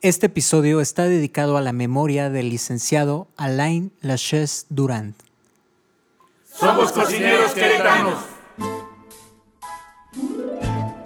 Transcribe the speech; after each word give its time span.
Este 0.00 0.26
episodio 0.26 0.80
está 0.80 1.04
dedicado 1.04 1.56
a 1.56 1.60
la 1.60 1.72
memoria 1.72 2.30
del 2.30 2.50
licenciado 2.50 3.26
Alain 3.36 3.90
Lachaise 4.00 4.66
Durand. 4.68 5.16
Somos 6.54 6.92
cocineros 6.92 7.50
queretanos. 7.52 8.14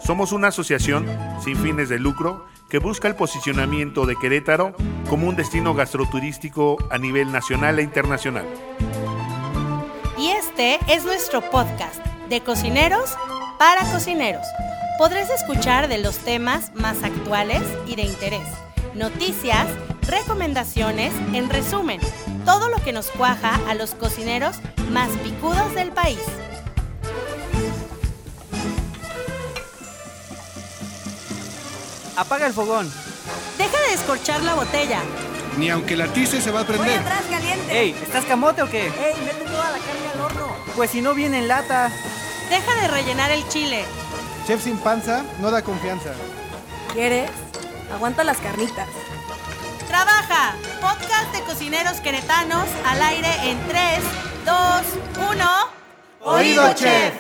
Somos 0.05 0.33
una 0.33 0.49
asociación 0.49 1.07
sin 1.43 1.57
fines 1.57 1.89
de 1.89 1.99
lucro 1.99 2.47
que 2.69 2.81
busca 2.81 3.09
el 3.09 3.17
posicionamiento 3.17 4.05
de 4.05 4.15
Querétaro 4.15 4.77
como 5.09 5.27
un 5.27 5.37
destino 5.37 5.73
gastroturístico 5.73 6.77
a 6.91 6.99
nivel 6.99 7.33
nacional 7.33 7.79
e 7.79 7.83
internacional. 7.85 8.45
Y 10.19 10.29
este 10.29 10.79
es 10.89 11.07
nuestro 11.07 11.41
podcast 11.51 12.05
de 12.29 12.43
cocineros 12.43 13.17
para 13.59 13.91
cocineros. 13.91 14.47
Podrás 14.99 15.31
escuchar 15.31 15.89
de 15.89 15.97
los 15.97 16.19
temas 16.19 16.75
más 16.75 17.03
actuales 17.03 17.63
y 17.87 17.97
de 17.97 18.03
interés, 18.03 18.47
noticias, 18.95 19.67
recomendaciones, 20.07 21.13
en 21.33 21.49
resumen, 21.51 22.01
todo 22.45 22.69
lo 22.69 22.77
que 22.83 22.93
nos 22.93 23.09
cuaja 23.11 23.61
a 23.69 23.75
los 23.75 23.95
cocineros 23.95 24.57
más 24.91 25.09
picudos 25.23 25.75
del 25.75 25.91
país. 25.93 26.19
Apaga 32.17 32.47
el 32.47 32.53
fogón. 32.53 32.93
Deja 33.59 33.81
de 33.81 33.91
descorchar 33.93 34.43
la 34.43 34.55
botella. 34.55 35.01
Ni 35.59 35.71
aunque 35.71 35.97
la 35.97 36.07
tice 36.09 36.41
se 36.41 36.51
va 36.51 36.61
a 36.61 36.65
Voy 36.65 36.77
prender. 36.77 36.99
atrás, 37.01 37.23
caliente. 37.31 37.79
Ey, 37.81 37.91
¿estás 38.03 38.25
camote 38.25 38.63
o 38.63 38.71
qué? 38.71 38.87
Ey, 38.87 39.15
mete 39.25 39.45
toda 39.45 39.71
la 39.71 39.79
carne 39.79 40.09
al 40.15 40.21
horno. 40.21 40.47
Pues 40.77 40.91
si 40.91 41.01
no 41.01 41.15
viene 41.15 41.39
en 41.39 41.49
lata. 41.49 41.91
Deja 42.51 42.75
de 42.83 42.89
rellenar 42.89 43.31
el 43.31 43.47
chile. 43.49 43.85
Chef 44.47 44.63
sin 44.63 44.77
panza 44.79 45.25
no 45.41 45.51
da 45.51 45.63
confianza. 45.63 46.11
¿Quieres? 46.93 47.31
Aguanta 47.93 48.25
las 48.25 48.39
carnitas. 48.39 48.89
Trabaja. 49.87 50.57
Podcast 50.81 51.33
de 51.35 51.43
cocineros 51.43 52.01
queretanos 52.01 52.67
al 52.87 53.03
aire 53.03 53.29
en 53.45 53.59
3, 53.69 54.01
2, 54.47 54.55
1. 55.33 55.45
Oído, 56.23 56.73
chef. 56.75 57.15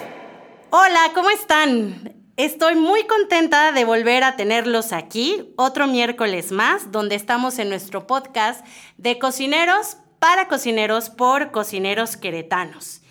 Hola, 0.70 1.10
¿cómo 1.14 1.28
están? 1.28 2.14
Estoy 2.38 2.76
muy 2.76 3.06
contenta 3.06 3.72
de 3.72 3.84
volver 3.84 4.24
a 4.24 4.36
tenerlos 4.36 4.94
aquí 4.94 5.52
otro 5.56 5.86
miércoles 5.86 6.50
más, 6.50 6.90
donde 6.90 7.16
estamos 7.16 7.58
en 7.58 7.68
nuestro 7.68 8.06
podcast 8.06 8.64
de 8.96 9.18
cocineros 9.18 9.98
para 10.18 10.48
cocineros 10.48 11.10
por 11.10 11.50
cocineros 11.50 12.16
queretanos. 12.16 13.01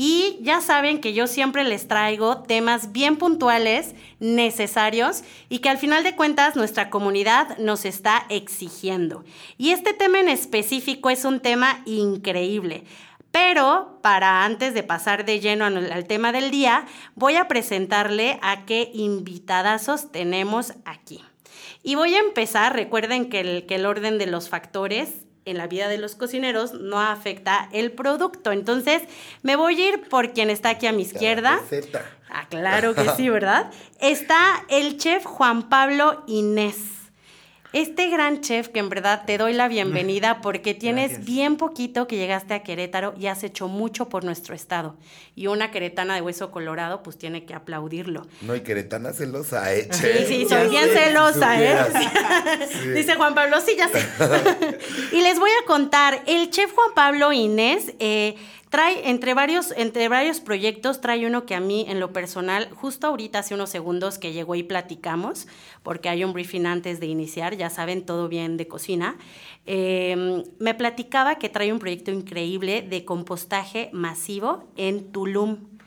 Y 0.00 0.38
ya 0.42 0.60
saben 0.60 1.00
que 1.00 1.12
yo 1.12 1.26
siempre 1.26 1.64
les 1.64 1.88
traigo 1.88 2.44
temas 2.44 2.92
bien 2.92 3.16
puntuales, 3.16 3.96
necesarios 4.20 5.24
y 5.48 5.58
que 5.58 5.70
al 5.70 5.78
final 5.78 6.04
de 6.04 6.14
cuentas 6.14 6.54
nuestra 6.54 6.88
comunidad 6.88 7.58
nos 7.58 7.84
está 7.84 8.24
exigiendo. 8.28 9.24
Y 9.56 9.70
este 9.70 9.94
tema 9.94 10.20
en 10.20 10.28
específico 10.28 11.10
es 11.10 11.24
un 11.24 11.40
tema 11.40 11.82
increíble. 11.84 12.84
Pero 13.32 13.98
para 14.00 14.44
antes 14.44 14.72
de 14.72 14.84
pasar 14.84 15.24
de 15.24 15.40
lleno 15.40 15.64
al 15.64 16.06
tema 16.06 16.30
del 16.30 16.52
día, 16.52 16.86
voy 17.16 17.34
a 17.34 17.48
presentarle 17.48 18.38
a 18.40 18.66
qué 18.66 18.92
invitadazos 18.94 20.12
tenemos 20.12 20.74
aquí. 20.84 21.24
Y 21.82 21.96
voy 21.96 22.14
a 22.14 22.20
empezar, 22.20 22.72
recuerden 22.72 23.28
que 23.28 23.66
el 23.68 23.84
orden 23.84 24.18
de 24.18 24.26
los 24.26 24.48
factores 24.48 25.26
en 25.50 25.58
la 25.58 25.66
vida 25.66 25.88
de 25.88 25.98
los 25.98 26.14
cocineros 26.14 26.74
no 26.74 27.00
afecta 27.00 27.68
el 27.72 27.92
producto. 27.92 28.52
Entonces, 28.52 29.02
me 29.42 29.56
voy 29.56 29.80
a 29.80 29.88
ir 29.88 30.08
por 30.08 30.32
quien 30.32 30.50
está 30.50 30.70
aquí 30.70 30.86
a 30.86 30.92
mi 30.92 31.02
izquierda. 31.02 31.60
Ah, 32.30 32.46
claro 32.48 32.94
que 32.94 33.08
sí, 33.16 33.28
¿verdad? 33.28 33.70
Está 34.00 34.64
el 34.68 34.98
chef 34.98 35.24
Juan 35.24 35.68
Pablo 35.68 36.22
Inés. 36.26 36.97
Este 37.78 38.08
gran 38.08 38.40
chef 38.40 38.70
que 38.70 38.80
en 38.80 38.88
verdad 38.88 39.22
te 39.24 39.38
doy 39.38 39.52
la 39.52 39.68
bienvenida 39.76 40.40
porque 40.42 40.74
tienes 40.74 41.10
Gracias. 41.10 41.26
bien 41.26 41.56
poquito 41.56 42.08
que 42.08 42.16
llegaste 42.16 42.54
a 42.54 42.64
Querétaro 42.64 43.14
y 43.16 43.28
has 43.28 43.44
hecho 43.44 43.68
mucho 43.68 44.08
por 44.08 44.24
nuestro 44.24 44.56
estado. 44.56 44.96
Y 45.36 45.46
una 45.46 45.70
queretana 45.70 46.16
de 46.16 46.20
hueso 46.20 46.50
colorado 46.50 47.04
pues 47.04 47.16
tiene 47.16 47.44
que 47.44 47.54
aplaudirlo. 47.54 48.26
No, 48.40 48.56
y 48.56 48.62
queretana 48.62 49.12
celosa, 49.12 49.72
¿eh? 49.72 49.88
Sí, 49.92 50.08
sí, 50.26 50.46
soy 50.48 50.70
bien 50.70 50.88
celosa, 50.92 51.62
¿eh? 51.62 51.76
Sí. 52.68 52.88
Dice 52.88 53.14
Juan 53.14 53.36
Pablo, 53.36 53.60
sí, 53.60 53.76
ya 53.78 53.88
sé. 53.88 54.04
y 55.12 55.20
les 55.20 55.38
voy 55.38 55.50
a 55.62 55.66
contar, 55.66 56.20
el 56.26 56.50
chef 56.50 56.72
Juan 56.72 56.90
Pablo 56.96 57.32
Inés 57.32 57.94
eh, 58.00 58.34
trae 58.70 59.10
entre 59.10 59.34
varios, 59.34 59.72
entre 59.76 60.08
varios 60.08 60.40
proyectos, 60.40 61.00
trae 61.00 61.26
uno 61.26 61.46
que 61.46 61.54
a 61.54 61.60
mí 61.60 61.86
en 61.88 62.00
lo 62.00 62.12
personal, 62.12 62.70
justo 62.74 63.06
ahorita 63.06 63.40
hace 63.40 63.54
unos 63.54 63.70
segundos 63.70 64.18
que 64.18 64.32
llegó 64.32 64.54
y 64.54 64.62
platicamos, 64.62 65.46
porque 65.82 66.08
hay 66.08 66.24
un 66.24 66.32
briefing 66.32 66.66
antes 66.66 67.00
de 67.00 67.06
iniciar, 67.06 67.56
ya 67.56 67.70
saben, 67.70 68.04
todo 68.04 68.28
bien 68.28 68.56
de 68.56 68.68
cocina, 68.68 69.16
eh, 69.66 70.44
me 70.58 70.74
platicaba 70.74 71.36
que 71.36 71.48
trae 71.48 71.72
un 71.72 71.78
proyecto 71.78 72.10
increíble 72.10 72.82
de 72.82 73.04
compostaje 73.04 73.90
masivo 73.92 74.64
en 74.76 75.12
Tulum. 75.12 75.77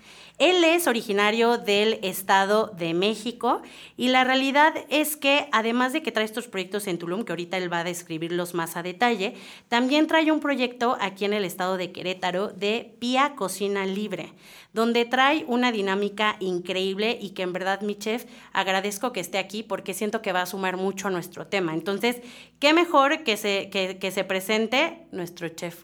Él 0.41 0.63
es 0.63 0.88
originario 0.88 1.59
del 1.59 2.00
Estado 2.02 2.74
de 2.75 2.96
México 2.96 3.62
y 3.96 4.07
la 4.07 4.24
realidad 4.24 4.74
es 4.90 5.16
que 5.16 5.47
además 5.52 5.94
de 5.94 6.02
que 6.02 6.12
trae 6.12 6.25
estos 6.25 6.47
proyectos 6.47 6.88
en 6.88 6.97
Tulum, 6.97 7.25
que 7.25 7.31
ahorita 7.31 7.57
él 7.57 7.72
va 7.72 7.81
a 7.81 7.84
describirlos 7.84 8.56
más 8.56 8.75
a 8.75 8.81
detalle, 8.81 9.35
también 9.69 10.07
trae 10.07 10.31
un 10.31 10.40
proyecto 10.40 10.97
aquí 11.00 11.25
en 11.25 11.34
el 11.34 11.46
Estado 11.46 11.78
de 11.78 11.91
Querétaro 11.91 12.47
de 12.47 12.96
Pía 12.97 13.35
Cocina 13.35 13.85
Libre, 13.85 14.34
donde 14.74 15.06
trae 15.06 15.46
una 15.47 15.72
dinámica 15.72 16.38
increíble 16.40 17.19
y 17.22 17.35
que 17.35 17.44
en 17.44 17.53
verdad 17.53 17.81
mi 17.81 17.94
chef 17.94 18.25
agradezco 18.52 19.13
que 19.13 19.19
esté 19.19 19.38
aquí 19.38 19.62
porque 19.62 19.94
siento 19.94 20.23
que 20.23 20.34
va 20.34 20.41
a 20.41 20.47
sumar 20.47 20.75
mucho 20.75 21.09
a 21.09 21.12
nuestro 21.12 21.46
tema. 21.46 21.75
Entonces, 21.75 22.19
qué 22.58 22.73
mejor 22.73 23.23
que 23.23 23.38
se, 23.38 23.69
que, 23.69 24.00
que 24.00 24.09
se 24.09 24.23
presente 24.23 25.06
nuestro 25.12 25.50
chef. 25.50 25.84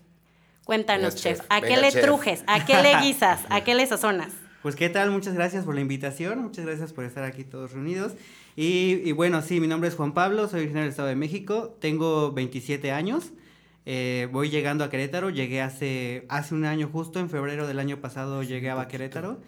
Cuéntanos, 0.63 1.13
Venga, 1.13 1.21
chef. 1.21 1.45
¿a 1.49 1.61
qué 1.61 1.77
le 1.77 1.91
chef. 1.91 2.01
trujes? 2.03 2.43
¿A 2.47 2.65
qué 2.65 2.81
le 2.81 2.97
guisas? 3.01 3.41
¿A 3.49 3.63
qué 3.63 3.75
le 3.75 3.85
sazonas? 3.85 4.46
Pues 4.67 4.75
qué 4.75 4.89
tal, 4.89 5.11
muchas 5.11 5.33
gracias 5.33 5.63
por 5.63 5.75
la 5.75 5.79
invitación, 5.79 6.41
muchas 6.41 6.65
gracias 6.65 6.91
por 6.91 7.05
estar 7.05 7.23
aquí 7.23 7.45
todos 7.45 7.71
reunidos. 7.71 8.11
Y, 8.57 8.99
y 9.05 9.13
bueno, 9.13 9.41
sí, 9.41 9.61
mi 9.61 9.67
nombre 9.67 9.87
es 9.87 9.95
Juan 9.95 10.13
Pablo, 10.13 10.49
soy 10.49 10.59
originario 10.59 10.81
del 10.81 10.89
Estado 10.89 11.07
de 11.07 11.15
México, 11.15 11.77
tengo 11.79 12.33
27 12.33 12.91
años, 12.91 13.31
eh, 13.85 14.27
voy 14.29 14.49
llegando 14.49 14.83
a 14.83 14.89
Querétaro, 14.89 15.29
llegué 15.29 15.61
hace, 15.61 16.25
hace 16.27 16.53
un 16.53 16.65
año 16.65 16.89
justo, 16.91 17.21
en 17.21 17.29
febrero 17.29 17.65
del 17.65 17.79
año 17.79 18.01
pasado 18.01 18.43
llegué 18.43 18.69
a 18.69 18.87
Querétaro 18.89 19.39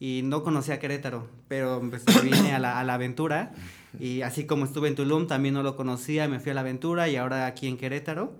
y 0.00 0.22
no 0.24 0.42
conocía 0.42 0.78
Querétaro, 0.78 1.28
pero 1.48 1.82
pues, 1.90 2.06
vine 2.24 2.54
a 2.54 2.58
la, 2.58 2.80
a 2.80 2.84
la 2.84 2.94
aventura 2.94 3.52
y 4.00 4.22
así 4.22 4.46
como 4.46 4.64
estuve 4.64 4.88
en 4.88 4.94
Tulum 4.94 5.26
también 5.26 5.52
no 5.52 5.62
lo 5.62 5.76
conocía, 5.76 6.28
me 6.28 6.40
fui 6.40 6.50
a 6.50 6.54
la 6.54 6.62
aventura 6.62 7.10
y 7.10 7.16
ahora 7.16 7.44
aquí 7.44 7.68
en 7.68 7.76
Querétaro. 7.76 8.32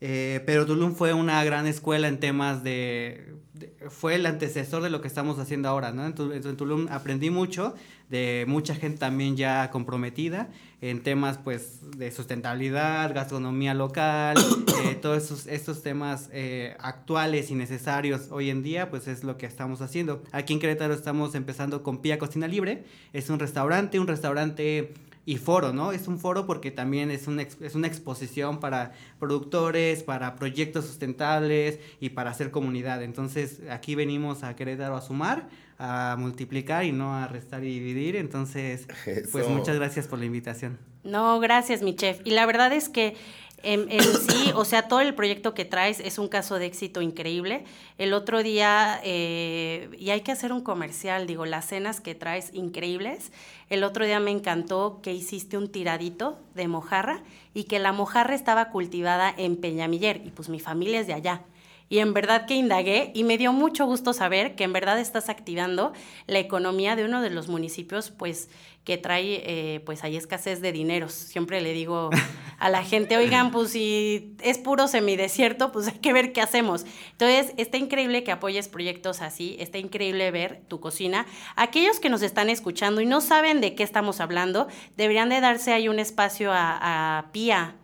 Eh, 0.00 0.42
pero 0.46 0.64
Tulum 0.64 0.94
fue 0.94 1.12
una 1.12 1.42
gran 1.42 1.66
escuela 1.66 2.06
en 2.08 2.20
temas 2.20 2.62
de, 2.62 3.34
de- 3.54 3.72
Fue 3.90 4.14
el 4.14 4.26
antecesor 4.26 4.80
de 4.82 4.90
lo 4.90 5.00
que 5.00 5.08
estamos 5.08 5.38
haciendo 5.40 5.68
ahora, 5.68 5.90
¿no? 5.92 6.06
En, 6.06 6.14
en 6.32 6.56
Tulum 6.56 6.86
aprendí 6.90 7.30
mucho 7.30 7.74
de 8.08 8.44
mucha 8.46 8.74
gente 8.76 8.98
también 8.98 9.36
ya 9.36 9.70
comprometida 9.70 10.48
en 10.80 11.02
temas, 11.02 11.38
pues, 11.38 11.80
de 11.98 12.12
sustentabilidad, 12.12 13.12
gastronomía 13.12 13.74
local, 13.74 14.36
eh, 14.84 14.94
todos 15.02 15.24
esos, 15.24 15.46
estos 15.48 15.82
temas 15.82 16.28
eh, 16.32 16.76
actuales 16.78 17.50
y 17.50 17.54
necesarios 17.56 18.28
hoy 18.30 18.50
en 18.50 18.62
día, 18.62 18.88
pues 18.90 19.08
es 19.08 19.24
lo 19.24 19.36
que 19.36 19.46
estamos 19.46 19.80
haciendo. 19.80 20.22
Aquí 20.30 20.52
en 20.52 20.60
Querétaro 20.60 20.94
estamos 20.94 21.34
empezando 21.34 21.82
con 21.82 21.98
Pía 21.98 22.18
Cocina 22.20 22.46
Libre. 22.46 22.84
Es 23.12 23.28
un 23.30 23.40
restaurante, 23.40 23.98
un 23.98 24.06
restaurante 24.06 24.94
y 25.28 25.36
foro, 25.36 25.74
¿no? 25.74 25.92
Es 25.92 26.08
un 26.08 26.18
foro 26.18 26.46
porque 26.46 26.70
también 26.70 27.10
es, 27.10 27.26
un 27.26 27.38
ex- 27.38 27.60
es 27.60 27.74
una 27.74 27.86
exposición 27.86 28.60
para 28.60 28.92
productores, 29.18 30.02
para 30.02 30.36
proyectos 30.36 30.86
sustentables 30.86 31.80
y 32.00 32.08
para 32.10 32.30
hacer 32.30 32.50
comunidad. 32.50 33.02
Entonces, 33.02 33.60
aquí 33.70 33.94
venimos 33.94 34.42
a 34.42 34.56
Querétaro 34.56 34.96
a 34.96 35.02
sumar, 35.02 35.50
a 35.78 36.16
multiplicar 36.18 36.84
y 36.86 36.92
no 36.92 37.14
a 37.14 37.28
restar 37.28 37.62
y 37.62 37.78
dividir. 37.78 38.16
Entonces, 38.16 38.86
pues 39.30 39.46
muchas 39.48 39.76
gracias 39.76 40.06
por 40.08 40.18
la 40.18 40.24
invitación. 40.24 40.78
No, 41.04 41.38
gracias, 41.40 41.82
mi 41.82 41.94
chef. 41.94 42.20
Y 42.24 42.30
la 42.30 42.46
verdad 42.46 42.72
es 42.72 42.88
que 42.88 43.14
en, 43.62 43.88
sí, 44.02 44.52
o 44.54 44.64
sea, 44.64 44.88
todo 44.88 45.00
el 45.00 45.14
proyecto 45.14 45.54
que 45.54 45.64
traes 45.64 46.00
es 46.00 46.18
un 46.18 46.28
caso 46.28 46.58
de 46.58 46.66
éxito 46.66 47.02
increíble. 47.02 47.64
El 47.98 48.12
otro 48.12 48.42
día, 48.42 49.00
eh, 49.04 49.90
y 49.98 50.10
hay 50.10 50.20
que 50.20 50.32
hacer 50.32 50.52
un 50.52 50.62
comercial, 50.62 51.26
digo, 51.26 51.46
las 51.46 51.66
cenas 51.66 52.00
que 52.00 52.14
traes 52.14 52.50
increíbles. 52.54 53.32
El 53.70 53.84
otro 53.84 54.04
día 54.04 54.20
me 54.20 54.30
encantó 54.30 55.00
que 55.02 55.12
hiciste 55.12 55.56
un 55.56 55.70
tiradito 55.70 56.38
de 56.54 56.68
mojarra 56.68 57.22
y 57.54 57.64
que 57.64 57.78
la 57.78 57.92
mojarra 57.92 58.34
estaba 58.34 58.70
cultivada 58.70 59.34
en 59.36 59.56
Peñamiller 59.56 60.22
y 60.24 60.30
pues 60.30 60.48
mi 60.48 60.60
familia 60.60 61.00
es 61.00 61.06
de 61.06 61.14
allá. 61.14 61.42
Y 61.90 62.00
en 62.00 62.12
verdad 62.12 62.46
que 62.46 62.54
indagué 62.54 63.12
y 63.14 63.24
me 63.24 63.38
dio 63.38 63.52
mucho 63.52 63.86
gusto 63.86 64.12
saber 64.12 64.54
que 64.54 64.64
en 64.64 64.72
verdad 64.72 65.00
estás 65.00 65.28
activando 65.30 65.92
la 66.26 66.38
economía 66.38 66.96
de 66.96 67.04
uno 67.04 67.22
de 67.22 67.30
los 67.30 67.48
municipios, 67.48 68.10
pues, 68.10 68.50
que 68.84 68.98
trae, 68.98 69.42
eh, 69.44 69.80
pues, 69.80 70.04
hay 70.04 70.16
escasez 70.16 70.60
de 70.60 70.72
dineros. 70.72 71.12
Siempre 71.12 71.62
le 71.62 71.72
digo 71.72 72.10
a 72.58 72.68
la 72.68 72.84
gente, 72.84 73.16
oigan, 73.16 73.50
pues 73.52 73.70
si 73.70 74.36
es 74.42 74.58
puro 74.58 74.86
semidesierto, 74.86 75.72
pues 75.72 75.88
hay 75.88 75.98
que 75.98 76.12
ver 76.12 76.32
qué 76.34 76.42
hacemos. 76.42 76.84
Entonces, 77.12 77.54
está 77.56 77.78
increíble 77.78 78.22
que 78.22 78.32
apoyes 78.32 78.68
proyectos 78.68 79.22
así, 79.22 79.56
está 79.58 79.78
increíble 79.78 80.30
ver 80.30 80.60
tu 80.68 80.80
cocina. 80.80 81.26
Aquellos 81.56 82.00
que 82.00 82.10
nos 82.10 82.20
están 82.20 82.50
escuchando 82.50 83.00
y 83.00 83.06
no 83.06 83.22
saben 83.22 83.62
de 83.62 83.74
qué 83.74 83.82
estamos 83.82 84.20
hablando, 84.20 84.68
deberían 84.98 85.30
de 85.30 85.40
darse 85.40 85.72
ahí 85.72 85.88
un 85.88 85.98
espacio 85.98 86.52
a, 86.52 87.18
a 87.18 87.32
Pía. 87.32 87.76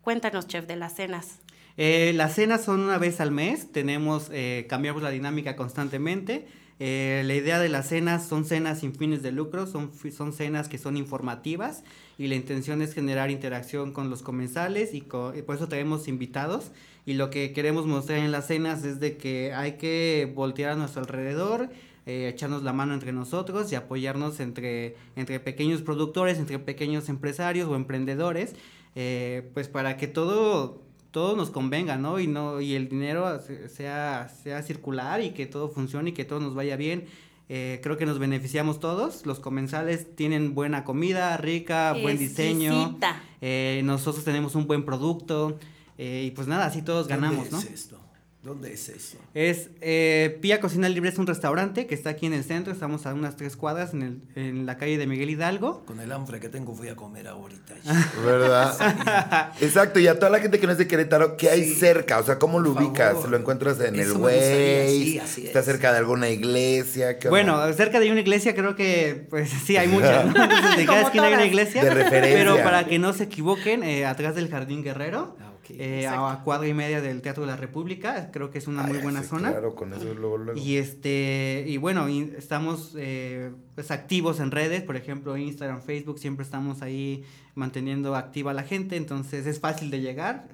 Cuéntanos, 0.00 0.46
chef, 0.46 0.66
de 0.66 0.76
las 0.76 0.94
cenas. 0.94 1.40
Eh, 1.82 2.12
las 2.14 2.34
cenas 2.34 2.62
son 2.62 2.80
una 2.80 2.98
vez 2.98 3.22
al 3.22 3.30
mes, 3.30 3.72
tenemos, 3.72 4.28
eh, 4.32 4.66
cambiamos 4.68 5.02
la 5.02 5.08
dinámica 5.08 5.56
constantemente. 5.56 6.46
Eh, 6.78 7.22
la 7.24 7.34
idea 7.34 7.58
de 7.58 7.70
las 7.70 7.88
cenas 7.88 8.28
son 8.28 8.44
cenas 8.44 8.80
sin 8.80 8.94
fines 8.94 9.22
de 9.22 9.32
lucro, 9.32 9.66
son, 9.66 9.90
son 10.14 10.34
cenas 10.34 10.68
que 10.68 10.76
son 10.76 10.98
informativas 10.98 11.82
y 12.18 12.26
la 12.26 12.34
intención 12.34 12.82
es 12.82 12.92
generar 12.92 13.30
interacción 13.30 13.92
con 13.92 14.10
los 14.10 14.20
comensales 14.20 14.92
y, 14.92 15.00
por 15.00 15.54
eso 15.54 15.68
tenemos 15.68 16.06
invitados 16.06 16.70
y 17.06 17.14
lo 17.14 17.30
que 17.30 17.54
queremos 17.54 17.86
mostrar 17.86 18.18
en 18.18 18.30
las 18.30 18.46
cenas 18.46 18.84
es 18.84 19.00
de 19.00 19.16
que 19.16 19.54
hay 19.54 19.78
que 19.78 20.30
voltear 20.34 20.72
a 20.72 20.76
nuestro 20.76 21.00
alrededor, 21.00 21.70
eh, 22.04 22.28
echarnos 22.28 22.62
la 22.62 22.74
mano 22.74 22.92
entre 22.92 23.12
nosotros 23.12 23.72
y 23.72 23.74
apoyarnos 23.74 24.38
entre, 24.40 24.96
entre 25.16 25.40
pequeños 25.40 25.80
productores, 25.80 26.38
entre 26.38 26.58
pequeños 26.58 27.08
empresarios 27.08 27.70
o 27.70 27.74
emprendedores, 27.74 28.54
eh, 28.96 29.48
pues 29.54 29.68
para 29.68 29.96
que 29.96 30.08
todo 30.08 30.89
todo 31.10 31.36
nos 31.36 31.50
convenga, 31.50 31.96
¿no? 31.96 32.20
Y 32.20 32.26
no 32.26 32.60
y 32.60 32.74
el 32.74 32.88
dinero 32.88 33.40
sea 33.68 34.28
sea 34.42 34.62
circular 34.62 35.22
y 35.22 35.30
que 35.30 35.46
todo 35.46 35.68
funcione 35.68 36.10
y 36.10 36.12
que 36.12 36.24
todo 36.24 36.40
nos 36.40 36.54
vaya 36.54 36.76
bien. 36.76 37.06
Eh, 37.52 37.80
creo 37.82 37.96
que 37.96 38.06
nos 38.06 38.20
beneficiamos 38.20 38.78
todos. 38.78 39.26
Los 39.26 39.40
comensales 39.40 40.14
tienen 40.14 40.54
buena 40.54 40.84
comida, 40.84 41.36
rica, 41.36 41.96
buen 42.00 42.16
diseño. 42.16 42.96
Eh, 43.40 43.82
nosotros 43.84 44.24
tenemos 44.24 44.54
un 44.54 44.68
buen 44.68 44.84
producto. 44.84 45.58
Eh, 45.98 46.26
y 46.28 46.30
pues 46.30 46.46
nada, 46.46 46.66
así 46.66 46.82
todos 46.82 47.08
ganamos, 47.08 47.50
¿no? 47.50 47.58
Es 47.58 47.64
esto? 47.64 48.00
¿Dónde 48.42 48.72
es 48.72 48.88
eso? 48.88 49.18
Es 49.34 49.68
eh, 49.82 50.38
Pía 50.40 50.60
Cocina 50.60 50.88
Libre, 50.88 51.10
es 51.10 51.18
un 51.18 51.26
restaurante 51.26 51.86
que 51.86 51.94
está 51.94 52.08
aquí 52.08 52.24
en 52.24 52.32
el 52.32 52.42
centro, 52.42 52.72
estamos 52.72 53.04
a 53.04 53.12
unas 53.12 53.36
tres 53.36 53.54
cuadras 53.54 53.92
en, 53.92 54.02
el, 54.02 54.22
en 54.34 54.64
la 54.64 54.78
calle 54.78 54.96
de 54.96 55.06
Miguel 55.06 55.28
Hidalgo. 55.28 55.84
Con 55.84 56.00
el 56.00 56.10
hambre 56.10 56.40
que 56.40 56.48
tengo 56.48 56.74
fui 56.74 56.88
a 56.88 56.96
comer 56.96 57.28
ahorita. 57.28 57.74
¿Verdad? 58.24 59.52
Exacto, 59.60 60.00
y 60.00 60.06
a 60.06 60.18
toda 60.18 60.30
la 60.30 60.40
gente 60.40 60.58
que 60.58 60.64
no 60.64 60.72
es 60.72 60.78
de 60.78 60.88
Querétaro, 60.88 61.36
¿qué 61.36 61.50
hay 61.50 61.74
cerca? 61.74 62.18
O 62.18 62.22
sea, 62.22 62.38
¿cómo 62.38 62.60
lo 62.60 62.70
ubicas? 62.72 63.28
¿Lo 63.28 63.36
encuentras 63.36 63.78
en 63.80 64.00
el 64.00 64.12
Way? 64.12 65.20
Sí, 65.26 65.46
¿Está 65.46 65.62
cerca 65.62 65.92
de 65.92 65.98
alguna 65.98 66.30
iglesia? 66.30 67.18
Bueno, 67.28 67.70
cerca 67.74 68.00
de 68.00 68.10
una 68.10 68.20
iglesia 68.20 68.54
creo 68.54 68.74
que, 68.74 69.26
pues 69.28 69.50
sí, 69.66 69.76
hay 69.76 69.88
muchas, 69.88 70.24
¿no? 70.24 70.42
Entonces, 70.42 70.76
de 70.78 70.86
cada 70.86 71.02
esquina 71.02 71.26
hay 71.26 71.34
una 71.34 71.44
iglesia. 71.44 71.84
De 71.84 71.90
referencia. 71.90 72.38
Pero 72.38 72.56
para 72.64 72.84
que 72.86 72.98
no 72.98 73.12
se 73.12 73.24
equivoquen, 73.24 73.82
eh, 73.82 74.06
atrás 74.06 74.34
del 74.34 74.48
Jardín 74.48 74.82
Guerrero. 74.82 75.36
Ah, 75.40 75.49
eh, 75.78 76.06
a 76.06 76.40
cuadra 76.44 76.66
y 76.68 76.74
media 76.74 77.00
del 77.00 77.22
Teatro 77.22 77.44
de 77.44 77.48
la 77.48 77.56
República, 77.56 78.30
creo 78.32 78.50
que 78.50 78.58
es 78.58 78.66
una 78.66 78.82
muy 78.82 78.98
buena 78.98 79.22
zona. 79.22 79.50
Claro, 79.50 79.74
con 79.74 79.92
eso 79.92 80.12
luego, 80.14 80.38
luego. 80.38 80.60
Y 80.60 80.76
este, 80.76 81.64
y 81.66 81.76
bueno, 81.76 82.08
estamos 82.08 82.94
eh, 82.96 83.52
pues 83.74 83.90
activos 83.90 84.40
en 84.40 84.50
redes, 84.50 84.82
por 84.82 84.96
ejemplo, 84.96 85.36
Instagram, 85.36 85.82
Facebook, 85.82 86.18
siempre 86.18 86.44
estamos 86.44 86.82
ahí 86.82 87.24
manteniendo 87.54 88.16
activa 88.16 88.52
a 88.52 88.54
la 88.54 88.62
gente, 88.62 88.96
entonces 88.96 89.46
es 89.46 89.60
fácil 89.60 89.90
de 89.90 90.00
llegar, 90.00 90.48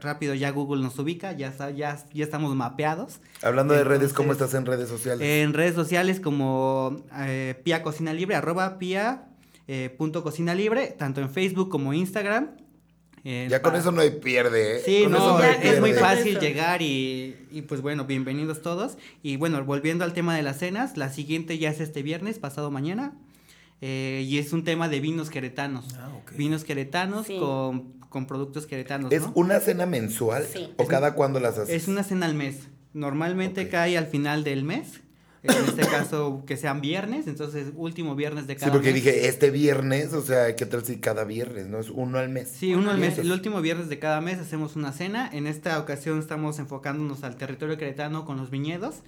rápido 0.00 0.34
ya 0.34 0.50
Google 0.50 0.82
nos 0.82 0.98
ubica, 0.98 1.32
ya, 1.32 1.52
ya, 1.70 1.98
ya 2.12 2.24
estamos 2.24 2.54
mapeados. 2.54 3.20
Hablando 3.42 3.74
de 3.74 3.84
redes, 3.84 4.12
¿cómo 4.12 4.32
estás 4.32 4.54
en 4.54 4.66
redes 4.66 4.88
sociales? 4.88 5.26
En 5.26 5.52
redes 5.52 5.74
sociales 5.74 6.20
como 6.20 7.04
eh, 7.18 7.60
Pia 7.64 7.82
Cocina 7.82 8.12
Libre, 8.12 8.34
arroba 8.34 8.78
Pia 8.78 9.28
eh, 9.66 9.94
punto 9.96 10.22
Cocina 10.22 10.54
Libre, 10.54 10.94
tanto 10.98 11.20
en 11.20 11.30
Facebook 11.30 11.70
como 11.70 11.94
Instagram. 11.94 12.50
Eh, 13.26 13.48
ya 13.50 13.62
con 13.62 13.74
eso 13.74 13.90
no 13.90 14.02
hay 14.02 14.10
pierde, 14.10 14.76
¿eh? 14.76 14.82
Sí, 14.84 15.06
no, 15.08 15.42
es 15.42 15.80
muy 15.80 15.94
fácil 15.94 16.38
llegar 16.38 16.82
y, 16.82 17.34
y, 17.50 17.62
pues 17.62 17.80
bueno, 17.80 18.04
bienvenidos 18.04 18.60
todos. 18.60 18.98
Y 19.22 19.36
bueno, 19.36 19.64
volviendo 19.64 20.04
al 20.04 20.12
tema 20.12 20.36
de 20.36 20.42
las 20.42 20.58
cenas, 20.58 20.98
la 20.98 21.10
siguiente 21.10 21.56
ya 21.56 21.70
es 21.70 21.80
este 21.80 22.02
viernes, 22.02 22.38
pasado 22.38 22.70
mañana. 22.70 23.14
Eh, 23.80 24.24
y 24.26 24.38
es 24.38 24.52
un 24.52 24.62
tema 24.62 24.90
de 24.90 25.00
vinos 25.00 25.30
queretanos. 25.30 25.94
Ah, 25.98 26.10
Vinos 26.36 26.64
queretanos 26.64 27.26
con, 27.26 27.94
con, 28.10 28.26
productos 28.26 28.66
queretanos. 28.66 29.10
¿Es 29.10 29.22
una 29.34 29.58
cena 29.60 29.86
mensual? 29.86 30.46
¿O 30.76 30.86
cada 30.86 31.14
cuándo 31.14 31.40
las 31.40 31.58
haces? 31.58 31.74
Es 31.74 31.88
una 31.88 32.02
cena 32.02 32.26
al 32.26 32.34
mes. 32.34 32.68
Normalmente 32.92 33.68
cae 33.68 33.96
al 33.96 34.06
final 34.06 34.44
del 34.44 34.64
mes 34.64 35.00
en 35.44 35.64
este 35.66 35.82
caso 35.82 36.42
que 36.46 36.56
sean 36.56 36.80
viernes, 36.80 37.26
entonces 37.26 37.68
último 37.76 38.14
viernes 38.14 38.46
de 38.46 38.56
cada 38.56 38.66
mes. 38.66 38.72
Sí, 38.72 38.76
porque 38.76 38.92
dije 38.92 39.28
este 39.28 39.50
viernes, 39.50 40.12
o 40.14 40.22
sea, 40.22 40.56
¿qué 40.56 40.66
tal 40.66 40.84
si 40.84 40.96
cada 40.96 41.24
viernes, 41.24 41.66
no? 41.66 41.78
Es 41.78 41.90
uno 41.90 42.18
al 42.18 42.30
mes. 42.30 42.48
Sí, 42.48 42.74
uno 42.74 42.90
al 42.90 42.98
mes. 42.98 43.18
El 43.18 43.30
último 43.30 43.60
viernes 43.60 43.88
de 43.88 43.98
cada 43.98 44.20
mes 44.20 44.38
hacemos 44.38 44.74
una 44.76 44.92
cena. 44.92 45.28
En 45.32 45.46
esta 45.46 45.78
ocasión 45.78 46.18
estamos 46.18 46.58
enfocándonos 46.58 47.24
al 47.24 47.36
territorio 47.36 47.76
cretano 47.76 48.24
con 48.24 48.38
los 48.38 48.50
viñedos. 48.50 49.02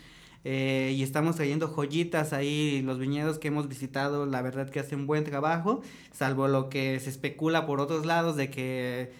Eh, 0.48 0.94
y 0.94 1.02
estamos 1.02 1.34
trayendo 1.34 1.66
joyitas 1.66 2.32
ahí, 2.32 2.80
los 2.82 3.00
viñedos 3.00 3.40
que 3.40 3.48
hemos 3.48 3.66
visitado, 3.66 4.26
la 4.26 4.42
verdad 4.42 4.70
que 4.70 4.78
hacen 4.78 5.08
buen 5.08 5.24
trabajo, 5.24 5.82
salvo 6.12 6.46
lo 6.46 6.68
que 6.68 7.00
se 7.00 7.10
especula 7.10 7.66
por 7.66 7.80
otros 7.80 8.06
lados 8.06 8.36
de 8.36 8.48
que 8.48 9.10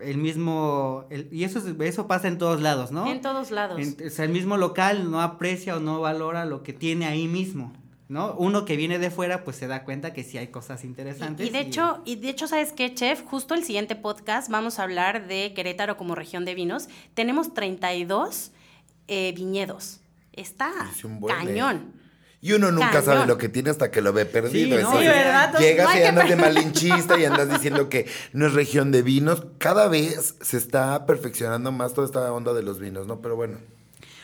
el 0.00 0.18
mismo, 0.18 1.06
y 1.30 1.44
eso, 1.44 1.62
eso 1.80 2.06
pasa 2.06 2.28
en 2.28 2.38
todos 2.38 2.60
lados, 2.60 2.90
¿no? 2.90 3.10
En 3.10 3.20
todos 3.20 3.50
lados. 3.50 3.80
o 3.80 4.10
sea, 4.10 4.24
el 4.24 4.32
mismo 4.32 4.56
local 4.56 5.10
no 5.10 5.22
aprecia 5.22 5.76
o 5.76 5.80
no 5.80 6.00
valora 6.00 6.44
lo 6.44 6.62
que 6.62 6.72
tiene 6.72 7.06
ahí 7.06 7.28
mismo. 7.28 7.72
¿No? 8.06 8.34
Uno 8.34 8.66
que 8.66 8.76
viene 8.76 8.98
de 8.98 9.10
fuera, 9.10 9.44
pues 9.44 9.56
se 9.56 9.66
da 9.66 9.82
cuenta 9.82 10.12
que 10.12 10.24
sí 10.24 10.36
hay 10.36 10.48
cosas 10.48 10.84
interesantes. 10.84 11.46
Y, 11.46 11.50
de 11.50 11.60
hecho, 11.60 12.02
y 12.04 12.16
de 12.16 12.28
hecho, 12.28 12.46
¿sabes 12.46 12.72
qué, 12.72 12.92
chef? 12.94 13.24
Justo 13.24 13.54
el 13.54 13.64
siguiente 13.64 13.96
podcast 13.96 14.50
vamos 14.50 14.78
a 14.78 14.82
hablar 14.82 15.26
de 15.26 15.54
Querétaro 15.54 15.96
como 15.96 16.14
región 16.14 16.44
de 16.44 16.54
vinos. 16.54 16.88
Tenemos 17.14 17.54
32 17.54 18.52
eh, 19.08 19.32
viñedos. 19.34 20.00
Está 20.34 20.70
cañón. 21.26 21.94
Y 22.44 22.52
uno 22.52 22.70
nunca 22.70 23.00
sabe 23.00 23.26
lo 23.26 23.38
que 23.38 23.48
tiene 23.48 23.70
hasta 23.70 23.90
que 23.90 24.02
lo 24.02 24.12
ve 24.12 24.26
perdido. 24.26 24.76
Sí, 24.78 25.06
¿verdad? 25.06 25.58
Llegas 25.58 25.96
y 25.96 26.02
andas 26.02 26.28
de 26.28 26.36
malinchista 26.36 27.18
y 27.18 27.24
andas 27.24 27.48
diciendo 27.48 27.88
que 27.88 28.06
no 28.34 28.46
es 28.46 28.52
región 28.52 28.92
de 28.92 29.00
vinos. 29.00 29.46
Cada 29.56 29.88
vez 29.88 30.34
se 30.42 30.58
está 30.58 31.06
perfeccionando 31.06 31.72
más 31.72 31.94
toda 31.94 32.06
esta 32.06 32.30
onda 32.30 32.52
de 32.52 32.62
los 32.62 32.78
vinos, 32.78 33.06
¿no? 33.06 33.22
Pero 33.22 33.34
bueno 33.36 33.56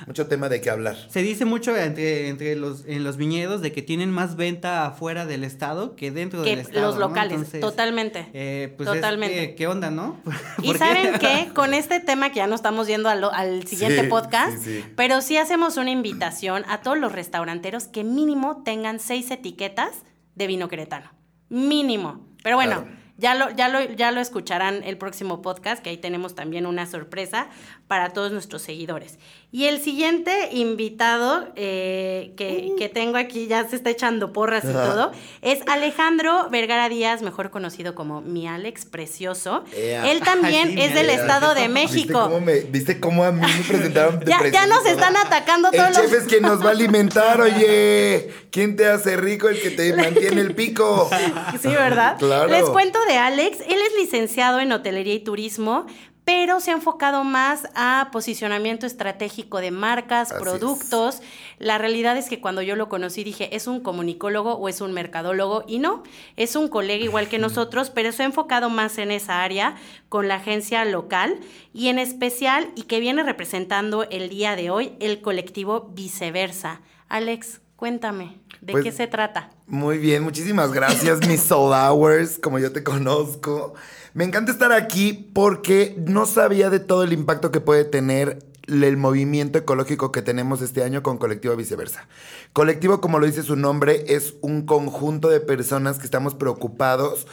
mucho 0.06 0.26
tema 0.26 0.48
de 0.48 0.60
qué 0.60 0.70
hablar. 0.70 0.96
Se 1.08 1.22
dice 1.22 1.44
mucho 1.44 1.76
entre, 1.76 2.28
entre 2.28 2.56
los, 2.56 2.84
en 2.86 3.04
los 3.04 3.16
viñedos 3.16 3.60
de 3.60 3.72
que 3.72 3.82
tienen 3.82 4.10
más 4.10 4.36
venta 4.36 4.86
afuera 4.86 5.26
del 5.26 5.44
estado 5.44 5.96
que 5.96 6.10
dentro 6.10 6.42
del 6.42 6.60
estado. 6.60 6.86
Los 6.86 6.98
locales, 6.98 7.50
totalmente. 7.60 8.28
Eh, 8.32 8.74
pues 8.76 8.88
totalmente. 8.88 9.54
¿Qué 9.54 9.66
onda, 9.66 9.90
no? 9.90 10.18
y 10.62 10.74
saben 10.74 11.18
qué, 11.18 11.50
con 11.54 11.74
este 11.74 12.00
tema 12.00 12.30
que 12.30 12.36
ya 12.36 12.46
no 12.46 12.54
estamos 12.54 12.86
yendo 12.86 13.08
al, 13.08 13.24
al 13.24 13.66
siguiente 13.66 14.04
podcast, 14.04 14.66
pero 14.96 15.20
sí 15.20 15.36
hacemos 15.36 15.76
una 15.76 15.90
invitación 15.90 16.64
a 16.68 16.80
todos 16.82 16.98
los 16.98 17.12
restauranteros 17.12 17.84
que 17.84 18.04
mínimo 18.04 18.62
tengan 18.64 19.00
seis 19.00 19.30
etiquetas 19.30 20.02
de 20.34 20.46
vino 20.46 20.68
queretano. 20.68 21.10
Mínimo. 21.48 22.26
Pero 22.42 22.56
bueno. 22.56 23.00
Ya 23.20 23.34
lo, 23.34 23.50
ya, 23.50 23.68
lo, 23.68 23.82
ya 23.82 24.12
lo 24.12 24.20
escucharán 24.22 24.82
el 24.82 24.96
próximo 24.96 25.42
podcast, 25.42 25.82
que 25.82 25.90
ahí 25.90 25.98
tenemos 25.98 26.34
también 26.34 26.64
una 26.64 26.86
sorpresa 26.86 27.50
para 27.90 28.10
todos 28.10 28.30
nuestros 28.30 28.62
seguidores. 28.62 29.18
Y 29.50 29.64
el 29.64 29.80
siguiente 29.80 30.50
invitado 30.52 31.48
eh, 31.56 32.34
que, 32.36 32.74
que, 32.78 32.88
tengo 32.88 33.16
aquí, 33.16 33.48
ya 33.48 33.68
se 33.68 33.74
está 33.74 33.90
echando 33.90 34.32
porras 34.32 34.62
y 34.62 34.72
todo, 34.72 35.10
es 35.42 35.58
Alejandro 35.66 36.48
Vergara 36.52 36.88
Díaz, 36.88 37.20
mejor 37.22 37.50
conocido 37.50 37.96
como 37.96 38.20
mi 38.20 38.46
Alex 38.46 38.84
Precioso. 38.84 39.64
Él 39.76 40.20
también 40.20 40.78
es 40.78 40.94
del 40.94 41.10
Estado 41.10 41.56
de 41.56 41.68
México. 41.68 42.30
¿Viste 42.70 43.00
cómo, 43.00 43.24
a 43.24 43.32
mí 43.32 43.40
me 43.40 43.64
presentaron 43.64 44.20
ya, 44.24 44.46
ya, 44.46 44.66
nos 44.68 44.86
están 44.86 45.16
atacando 45.16 45.72
todos 45.72 45.88
el 45.88 45.94
chef 45.94 46.12
es 46.12 46.24
quien 46.28 46.42
nos 46.42 46.64
va 46.64 46.68
a 46.68 46.72
alimentar, 46.72 47.40
oye. 47.40 48.30
¿Quién 48.50 48.76
te 48.76 48.86
hace 48.86 49.16
rico? 49.16 49.48
El 49.48 49.60
que 49.60 49.70
te 49.70 49.92
mantiene 49.94 50.40
el 50.40 50.54
pico. 50.54 51.10
Sí, 51.60 51.68
¿verdad? 51.68 52.16
Claro. 52.18 52.48
Les 52.48 52.64
cuento 52.64 52.98
de 53.06 53.16
Alex. 53.16 53.58
Él 53.60 53.78
es 53.86 53.98
licenciado 53.98 54.60
en 54.60 54.72
hotelería 54.72 55.14
y 55.14 55.20
turismo, 55.20 55.86
pero 56.24 56.60
se 56.60 56.70
ha 56.70 56.74
enfocado 56.74 57.24
más 57.24 57.68
a 57.74 58.08
posicionamiento 58.12 58.86
estratégico 58.86 59.60
de 59.60 59.70
marcas, 59.70 60.32
productos. 60.32 61.20
La 61.58 61.78
realidad 61.78 62.16
es 62.16 62.28
que 62.28 62.40
cuando 62.40 62.62
yo 62.62 62.76
lo 62.76 62.88
conocí 62.88 63.24
dije, 63.24 63.54
¿es 63.56 63.66
un 63.66 63.80
comunicólogo 63.80 64.54
o 64.54 64.68
es 64.68 64.80
un 64.80 64.92
mercadólogo? 64.92 65.64
Y 65.66 65.78
no, 65.78 66.02
es 66.36 66.56
un 66.56 66.68
colega 66.68 67.04
igual 67.04 67.28
que 67.28 67.38
nosotros, 67.38 67.90
pero 67.90 68.12
se 68.12 68.22
ha 68.22 68.26
enfocado 68.26 68.70
más 68.70 68.98
en 68.98 69.10
esa 69.10 69.42
área 69.42 69.76
con 70.08 70.28
la 70.28 70.36
agencia 70.36 70.84
local 70.84 71.40
y 71.72 71.88
en 71.88 71.98
especial 71.98 72.70
y 72.76 72.82
que 72.82 73.00
viene 73.00 73.22
representando 73.22 74.04
el 74.10 74.28
día 74.28 74.56
de 74.56 74.70
hoy 74.70 74.92
el 75.00 75.20
colectivo 75.22 75.90
Viceversa. 75.92 76.80
Alex, 77.08 77.60
cuéntame. 77.80 78.38
¿De 78.60 78.72
pues, 78.72 78.84
qué 78.84 78.92
se 78.92 79.06
trata? 79.06 79.48
Muy 79.66 79.96
bien, 79.96 80.22
muchísimas 80.22 80.70
gracias, 80.70 81.18
mis 81.26 81.40
Soul 81.40 81.72
Hours, 81.72 82.38
como 82.38 82.58
yo 82.58 82.72
te 82.72 82.84
conozco. 82.84 83.72
Me 84.12 84.24
encanta 84.24 84.52
estar 84.52 84.70
aquí 84.70 85.30
porque 85.32 85.96
no 86.06 86.26
sabía 86.26 86.68
de 86.68 86.78
todo 86.78 87.04
el 87.04 87.14
impacto 87.14 87.50
que 87.50 87.62
puede 87.62 87.84
tener 87.84 88.44
el 88.68 88.96
movimiento 88.98 89.58
ecológico 89.58 90.12
que 90.12 90.20
tenemos 90.20 90.60
este 90.60 90.84
año 90.84 91.02
con 91.02 91.16
Colectivo 91.16 91.56
Viceversa. 91.56 92.06
Colectivo, 92.52 93.00
como 93.00 93.18
lo 93.18 93.24
dice 93.24 93.42
su 93.42 93.56
nombre, 93.56 94.04
es 94.08 94.34
un 94.42 94.66
conjunto 94.66 95.30
de 95.30 95.40
personas 95.40 95.98
que 95.98 96.04
estamos 96.04 96.34
preocupados 96.34 97.26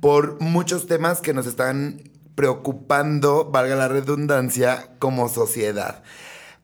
por 0.00 0.40
muchos 0.40 0.86
temas 0.86 1.20
que 1.20 1.34
nos 1.34 1.46
están 1.46 2.02
preocupando, 2.36 3.50
valga 3.50 3.76
la 3.76 3.88
redundancia, 3.88 4.88
como 4.98 5.28
sociedad. 5.28 6.02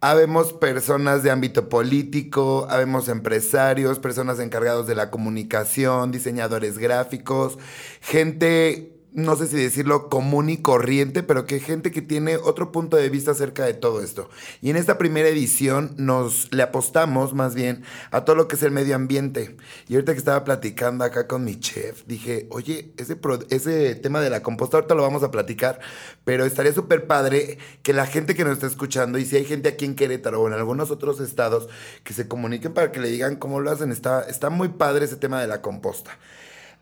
Habemos 0.00 0.52
personas 0.52 1.22
de 1.22 1.30
ámbito 1.30 1.68
político, 1.68 2.66
habemos 2.68 3.08
empresarios, 3.08 3.98
personas 3.98 4.38
encargados 4.40 4.86
de 4.86 4.94
la 4.94 5.10
comunicación, 5.10 6.12
diseñadores 6.12 6.78
gráficos, 6.78 7.58
gente 8.02 8.95
no 9.16 9.34
sé 9.34 9.48
si 9.48 9.56
decirlo 9.56 10.10
común 10.10 10.50
y 10.50 10.58
corriente, 10.58 11.22
pero 11.22 11.46
que 11.46 11.58
gente 11.58 11.90
que 11.90 12.02
tiene 12.02 12.36
otro 12.36 12.70
punto 12.70 12.98
de 12.98 13.08
vista 13.08 13.30
acerca 13.30 13.64
de 13.64 13.72
todo 13.72 14.02
esto. 14.02 14.28
Y 14.60 14.68
en 14.68 14.76
esta 14.76 14.98
primera 14.98 15.26
edición 15.26 15.94
nos 15.96 16.52
le 16.52 16.62
apostamos 16.62 17.32
más 17.32 17.54
bien 17.54 17.82
a 18.10 18.26
todo 18.26 18.36
lo 18.36 18.46
que 18.46 18.56
es 18.56 18.62
el 18.62 18.72
medio 18.72 18.94
ambiente. 18.94 19.56
Y 19.88 19.94
ahorita 19.94 20.12
que 20.12 20.18
estaba 20.18 20.44
platicando 20.44 21.02
acá 21.02 21.26
con 21.26 21.44
mi 21.44 21.58
chef, 21.58 22.04
dije, 22.06 22.46
oye, 22.50 22.92
ese, 22.98 23.18
ese 23.48 23.94
tema 23.94 24.20
de 24.20 24.28
la 24.28 24.42
composta 24.42 24.76
ahorita 24.76 24.94
lo 24.94 25.02
vamos 25.02 25.22
a 25.22 25.30
platicar, 25.30 25.80
pero 26.24 26.44
estaría 26.44 26.74
súper 26.74 27.06
padre 27.06 27.56
que 27.82 27.94
la 27.94 28.04
gente 28.04 28.34
que 28.34 28.44
nos 28.44 28.52
está 28.52 28.66
escuchando, 28.66 29.18
y 29.18 29.24
si 29.24 29.36
hay 29.36 29.46
gente 29.46 29.70
aquí 29.70 29.86
en 29.86 29.94
Querétaro 29.94 30.42
o 30.42 30.46
en 30.46 30.52
algunos 30.52 30.90
otros 30.90 31.20
estados, 31.20 31.70
que 32.04 32.12
se 32.12 32.28
comuniquen 32.28 32.74
para 32.74 32.92
que 32.92 33.00
le 33.00 33.08
digan 33.08 33.36
cómo 33.36 33.60
lo 33.60 33.70
hacen. 33.70 33.92
Está, 33.92 34.24
está 34.28 34.50
muy 34.50 34.68
padre 34.68 35.06
ese 35.06 35.16
tema 35.16 35.40
de 35.40 35.46
la 35.46 35.62
composta. 35.62 36.18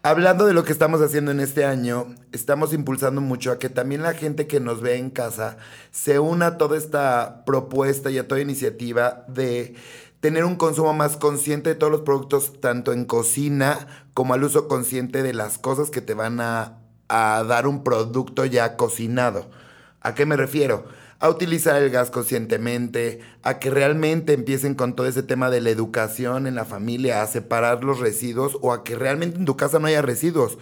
Hablando 0.07 0.45
de 0.45 0.53
lo 0.53 0.65
que 0.65 0.73
estamos 0.73 1.01
haciendo 1.01 1.31
en 1.31 1.41
este 1.41 1.65
año, 1.65 2.15
estamos 2.31 2.75
impulsando 2.75 3.23
mucho 3.23 3.51
a 3.51 3.59
que 3.59 3.71
también 3.71 4.03
la 4.03 4.13
gente 4.13 4.47
que 4.47 4.61
nos 4.61 4.83
ve 4.83 4.99
en 4.99 5.09
casa 5.09 5.57
se 5.93 6.19
una 6.19 6.47
a 6.49 6.59
toda 6.59 6.77
esta 6.77 7.43
propuesta 7.47 8.11
y 8.11 8.19
a 8.19 8.29
toda 8.29 8.43
iniciativa 8.43 9.25
de 9.29 9.77
tener 10.21 10.45
un 10.45 10.57
consumo 10.57 10.93
más 10.93 11.17
consciente 11.17 11.71
de 11.71 11.75
todos 11.77 11.91
los 11.91 12.03
productos, 12.03 12.61
tanto 12.61 12.93
en 12.93 13.07
cocina 13.07 13.87
como 14.13 14.35
al 14.35 14.45
uso 14.45 14.69
consciente 14.69 15.23
de 15.23 15.33
las 15.33 15.57
cosas 15.57 15.89
que 15.89 16.03
te 16.03 16.13
van 16.13 16.39
a, 16.39 16.81
a 17.09 17.43
dar 17.45 17.67
un 17.67 17.83
producto 17.83 18.45
ya 18.45 18.77
cocinado. 18.77 19.49
¿A 20.03 20.15
qué 20.15 20.27
me 20.27 20.37
refiero? 20.37 20.85
A 21.25 21.31
utilizar 21.31 21.83
el 21.83 21.89
gas 21.89 22.11
conscientemente, 22.11 23.21
a 23.43 23.59
que 23.59 23.71
realmente 23.71 24.35
empiecen 24.35 24.75
con 24.75 24.95
todo 24.95 25.07
ese 25.07 25.23
tema 25.23 25.49
de 25.49 25.63
la 25.63 25.71
educación 25.71 26.47
en 26.47 26.55
la 26.55 26.67
familia, 26.67 27.23
a 27.23 27.27
separar 27.27 27.83
los 27.83 27.99
residuos 27.99 28.59
o 28.61 28.75
a 28.75 28.85
que 28.85 28.95
realmente 28.95 29.39
en 29.39 29.47
tu 29.47 29.57
casa 29.57 29.79
no 29.79 29.87
haya 29.87 30.03
residuos. 30.03 30.59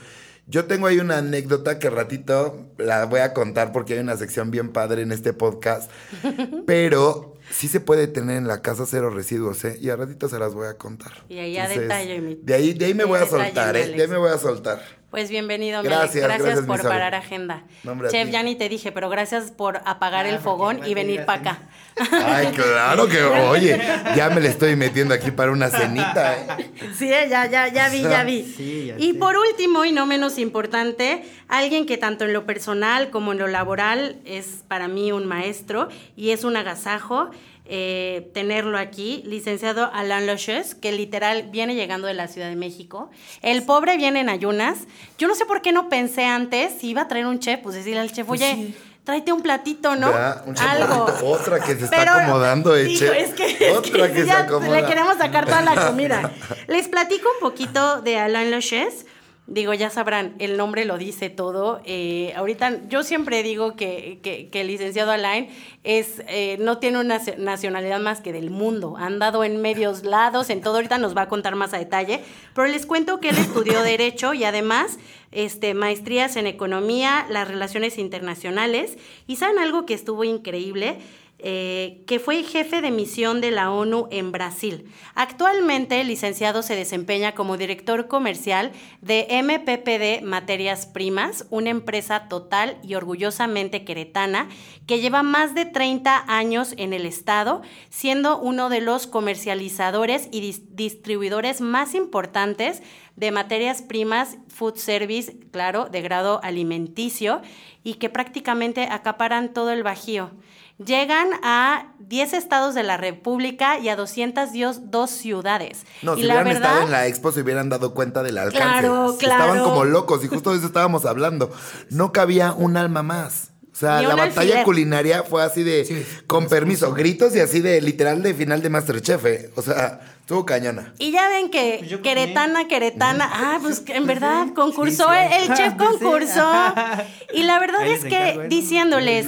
Yo 0.47 0.67
tengo 0.67 0.87
ahí 0.87 1.01
una 1.01 1.19
anécdota 1.19 1.81
que 1.81 1.91
ratito 1.91 2.69
la 2.79 3.07
voy 3.07 3.19
a 3.21 3.33
contar 3.33 3.73
porque 3.73 3.95
hay 3.95 3.99
una 3.99 4.17
sección 4.17 4.53
bien 4.53 4.69
padre 4.69 5.03
en 5.03 5.11
este 5.11 5.33
podcast, 5.33 5.91
pero 6.67 7.35
sí 7.51 7.67
se 7.67 7.81
puede 7.81 8.07
tener 8.07 8.37
en 8.37 8.47
la 8.47 8.63
casa 8.63 8.87
cero 8.87 9.11
residuos, 9.11 9.65
¿eh? 9.65 9.77
Y 9.81 9.91
a 9.91 9.97
ratito 9.97 10.29
se 10.29 10.39
las 10.39 10.55
voy 10.55 10.69
a 10.69 10.75
contar. 10.75 11.25
Y 11.29 11.39
ahí 11.39 11.59
a 11.59 11.69
detalle. 11.69 12.21
Mi, 12.21 12.37
de 12.37 12.55
ahí, 12.55 12.73
de 12.73 12.85
ahí 12.85 12.95
me 12.95 13.03
voy 13.03 13.19
a 13.19 13.27
soltar, 13.27 13.77
¿eh? 13.77 13.89
De 13.89 14.03
ahí 14.03 14.09
me 14.09 14.17
voy 14.17 14.31
a 14.31 14.39
soltar. 14.39 15.02
Pues 15.13 15.29
bienvenido, 15.29 15.83
Gracias, 15.83 16.25
gracias, 16.25 16.43
gracias 16.43 16.67
por 16.67 16.83
parar 16.89 17.15
agenda. 17.15 17.65
Chef, 18.09 18.31
ya 18.31 18.43
ni 18.43 18.55
te 18.55 18.71
dije, 18.71 18.93
pero 18.93 19.11
gracias 19.11 19.51
por 19.51 19.83
apagar 19.85 20.25
el 20.25 20.39
fogón 20.39 20.81
y 20.87 20.95
venir 20.95 21.27
para 21.27 21.41
acá. 21.41 21.59
Ay, 22.25 22.47
claro 22.47 23.07
que, 23.07 23.23
oye, 23.23 23.79
ya 24.17 24.31
me 24.31 24.41
le 24.41 24.49
estoy 24.49 24.75
metiendo 24.75 25.13
aquí 25.13 25.31
para 25.31 25.53
una 25.53 25.69
cenita. 25.69 26.35
¿eh? 26.35 26.71
Sí, 26.97 27.11
ya, 27.11 27.45
ya, 27.45 27.69
ya 27.69 27.91
vi, 27.91 28.01
ya 28.01 28.25
vi. 28.25 28.95
y 28.97 29.13
por 29.13 29.37
último, 29.37 29.85
y 29.85 29.93
no 29.93 30.07
menos 30.07 30.39
importante, 30.39 31.23
alguien 31.47 31.85
que 31.85 31.99
tanto 31.99 32.25
en 32.25 32.33
lo 32.33 32.47
personal 32.47 33.11
como 33.11 33.33
en 33.33 33.39
lo 33.39 33.49
laboral 33.49 34.17
es 34.25 34.65
para 34.67 34.89
mí 34.89 35.13
un 35.13 35.27
maestro 35.27 35.91
y 36.17 36.31
es 36.31 36.43
un 36.43 36.57
agasajo. 36.57 37.29
Eh, 37.65 38.29
tenerlo 38.35 38.77
aquí, 38.77 39.23
licenciado 39.25 39.89
Alain 39.93 40.27
Loches, 40.27 40.75
que 40.75 40.91
literal 40.91 41.45
viene 41.51 41.77
llegando 41.77 42.09
de 42.09 42.15
la 42.15 42.27
Ciudad 42.27 42.49
de 42.49 42.57
México. 42.57 43.09
El 43.41 43.63
pobre 43.63 43.97
viene 43.97 44.21
en 44.21 44.29
ayunas. 44.29 44.81
Yo 45.17 45.29
no 45.29 45.37
sé 45.37 45.47
por 45.47 45.63
qué 45.63 45.71
no 45.71 45.89
pensé 45.89 46.25
antes 46.25 46.73
si 46.81 46.89
iba 46.89 47.03
a 47.03 47.09
traer 47.09 47.27
un 47.27 47.39
chef, 47.39 47.61
pues 47.63 47.77
decirle 47.77 48.01
al 48.01 48.11
chef, 48.11 48.27
pues 48.27 48.43
oye, 48.43 48.75
tráete 49.05 49.33
un 49.33 49.43
platito, 49.43 49.95
¿no? 49.95 50.09
Algo. 50.09 51.07
Otra 51.23 51.61
que 51.61 51.77
se 51.77 51.85
está 51.85 52.03
acomodando, 52.03 52.77
eh, 52.77 52.93
Es 52.93 53.35
que, 53.35 53.71
Otra 53.71 54.13
que, 54.13 54.25
se 54.25 54.33
acomoda. 54.33 54.81
Le 54.81 54.87
queremos 54.87 55.17
sacar 55.19 55.45
toda 55.47 55.63
la 55.63 55.87
comida. 55.87 56.33
Les 56.67 56.89
platico 56.89 57.29
un 57.35 57.41
poquito 57.41 58.03
de 58.03 58.19
Alain 58.19 58.51
Loches. 58.51 59.07
Digo, 59.49 59.75
ya 59.75 59.91
sabrán, 59.91 60.37
el 60.39 60.57
nombre 60.57 60.85
lo 60.85 60.99
dice 60.99 61.29
todo. 61.29 61.81
Eh, 61.85 62.33
ahorita 62.37 62.89
yo 62.89 63.03
siempre 63.03 63.43
digo 63.43 63.75
que, 63.75 64.21
que, 64.23 64.61
el 64.61 64.69
licenciado 64.69 65.11
Alain 65.11 65.49
es, 65.83 66.23
eh, 66.29 66.59
no 66.61 66.79
tiene 66.79 67.01
una 67.01 67.21
nacionalidad 67.39 67.99
más 67.99 68.21
que 68.21 68.33
del 68.33 68.51
mundo. 68.51 68.95
Ha 68.97 69.07
andado 69.07 69.43
en 69.43 69.61
medios 69.61 70.05
lados, 70.05 70.49
en 70.49 70.61
todo. 70.61 70.77
Ahorita 70.77 70.99
nos 70.99 71.17
va 71.17 71.23
a 71.23 71.29
contar 71.29 71.57
más 71.57 71.75
a 71.75 71.79
detalle. 71.79 72.21
Pero 72.55 72.69
les 72.69 72.87
cuento 72.87 73.19
que 73.19 73.31
él 73.31 73.37
estudió 73.37 73.83
Derecho 73.83 74.33
y 74.33 74.45
además 74.45 74.99
este, 75.33 75.75
maestrías 75.75 76.37
en 76.37 76.47
Economía, 76.47 77.27
las 77.29 77.49
Relaciones 77.49 77.99
Internacionales. 77.99 78.97
Y 79.27 79.37
saben 79.37 79.59
algo 79.59 79.87
que 79.87 79.95
estuvo 79.95 80.23
increíble 80.23 80.99
eh, 81.45 82.05
que 82.07 82.21
fue 82.21 82.45
jefe 82.45 82.81
de 82.81 82.93
misión 82.93 83.41
de 83.41 83.51
la 83.51 83.73
ONU 83.73 84.07
en 84.13 84.31
Brasil. 84.31 84.89
Actualmente, 85.17 86.01
el 86.01 86.07
licenciado 86.07 86.63
se 86.63 86.77
desempeña 86.77 87.35
como 87.35 87.57
director 87.57 88.07
comercial 88.07 88.71
de 89.01 89.27
MPPD 89.43 90.25
Materias 90.25 90.87
Primas, 90.87 91.47
una 91.51 91.71
empresa 91.71 92.29
total 92.29 92.79
y 92.85 92.95
orgullosamente 92.95 93.85
queretana 93.85 94.49
que 94.87 95.01
lleva 95.01 95.25
más 95.25 95.55
de 95.55 95.65
30 95.65 96.25
años 96.29 96.75
en 96.77 96.93
el 96.93 97.07
Estado, 97.07 97.63
siendo 97.91 98.39
uno 98.39 98.69
de 98.69 98.81
los 98.81 99.09
comercializadores 99.09 100.29
y 100.31 100.53
distribuidores 100.71 101.61
más 101.61 101.95
importantes 101.95 102.83
de 103.17 103.31
materias 103.31 103.83
primas, 103.83 104.39
food 104.49 104.77
service, 104.77 105.37
claro, 105.51 105.87
de 105.87 106.03
grado 106.03 106.41
alimenticio, 106.43 107.43
y 107.85 107.95
que 107.95 108.09
prácticamente 108.09 108.85
acaparan 108.85 109.53
todo 109.53 109.71
el 109.71 109.83
Bajío. 109.83 110.31
Llegan 110.79 111.29
a 111.43 111.93
10 111.99 112.33
estados 112.33 112.75
de 112.75 112.83
la 112.83 112.97
República 112.97 113.79
y 113.79 113.89
a 113.89 113.97
202 113.97 115.11
ciudades. 115.11 115.85
No, 116.03 116.17
si 116.17 116.23
hubieran 116.23 116.49
estado 116.49 116.83
en 116.83 116.91
la 116.91 117.07
expo 117.07 117.33
se 117.33 117.41
hubieran 117.43 117.69
dado 117.69 117.95
cuenta 117.95 118.23
del 118.23 118.39
alcance. 118.39 118.59
Claro, 118.59 119.17
claro. 119.19 119.45
Estaban 119.45 119.65
como 119.65 119.85
locos 119.85 120.25
y 120.25 120.29
justo 120.29 120.51
de 120.51 120.59
eso 120.59 120.67
estábamos 120.67 121.05
hablando. 121.05 121.53
No 121.91 122.13
cabía 122.13 122.53
un 122.53 122.77
alma 122.77 123.03
más. 123.03 123.53
O 123.73 123.75
sea, 123.75 124.03
la 124.03 124.15
batalla 124.15 124.65
culinaria 124.65 125.23
fue 125.23 125.43
así 125.43 125.63
de, 125.63 126.07
con 126.27 126.47
permiso, 126.47 126.93
gritos 126.93 127.35
y 127.35 127.41
así 127.41 127.61
de 127.61 127.81
literal 127.81 128.23
de 128.23 128.35
final 128.35 128.61
de 128.61 128.69
Masterchef. 128.69 129.25
¿eh? 129.25 129.51
O 129.57 129.63
sea, 129.63 130.12
estuvo 130.23 130.47
cañona. 130.47 130.95
Y 130.99 131.11
ya 131.11 131.29
ven 131.29 131.51
que 131.51 131.85
pues 131.87 132.01
queretana, 132.01 132.67
queretana, 132.69 133.29
ah, 133.31 133.59
pues 133.61 133.85
en 133.89 134.07
verdad 134.07 134.49
concursó, 134.55 135.13
el 135.13 135.53
chef 135.55 135.75
concursó. 135.79 136.51
Y 137.35 137.45
la 137.45 137.59
verdad 137.59 137.87
es 137.87 138.05
que 138.05 138.47
diciéndoles, 138.49 139.27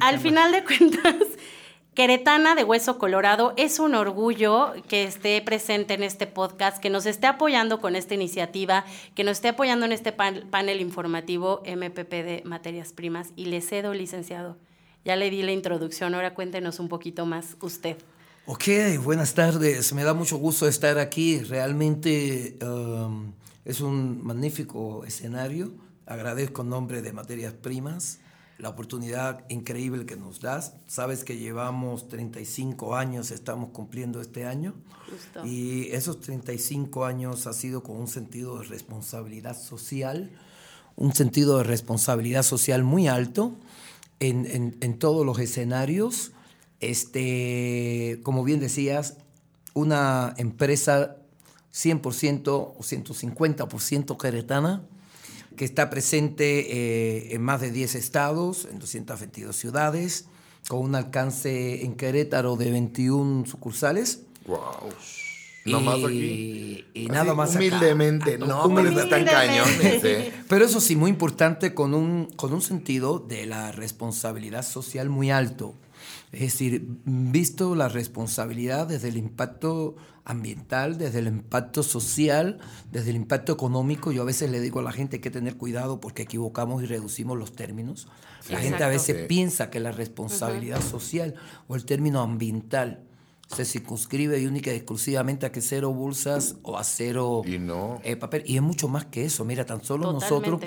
al 0.00 0.18
final 0.18 0.52
de 0.52 0.64
cuentas, 0.64 1.14
Queretana 1.94 2.54
de 2.54 2.64
Hueso 2.64 2.96
Colorado, 2.96 3.52
es 3.58 3.78
un 3.78 3.94
orgullo 3.94 4.72
que 4.88 5.04
esté 5.04 5.42
presente 5.42 5.92
en 5.92 6.02
este 6.02 6.26
podcast, 6.26 6.78
que 6.78 6.88
nos 6.88 7.04
esté 7.04 7.26
apoyando 7.26 7.82
con 7.82 7.96
esta 7.96 8.14
iniciativa, 8.14 8.86
que 9.14 9.24
nos 9.24 9.32
esté 9.32 9.48
apoyando 9.48 9.84
en 9.84 9.92
este 9.92 10.10
panel 10.12 10.80
informativo 10.80 11.62
MPP 11.66 12.10
de 12.10 12.42
Materias 12.46 12.94
Primas. 12.94 13.32
Y 13.36 13.44
le 13.44 13.60
cedo, 13.60 13.92
licenciado. 13.92 14.56
Ya 15.04 15.16
le 15.16 15.28
di 15.28 15.42
la 15.42 15.52
introducción, 15.52 16.14
ahora 16.14 16.32
cuéntenos 16.32 16.80
un 16.80 16.88
poquito 16.88 17.26
más 17.26 17.58
usted. 17.60 17.98
Ok, 18.44 18.64
buenas 19.04 19.34
tardes. 19.34 19.92
Me 19.92 20.02
da 20.02 20.14
mucho 20.14 20.36
gusto 20.36 20.66
estar 20.66 20.98
aquí. 20.98 21.38
Realmente 21.38 22.58
um, 22.60 23.32
es 23.64 23.80
un 23.80 24.24
magnífico 24.24 25.04
escenario. 25.04 25.72
Agradezco 26.06 26.62
en 26.62 26.70
nombre 26.70 27.02
de 27.02 27.12
Materias 27.12 27.52
Primas 27.52 28.18
la 28.58 28.68
oportunidad 28.68 29.44
increíble 29.48 30.06
que 30.06 30.16
nos 30.16 30.40
das. 30.40 30.74
Sabes 30.86 31.24
que 31.24 31.36
llevamos 31.36 32.08
35 32.08 32.94
años, 32.96 33.30
estamos 33.30 33.70
cumpliendo 33.70 34.20
este 34.20 34.44
año. 34.44 34.74
Y 35.44 35.88
esos 35.90 36.20
35 36.20 37.04
años 37.04 37.46
ha 37.46 37.52
sido 37.52 37.82
con 37.82 37.96
un 37.96 38.08
sentido 38.08 38.58
de 38.58 38.64
responsabilidad 38.64 39.60
social, 39.60 40.30
un 40.96 41.12
sentido 41.12 41.58
de 41.58 41.64
responsabilidad 41.64 42.42
social 42.44 42.84
muy 42.84 43.08
alto 43.08 43.56
en, 44.20 44.76
en, 44.80 44.98
todos 44.98 45.26
los 45.26 45.38
escenarios. 45.38 46.32
Este, 46.82 48.18
como 48.24 48.42
bien 48.42 48.58
decías, 48.58 49.16
una 49.72 50.34
empresa 50.36 51.16
100% 51.72 52.48
o 52.48 52.76
150% 52.78 54.16
queretana, 54.18 54.82
que 55.56 55.64
está 55.64 55.90
presente 55.90 56.66
eh, 56.72 57.34
en 57.34 57.42
más 57.42 57.60
de 57.60 57.70
10 57.70 57.94
estados, 57.94 58.66
en 58.70 58.80
222 58.80 59.54
ciudades, 59.54 60.26
con 60.68 60.80
un 60.80 60.96
alcance 60.96 61.84
en 61.84 61.94
Querétaro 61.94 62.56
de 62.56 62.72
21 62.72 63.46
sucursales. 63.46 64.22
¡Wow! 64.46 64.58
No 65.64 65.80
más 65.80 66.02
aquí. 66.02 66.84
Y 66.94 67.06
nada 67.06 67.34
más 67.34 67.54
Humildemente, 67.54 68.38
no, 68.38 68.66
humildemente. 68.66 69.02
están 69.02 69.24
cañones. 69.24 70.02
¿eh? 70.04 70.32
Pero 70.48 70.64
eso 70.64 70.80
sí, 70.80 70.96
muy 70.96 71.10
importante, 71.10 71.74
con 71.74 71.94
un, 71.94 72.26
con 72.34 72.52
un 72.52 72.60
sentido 72.60 73.20
de 73.20 73.46
la 73.46 73.70
responsabilidad 73.70 74.64
social 74.64 75.08
muy 75.08 75.30
alto. 75.30 75.76
Es 76.32 76.40
decir, 76.40 76.86
visto 77.04 77.74
la 77.74 77.88
responsabilidad 77.88 78.86
desde 78.86 79.08
el 79.08 79.18
impacto 79.18 79.96
ambiental, 80.24 80.96
desde 80.96 81.18
el 81.18 81.26
impacto 81.26 81.82
social, 81.82 82.58
desde 82.90 83.10
el 83.10 83.16
impacto 83.16 83.52
económico. 83.52 84.12
Yo 84.12 84.22
a 84.22 84.24
veces 84.24 84.50
le 84.50 84.60
digo 84.60 84.80
a 84.80 84.82
la 84.82 84.92
gente 84.92 85.20
que 85.20 85.28
hay 85.28 85.32
que 85.32 85.38
tener 85.38 85.56
cuidado 85.58 86.00
porque 86.00 86.22
equivocamos 86.22 86.82
y 86.82 86.86
reducimos 86.86 87.38
los 87.38 87.52
términos. 87.52 88.08
La 88.48 88.60
gente 88.60 88.82
a 88.82 88.88
veces 88.88 89.16
Sí. 89.20 89.24
piensa 89.28 89.68
que 89.68 89.78
la 89.80 89.92
responsabilidad 89.92 90.80
social 90.80 91.34
o 91.68 91.74
el 91.76 91.84
término 91.84 92.20
ambiental 92.22 93.02
se 93.54 93.66
circunscribe 93.66 94.40
y 94.40 94.46
única 94.46 94.72
y 94.72 94.76
exclusivamente 94.76 95.44
a 95.44 95.52
que 95.52 95.60
cero 95.60 95.92
bolsas 95.92 96.56
o 96.62 96.78
a 96.78 96.84
cero 96.84 97.42
Y 97.44 97.58
no. 97.58 98.00
eh, 98.04 98.16
papel. 98.16 98.42
Y 98.46 98.56
es 98.56 98.62
mucho 98.62 98.88
más 98.88 99.04
que 99.04 99.26
eso. 99.26 99.44
Mira, 99.44 99.66
tan 99.66 99.84
solo 99.84 100.10
nosotros. 100.12 100.62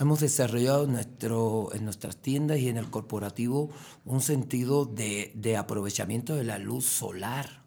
Hemos 0.00 0.20
desarrollado 0.20 0.86
nuestro, 0.86 1.70
en 1.74 1.84
nuestras 1.84 2.16
tiendas 2.16 2.58
y 2.58 2.68
en 2.68 2.76
el 2.76 2.90
corporativo 2.90 3.70
un 4.04 4.20
sentido 4.20 4.84
de, 4.86 5.32
de 5.36 5.56
aprovechamiento 5.56 6.34
de 6.34 6.44
la 6.44 6.58
luz 6.58 6.84
solar. 6.86 7.64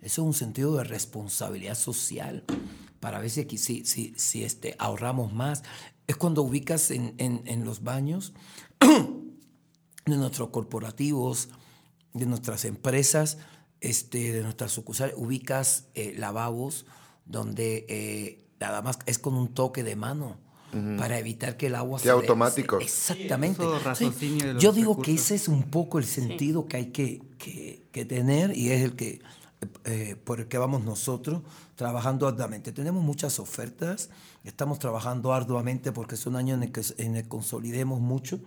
Eso 0.00 0.22
es 0.22 0.26
un 0.26 0.34
sentido 0.34 0.76
de 0.76 0.84
responsabilidad 0.84 1.74
social 1.74 2.44
para 3.00 3.18
ver 3.18 3.30
si, 3.30 3.40
aquí- 3.40 3.58
si, 3.58 3.84
si, 3.84 4.14
si, 4.16 4.44
este, 4.44 4.76
ahorramos 4.78 5.32
más. 5.32 5.62
Es 6.06 6.16
cuando 6.16 6.42
ubicas 6.42 6.90
en, 6.90 7.14
en, 7.18 7.42
en 7.46 7.64
los 7.64 7.82
baños 7.82 8.34
de 8.80 10.16
nuestros 10.16 10.50
corporativos, 10.50 11.48
de 12.12 12.26
nuestras 12.26 12.64
empresas, 12.64 13.38
este, 13.80 14.32
de 14.32 14.42
nuestras 14.42 14.72
sucursales, 14.72 15.14
ubicas 15.18 15.88
eh, 15.94 16.14
lavabos 16.16 16.86
donde 17.26 17.86
eh, 17.88 18.46
nada 18.60 18.82
más 18.82 18.98
es 19.06 19.18
con 19.18 19.34
un 19.34 19.52
toque 19.54 19.82
de 19.82 19.96
mano 19.96 20.38
para 20.98 21.18
evitar 21.18 21.56
que 21.56 21.66
el 21.66 21.74
agua 21.74 21.98
Sí, 21.98 22.08
automático. 22.08 22.78
Exactamente. 22.78 23.62
Eso, 23.62 24.12
Sí, 24.18 24.38
los 24.40 24.62
Yo 24.62 24.72
digo 24.72 25.00
que 25.00 25.14
ese 25.14 25.34
es 25.34 25.48
un 25.48 25.64
poco 25.64 25.98
el 25.98 26.04
sentido 26.04 26.66
que 26.66 26.76
hay 26.76 26.86
que, 26.86 27.22
que- 27.38 27.82
que 27.92 28.04
tener 28.04 28.56
y 28.56 28.70
es 28.70 28.82
el 28.82 28.96
que 28.96 29.20
eh, 29.84 30.16
por 30.22 30.40
el 30.40 30.48
que 30.48 30.58
vamos 30.58 30.84
nosotros 30.84 31.40
trabajando 31.74 32.26
arduamente. 32.28 32.70
Tenemos 32.72 33.02
muchas 33.02 33.38
ofertas, 33.38 34.10
estamos 34.44 34.78
trabajando 34.78 35.32
arduamente 35.32 35.90
porque 35.90 36.16
es 36.16 36.26
un 36.26 36.36
año 36.36 36.54
en 36.54 36.64
el 36.64 36.72
que 36.72 36.82
en 36.98 37.16
el 37.16 37.26
consolidemos 37.28 37.98
mucho 38.00 38.40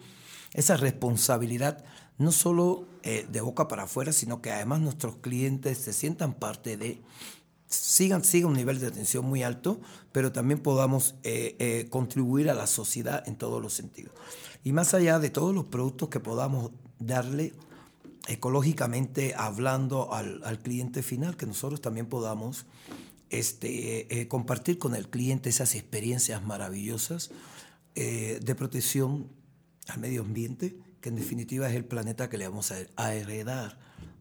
esa 0.53 0.77
responsabilidad, 0.77 1.83
no 2.19 2.31
solo 2.31 2.85
eh, 3.03 3.25
de 3.31 3.41
boca 3.41 3.67
para 3.67 3.83
afuera, 3.83 4.11
sino 4.13 4.41
que 4.41 4.51
además 4.51 4.79
nuestros 4.81 5.15
clientes 5.17 5.77
se 5.79 5.91
sientan 5.93 6.33
parte 6.35 6.77
de, 6.77 7.01
sigan, 7.67 8.23
siga 8.23 8.47
un 8.47 8.53
nivel 8.53 8.79
de 8.79 8.87
atención 8.87 9.25
muy 9.25 9.43
alto, 9.43 9.79
pero 10.11 10.31
también 10.31 10.59
podamos 10.59 11.15
eh, 11.23 11.55
eh, 11.59 11.87
contribuir 11.89 12.49
a 12.49 12.53
la 12.53 12.67
sociedad 12.67 13.27
en 13.27 13.35
todos 13.35 13.61
los 13.61 13.73
sentidos. 13.73 14.13
Y 14.63 14.71
más 14.71 14.93
allá 14.93 15.19
de 15.19 15.29
todos 15.29 15.53
los 15.53 15.65
productos 15.65 16.09
que 16.09 16.19
podamos 16.19 16.71
darle 16.99 17.53
ecológicamente 18.27 19.35
hablando 19.35 20.13
al, 20.13 20.41
al 20.43 20.59
cliente 20.59 21.03
final, 21.03 21.37
que 21.37 21.45
nosotros 21.45 21.81
también 21.81 22.07
podamos 22.07 22.65
este, 23.29 24.21
eh, 24.21 24.27
compartir 24.27 24.77
con 24.77 24.95
el 24.95 25.09
cliente 25.09 25.49
esas 25.49 25.75
experiencias 25.75 26.43
maravillosas 26.43 27.31
de 27.95 28.55
protección 28.55 29.27
al 29.87 29.99
medio 29.99 30.21
ambiente, 30.21 30.77
que 31.01 31.09
en 31.09 31.15
definitiva 31.15 31.67
es 31.67 31.75
el 31.75 31.83
planeta 31.83 32.29
que 32.29 32.37
le 32.37 32.47
vamos 32.47 32.71
a, 32.71 32.75
a 32.95 33.15
heredar 33.15 33.79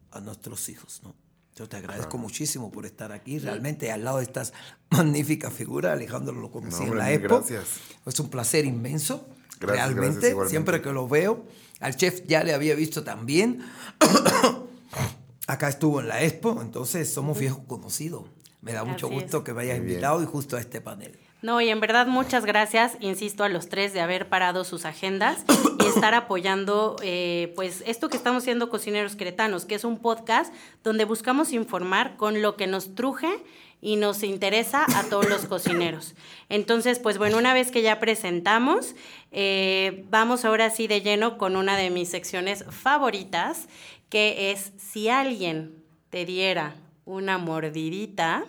a 0.09 0.19
nuestros 0.19 0.67
hijos. 0.69 1.01
¿no? 1.03 1.13
Yo 1.57 1.67
te 1.67 1.77
agradezco 1.77 2.19
muchísimo 2.19 2.71
por 2.71 2.85
estar 2.85 3.11
aquí, 3.11 3.39
realmente 3.39 3.91
al 3.91 4.03
lado 4.03 4.17
de 4.17 4.23
estas 4.25 4.53
magníficas 4.91 5.51
figuras, 5.51 5.93
Alejandro 5.93 6.33
lo 6.33 6.51
conocí 6.51 6.85
No, 6.85 6.91
en 6.91 6.97
la 6.99 7.11
Expo. 7.11 7.37
gracias. 7.39 7.65
Es 8.05 8.19
un 8.19 8.29
placer 8.29 8.65
inmenso, 8.65 9.27
Gracias, 9.59 9.87
realmente, 9.93 10.35
siempre 10.47 10.81
que 10.83 10.91
lo 10.91 11.07
veo. 11.07 11.45
Al 11.79 11.95
chef 11.95 12.21
ya 12.27 12.43
le 12.43 12.53
había 12.53 12.75
visto 12.75 13.03
también. 13.03 13.63
Acá 15.47 15.69
estuvo 15.69 15.99
en 15.99 16.09
la 16.09 16.21
Expo, 16.21 16.61
entonces 16.61 17.11
somos 17.11 17.39
viejos 17.39 17.63
conocidos. 17.65 18.25
Me 18.61 18.73
da 18.73 18.83
mucho 18.83 19.09
gusto 19.09 19.37
es. 19.39 19.43
que 19.43 19.53
me 19.53 19.63
hayas 19.63 19.77
invitado 19.77 20.21
y 20.21 20.25
justo 20.25 20.57
a 20.57 20.59
este 20.59 20.79
panel. 20.81 21.17
No, 21.41 21.61
y 21.61 21.69
en 21.69 21.79
verdad 21.79 22.07
muchas 22.07 22.45
gracias, 22.45 22.97
insisto, 22.99 23.43
a 23.43 23.49
los 23.49 23.69
tres 23.69 23.93
de 23.93 24.01
haber 24.01 24.27
parado 24.27 24.63
sus 24.63 24.85
agendas 24.85 25.45
y 25.79 25.85
estar 25.85 26.15
apoyando, 26.15 26.95
eh, 27.03 27.53
pues, 27.55 27.83
esto 27.85 28.09
que 28.09 28.17
estamos 28.17 28.41
haciendo 28.41 28.69
Cocineros 28.69 29.15
Queretanos, 29.15 29.65
que 29.65 29.75
es 29.75 29.83
un 29.83 29.99
podcast 29.99 30.51
donde 30.83 31.05
buscamos 31.05 31.53
informar 31.53 32.17
con 32.17 32.41
lo 32.41 32.55
que 32.55 32.65
nos 32.65 32.95
truje 32.95 33.43
y 33.81 33.97
nos 33.97 34.23
interesa 34.23 34.85
a 34.95 35.03
todos 35.03 35.29
los 35.29 35.45
cocineros. 35.45 36.15
Entonces, 36.49 36.97
pues 36.97 37.19
bueno, 37.19 37.37
una 37.37 37.53
vez 37.53 37.69
que 37.69 37.83
ya 37.83 37.99
presentamos, 37.99 38.95
eh, 39.31 40.05
vamos 40.09 40.45
ahora 40.45 40.71
sí 40.71 40.87
de 40.87 41.01
lleno 41.01 41.37
con 41.37 41.55
una 41.55 41.77
de 41.77 41.91
mis 41.91 42.09
secciones 42.09 42.65
favoritas, 42.69 43.67
que 44.09 44.51
es 44.51 44.73
si 44.77 45.09
alguien 45.09 45.83
te 46.09 46.25
diera 46.25 46.75
una 47.05 47.37
mordidita, 47.37 48.45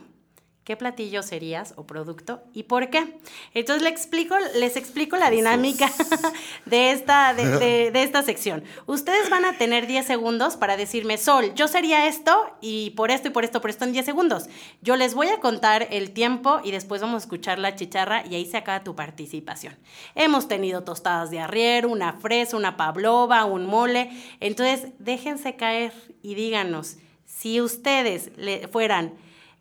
¿qué 0.68 0.76
platillo 0.76 1.22
serías 1.22 1.72
o 1.78 1.86
producto 1.86 2.42
y 2.52 2.64
por 2.64 2.90
qué? 2.90 3.16
Entonces 3.54 3.82
les 3.82 3.90
explico, 3.90 4.34
les 4.54 4.76
explico 4.76 5.16
la 5.16 5.30
dinámica 5.30 5.90
de 6.66 6.90
esta, 6.90 7.32
de, 7.32 7.46
de- 7.58 7.90
de 7.90 8.02
esta 8.02 8.22
sección. 8.22 8.62
Ustedes 8.84 9.30
van 9.30 9.46
a 9.46 9.56
tener 9.56 9.86
10 9.86 10.04
segundos 10.06 10.58
para 10.58 10.76
decirme, 10.76 11.16
Sol, 11.16 11.54
yo 11.54 11.68
sería 11.68 12.06
esto 12.06 12.36
y 12.60 12.90
por 12.90 13.10
esto 13.10 13.28
y 13.28 13.30
por 13.30 13.44
esto, 13.44 13.62
por 13.62 13.70
esto 13.70 13.86
en 13.86 13.92
10 13.92 14.04
segundos. 14.04 14.44
Yo 14.82 14.96
les 14.96 15.14
voy 15.14 15.28
a 15.28 15.40
contar 15.40 15.88
el 15.90 16.10
tiempo 16.10 16.60
y 16.62 16.70
después 16.70 17.00
vamos 17.00 17.22
a 17.22 17.24
escuchar 17.24 17.58
la 17.58 17.74
chicharra 17.74 18.22
y 18.30 18.34
ahí 18.34 18.44
se 18.44 18.58
acaba 18.58 18.84
tu 18.84 18.94
participación. 18.94 19.74
Hemos 20.14 20.48
tenido 20.48 20.84
tostadas 20.84 21.30
de 21.30 21.40
arrier, 21.40 21.86
una 21.86 22.12
fresa, 22.12 22.58
una 22.58 22.76
pavlova, 22.76 23.46
un 23.46 23.64
mole. 23.64 24.10
Entonces 24.40 24.88
déjense 24.98 25.56
caer 25.56 25.94
y 26.22 26.34
díganos, 26.34 26.96
si 27.24 27.62
ustedes 27.62 28.32
le 28.36 28.68
fueran 28.68 29.14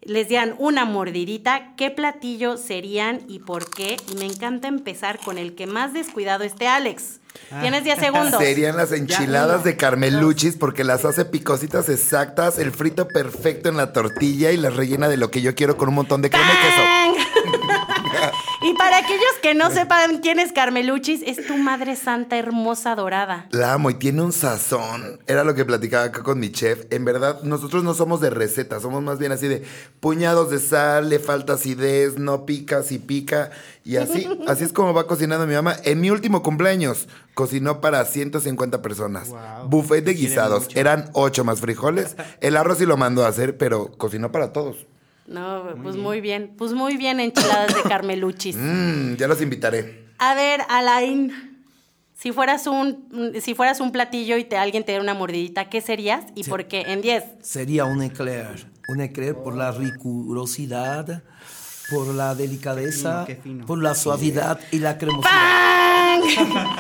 les 0.08 0.30
dieran 0.30 0.56
una 0.58 0.86
mordidita, 0.86 1.76
¿qué 1.76 1.92
platillo 1.92 2.56
serían 2.56 3.22
y 3.28 3.40
por 3.40 3.70
qué? 3.70 3.98
Y 4.10 4.16
me 4.16 4.26
encanta 4.26 4.70
empezar 4.70 5.20
con 5.20 5.38
el 5.38 5.54
que 5.54 5.68
más 5.68 5.94
descuidado 5.94 6.46
esté 6.46 6.68
Alex. 6.68 7.20
Tienes 7.62 7.84
10 7.84 8.00
segundos. 8.00 8.42
Serían 8.42 8.78
las 8.78 8.94
enchiladas 8.94 9.66
de 9.66 9.76
Carmeluchis 9.76 10.56
porque 10.56 10.86
las 10.86 11.04
hace 11.04 11.26
picositas 11.26 11.90
exactas, 11.90 12.58
el 12.58 12.72
frito 12.72 13.10
perfecto 13.10 13.68
en 13.68 13.76
la 13.76 13.92
tortilla 13.92 14.52
y 14.52 14.58
las 14.58 14.76
rellena 14.76 15.10
de 15.10 15.18
lo 15.18 15.30
que 15.30 15.42
yo 15.42 15.54
quiero 15.56 15.76
con 15.76 15.90
un 15.90 15.96
montón 15.96 16.22
de 16.22 16.30
crema 16.30 16.52
y 16.54 16.58
queso. 16.66 17.94
Y 18.60 18.74
para 18.74 18.98
aquellos 18.98 19.34
que 19.42 19.54
no 19.54 19.70
sepan 19.70 20.18
quién 20.18 20.40
es 20.40 20.52
Carmeluchis, 20.52 21.22
es 21.26 21.46
tu 21.46 21.58
madre 21.58 21.96
santa 21.96 22.38
hermosa 22.38 22.96
dorada. 22.96 23.48
La 23.52 23.74
amo 23.74 23.92
y 23.92 23.94
tiene 23.94 24.24
un 24.24 24.34
sazón. 24.34 25.20
Era 25.28 25.44
lo 25.44 25.54
que 25.54 25.64
platicaba 25.64 26.06
acá 26.06 26.24
con 26.24 26.40
mi 26.40 26.52
chef. 26.52 26.86
En 26.90 27.06
verdad, 27.06 27.42
nosotros 27.44 27.84
no 27.84 27.94
somos 27.94 28.20
de 28.20 28.32
recetas, 28.32 28.82
somos 28.82 29.04
más 29.04 29.20
bien 29.20 29.32
así 29.32 29.48
de 29.48 29.64
puñados 30.00 30.50
de 30.50 30.60
sal, 30.60 31.10
le 31.10 31.20
falta 31.20 31.54
acidez, 31.54 32.18
no 32.18 32.46
pica, 32.48 32.82
si 32.82 32.98
pica. 32.98 33.52
Y 33.86 33.98
así, 33.98 34.28
así 34.48 34.64
es 34.64 34.74
como 34.74 34.94
va 34.94 35.06
cocinando 35.06 35.46
mi 35.46 35.54
mamá. 35.54 35.76
En 35.84 36.02
mi 36.02 36.10
último 36.10 36.42
cumpleaños, 36.42 37.08
cocinó 37.36 37.80
para 37.80 38.04
150 38.04 38.82
personas. 38.82 39.30
Wow. 39.30 39.70
Buffet 39.70 40.04
de 40.04 40.14
guisados. 40.16 40.68
Eran 40.74 41.12
ocho 41.14 41.44
más 41.44 41.62
frijoles. 41.62 42.16
El 42.42 42.58
arroz 42.58 42.80
sí 42.80 42.88
lo 42.88 42.98
mandó 42.98 43.24
a 43.24 43.28
hacer, 43.28 43.58
pero 43.58 43.92
cocinó 43.98 44.32
para 44.32 44.52
todos. 44.52 44.88
No, 45.28 45.66
pues 45.84 45.96
muy 45.98 46.22
bien. 46.22 46.54
Pues 46.58 46.74
muy 46.74 46.98
bien 46.98 47.20
enchiladas 47.20 47.76
de 47.76 47.82
Carmeluchis. 47.84 48.56
Mmm, 48.58 49.16
ya 49.18 49.28
los 49.28 49.42
invitaré. 49.42 50.06
A 50.20 50.34
ver, 50.36 50.62
Alain, 50.70 51.64
si 52.16 52.32
fueras 52.32 52.66
un, 52.68 53.34
si 53.42 53.54
fueras 53.54 53.80
un 53.82 53.92
platillo 53.92 54.38
y 54.38 54.46
te, 54.46 54.58
alguien 54.58 54.84
te 54.84 54.94
diera 54.94 55.04
una 55.04 55.14
mordidita, 55.14 55.70
¿qué 55.70 55.82
serías 55.82 56.24
y 56.34 56.44
Sí. 56.46 56.50
por 56.50 56.66
qué? 56.68 56.82
En 56.88 57.02
10. 57.02 57.24
Sería 57.42 57.86
un 57.86 58.02
eclair. 58.02 58.68
Un 58.88 59.02
eclair 59.02 59.36
por 59.36 59.54
la 59.56 59.72
rigurosidad, 59.72 61.24
por 61.90 62.08
la 62.08 62.36
delicadeza, 62.36 63.26
Fino, 63.26 63.26
qué 63.26 63.36
fino. 63.36 63.66
por 63.66 63.82
la 63.84 63.96
suavidad 63.96 64.60
y 64.72 64.80
la 64.80 64.98
cremosidad. 64.98 65.30
¡Pang! 65.32 66.24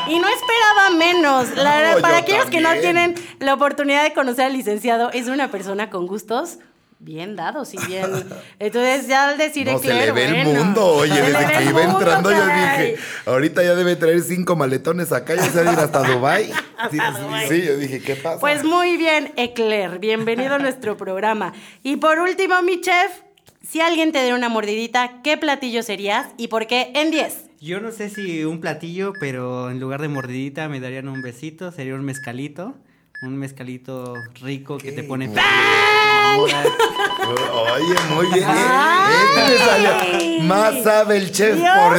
y 0.09 0.19
no 0.19 0.27
esperaba 0.29 0.89
menos. 0.97 1.55
La 1.57 1.95
No, 1.95 2.01
para 2.01 2.17
aquellos 2.19 2.45
que 2.45 2.61
no 2.61 2.69
también. 2.69 2.93
tienen 3.13 3.15
la 3.39 3.53
oportunidad 3.53 4.03
de 4.03 4.13
conocer 4.13 4.45
al 4.45 4.53
licenciado, 4.53 5.11
es 5.11 5.27
una 5.27 5.51
persona 5.51 5.89
con 5.89 6.07
gustos 6.07 6.59
bien 6.99 7.35
dados 7.35 7.73
y 7.73 7.77
bien. 7.85 8.05
Entonces, 8.59 9.07
ya 9.07 9.29
al 9.29 9.37
decir 9.37 9.67
No, 9.67 9.79
se 9.79 9.87
eclair, 9.87 10.05
le 10.07 10.11
ve 10.11 10.41
el 10.41 10.47
mundo, 10.47 10.85
oye, 10.85 11.13
Se 11.13 11.21
desde 11.21 11.51
que 11.51 11.63
iba 11.65 11.83
entrando 11.83 12.31
yo 12.31 12.45
dije, 12.45 12.95
ahorita 13.25 13.63
ya 13.63 13.75
debe 13.75 13.95
traer 13.95 14.21
cinco 14.21 14.55
maletones 14.55 15.11
acá, 15.11 15.35
ya 15.35 15.43
se 15.43 15.63
va 15.63 15.71
a 15.71 15.73
ir 15.73 15.79
hasta 15.79 16.03
Dubai. 16.03 16.51
Sí, 16.91 16.97
Dubái. 16.97 17.49
sí, 17.49 17.63
yo 17.65 17.75
dije, 17.75 18.01
¿qué 18.01 18.15
pasa? 18.15 18.39
Pues 18.39 18.63
muy 18.63 18.97
bien, 18.97 19.33
Eclair. 19.35 19.97
Bienvenido 19.97 20.55
a 20.55 20.59
nuestro 20.59 20.95
programa. 20.95 21.53
Y 21.81 21.95
por 21.95 22.19
último, 22.19 22.61
mi 22.61 22.81
chef, 22.81 23.11
si 23.67 23.81
alguien 23.81 24.11
te 24.11 24.19
diera 24.21 24.35
una 24.35 24.47
mordidita, 24.47 25.21
¿qué 25.23 25.37
platillo 25.37 25.81
serías 25.81 26.27
y 26.37 26.49
por 26.49 26.67
qué? 26.67 26.91
En 26.93 27.09
10. 27.09 27.45
Yo 27.59 27.79
no 27.79 27.91
sé 27.91 28.11
si 28.11 28.45
un 28.45 28.61
platillo, 28.61 29.13
pero 29.19 29.71
en 29.71 29.79
lugar 29.79 30.01
de 30.01 30.07
mordidita 30.07 30.69
me 30.69 30.79
darían 30.79 31.07
un 31.09 31.23
besito, 31.23 31.71
sería 31.71 31.95
un 31.95 32.05
mezcalito. 32.05 32.75
Un 33.21 33.37
mezcalito 33.37 34.15
rico 34.41 34.77
que 34.77 34.91
te 34.91 35.03
pone. 35.03 35.27
Oye, 37.27 37.95
muy 38.13 38.27
bien. 38.33 38.47
Este. 39.49 40.43
Más 40.43 40.83
sabe 40.83 41.17
el 41.17 41.31
chef 41.31 41.57
por, 41.59 41.95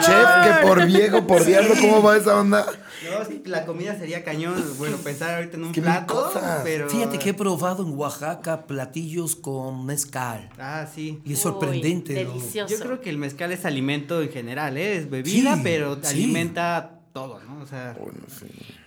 chef 0.00 0.26
que 0.44 0.66
por 0.66 0.86
viejo, 0.86 1.26
por 1.26 1.44
diablo. 1.44 1.74
¿Cómo 1.80 2.02
va 2.02 2.16
esa 2.16 2.38
onda? 2.40 2.64
No, 2.64 3.24
sí, 3.26 3.42
la 3.44 3.66
comida 3.66 3.98
sería 3.98 4.24
cañón. 4.24 4.54
Bueno, 4.78 4.96
pensar 4.96 5.34
ahorita 5.34 5.56
en 5.58 5.64
un 5.64 5.72
plato, 5.72 6.32
pero... 6.64 6.88
Fíjate 6.88 7.18
que 7.18 7.30
he 7.30 7.34
probado 7.34 7.84
en 7.84 7.92
Oaxaca 7.98 8.66
platillos 8.66 9.36
con 9.36 9.84
mezcal. 9.84 10.48
Ah, 10.58 10.86
sí. 10.92 11.20
Y 11.24 11.34
es 11.34 11.38
Uy, 11.38 11.42
sorprendente. 11.42 12.24
¿no? 12.24 12.30
delicioso. 12.32 12.74
Yo 12.74 12.80
creo 12.80 13.00
que 13.02 13.10
el 13.10 13.18
mezcal 13.18 13.52
es 13.52 13.66
alimento 13.66 14.22
en 14.22 14.30
general, 14.30 14.78
¿eh? 14.78 14.96
Es 14.96 15.10
bebida, 15.10 15.56
Sí, 15.56 15.60
pero 15.62 15.96
sí. 16.02 16.06
alimenta 16.06 17.00
todo, 17.12 17.40
¿no? 17.40 17.60
O 17.62 17.66
sea, 17.66 17.94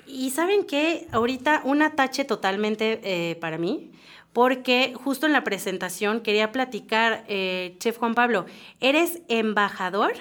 Y 0.08 0.30
saben 0.32 0.65
qué, 0.65 1.08
ahorita 1.12 1.62
un 1.65 1.82
atache 1.82 2.24
totalmente 2.26 3.00
eh, 3.04 3.36
para 3.36 3.58
mí, 3.58 3.91
porque 4.34 4.93
justo 4.96 5.26
en 5.26 5.34
la 5.34 5.43
presentación 5.43 6.22
quería 6.22 6.52
platicar, 6.52 7.26
eh, 7.28 7.76
Chef 7.80 7.98
Juan 7.98 8.15
Pablo, 8.15 8.46
eres 8.80 9.22
embajador 9.28 10.13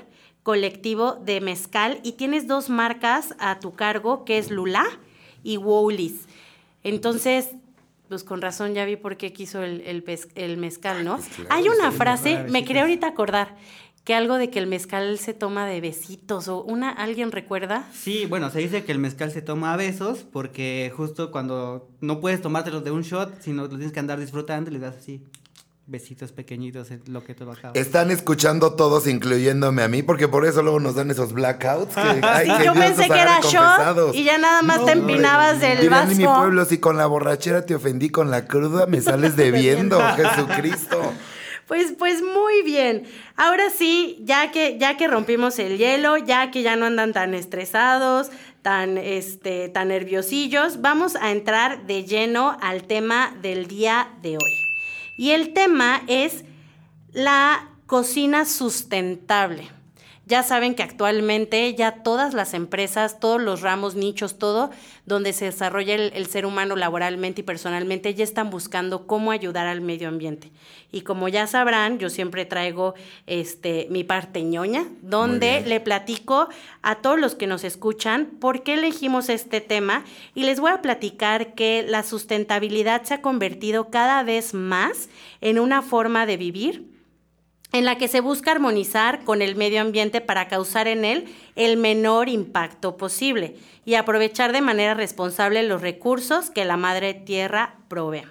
colectivo 0.43 1.15
de 1.25 1.41
mezcal 1.41 2.01
y 2.03 2.13
tienes 2.13 2.47
dos 2.47 2.69
marcas 2.71 3.35
a 3.39 3.59
tu 3.59 3.75
cargo, 3.75 4.25
que 4.25 4.39
es 4.39 4.51
Lula 4.51 4.85
y 5.43 5.57
Wowlis. 5.57 6.27
Entonces, 6.83 7.51
pues 8.09 8.23
con 8.23 8.41
razón 8.41 8.73
ya 8.75 8.85
vi 8.85 8.95
por 8.97 9.17
qué 9.17 9.33
quiso 9.33 9.63
el, 9.65 9.81
el 9.83 10.05
pez- 10.05 10.31
el 10.37 10.57
mezcal, 10.57 11.05
¿no? 11.05 11.19
Hay 11.51 11.69
una 11.69 11.91
frase, 11.91 12.45
me 12.49 12.65
quería 12.65 12.83
ahorita 12.83 13.09
acordar, 13.09 13.57
que 14.07 14.15
algo 14.15 14.37
de 14.39 14.51
que 14.51 14.61
el 14.61 14.69
mezcal 14.69 15.19
se 15.19 15.35
toma 15.35 15.67
de 15.67 15.81
besitos 15.81 16.47
o 16.47 16.63
una, 16.63 16.91
¿alguien 16.91 17.33
recuerda? 17.33 17.89
sí, 17.93 18.25
bueno, 18.27 18.51
se 18.51 18.61
dice 18.61 18.85
que 18.85 18.93
el 18.93 19.01
mezcal 19.01 19.33
se 19.33 19.43
toma 19.43 19.73
a 19.73 19.77
besos 19.77 20.25
porque 20.33 20.93
justo 20.97 21.33
cuando 21.33 21.89
no 22.01 22.21
puedes 22.21 22.41
tomártelo 22.41 22.81
de 22.83 22.93
un 22.93 23.03
shot, 23.03 23.43
sino 23.43 23.65
lo 23.65 23.69
tienes 23.69 23.91
que 23.91 23.99
andar 23.99 24.21
disfrutando 24.21 24.71
y 24.71 24.75
le 24.75 24.79
das 24.79 24.95
así 24.97 25.25
besitos 25.89 26.31
pequeñitos 26.33 26.91
en 26.93 27.03
lo 27.09 27.25
que 27.25 27.35
te 27.35 27.45
lo 27.45 27.53
acabas. 27.53 27.77
Están 27.77 28.13
escuchando 28.13 28.75
todos, 28.75 29.09
incluyéndome 29.09 29.83
a 29.83 29.89
mí, 29.89 30.03
porque 30.03 30.29
por 30.29 30.45
eso 30.45 30.63
luego 30.63 30.79
nos 30.81 30.95
dan 30.95 31.11
esos 31.11 31.33
blackouts. 31.33 31.95
Que, 31.95 32.01
ay, 32.23 32.47
Sí, 32.47 32.57
que 32.59 32.65
yo 32.65 32.73
Dios 32.75 32.85
pensé 32.87 33.09
que 33.09 33.21
era 33.21 33.41
confesados. 33.41 34.15
y 34.15 34.23
ya 34.25 34.39
nada 34.39 34.63
más 34.63 34.85
te 34.85 34.93
empinabas 34.93 35.61
del 35.61 35.81
Dirán 35.81 36.11
en 36.13 36.19
mi 36.19 36.25
pueblo, 36.25 36.65
si 36.65 36.79
con 36.79 36.97
la 36.97 37.07
borrachera 37.07 37.67
te 37.67 37.75
ofendí, 37.75 38.11
con 38.11 38.31
la 38.31 38.47
cruda 38.47 38.87
me 38.87 39.01
sales 39.01 39.35
debiendo, 39.45 40.01
Jesucristo. 40.17 41.13
Pues, 41.67 41.93
pues 41.99 42.23
muy 42.23 42.63
bien. 42.63 43.07
Ahora 43.35 43.71
sí, 43.71 44.19
ya 44.21 44.53
que, 44.53 44.79
ya 44.79 44.97
que 44.97 45.09
rompimos 45.09 45.59
el 45.59 45.79
hielo, 45.79 46.17
ya 46.17 46.51
que 46.51 46.63
ya 46.63 46.77
no 46.77 46.87
andan 46.87 47.13
tan 47.13 47.35
estresados, 47.35 48.31
tan, 48.63 48.99
este, 48.99 49.69
tan 49.69 49.89
nerviosillos, 49.89 50.81
vamos 50.81 51.17
a 51.17 51.33
entrar 51.33 51.87
de 51.87 52.05
lleno 52.05 52.57
al 52.61 52.85
tema 52.85 53.37
del 53.43 53.67
día 53.67 54.11
de 54.23 54.37
hoy. 54.37 54.53
Y 55.19 55.31
el 55.31 55.53
tema 55.53 56.03
es 56.07 56.45
la 57.13 57.69
cocina 57.87 58.45
sustentable. 58.45 59.76
Ya 60.29 60.43
saben 60.43 60.75
que 60.75 60.83
actualmente 60.83 61.73
ya 61.77 62.03
todas 62.03 62.35
las 62.35 62.53
empresas, 62.53 63.21
todos 63.21 63.41
los 63.41 63.61
ramos, 63.61 63.95
nichos, 63.95 64.39
todo, 64.39 64.71
donde 65.05 65.33
se 65.33 65.45
desarrolla 65.45 65.95
el, 65.95 66.13
el 66.15 66.27
ser 66.27 66.47
humano 66.47 66.75
laboralmente 66.75 67.43
y 67.43 67.45
personalmente, 67.45 68.13
ya 68.13 68.25
están 68.25 68.51
buscando 68.51 69.07
cómo 69.07 69.31
ayudar 69.31 69.69
al 69.69 69.83
medio 69.83 70.09
ambiente. 70.09 70.51
Y 70.91 71.03
como 71.03 71.29
ya 71.29 71.47
sabrán, 71.47 72.01
yo 72.01 72.11
siempre 72.11 72.45
traigo 72.45 72.95
este, 73.29 73.87
mi 73.89 74.03
parte 74.03 74.43
ñoña, 74.43 74.89
donde 75.01 75.61
le 75.61 75.79
platico 75.79 76.49
a 76.83 76.97
todos 76.97 77.21
los 77.21 77.37
que 77.37 77.47
nos 77.47 77.63
escuchan 77.63 78.27
por 78.41 78.65
qué 78.65 78.75
elegimos 78.75 79.29
este 79.29 79.61
tema 79.61 80.05
y 80.35 80.43
les 80.43 80.59
voy 80.59 80.73
a 80.73 80.83
platicar 80.83 81.55
que 81.55 81.85
la 81.87 82.03
sustentabilidad 82.03 83.05
se 83.05 83.15
ha 83.15 83.23
convertido 83.23 83.91
cada 83.91 84.25
vez 84.25 84.55
más 84.55 85.09
en 85.41 85.61
una 85.61 85.83
forma 85.83 86.27
de 86.27 86.37
vivir 86.37 86.96
en 87.73 87.85
la 87.85 87.99
que 87.99 88.09
se 88.09 88.21
busca 88.21 88.53
armonizar 88.53 89.25
con 89.25 89.43
el 89.43 89.57
medio 89.57 89.81
ambiente 89.81 90.21
para 90.21 90.49
causar 90.49 90.89
en 90.89 91.05
él 91.05 91.35
el 91.57 91.77
menor 91.77 92.29
impacto 92.29 92.97
posible 92.97 93.57
y 93.85 93.95
aprovechar 93.95 94.53
de 94.53 94.61
manera 94.61 94.95
responsable 94.95 95.63
los 95.63 95.83
recursos 95.83 96.51
que 96.51 96.65
la 96.65 96.77
Madre 96.77 97.15
Tierra 97.15 97.77
provee. 97.89 98.25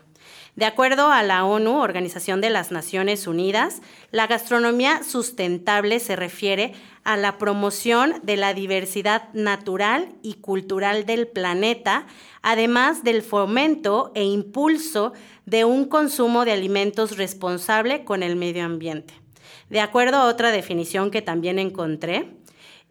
De 0.56 0.64
acuerdo 0.64 1.12
a 1.12 1.22
la 1.22 1.44
ONU, 1.44 1.82
Organización 1.82 2.40
de 2.40 2.50
las 2.50 2.72
Naciones 2.72 3.28
Unidas, 3.28 3.82
la 4.12 4.26
gastronomía 4.26 5.04
sustentable 5.04 6.00
se 6.00 6.16
refiere 6.16 6.74
a 7.04 7.18
la 7.18 7.38
promoción 7.38 8.14
de 8.24 8.38
la 8.38 8.54
diversidad 8.54 9.34
natural 9.34 10.14
y 10.24 10.36
cultural 10.36 11.06
del 11.06 11.28
planeta, 11.28 12.08
además 12.42 13.04
del 13.04 13.22
fomento 13.22 14.14
e 14.16 14.24
impulso 14.24 15.12
de 15.46 15.66
un 15.66 15.86
consumo 15.90 16.46
de 16.46 16.54
alimentos 16.54 17.18
responsable 17.18 18.06
con 18.06 18.24
el 18.24 18.38
medio 18.38 18.64
ambiente. 18.64 19.25
De 19.70 19.80
acuerdo 19.80 20.18
a 20.18 20.28
otra 20.28 20.52
definición 20.52 21.10
que 21.10 21.22
también 21.22 21.58
encontré 21.58 22.30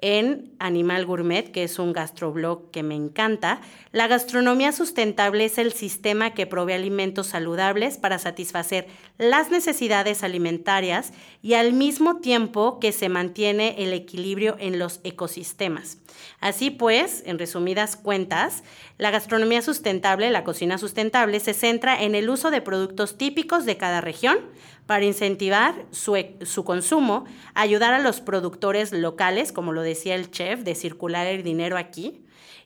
en 0.01 0.53
Animal 0.59 1.07
Gourmet, 1.07 1.51
que 1.51 1.63
es 1.63 1.79
un 1.79 1.93
gastroblog 1.93 2.71
que 2.71 2.83
me 2.83 2.97
encanta, 2.97 3.61
la 3.93 4.09
gastronomía 4.09 4.73
sustentable 4.73 5.45
es 5.45 5.57
el 5.57 5.73
sistema 5.73 6.35
que 6.35 6.47
provee 6.47 6.75
alimentos 6.75 7.29
saludables 7.29 7.97
para 7.97 8.19
satisfacer 8.19 8.87
las 9.19 9.51
necesidades 9.51 10.25
alimentarias 10.25 11.13
y 11.43 11.55
al 11.55 11.73
mismo 11.73 12.19
tiempo 12.19 12.81
que 12.81 12.93
se 12.93 13.09
mantiene 13.09 13.77
el 13.79 13.93
equilibrio 13.93 14.57
en 14.59 14.79
los 14.79 15.01
ecosistemas. 15.05 15.99
Así 16.41 16.71
pues, 16.71 17.23
en 17.25 17.39
resumidas 17.39 17.97
cuentas, 17.97 18.63
la 18.99 19.11
gastronomía 19.11 19.63
sustentable, 19.63 20.31
la 20.31 20.45
cocina 20.45 20.77
sustentable, 20.77 21.41
se 21.41 21.55
centra 21.55 22.03
en 22.03 22.15
el 22.15 22.29
uso 22.29 22.51
de 22.51 22.61
productos 22.61 23.17
típicos 23.17 23.65
de 23.65 23.77
cada 23.77 24.01
región 24.01 24.39
para 24.87 25.05
incentivar 25.05 25.75
su, 25.91 26.17
e- 26.17 26.37
su 26.43 26.65
consumo, 26.65 27.25
ayudar 27.55 27.95
a 27.95 27.99
los 27.99 28.21
productores 28.21 28.93
locales, 28.93 29.53
como 29.53 29.73
lo 29.73 29.83
decía 29.83 30.15
el 30.15 30.31
chef, 30.31 30.61
de 30.61 30.75
circular 30.75 31.27
el 31.27 31.43
dinero 31.43 31.77
aquí, 31.77 32.21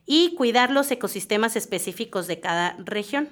y 0.06 0.34
cuidar 0.34 0.70
los 0.70 0.90
ecosistemas 0.90 1.54
específicos 1.54 2.26
de 2.26 2.40
cada 2.40 2.76
región. 2.78 3.28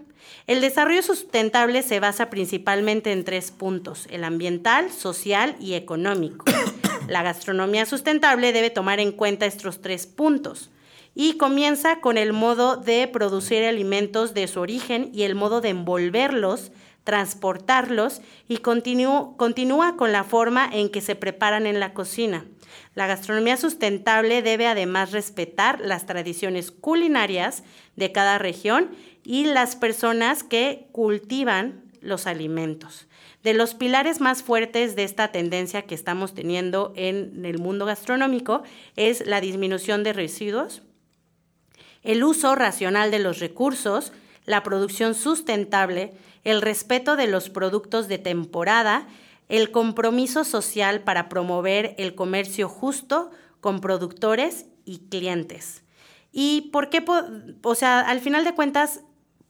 El 0.47 0.61
desarrollo 0.61 1.03
sustentable 1.03 1.83
se 1.83 2.01
basa 2.01 2.29
principalmente 2.29 3.13
en 3.13 3.25
tres 3.25 3.51
puntos, 3.51 4.07
el 4.11 4.25
ambiental, 4.25 4.91
social 4.91 5.57
y 5.59 5.75
económico. 5.75 6.45
La 7.09 7.23
gastronomía 7.23 7.87
sustentable 7.87 8.53
debe 8.53 8.71
tomar 8.71 9.01
en 9.01 9.13
cuenta 9.13 9.47
estos 9.47 9.81
tres 9.81 10.07
puntos 10.07 10.71
y 11.15 11.39
comienza 11.39 12.01
con 12.01 12.19
el 12.19 12.35
modo 12.35 12.77
de 12.77 13.09
producir 13.09 13.65
alimentos 13.65 14.35
de 14.35 14.47
su 14.47 14.61
origen 14.61 15.11
y 15.15 15.23
el 15.23 15.35
modo 15.35 15.63
de 15.63 15.71
envolverlos, 15.71 16.73
transportarlos 17.07 18.21
y 18.49 18.59
continúa, 18.59 19.97
con 19.97 20.13
la 20.13 20.25
forma 20.25 20.69
en 20.71 20.91
que 20.91 21.01
se 21.01 21.15
preparan 21.15 21.65
en 21.65 21.79
la 21.79 21.95
cocina. 21.95 22.45
La 22.95 23.07
gastronomía 23.07 23.57
sustentable 23.57 24.43
debe 24.43 24.67
además 24.67 25.13
respetar 25.13 25.81
las 25.81 26.05
tradiciones 26.05 26.73
culinarias 26.73 27.63
de 27.95 28.11
cada 28.11 28.39
región 28.39 28.91
y 29.25 29.45
las 29.45 29.77
personas 29.77 30.43
que 30.43 30.89
cultivan 30.91 31.85
los 32.01 32.27
alimentos. 32.27 33.07
De 33.45 33.55
los 33.55 33.75
pilares 33.75 34.21
más 34.21 34.43
fuertes 34.43 34.97
de 34.97 35.05
esta 35.05 35.31
tendencia 35.31 35.83
que 35.83 35.95
estamos 35.95 36.35
teniendo 36.35 36.93
en 36.97 37.47
el 37.47 37.59
mundo 37.59 37.87
gastronómico 37.87 38.65
es 38.97 39.25
la 39.25 39.41
disminución 39.41 40.03
de 40.03 40.13
residuos, 40.13 40.83
el 42.03 42.25
uso 42.25 42.57
racional 42.57 43.13
de 43.13 43.21
los 43.21 43.39
recursos, 43.39 44.13
la 44.45 44.63
producción 44.63 45.15
sustentable, 45.15 46.13
el 46.47 46.63
respeto 46.63 47.17
de 47.17 47.27
los 47.27 47.51
productos 47.51 48.07
de 48.07 48.19
temporada, 48.19 49.09
el 49.49 49.73
compromiso 49.73 50.45
social 50.45 51.01
para 51.01 51.29
promover 51.29 51.97
el 51.99 52.15
comercio 52.15 52.69
justo 52.69 53.33
con 53.61 53.81
productores 53.81 54.67
y 54.85 55.09
clientes. 55.09 55.83
¿Y 56.31 56.71
por 56.73 56.89
qué? 56.89 57.05
O 57.63 57.75
sea, 57.75 57.99
al 57.99 58.21
final 58.21 58.45
de 58.45 58.55
cuentas, 58.55 59.01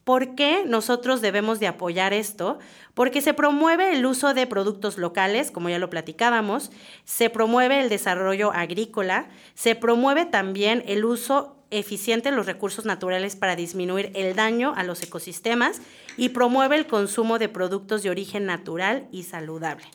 ¿por 0.04 0.34
qué 0.34 0.64
nosotros 0.66 1.20
debemos 1.20 1.60
de 1.60 1.66
apoyar 1.66 2.14
esto? 2.14 2.58
Porque 2.94 3.20
se 3.20 3.34
promueve 3.34 3.92
el 3.92 4.06
uso 4.06 4.32
de 4.32 4.46
productos 4.46 4.96
locales, 4.96 5.50
como 5.50 5.68
ya 5.68 5.78
lo 5.78 5.90
platicábamos, 5.90 6.70
se 7.04 7.28
promueve 7.28 7.82
el 7.82 7.90
desarrollo 7.90 8.52
agrícola, 8.52 9.28
se 9.52 9.74
promueve 9.74 10.24
también 10.24 10.82
el 10.86 11.04
uso 11.04 11.55
eficiente 11.70 12.30
los 12.30 12.46
recursos 12.46 12.84
naturales 12.84 13.36
para 13.36 13.56
disminuir 13.56 14.10
el 14.14 14.34
daño 14.34 14.72
a 14.76 14.84
los 14.84 15.02
ecosistemas 15.02 15.80
y 16.16 16.30
promueve 16.30 16.76
el 16.76 16.86
consumo 16.86 17.38
de 17.38 17.48
productos 17.48 18.02
de 18.02 18.10
origen 18.10 18.46
natural 18.46 19.08
y 19.10 19.24
saludable. 19.24 19.86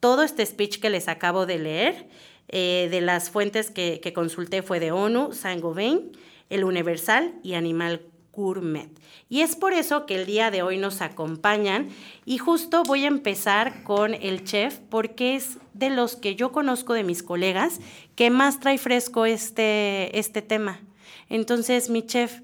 Todo 0.00 0.22
este 0.22 0.46
speech 0.46 0.78
que 0.80 0.90
les 0.90 1.08
acabo 1.08 1.46
de 1.46 1.58
leer, 1.58 2.08
eh, 2.48 2.88
de 2.90 3.00
las 3.00 3.30
fuentes 3.30 3.70
que, 3.70 4.00
que 4.00 4.12
consulté 4.12 4.62
fue 4.62 4.80
de 4.80 4.92
ONU, 4.92 5.32
Saint-Gobain, 5.32 6.12
El 6.48 6.64
Universal 6.64 7.34
y 7.42 7.54
Animal 7.54 8.02
Gourmet. 8.32 8.88
Y 9.28 9.40
es 9.40 9.56
por 9.56 9.72
eso 9.72 10.06
que 10.06 10.14
el 10.14 10.24
día 10.24 10.50
de 10.50 10.62
hoy 10.62 10.78
nos 10.78 11.02
acompañan 11.02 11.88
y 12.24 12.38
justo 12.38 12.84
voy 12.84 13.04
a 13.04 13.08
empezar 13.08 13.82
con 13.82 14.14
el 14.14 14.44
chef 14.44 14.78
porque 14.88 15.34
es 15.34 15.58
de 15.74 15.90
los 15.90 16.16
que 16.16 16.36
yo 16.36 16.52
conozco 16.52 16.94
de 16.94 17.04
mis 17.04 17.22
colegas 17.22 17.80
que 18.14 18.30
más 18.30 18.60
trae 18.60 18.78
fresco 18.78 19.26
este, 19.26 20.16
este 20.18 20.40
tema. 20.40 20.80
Entonces, 21.28 21.90
mi 21.90 22.06
chef, 22.06 22.40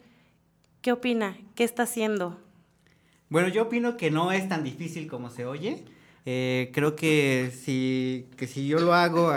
¿Qué 0.84 0.92
opina? 0.92 1.38
¿Qué 1.54 1.64
está 1.64 1.84
haciendo? 1.84 2.38
Bueno, 3.30 3.48
yo 3.48 3.62
opino 3.62 3.96
que 3.96 4.10
no 4.10 4.32
es 4.32 4.50
tan 4.50 4.62
difícil 4.62 5.06
como 5.06 5.30
se 5.30 5.46
oye. 5.46 5.82
Eh, 6.26 6.70
creo 6.74 6.94
que 6.94 7.50
si, 7.58 8.26
que 8.36 8.46
si 8.46 8.68
yo 8.68 8.78
lo 8.80 8.92
hago, 8.92 9.32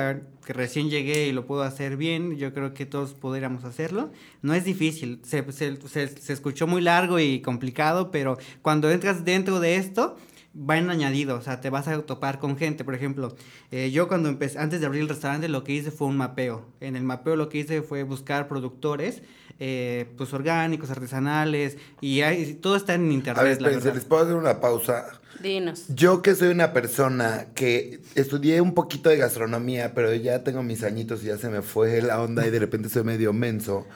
que 0.45 0.51
recién 0.51 0.89
llegué 0.89 1.27
y 1.27 1.31
lo 1.31 1.45
puedo 1.45 1.61
hacer 1.61 1.95
bien, 1.95 2.35
yo 2.35 2.53
creo 2.53 2.73
que 2.73 2.85
todos 2.85 3.13
podríamos 3.13 3.63
hacerlo. 3.63 4.11
No 4.41 4.53
es 4.53 4.65
difícil, 4.65 5.21
se, 5.23 5.49
se, 5.53 5.77
se, 5.87 6.33
escuchó 6.33 6.67
muy 6.67 6.81
largo 6.81 7.17
y 7.17 7.39
complicado, 7.39 8.11
pero 8.11 8.37
cuando 8.61 8.91
entras 8.91 9.23
dentro 9.23 9.61
de 9.61 9.77
esto, 9.77 10.17
va 10.57 10.77
en 10.77 10.89
añadido, 10.89 11.37
o 11.37 11.41
sea, 11.41 11.61
te 11.61 11.69
vas 11.69 11.87
a 11.87 12.01
topar 12.01 12.39
con 12.39 12.57
gente. 12.57 12.83
Por 12.83 12.95
ejemplo, 12.95 13.35
eh, 13.71 13.91
yo 13.91 14.07
cuando 14.07 14.29
empecé, 14.29 14.59
antes 14.59 14.79
de 14.79 14.85
abrir 14.85 15.01
el 15.01 15.09
restaurante, 15.09 15.47
lo 15.47 15.63
que 15.63 15.73
hice 15.73 15.91
fue 15.91 16.07
un 16.07 16.17
mapeo. 16.17 16.65
En 16.79 16.95
el 16.95 17.03
mapeo 17.03 17.35
lo 17.35 17.49
que 17.49 17.59
hice 17.59 17.81
fue 17.81 18.03
buscar 18.03 18.47
productores 18.47 19.21
eh, 19.59 20.05
pues 20.17 20.33
orgánicos, 20.33 20.91
artesanales, 20.91 21.77
y 21.99 22.21
hay, 22.21 22.53
todo 22.55 22.75
está 22.75 22.93
en 22.93 23.11
internet. 23.11 23.39
A 23.39 23.43
ver, 23.43 23.53
espérense, 23.53 23.91
¿les 23.91 24.05
puedo 24.05 24.23
hacer 24.23 24.35
una 24.35 24.59
pausa? 24.59 25.05
Dinos. 25.41 25.85
Yo 25.89 26.21
que 26.21 26.35
soy 26.35 26.49
una 26.49 26.73
persona 26.73 27.47
que 27.55 27.99
estudié 28.13 28.61
un 28.61 28.75
poquito 28.75 29.09
de 29.09 29.17
gastronomía, 29.17 29.93
pero 29.95 30.13
ya 30.13 30.43
tengo 30.43 30.61
mis 30.61 30.83
añitos 30.83 31.23
y 31.23 31.27
ya 31.27 31.37
se 31.37 31.49
me 31.49 31.63
fue 31.63 32.01
la 32.01 32.21
onda 32.21 32.45
y 32.45 32.51
de 32.51 32.59
repente 32.59 32.89
soy 32.89 33.03
medio 33.03 33.33
menso. 33.33 33.87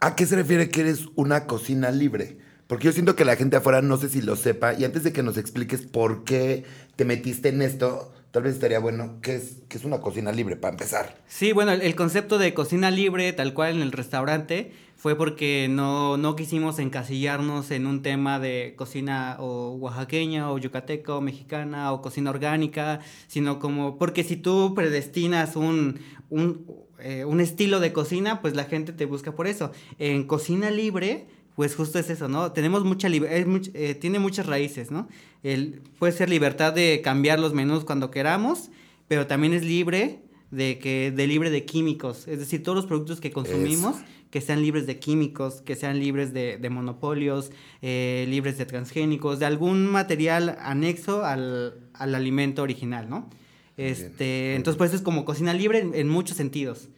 ¿A 0.00 0.16
qué 0.16 0.24
se 0.24 0.36
refiere 0.36 0.70
que 0.70 0.80
eres 0.80 1.08
una 1.14 1.46
cocina 1.46 1.90
libre? 1.90 2.38
Porque 2.70 2.84
yo 2.84 2.92
siento 2.92 3.16
que 3.16 3.24
la 3.24 3.34
gente 3.34 3.56
afuera 3.56 3.82
no 3.82 3.96
sé 3.96 4.08
si 4.08 4.22
lo 4.22 4.36
sepa. 4.36 4.74
Y 4.74 4.84
antes 4.84 5.02
de 5.02 5.12
que 5.12 5.24
nos 5.24 5.36
expliques 5.36 5.80
por 5.82 6.22
qué 6.22 6.62
te 6.94 7.04
metiste 7.04 7.48
en 7.48 7.62
esto, 7.62 8.12
tal 8.30 8.44
vez 8.44 8.54
estaría 8.54 8.78
bueno, 8.78 9.18
¿qué 9.22 9.34
es, 9.34 9.56
que 9.68 9.76
es 9.76 9.84
una 9.84 10.00
cocina 10.00 10.30
libre 10.30 10.54
para 10.54 10.74
empezar? 10.74 11.16
Sí, 11.26 11.50
bueno, 11.50 11.72
el, 11.72 11.96
concepto 11.96 12.38
de 12.38 12.54
cocina 12.54 12.92
libre, 12.92 13.32
tal 13.32 13.54
cual 13.54 13.74
en 13.74 13.82
el 13.82 13.90
restaurante, 13.90 14.70
fue 14.96 15.16
porque 15.16 15.66
no, 15.68 16.16
no 16.16 16.36
quisimos 16.36 16.78
encasillarnos 16.78 17.72
en 17.72 17.88
un 17.88 18.02
tema 18.02 18.38
de 18.38 18.74
cocina 18.76 19.34
o 19.40 19.72
oaxaqueña 19.72 20.52
o 20.52 20.58
yucateca 20.58 21.16
o 21.16 21.20
mexicana 21.20 21.92
o 21.92 22.00
cocina 22.00 22.30
orgánica, 22.30 23.00
sino 23.26 23.58
como, 23.58 23.98
porque 23.98 24.22
si 24.22 24.36
tú 24.36 24.74
predestinas 24.76 25.56
un, 25.56 25.98
un, 26.28 26.66
eh, 27.00 27.24
un 27.24 27.40
estilo 27.40 27.80
de 27.80 27.92
cocina, 27.92 28.40
pues 28.40 28.54
la 28.54 28.66
gente 28.66 28.92
te 28.92 29.06
busca 29.06 29.32
por 29.32 29.48
eso. 29.48 29.72
En 29.98 30.22
cocina 30.22 30.70
libre 30.70 31.26
pues 31.60 31.76
justo 31.76 31.98
es 31.98 32.08
eso, 32.08 32.26
¿no? 32.26 32.52
Tenemos 32.52 32.84
mucha 32.84 33.08
eh, 33.10 33.94
tiene 34.00 34.18
muchas 34.18 34.46
raíces, 34.46 34.90
¿no? 34.90 35.08
El, 35.42 35.82
puede 35.98 36.14
ser 36.14 36.30
libertad 36.30 36.72
de 36.72 37.02
cambiar 37.04 37.38
los 37.38 37.52
menús 37.52 37.84
cuando 37.84 38.10
queramos, 38.10 38.70
pero 39.08 39.26
también 39.26 39.52
es 39.52 39.62
libre 39.62 40.22
de 40.50 40.78
que 40.78 41.10
de 41.14 41.26
libre 41.26 41.50
de 41.50 41.66
químicos, 41.66 42.26
es 42.28 42.38
decir, 42.38 42.62
todos 42.62 42.76
los 42.76 42.86
productos 42.86 43.20
que 43.20 43.30
consumimos 43.30 43.96
que 44.30 44.40
sean 44.40 44.62
libres 44.62 44.86
de 44.86 44.98
químicos, 45.00 45.60
que 45.60 45.76
sean 45.76 46.00
libres 46.00 46.32
de, 46.32 46.70
monopolios, 46.70 47.52
eh, 47.82 48.24
libres 48.26 48.56
de 48.56 48.64
transgénicos, 48.64 49.38
de 49.38 49.44
algún 49.44 49.84
material 49.84 50.56
anexo 50.62 51.26
al, 51.26 51.74
alimento 51.92 52.62
original, 52.62 53.10
¿no? 53.10 53.28
Este, 53.76 54.54
entonces, 54.54 54.78
pues 54.78 54.94
es 54.94 55.02
como 55.02 55.26
cocina 55.26 55.52
libre 55.52 55.86
en 55.92 56.08
muchos 56.08 56.38
sentidos. 56.38 56.88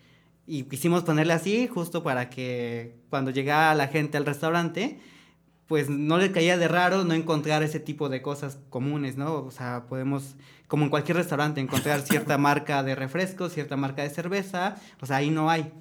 Y 0.47 0.65
quisimos 0.65 1.05
ponerle 1.05 1.33
así 1.33 1.69
justo 1.69 2.03
para 2.03 2.29
que 2.29 2.97
cuando 3.11 3.31
llegara 3.31 3.75
la 3.75 3.89
gente 3.89 4.17
al 4.17 4.27
restaurante, 4.27 4.99
pues 5.67 5.89
no 5.89 6.19
le 6.19 6.33
caía 6.33 6.59
de 6.59 6.69
raro 6.69 7.05
no 7.05 7.15
encontrar 7.15 7.63
ese 7.63 7.81
tipo 7.81 8.09
de 8.09 8.21
cosas 8.21 8.59
comunes, 8.69 9.17
¿no? 9.17 9.37
O 9.37 9.51
sea, 9.51 9.87
podemos, 9.89 10.35
como 10.67 10.85
en 10.85 10.91
cualquier 10.91 11.17
restaurante, 11.17 11.61
encontrar 11.61 12.01
cierta 12.07 12.39
marca 12.39 12.83
de 12.83 12.95
refresco, 12.95 13.49
cierta 13.49 13.77
marca 13.77 14.03
de 14.03 14.11
cerveza, 14.11 14.77
o 15.01 15.07
sea, 15.07 15.17
ahí 15.17 15.31
no 15.31 15.49
hay. 15.49 15.73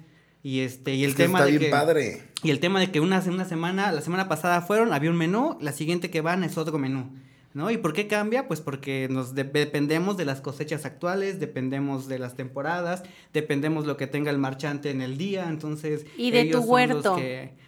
Y 0.42 0.60
este, 0.60 0.94
y 0.94 1.04
el 1.04 1.14
tema 1.14 1.40
está 1.40 1.50
de 1.50 1.58
bien 1.58 1.70
padre. 1.70 2.22
Y 2.42 2.50
el 2.50 2.58
tema 2.58 2.80
de 2.80 2.90
que 2.90 3.00
una, 3.00 3.20
una 3.20 3.44
semana, 3.44 3.92
la 3.92 4.00
semana 4.00 4.28
pasada 4.28 4.62
fueron, 4.62 4.92
había 4.92 5.10
un 5.10 5.16
menú, 5.16 5.56
la 5.60 5.72
siguiente 5.72 6.10
que 6.10 6.20
van 6.20 6.42
es 6.42 6.56
otro 6.56 6.78
menú. 6.78 7.12
¿No? 7.54 7.70
¿Y 7.70 7.76
por 7.76 7.92
qué 7.92 8.06
cambia? 8.06 8.48
Pues 8.48 8.60
porque 8.60 9.08
nos 9.10 9.34
dependemos 9.34 10.16
de 10.16 10.24
las 10.24 10.40
cosechas 10.40 10.86
actuales, 10.86 11.38
dependemos 11.38 12.08
de 12.08 12.18
las 12.18 12.34
temporadas, 12.34 13.02
dependemos 13.32 13.86
lo 13.86 13.96
que 13.96 14.06
tenga 14.06 14.30
el 14.30 14.38
marchante 14.38 14.90
en 14.90 15.02
el 15.02 15.18
día, 15.18 15.48
entonces... 15.48 16.06
Y 16.16 16.30
de 16.30 16.46
tu 16.46 16.60
huerto. 16.60 17.16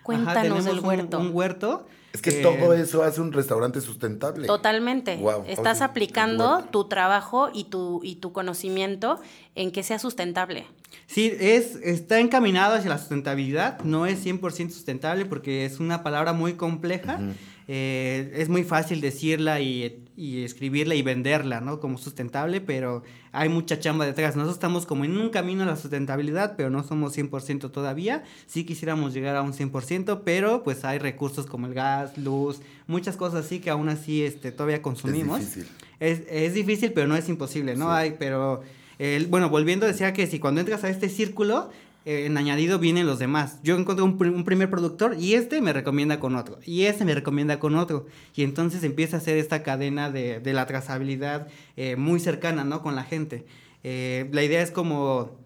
Cuéntanos 0.03 0.65
del 0.65 0.81
huerto. 0.81 1.19
Un, 1.19 1.35
huerto. 1.35 1.87
Es 2.13 2.23
que 2.23 2.33
todo 2.33 2.75
eso 2.75 3.03
hace 3.03 3.21
un 3.21 3.33
restaurante 3.33 3.81
sustentable. 3.81 4.47
Totalmente. 4.47 5.19
Estás 5.49 5.81
aplicando 5.83 6.65
tu 6.71 6.89
trabajo 6.89 7.51
y 7.53 7.65
tu, 7.65 8.01
y 8.03 8.17
tu 8.17 8.33
conocimiento 8.33 9.21
en 9.55 9.73
que 9.73 9.83
sea 9.83 9.99
sustentable. 9.99 10.67
Sí, 11.07 11.35
es, 11.41 11.77
está 11.77 12.21
encaminado 12.21 12.75
hacia 12.75 12.89
la 12.89 12.99
sustentabilidad, 12.99 13.81
no 13.83 14.07
es 14.07 14.25
100% 14.25 14.71
sustentable 14.71 15.25
porque 15.25 15.65
es 15.65 15.81
una 15.81 16.03
palabra 16.03 16.33
muy 16.33 16.55
compleja. 16.55 17.19
Eh, 17.67 18.33
es 18.37 18.49
muy 18.49 18.63
fácil 18.63 19.01
decirla 19.01 19.61
y, 19.61 20.01
escribirla 20.17 20.95
y 20.95 21.03
venderla, 21.03 21.61
¿no? 21.61 21.81
Como 21.81 21.99
sustentable, 21.99 22.61
pero 22.61 23.03
hay 23.33 23.49
mucha 23.49 23.81
chamba 23.81 24.07
detrás. 24.07 24.37
Nosotros 24.37 24.57
estamos 24.57 24.87
como 24.87 25.05
en 25.05 25.17
un 25.17 25.31
camino 25.31 25.63
a 25.63 25.67
la 25.67 25.77
sustentabilidad, 25.77 26.55
pero 26.57 26.71
no 26.71 26.85
somos 26.85 27.17
100% 27.17 27.71
todavía. 27.71 28.23
Sí 28.47 28.65
quisiéramos 28.65 29.15
llegar 29.15 29.37
a 29.37 29.43
un 29.43 29.53
100%, 29.53 30.21
pero 30.25 30.63
pues 30.63 30.85
hay 30.85 30.99
recursos 30.99 31.47
como 31.47 31.67
el 31.67 31.75
gas, 31.75 32.17
luz, 32.19 32.61
muchas 32.87 33.17
cosas 33.17 33.47
así 33.47 33.61
que 33.61 33.71
aún 33.71 33.89
así 33.89 34.23
este, 34.23 34.53
todavía 34.53 34.83
consumimos. 34.83 35.41
Es 35.41 35.55
difícil. 35.55 35.73
Es, 36.01 36.55
difícil, 36.55 36.93
pero 36.93 37.07
no 37.07 37.17
es 37.17 37.29
imposible, 37.29 37.77
¿no? 37.77 37.91
Hay, 37.91 38.17
pero... 38.19 38.63
El, 38.97 39.27
bueno, 39.27 39.49
volviendo, 39.49 39.87
decía 39.87 40.13
que 40.13 40.29
si 40.29 40.39
cuando 40.39 40.61
entras 40.61 40.85
a 40.85 40.89
este 40.89 41.09
círculo, 41.09 41.71
eh, 42.07 42.27
en 42.27 42.37
añadido 42.37 42.79
vienen 42.79 43.07
los 43.07 43.19
demás. 43.19 43.59
Yo 43.63 43.79
encontré 43.79 44.05
un, 44.05 44.23
un, 44.35 44.45
primer 44.45 44.69
productor 44.69 45.17
y 45.19 45.35
este 45.35 45.63
me 45.63 45.73
recomienda 45.73 46.21
con 46.21 46.37
otro. 46.37 46.59
Y 46.65 46.83
este 46.83 47.05
me 47.05 47.15
recomienda 47.15 47.59
con 47.59 47.77
otro. 47.77 48.07
Y 48.35 48.43
entonces 48.43 48.85
empieza 48.85 49.17
a 49.17 49.21
hacer 49.21 49.39
esta 49.39 49.63
cadena 49.63 50.11
de, 50.11 50.39
de 50.41 50.53
la 50.53 50.67
trazabilidad 50.67 51.49
eh, 51.77 51.97
muy 51.97 52.21
cercana, 52.21 52.65
¿no? 52.65 52.83
Con 52.83 52.95
la 52.95 53.05
gente. 53.05 53.47
Eh, 53.83 54.29
la 54.33 54.43
idea 54.43 54.61
es 54.61 54.71
como, 54.71 55.39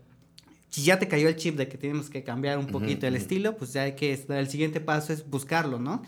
si 0.68 0.82
ya 0.82 0.98
te 0.98 1.06
cayó 1.06 1.28
el 1.28 1.36
chip 1.36 1.56
de 1.56 1.68
que 1.68 1.78
tenemos 1.78 2.10
que 2.10 2.24
cambiar 2.24 2.58
un 2.58 2.66
poquito 2.66 3.06
el 3.06 3.14
estilo, 3.14 3.56
pues 3.56 3.72
ya 3.72 3.82
hay 3.82 3.94
que, 3.94 4.12
el 4.28 4.48
siguiente 4.48 4.80
paso 4.80 5.12
es 5.12 5.28
buscarlo, 5.28 5.78
¿no? 5.78 6.02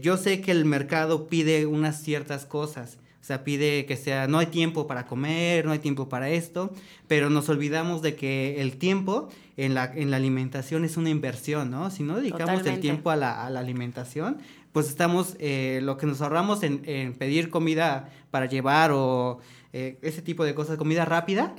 yo 0.00 0.16
sé 0.16 0.40
que 0.40 0.52
el 0.52 0.64
mercado 0.64 1.26
pide 1.26 1.66
unas 1.66 2.00
ciertas 2.00 2.46
cosas 2.46 2.98
o 3.22 3.24
sea, 3.24 3.44
pide 3.44 3.86
que 3.86 3.96
sea, 3.96 4.26
no 4.26 4.38
hay 4.38 4.46
tiempo 4.46 4.88
para 4.88 5.06
comer, 5.06 5.64
no 5.64 5.70
hay 5.70 5.78
tiempo 5.78 6.08
para 6.08 6.28
esto, 6.28 6.72
pero 7.06 7.30
nos 7.30 7.48
olvidamos 7.48 8.02
de 8.02 8.16
que 8.16 8.60
el 8.60 8.78
tiempo 8.78 9.28
en 9.56 9.74
la, 9.74 9.92
en 9.94 10.10
la 10.10 10.16
alimentación 10.16 10.84
es 10.84 10.96
una 10.96 11.08
inversión, 11.08 11.70
¿no? 11.70 11.88
Si 11.92 12.02
no 12.02 12.16
dedicamos 12.16 12.66
el 12.66 12.80
tiempo 12.80 13.10
a 13.10 13.16
la, 13.16 13.46
a 13.46 13.48
la 13.48 13.60
alimentación, 13.60 14.38
pues 14.72 14.88
estamos, 14.88 15.36
eh, 15.38 15.78
lo 15.84 15.98
que 15.98 16.06
nos 16.06 16.20
ahorramos 16.20 16.64
en, 16.64 16.82
en, 16.84 17.12
pedir 17.12 17.48
comida 17.48 18.08
para 18.32 18.46
llevar 18.46 18.90
o 18.92 19.38
eh, 19.72 19.98
ese 20.02 20.20
tipo 20.20 20.44
de 20.44 20.56
cosas, 20.56 20.76
comida 20.76 21.04
rápida, 21.04 21.54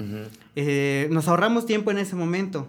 eh, 0.58 1.08
nos 1.12 1.30
ahorramos 1.30 1.65
tiempo 1.65 1.91
en 1.91 1.99
ese 1.99 2.17
momento 2.17 2.67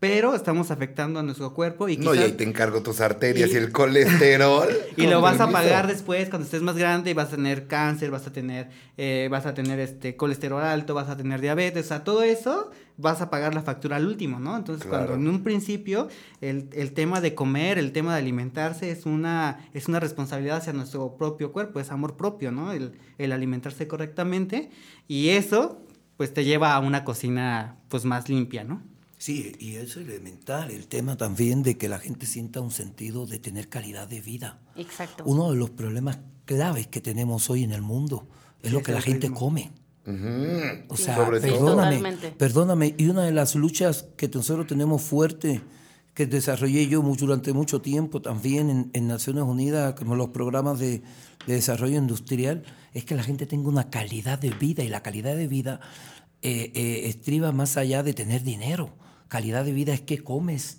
pero 0.00 0.34
estamos 0.34 0.70
afectando 0.70 1.20
a 1.20 1.22
nuestro 1.22 1.54
cuerpo 1.54 1.88
y 1.88 1.96
No, 1.96 2.14
y 2.14 2.18
ahí 2.18 2.32
te 2.32 2.44
encargo 2.44 2.82
tus 2.82 3.00
arterias 3.00 3.50
y, 3.50 3.56
el 3.56 3.72
colesterol. 3.72 4.68
y 4.96 5.06
lo 5.06 5.20
vas 5.22 5.40
a 5.40 5.50
pagar 5.50 5.86
después 5.86 6.28
cuando 6.28 6.44
estés 6.44 6.60
más 6.60 6.76
grande 6.76 7.10
y 7.10 7.14
vas 7.14 7.28
a 7.28 7.36
tener 7.36 7.66
cáncer, 7.66 8.10
vas 8.10 8.26
a 8.26 8.32
tener, 8.32 8.68
eh, 8.98 9.28
vas 9.30 9.46
a 9.46 9.54
tener 9.54 9.78
este 9.80 10.14
colesterol 10.16 10.62
alto, 10.62 10.92
vas 10.92 11.08
a 11.08 11.16
tener 11.16 11.40
diabetes, 11.40 11.86
o 11.86 11.88
sea, 11.88 12.04
todo 12.04 12.22
eso 12.22 12.70
vas 12.96 13.20
a 13.20 13.30
pagar 13.30 13.54
la 13.54 13.62
factura 13.62 13.96
al 13.96 14.06
último, 14.06 14.38
¿no? 14.38 14.56
Entonces, 14.56 14.86
cuando 14.86 15.14
en 15.14 15.26
un 15.26 15.42
principio 15.42 16.08
el, 16.40 16.68
el, 16.74 16.92
tema 16.92 17.20
de 17.20 17.34
comer, 17.34 17.78
el 17.78 17.92
tema 17.92 18.12
de 18.12 18.20
alimentarse 18.20 18.90
es 18.90 19.06
una, 19.06 19.68
es 19.72 19.88
una 19.88 20.00
responsabilidad 20.00 20.58
hacia 20.58 20.72
nuestro 20.72 21.16
propio 21.16 21.50
cuerpo, 21.50 21.80
es 21.80 21.90
amor 21.90 22.16
propio, 22.16 22.52
¿no? 22.52 22.72
El, 22.72 22.92
el 23.18 23.32
alimentarse 23.32 23.88
correctamente 23.88 24.70
y 25.08 25.30
eso 25.30 25.80
pues 26.16 26.32
te 26.32 26.44
lleva 26.44 26.74
a 26.74 26.78
una 26.78 27.04
cocina 27.04 27.78
pues 27.88 28.04
más 28.04 28.28
limpia, 28.28 28.64
¿no? 28.64 28.82
Sí, 29.24 29.56
y 29.58 29.76
es 29.76 29.96
elemental 29.96 30.70
el 30.70 30.86
tema 30.86 31.16
también 31.16 31.62
de 31.62 31.78
que 31.78 31.88
la 31.88 31.98
gente 31.98 32.26
sienta 32.26 32.60
un 32.60 32.70
sentido 32.70 33.24
de 33.24 33.38
tener 33.38 33.70
calidad 33.70 34.06
de 34.06 34.20
vida. 34.20 34.60
Exacto. 34.76 35.24
Uno 35.24 35.50
de 35.50 35.56
los 35.56 35.70
problemas 35.70 36.18
claves 36.44 36.88
que 36.88 37.00
tenemos 37.00 37.48
hoy 37.48 37.64
en 37.64 37.72
el 37.72 37.80
mundo 37.80 38.28
es 38.62 38.70
lo 38.70 38.82
que 38.82 38.92
la 38.92 39.00
gente 39.00 39.30
come. 39.30 39.72
O 40.88 40.96
sea, 40.98 41.26
perdóname, 41.26 42.18
perdóname, 42.36 42.94
y 42.98 43.06
una 43.06 43.22
de 43.22 43.32
las 43.32 43.54
luchas 43.54 44.04
que 44.18 44.28
nosotros 44.28 44.66
tenemos 44.66 45.00
fuerte, 45.00 45.62
que 46.12 46.26
desarrollé 46.26 46.86
yo 46.88 47.02
mucho, 47.02 47.24
durante 47.24 47.54
mucho 47.54 47.80
tiempo 47.80 48.20
también 48.20 48.90
en, 48.92 49.08
Naciones 49.08 49.44
Unidas, 49.44 49.94
como 49.94 50.16
los 50.16 50.28
programas 50.28 50.78
de, 50.78 51.02
desarrollo 51.46 51.96
industrial, 51.96 52.64
es 52.92 53.06
que 53.06 53.14
la 53.14 53.22
gente 53.22 53.46
tenga 53.46 53.70
una 53.70 53.88
calidad 53.88 54.38
de 54.38 54.50
vida 54.50 54.84
y 54.84 54.88
la 54.88 55.02
calidad 55.02 55.34
de 55.34 55.48
vida 55.48 55.80
eh, 56.42 56.72
eh, 56.74 57.08
estriba 57.08 57.52
más 57.52 57.78
allá 57.78 58.02
de 58.02 58.12
tener 58.12 58.42
dinero. 58.42 59.02
Calidad 59.28 59.64
de 59.64 59.72
vida 59.72 59.94
es 59.94 60.00
que 60.00 60.22
comes, 60.22 60.78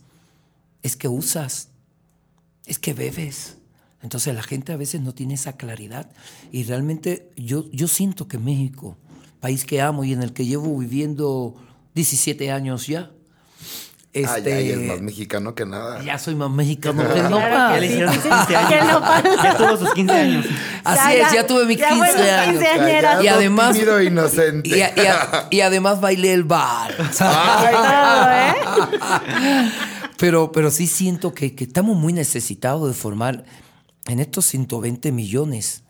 es 0.83 0.95
que 0.95 1.07
usas, 1.07 1.69
es 2.65 2.79
que 2.79 2.93
bebes. 2.93 3.57
Entonces 4.01 4.35
la 4.35 4.43
gente 4.43 4.71
a 4.71 4.77
veces 4.77 5.01
no 5.01 5.13
tiene 5.13 5.33
esa 5.33 5.57
claridad 5.57 6.11
y 6.51 6.63
realmente 6.63 7.31
yo, 7.35 7.69
yo 7.71 7.87
siento 7.87 8.27
que 8.27 8.37
México, 8.37 8.97
país 9.39 9.65
que 9.65 9.81
amo 9.81 10.03
y 10.03 10.13
en 10.13 10.21
el 10.21 10.33
que 10.33 10.45
llevo 10.45 10.77
viviendo 10.77 11.55
17 11.95 12.51
años 12.51 12.87
ya, 12.87 13.11
Este, 14.17 14.53
ay, 14.53 14.69
es 14.71 14.77
más 14.79 15.01
mexicano 15.01 15.53
que 15.55 15.65
nada. 15.65 16.01
ya 16.01 16.17
soy 16.17 16.35
más 16.35 16.49
mexicano 16.49 17.03
que 17.13 17.21
nopal. 17.23 17.73
Ya 17.75 17.79
le 17.81 17.85
hicieron 17.87 18.13
sus 18.13 18.23
15 18.23 18.47
Que 18.47 18.55
años. 18.55 19.01
Ya 19.43 19.57
tuvo 19.57 19.77
sus 19.77 19.93
15 19.93 20.13
años. 20.13 20.45
Así 20.85 21.17
es, 21.17 21.31
ya 21.33 21.45
tuve 21.45 21.65
mis 21.65 21.77
ya 21.77 21.89
15 21.89 22.11
fueron 22.13 22.29
años. 22.39 22.63
Callado, 22.63 23.23
Y 23.23 23.27
además- 23.27 23.73
tímido, 23.73 24.01
inocente. 24.01 24.69
Y, 24.69 24.81
a- 24.81 24.93
y 24.95 25.05
a- 25.05 25.47
y 25.51 25.59
además 25.61 25.99
bailé 25.99 26.33
el 26.33 26.45
bar. 26.45 26.91
¿eh? 28.31 28.53
Pero, 30.17 30.51
pero 30.53 30.71
sí 30.71 30.87
siento 30.87 31.33
que, 31.33 31.55
que 31.55 31.65
estamos 31.65 31.97
muy 31.97 32.13
necesitados 32.13 32.87
de 32.87 32.93
formar 32.93 33.43
en 34.07 34.21
estos 34.21 34.45
120 34.45 35.11
millones 35.11 35.83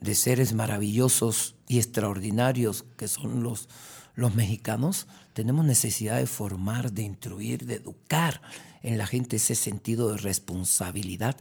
de 0.00 0.14
seres 0.14 0.52
maravillosos 0.52 1.54
y 1.66 1.78
extraordinarios 1.78 2.84
que 2.98 3.08
son 3.08 3.42
los, 3.42 3.70
los 4.16 4.34
mexicanos, 4.34 5.06
tenemos 5.34 5.64
necesidad 5.64 6.16
de 6.16 6.26
formar, 6.26 6.90
de 6.90 7.02
instruir, 7.02 7.66
de 7.66 7.74
educar 7.74 8.40
en 8.82 8.98
la 8.98 9.06
gente 9.06 9.36
ese 9.36 9.54
sentido 9.54 10.10
de 10.10 10.16
responsabilidad 10.16 11.36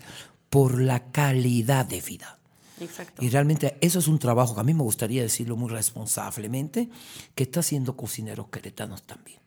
por 0.50 0.80
la 0.80 1.12
calidad 1.12 1.86
de 1.86 2.02
vida. 2.02 2.38
Exacto. 2.80 3.24
Y 3.24 3.30
realmente 3.30 3.78
eso 3.80 4.00
es 4.00 4.08
un 4.08 4.20
trabajo 4.20 4.54
que 4.54 4.62
a 4.62 4.66
mí 4.66 4.74
me 4.74 4.84
gustaría 4.84 5.22
decirlo 5.22 5.56
muy 5.56 5.70
responsablemente, 5.70 6.90
que 7.34 7.44
está 7.44 7.62
haciendo 7.62 7.96
cocineros 7.96 8.50
queretanos 8.50 9.04
también. 9.04 9.40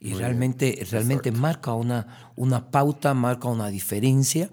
Y 0.00 0.14
realmente, 0.14 0.86
realmente 0.90 1.30
marca 1.32 1.72
una, 1.72 2.32
una 2.36 2.70
pauta, 2.70 3.14
marca 3.14 3.48
una 3.48 3.68
diferencia, 3.68 4.50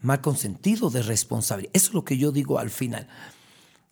marca 0.00 0.30
un 0.30 0.36
sentido 0.36 0.90
de 0.90 1.02
responsabilidad. 1.02 1.72
Eso 1.74 1.88
es 1.88 1.94
lo 1.94 2.04
que 2.04 2.16
yo 2.16 2.30
digo 2.30 2.58
al 2.58 2.70
final. 2.70 3.08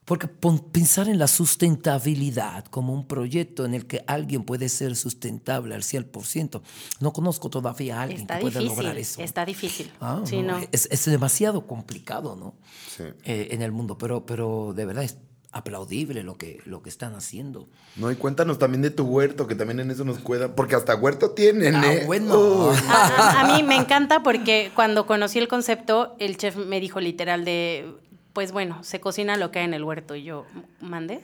Porque 0.05 0.27
pensar 0.27 1.09
en 1.09 1.19
la 1.19 1.29
sustentabilidad 1.29 2.65
como 2.67 2.93
un 2.93 3.07
proyecto 3.07 3.65
en 3.65 3.75
el 3.75 3.87
que 3.87 4.03
alguien 4.07 4.43
puede 4.45 4.69
ser 4.69 4.97
sustentable 4.97 5.75
al 5.75 5.83
100%, 5.83 6.61
no 7.01 7.13
conozco 7.13 7.51
todavía 7.51 7.99
a 8.01 8.03
alguien 8.03 8.23
Está 8.23 8.35
que 8.37 8.41
pueda 8.43 8.61
difícil, 8.61 8.77
lograr 8.77 8.99
eso. 8.99 9.23
está 9.23 9.45
difícil. 9.45 9.91
Ah, 10.01 10.21
sí, 10.25 10.43
no, 10.43 10.59
no. 10.61 10.67
Es, 10.73 10.89
es 10.91 11.05
demasiado 11.05 11.67
complicado, 11.67 12.37
¿no? 12.37 12.55
Sí. 12.97 13.05
Eh, 13.25 13.49
en 13.53 13.63
el 13.63 13.73
mundo, 13.73 13.97
pero, 13.99 14.27
pero 14.27 14.73
de 14.75 14.85
verdad 14.87 15.05
es 15.05 15.19
aplaudible 15.53 16.23
lo 16.23 16.37
que, 16.39 16.61
lo 16.65 16.83
que 16.83 16.89
están 16.89 17.15
haciendo. 17.15 17.69
No, 17.97 18.11
y 18.11 18.17
cuéntanos 18.17 18.59
también 18.59 18.81
de 18.83 18.91
tu 18.91 19.05
huerto, 19.05 19.47
que 19.47 19.55
también 19.55 19.81
en 19.81 19.91
eso 19.91 20.03
nos 20.05 20.19
cuidan, 20.19 20.55
porque 20.55 20.75
hasta 20.75 20.95
huerto 20.97 21.33
tienen, 21.33 21.75
Ah, 21.77 21.93
¿eh? 21.95 22.05
bueno. 22.07 22.71
A- 22.89 23.41
a 23.43 23.55
mí 23.57 23.63
me 23.63 23.77
encanta 23.77 24.23
porque 24.23 24.73
cuando 24.75 25.07
conocí 25.07 25.39
el 25.39 25.49
concepto, 25.49 26.17
el 26.19 26.39
chef 26.39 26.57
me 26.57 26.81
dijo 26.81 27.01
literal 27.01 27.45
de, 27.45 27.95
pues 28.33 28.53
bueno, 28.53 28.83
se 28.83 29.01
cocina 29.01 29.37
lo 29.37 29.51
que 29.51 29.61
hay 29.61 29.65
en 29.67 29.75
el 29.75 29.85
huerto 29.85 30.15
y 30.15 30.25
yo 30.25 30.47
mandé. 30.81 31.21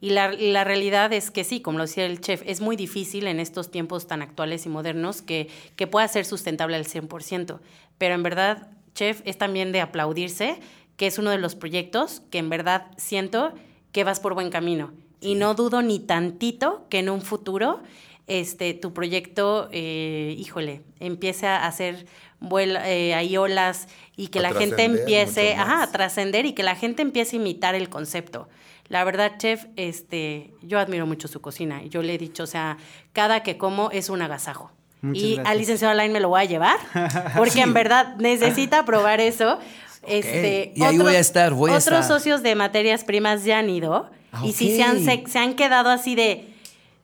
Y 0.00 0.10
la, 0.10 0.32
la 0.32 0.62
realidad 0.64 1.12
es 1.12 1.30
que 1.30 1.42
sí, 1.42 1.60
como 1.60 1.78
lo 1.78 1.84
decía 1.84 2.06
el 2.06 2.20
chef, 2.20 2.42
es 2.46 2.60
muy 2.60 2.76
difícil 2.76 3.26
en 3.26 3.40
estos 3.40 3.70
tiempos 3.70 4.06
tan 4.06 4.22
actuales 4.22 4.64
y 4.64 4.68
modernos 4.68 5.22
que, 5.22 5.48
que 5.74 5.86
pueda 5.86 6.06
ser 6.06 6.24
sustentable 6.24 6.76
al 6.76 6.84
100%. 6.84 7.58
Pero 7.98 8.14
en 8.14 8.22
verdad, 8.22 8.68
chef, 8.94 9.22
es 9.24 9.38
también 9.38 9.72
de 9.72 9.80
aplaudirse 9.80 10.60
que 10.96 11.06
es 11.06 11.18
uno 11.18 11.30
de 11.30 11.38
los 11.38 11.54
proyectos 11.54 12.22
que 12.30 12.38
en 12.38 12.48
verdad 12.48 12.86
siento 12.96 13.52
que 13.92 14.04
vas 14.04 14.20
por 14.20 14.34
buen 14.34 14.50
camino. 14.50 14.92
Y 15.20 15.34
no 15.34 15.54
dudo 15.54 15.82
ni 15.82 15.98
tantito 15.98 16.86
que 16.90 17.00
en 17.00 17.08
un 17.08 17.22
futuro 17.22 17.80
este, 18.28 18.74
tu 18.74 18.92
proyecto, 18.92 19.68
eh, 19.72 20.36
híjole, 20.38 20.82
empiece 21.00 21.46
a 21.46 21.66
hacer 21.66 22.06
vuela, 22.40 22.88
eh, 22.88 23.14
ahí 23.14 23.36
olas 23.36 23.88
y 24.16 24.28
que 24.28 24.38
A 24.38 24.42
la 24.42 24.52
gente 24.52 24.84
empiece 24.84 25.54
ajá, 25.54 25.82
a 25.82 25.90
trascender 25.90 26.46
y 26.46 26.52
que 26.52 26.62
la 26.62 26.74
gente 26.76 27.02
empiece 27.02 27.36
a 27.36 27.40
imitar 27.40 27.74
el 27.74 27.88
concepto. 27.88 28.48
La 28.88 29.04
verdad, 29.04 29.32
chef, 29.38 29.66
este, 29.76 30.52
yo 30.62 30.78
admiro 30.78 31.06
mucho 31.06 31.28
su 31.28 31.40
cocina. 31.40 31.82
Yo 31.84 32.02
le 32.02 32.14
he 32.14 32.18
dicho, 32.18 32.44
o 32.44 32.46
sea, 32.46 32.78
cada 33.12 33.42
que 33.42 33.58
como 33.58 33.90
es 33.90 34.08
un 34.08 34.22
agasajo. 34.22 34.72
Muchas 35.00 35.22
y 35.22 35.34
gracias. 35.34 35.46
al 35.52 35.58
licenciado 35.58 35.92
Alain 35.92 36.12
me 36.12 36.20
lo 36.20 36.30
voy 36.30 36.40
a 36.40 36.44
llevar, 36.44 36.78
porque 37.36 37.60
en 37.60 37.72
verdad 37.74 38.16
necesita 38.16 38.84
probar 38.84 39.20
eso. 39.20 39.58
Este, 40.06 40.72
Y 40.74 40.82
ahí 40.82 40.98
voy 40.98 41.14
a 41.14 41.18
estar, 41.20 41.52
voy 41.52 41.70
a 41.70 41.74
otros 41.74 41.84
estar. 42.00 42.04
socios 42.04 42.42
de 42.42 42.54
materias 42.54 43.04
primas 43.04 43.44
ya 43.44 43.58
han 43.58 43.68
ido 43.68 44.10
Ah, 44.32 44.42
y 44.44 44.52
sí 44.52 44.76
se 44.76 44.82
han, 44.82 45.02
se, 45.04 45.24
se 45.26 45.38
han 45.38 45.54
quedado 45.54 45.88
así 45.90 46.14
de 46.14 46.52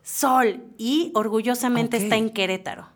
sol 0.03 0.61
y 0.77 1.11
orgullosamente 1.15 1.97
está 1.97 2.17
en 2.17 2.29
Querétaro. 2.29 2.87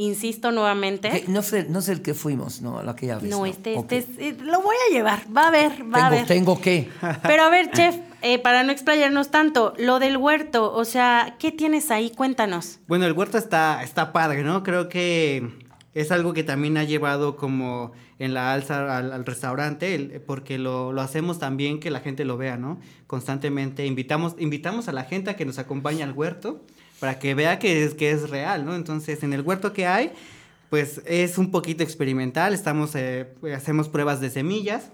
Insisto 0.00 0.52
nuevamente. 0.52 1.24
No, 1.26 1.42
sé, 1.42 1.66
no 1.68 1.80
sé 1.82 1.90
el 1.90 2.02
que 2.02 2.14
fuimos, 2.14 2.62
¿no? 2.62 2.82
La 2.84 2.92
aquella 2.92 3.18
vez. 3.18 3.28
No, 3.28 3.44
este, 3.46 3.74
este 3.74 3.98
es- 3.98 4.06
eh, 4.18 4.36
lo 4.40 4.62
voy 4.62 4.76
a 4.88 4.92
llevar, 4.92 5.22
va 5.36 5.48
a 5.48 5.50
ver, 5.50 5.72
va 5.92 6.06
a 6.06 6.10
ver. 6.10 6.24
tengo 6.24 6.60
que. 6.60 6.88
Pero 7.24 7.42
a 7.42 7.50
ver, 7.50 7.72
chef, 7.72 7.96
eh, 8.22 8.38
para 8.38 8.62
no 8.62 8.70
explayarnos 8.70 9.32
tanto, 9.32 9.74
lo 9.76 9.98
del 9.98 10.16
huerto, 10.16 10.72
o 10.72 10.84
sea, 10.84 11.34
¿qué 11.40 11.50
tienes 11.50 11.90
ahí? 11.90 12.10
Cuéntanos. 12.10 12.78
Bueno, 12.86 13.06
el 13.06 13.12
huerto 13.12 13.38
está, 13.38 13.82
está 13.82 14.12
padre, 14.12 14.44
¿no? 14.44 14.62
Creo 14.62 14.88
que 14.88 15.48
es 15.94 16.12
algo 16.12 16.32
que 16.32 16.44
también 16.44 16.76
ha 16.76 16.84
llevado 16.84 17.34
como 17.36 17.90
en 18.20 18.34
la 18.34 18.52
alza 18.52 18.96
al, 18.98 19.12
al 19.12 19.24
restaurante, 19.26 19.96
el- 19.96 20.20
porque 20.20 20.58
lo, 20.58 20.92
lo 20.92 21.00
hacemos 21.00 21.40
también 21.40 21.80
que 21.80 21.90
la 21.90 21.98
gente 21.98 22.24
lo 22.24 22.36
vea, 22.36 22.56
¿no? 22.56 22.78
Constantemente 23.08 23.84
invitamos, 23.84 24.36
invitamos 24.38 24.86
a 24.86 24.92
la 24.92 25.02
gente 25.02 25.30
a 25.30 25.34
que 25.36 25.44
nos 25.44 25.58
acompañe 25.58 26.04
al 26.04 26.12
huerto 26.12 26.62
para 27.00 27.18
que 27.18 27.34
vea 27.34 27.58
que 27.58 27.84
es, 27.84 27.94
que 27.94 28.10
es 28.10 28.30
real, 28.30 28.64
¿no? 28.64 28.74
Entonces, 28.74 29.22
en 29.22 29.32
el 29.32 29.42
huerto 29.42 29.72
que 29.72 29.86
hay, 29.86 30.12
pues 30.70 31.00
es 31.06 31.38
un 31.38 31.50
poquito 31.50 31.82
experimental, 31.82 32.52
estamos, 32.54 32.94
eh, 32.94 33.26
hacemos 33.54 33.88
pruebas 33.88 34.20
de 34.20 34.30
semillas, 34.30 34.90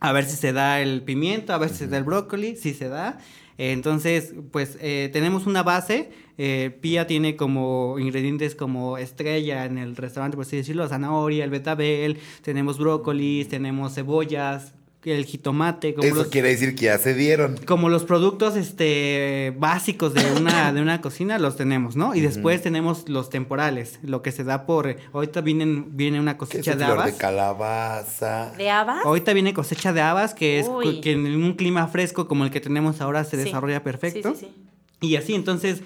a 0.00 0.12
ver 0.12 0.24
si 0.24 0.36
se 0.36 0.52
da 0.52 0.80
el 0.80 1.02
pimiento, 1.02 1.52
a 1.52 1.58
ver 1.58 1.70
si 1.70 1.76
se 1.76 1.88
da 1.88 1.98
el 1.98 2.04
brócoli, 2.04 2.56
si 2.56 2.74
se 2.74 2.88
da. 2.88 3.18
Entonces, 3.58 4.32
pues 4.52 4.78
eh, 4.80 5.10
tenemos 5.12 5.46
una 5.46 5.62
base. 5.62 6.10
eh, 6.38 6.78
Pía 6.80 7.06
tiene 7.06 7.36
como 7.36 7.98
ingredientes 7.98 8.54
como 8.54 8.96
estrella 8.96 9.66
en 9.66 9.76
el 9.76 9.96
restaurante, 9.96 10.36
por 10.36 10.46
así 10.46 10.56
decirlo, 10.56 10.88
zanahoria, 10.88 11.44
el 11.44 11.50
betabel, 11.50 12.18
tenemos 12.40 12.78
brócolis, 12.78 13.48
tenemos 13.48 13.94
cebollas, 13.94 14.72
el 15.04 15.24
jitomate, 15.24 15.94
como 15.94 16.06
Eso 16.06 16.14
los, 16.16 16.26
quiere 16.26 16.50
decir 16.50 16.74
que 16.74 16.84
ya 16.86 16.98
se 16.98 17.14
dieron. 17.14 17.56
como 17.66 17.88
los 17.88 18.04
productos 18.04 18.54
este 18.56 19.54
básicos 19.58 20.12
de 20.12 20.22
una 20.38 20.72
de 20.74 20.82
una 20.82 21.00
cocina 21.00 21.38
los 21.38 21.56
tenemos, 21.56 21.96
¿no? 21.96 22.14
Y 22.14 22.20
después 22.20 22.60
tenemos 22.62 23.08
los 23.08 23.30
temporales, 23.30 23.98
lo 24.02 24.20
que 24.22 24.30
se 24.32 24.44
da 24.44 24.66
por 24.66 24.94
ahorita 25.12 25.40
vienen 25.40 25.96
viene 25.96 26.20
una 26.20 26.36
cosecha 26.36 26.76
de 26.76 26.84
habas. 26.84 27.06
de 27.12 27.16
calabaza. 27.16 28.52
¿De 28.56 28.70
habas? 28.70 29.04
Ahorita 29.04 29.32
viene 29.32 29.54
cosecha 29.54 29.92
de 29.92 30.00
habas, 30.02 30.34
que 30.34 30.58
es 30.60 30.68
Uy. 30.68 31.00
que 31.00 31.12
en 31.12 31.26
un 31.42 31.54
clima 31.54 31.86
fresco 31.88 32.28
como 32.28 32.44
el 32.44 32.50
que 32.50 32.60
tenemos 32.60 33.00
ahora 33.00 33.24
se 33.24 33.36
Sí. 33.38 33.44
desarrolla 33.44 33.82
perfecto. 33.82 34.34
Sí, 34.34 34.40
sí, 34.40 34.46
sí. 35.00 35.06
Y 35.08 35.16
así, 35.16 35.34
entonces, 35.34 35.80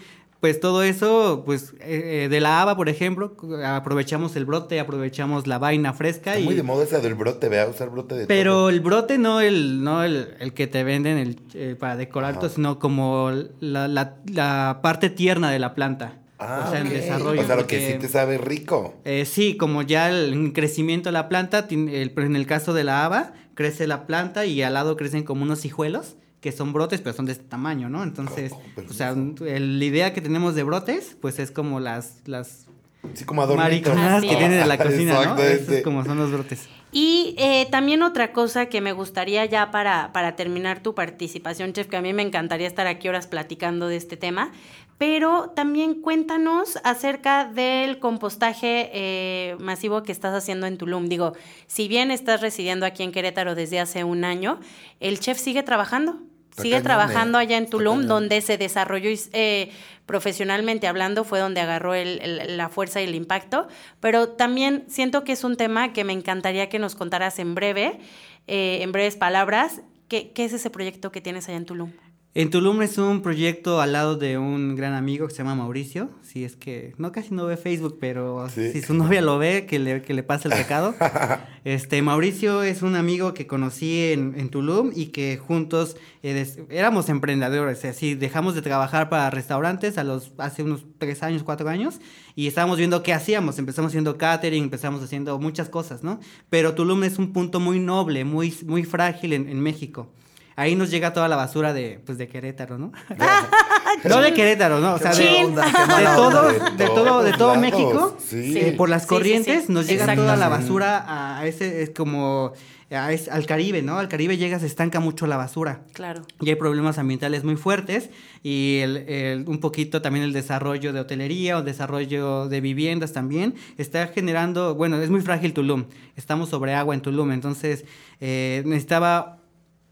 pues 0.44 0.60
todo 0.60 0.82
eso, 0.82 1.42
pues 1.46 1.72
eh, 1.80 2.24
eh, 2.24 2.28
de 2.28 2.38
la 2.42 2.60
haba, 2.60 2.76
por 2.76 2.90
ejemplo, 2.90 3.34
aprovechamos 3.64 4.36
el 4.36 4.44
brote, 4.44 4.78
aprovechamos 4.78 5.46
la 5.46 5.58
vaina 5.58 5.94
fresca. 5.94 6.32
Está 6.32 6.40
y, 6.40 6.44
muy 6.44 6.54
de 6.54 6.62
moda 6.62 6.84
esa 6.84 6.98
del 7.00 7.14
brote, 7.14 7.48
vea, 7.48 7.66
usar 7.66 7.88
brote 7.88 8.14
de 8.14 8.26
pero 8.26 8.52
todo. 8.52 8.68
el 8.68 8.80
brote 8.82 9.16
no 9.16 9.40
el, 9.40 9.82
no 9.82 10.02
el, 10.02 10.34
el 10.40 10.52
que 10.52 10.66
te 10.66 10.84
venden 10.84 11.16
el, 11.16 11.40
eh, 11.54 11.76
para 11.80 11.96
decorar, 11.96 12.38
todo, 12.38 12.50
sino 12.50 12.78
como 12.78 13.30
la, 13.60 13.88
la- 13.88 14.16
la 14.26 14.80
parte 14.82 15.08
tierna 15.08 15.50
de 15.50 15.58
la 15.60 15.74
planta. 15.74 16.18
Ah, 16.38 16.64
o 16.66 16.70
sea, 16.70 16.80
en 16.80 16.90
desarrollo. 16.90 17.40
O 17.40 17.44
sea, 17.46 17.56
lo 17.56 17.66
que 17.66 17.92
sí 17.94 17.98
te 17.98 18.08
sabe 18.08 18.36
rico. 18.36 18.96
eh, 19.06 19.24
sí, 19.24 19.56
como 19.56 19.80
ya 19.80 20.10
el 20.10 20.52
crecimiento 20.52 21.08
de 21.08 21.14
la 21.14 21.30
planta, 21.30 21.66
el- 21.70 22.12
en 22.14 22.36
el 22.36 22.46
caso 22.46 22.74
de 22.74 22.84
la 22.84 23.06
haba, 23.06 23.32
crece 23.54 23.86
la 23.86 24.06
planta 24.06 24.44
y 24.44 24.60
al 24.60 24.74
lado 24.74 24.98
crecen 24.98 25.22
como 25.22 25.42
unos 25.42 25.64
hijuelos, 25.64 26.16
que 26.44 26.52
son 26.52 26.74
brotes, 26.74 27.00
pero 27.00 27.16
son 27.16 27.24
de 27.24 27.32
este 27.32 27.44
tamaño, 27.44 27.88
¿no? 27.88 28.02
Entonces, 28.02 28.52
Oh, 28.52 28.82
o 28.90 28.92
sea, 28.92 29.14
el- 29.46 29.78
la 29.78 29.84
idea 29.86 30.12
que 30.12 30.20
tenemos 30.20 30.54
de 30.54 30.62
brotes, 30.62 31.16
pues 31.18 31.38
es 31.38 31.50
como 31.50 31.80
las, 31.80 32.18
las 32.26 32.66
Sí, 33.14 33.24
como 33.24 33.40
adornito. 33.40 33.62
mariconadas 33.64 34.22
que 34.22 34.36
tienen 34.36 34.60
en 34.60 34.68
la 34.68 34.76
cocina, 34.76 35.24
¿no? 35.24 35.38
Esos 35.38 35.80
como 35.82 36.04
son 36.04 36.18
los 36.18 36.30
brotes. 36.30 36.68
Y 36.92 37.34
eh, 37.38 37.66
también 37.70 38.02
otra 38.02 38.32
cosa 38.34 38.66
que 38.66 38.82
me 38.82 38.92
gustaría 38.92 39.46
ya 39.46 39.70
para, 39.70 40.12
para 40.12 40.36
terminar 40.36 40.82
tu 40.82 40.94
participación, 40.94 41.72
chef, 41.72 41.86
que 41.88 41.96
a 41.96 42.02
mí 42.02 42.12
me 42.12 42.20
encantaría 42.22 42.66
estar 42.66 42.86
aquí 42.86 43.08
horas 43.08 43.26
platicando 43.26 43.88
de 43.88 43.96
este 43.96 44.16
tema, 44.18 44.52
pero 44.98 45.50
también 45.56 46.00
cuéntanos 46.02 46.78
acerca 46.84 47.46
del 47.46 47.98
compostaje 47.98 48.90
eh, 48.92 49.56
masivo 49.60 50.02
que 50.02 50.12
estás 50.12 50.34
haciendo 50.34 50.66
en 50.66 50.76
Tulum. 50.78 51.06
Digo, 51.08 51.32
si 51.66 51.88
bien 51.88 52.10
estás 52.10 52.40
residiendo 52.42 52.84
aquí 52.86 53.02
en 53.02 53.12
Querétaro 53.12 53.54
desde 53.54 53.80
hace 53.80 54.04
un 54.04 54.24
año, 54.24 54.60
el 55.00 55.18
chef 55.20 55.38
sigue 55.38 55.62
trabajando. 55.62 56.20
Sigue 56.62 56.76
trabajando 56.84 57.38
allá 57.38 57.56
en 57.56 57.68
Tulum, 57.68 58.00
donde 58.06 58.40
se 58.40 58.56
desarrolló 58.58 59.10
eh, 59.32 59.70
profesionalmente 60.06 60.86
hablando, 60.86 61.24
fue 61.24 61.40
donde 61.40 61.60
agarró 61.60 61.94
el- 61.94 62.20
el- 62.22 62.56
la 62.56 62.68
fuerza 62.68 63.00
y 63.00 63.04
el 63.04 63.14
impacto. 63.14 63.66
Pero 64.00 64.28
también 64.28 64.84
siento 64.88 65.24
que 65.24 65.32
es 65.32 65.42
un 65.44 65.56
tema 65.56 65.92
que 65.92 66.04
me 66.04 66.12
encantaría 66.12 66.68
que 66.68 66.78
nos 66.78 66.94
contaras 66.94 67.38
en 67.38 67.54
breve, 67.54 67.98
eh, 68.46 68.78
en 68.82 68.92
breves 68.92 69.16
palabras. 69.16 69.80
¿Qué, 70.08 70.30
qué 70.32 70.44
es 70.44 70.52
ese 70.52 70.70
proyecto 70.70 71.10
que 71.10 71.20
tienes 71.20 71.48
allá 71.48 71.56
en 71.56 71.64
Tulum? 71.66 71.92
En 72.36 72.50
Tulum 72.50 72.82
es 72.82 72.98
un 72.98 73.22
proyecto 73.22 73.80
al 73.80 73.92
lado 73.92 74.16
de 74.16 74.38
un 74.38 74.74
gran 74.74 74.92
amigo 74.94 75.28
que 75.28 75.32
se 75.32 75.38
llama 75.38 75.54
Mauricio. 75.54 76.10
Si 76.22 76.42
es 76.42 76.56
que 76.56 76.92
no 76.98 77.12
casi 77.12 77.32
no 77.32 77.46
ve 77.46 77.56
Facebook, 77.56 77.98
pero 78.00 78.48
Sí. 78.50 78.72
si 78.72 78.82
su 78.82 78.92
novia 78.92 79.22
lo 79.22 79.38
ve, 79.38 79.66
que 79.66 79.78
le, 79.78 80.02
que 80.02 80.14
le 80.14 80.24
pase 80.24 80.48
el 80.48 80.54
recado. 80.54 80.96
este 81.64 82.02
Mauricio 82.02 82.64
es 82.64 82.82
un 82.82 82.96
amigo 82.96 83.34
que 83.34 83.46
conocí 83.46 84.10
en, 84.10 84.34
en 84.36 84.48
Tulum 84.48 84.90
y 84.96 85.06
que 85.12 85.36
juntos 85.36 85.96
eh, 86.24 86.44
éramos 86.70 87.08
emprendedores. 87.08 87.84
Así 87.84 88.16
dejamos 88.16 88.56
de 88.56 88.62
trabajar 88.62 89.08
para 89.08 89.30
restaurantes 89.30 89.96
a 89.96 90.02
los 90.02 90.32
hace 90.38 90.64
unos 90.64 90.84
tres 90.98 91.22
años, 91.22 91.44
cuatro 91.44 91.68
años 91.68 92.00
y 92.34 92.48
estábamos 92.48 92.78
viendo 92.78 93.04
qué 93.04 93.12
hacíamos. 93.12 93.60
Empezamos 93.60 93.90
haciendo 93.90 94.18
catering, 94.18 94.64
empezamos 94.64 95.04
haciendo 95.04 95.38
muchas 95.38 95.68
cosas, 95.68 96.02
¿no? 96.02 96.18
Pero 96.50 96.74
Tulum 96.74 97.04
es 97.04 97.16
un 97.20 97.32
punto 97.32 97.60
muy 97.60 97.78
noble, 97.78 98.24
muy, 98.24 98.52
muy 98.66 98.82
frágil 98.82 99.34
en, 99.34 99.48
en 99.48 99.60
México. 99.60 100.10
Ahí 100.56 100.76
nos 100.76 100.90
llega 100.90 101.12
toda 101.12 101.28
la 101.28 101.36
basura 101.36 101.72
de, 101.72 102.00
pues, 102.06 102.16
de 102.18 102.28
Querétaro, 102.28 102.78
¿no? 102.78 102.92
no 104.04 104.20
de 104.22 104.32
Querétaro, 104.34 104.80
¿no? 104.80 104.94
O 104.94 104.98
sea, 104.98 105.12
de, 105.12 105.24
de 105.24 105.30
todo, 105.34 105.46
onda. 105.46 106.70
de 106.76 106.86
todo, 106.86 107.22
de 107.24 107.32
todo 107.32 107.54
México, 107.56 108.16
sí. 108.24 108.58
eh, 108.58 108.74
por 108.76 108.88
las 108.88 109.02
Sí, 109.02 109.08
sí, 109.08 109.14
corrientes 109.14 109.64
sí. 109.66 109.72
nos 109.72 109.86
llega 109.86 110.14
toda 110.14 110.36
la 110.36 110.48
basura 110.48 111.04
a 111.38 111.46
ese, 111.46 111.82
es 111.82 111.90
como, 111.90 112.52
a 112.90 113.12
es- 113.12 113.28
al 113.28 113.46
Caribe, 113.46 113.82
¿no? 113.82 113.98
Al 113.98 114.08
Caribe 114.08 114.36
llega, 114.36 114.58
se 114.60 114.66
estanca 114.66 115.00
mucho 115.00 115.26
la 115.26 115.36
basura. 115.36 115.80
Claro. 115.92 116.22
Y 116.40 116.48
hay 116.48 116.54
problemas 116.54 116.98
ambientales 116.98 117.42
muy 117.44 117.56
fuertes 117.56 118.10
y 118.42 118.78
el, 118.82 118.96
el- 119.08 119.44
un 119.48 119.58
poquito 119.58 120.02
también 120.02 120.24
el 120.24 120.32
desarrollo 120.32 120.92
de 120.92 121.00
hotelería 121.00 121.58
o 121.58 121.62
desarrollo 121.62 122.48
de 122.48 122.60
viviendas 122.60 123.12
también 123.12 123.54
está 123.78 124.06
generando, 124.08 124.74
bueno, 124.76 125.00
es 125.02 125.10
muy 125.10 125.20
frágil 125.20 125.52
Tulum, 125.52 125.86
estamos 126.16 126.48
sobre 126.48 126.74
agua 126.74 126.94
en 126.94 127.00
Tulum, 127.00 127.32
entonces 127.32 127.84
eh, 128.20 128.62
necesitaba 128.66 129.38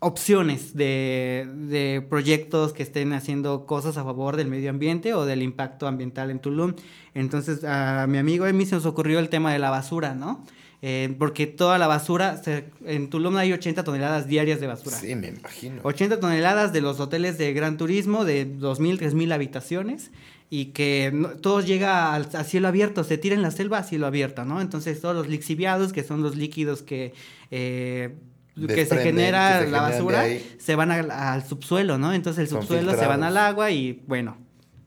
opciones 0.03 0.75
de, 0.75 1.49
de 1.69 2.05
proyectos 2.11 2.73
que 2.73 2.83
estén 2.83 3.13
haciendo 3.13 3.67
cosas 3.67 3.97
a 3.97 4.05
favor 4.05 4.37
del 4.37 4.49
medio 4.49 4.69
ambiente 4.71 5.15
o 5.15 5.25
del 5.25 5.43
impacto 5.43 5.87
ambiental 5.87 6.31
en 6.31 6.41
Tulum. 6.41 6.75
Entonces 7.15 7.63
a 7.65 8.07
mi 8.09 8.19
amigo 8.19 8.45
a 8.45 8.53
mí 8.53 8.67
se 8.67 8.75
nos 8.75 8.85
ocurrió 8.85 9.21
el 9.21 9.29
tema 9.29 9.53
de 9.53 9.61
la 9.61 9.71
basura, 9.71 10.15
¿no? 10.15 10.45
Eh, 10.85 11.15
porque 11.17 11.47
toda 11.47 11.79
la 11.79 11.87
basura, 11.87 12.37
se- 12.43 12.65
en 12.85 13.09
Tulum 13.11 13.37
hay 13.37 13.53
80 13.53 13.85
toneladas 13.85 14.27
diarias 14.27 14.61
de 14.61 14.67
basura. 14.67 14.97
Sí, 14.97 15.15
me 15.15 15.29
imagino. 15.29 15.81
80 15.85 16.19
toneladas 16.19 16.73
de 16.73 16.81
los 16.81 16.99
hoteles 16.99 17.39
de 17.39 17.53
gran 17.53 17.77
turismo 17.77 18.25
de 18.25 18.45
2.000, 18.59 18.99
3.000 18.99 19.31
habitaciones 19.33 20.11
y 20.51 20.67
que 20.73 21.13
no- 21.15 21.29
todo 21.29 21.61
llega 21.61 22.13
al, 22.13 22.29
a 22.35 22.43
cielo 22.43 22.67
abierto, 22.67 23.05
se 23.05 23.17
tira 23.19 23.37
en 23.37 23.43
la 23.43 23.53
selva 23.53 23.79
a 23.79 23.85
cielo 23.85 24.09
abierto, 24.09 24.45
¿no? 24.45 24.61
Entonces 24.61 25.01
todos 25.01 25.15
los 25.15 25.29
lixiviados, 25.29 25.93
que 25.93 26.03
son 26.03 26.21
los 26.25 26.35
líquidos 26.37 26.83
que, 26.83 27.15
eh, 27.53 28.17
que 28.55 28.87
se 28.87 28.97
genera 28.99 29.61
que 29.61 29.65
se 29.67 29.71
la 29.71 29.81
basura, 29.83 30.21
ahí. 30.21 30.57
se 30.59 30.75
van 30.77 30.91
al, 30.91 31.11
al 31.11 31.45
subsuelo, 31.47 31.99
¿no? 31.99 32.13
Entonces 32.13 32.43
el 32.43 32.49
subsuelo 32.49 32.95
se 32.95 33.07
van 33.07 33.23
al 33.23 33.37
agua 33.37 33.71
y 33.71 34.03
bueno. 34.07 34.37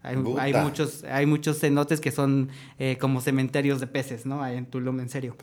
Hay, 0.06 0.18
hay 0.38 0.54
muchos 0.54 1.04
hay 1.06 1.26
muchos 1.26 1.60
cenotes 1.60 2.00
que 2.00 2.12
son 2.12 2.50
eh, 2.78 2.98
como 3.02 3.22
cementerios 3.22 3.80
de 3.80 3.88
peces, 3.88 4.28
¿no? 4.28 4.44
Ahí 4.44 4.56
en 4.56 4.68
Tulum, 4.68 5.00
en 5.00 5.10
serio. 5.10 5.36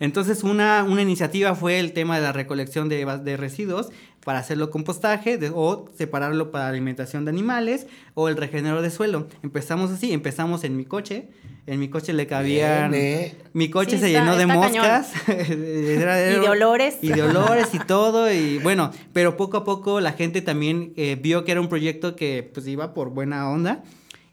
Entonces, 0.00 0.42
una, 0.42 0.82
una 0.82 1.00
iniciativa 1.00 1.54
fue 1.54 1.78
el 1.78 1.92
tema 1.92 2.16
de 2.16 2.22
la 2.22 2.32
recolección 2.32 2.88
de, 2.88 3.06
de 3.22 3.36
residuos 3.36 3.90
para 4.28 4.40
hacerlo 4.40 4.68
compostaje 4.70 5.38
de- 5.38 5.50
o 5.54 5.86
separarlo 5.96 6.50
para 6.50 6.68
alimentación 6.68 7.24
de 7.24 7.30
animales 7.30 7.86
o 8.12 8.28
el 8.28 8.36
regenero 8.36 8.82
de 8.82 8.90
suelo. 8.90 9.26
Empezamos 9.42 9.90
así, 9.90 10.12
empezamos 10.12 10.64
en 10.64 10.76
mi 10.76 10.84
coche. 10.84 11.30
En 11.66 11.80
mi 11.80 11.88
coche 11.88 12.12
le 12.12 12.26
cabían... 12.26 12.90
Bien, 12.90 13.02
¿eh? 13.02 13.34
Mi 13.54 13.70
coche 13.70 13.92
Sí, 13.92 14.00
se 14.00 14.06
está- 14.08 14.20
llenó 14.20 14.36
de 14.36 14.44
moscas. 14.44 15.12
Era- 15.28 16.30
Y 16.36 16.40
de 16.40 16.48
olores. 16.50 16.98
Y 17.00 17.08
de 17.08 17.22
olores 17.22 17.68
y 17.72 17.78
todo. 17.78 18.30
Y 18.30 18.58
bueno, 18.58 18.90
pero 19.14 19.38
poco 19.38 19.56
a 19.56 19.64
poco 19.64 20.00
la 20.02 20.12
gente 20.12 20.42
también 20.42 20.92
eh, 20.96 21.16
vio 21.18 21.46
que 21.46 21.52
era 21.52 21.62
un 21.62 21.68
proyecto 21.70 22.14
que 22.14 22.50
pues 22.52 22.66
iba 22.66 22.92
por 22.92 23.08
buena 23.08 23.48
onda. 23.48 23.82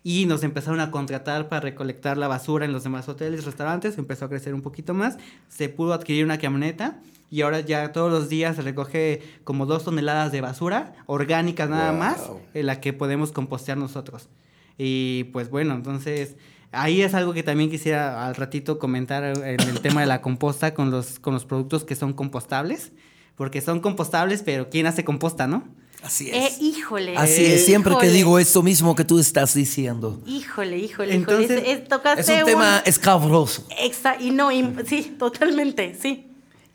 Y 0.08 0.28
nos 0.28 0.44
empezaron 0.44 0.80
a 0.82 0.92
contratar 0.92 1.50
para 1.50 1.62
recolectar 1.62 2.16
la 2.16 2.28
basura 2.28 2.64
en 2.64 2.72
los 2.72 2.84
demás 2.84 3.10
hoteles, 3.10 3.44
restaurantes. 3.44 3.98
Empezó 3.98 4.26
a 4.26 4.30
crecer 4.30 4.54
un 4.54 4.62
poquito 4.62 4.94
más. 4.94 5.18
Se 5.50 5.68
pudo 5.68 5.94
adquirir 5.94 6.24
una 6.26 6.38
camioneta. 6.38 7.00
Y 7.32 7.42
ahora 7.42 7.62
ya 7.62 7.92
todos 7.92 8.12
los 8.12 8.30
días 8.30 8.56
se 8.56 8.62
recoge 8.62 9.24
como 9.44 9.66
dos 9.66 9.84
toneladas 9.84 10.32
de 10.32 10.42
basura 10.42 10.94
orgánica 11.08 11.66
nada 11.66 11.90
Wow. 11.90 12.00
más, 12.00 12.30
en 12.54 12.68
la 12.68 12.80
que 12.82 12.94
podemos 12.94 13.32
compostear 13.32 13.80
nosotros. 13.80 14.30
Y 14.78 15.24
pues 15.34 15.50
bueno, 15.50 15.74
entonces 15.74 16.36
ahí 16.72 17.02
es 17.02 17.16
algo 17.16 17.34
que 17.34 17.42
también 17.42 17.72
quisiera 17.72 18.28
al 18.28 18.36
ratito 18.36 18.78
comentar 18.78 19.24
en 19.24 19.60
el 19.60 19.80
tema 19.82 20.02
de 20.02 20.08
la 20.08 20.22
composta 20.22 20.76
con 20.76 20.92
los, 20.92 21.18
con 21.20 21.34
los 21.34 21.46
productos 21.46 21.84
que 21.84 21.96
son 21.96 22.14
compostables. 22.14 22.92
Porque 23.36 23.60
son 23.60 23.80
compostables, 23.80 24.44
pero 24.44 24.70
¿quién 24.70 24.86
hace 24.86 25.04
composta, 25.04 25.48
no? 25.48 25.64
Así 26.04 26.30
Eh, 26.30 26.48
es. 26.48 26.62
híjole. 26.62 27.18
Así 27.18 27.44
es, 27.46 27.66
siempre 27.66 27.96
que 28.00 28.10
digo 28.10 28.38
esto 28.40 28.62
mismo 28.62 28.96
que 28.96 29.04
tú 29.04 29.18
estás 29.20 29.54
diciendo. 29.54 30.22
Híjole, 30.28 30.78
híjole, 30.78 31.16
Entonces, 31.16 31.52
híjole. 31.52 31.72
Es- 31.72 31.80
es- 31.82 31.88
tocaste 31.88 32.22
Es 32.22 32.40
un 32.42 32.46
tema 32.46 32.82
escabroso. 32.86 33.66
Exa- 33.82 34.18
y 34.20 34.32
no, 34.32 34.52
y- 34.52 34.74
sí, 34.88 35.16
totalmente, 35.18 35.96
sí. 36.00 36.28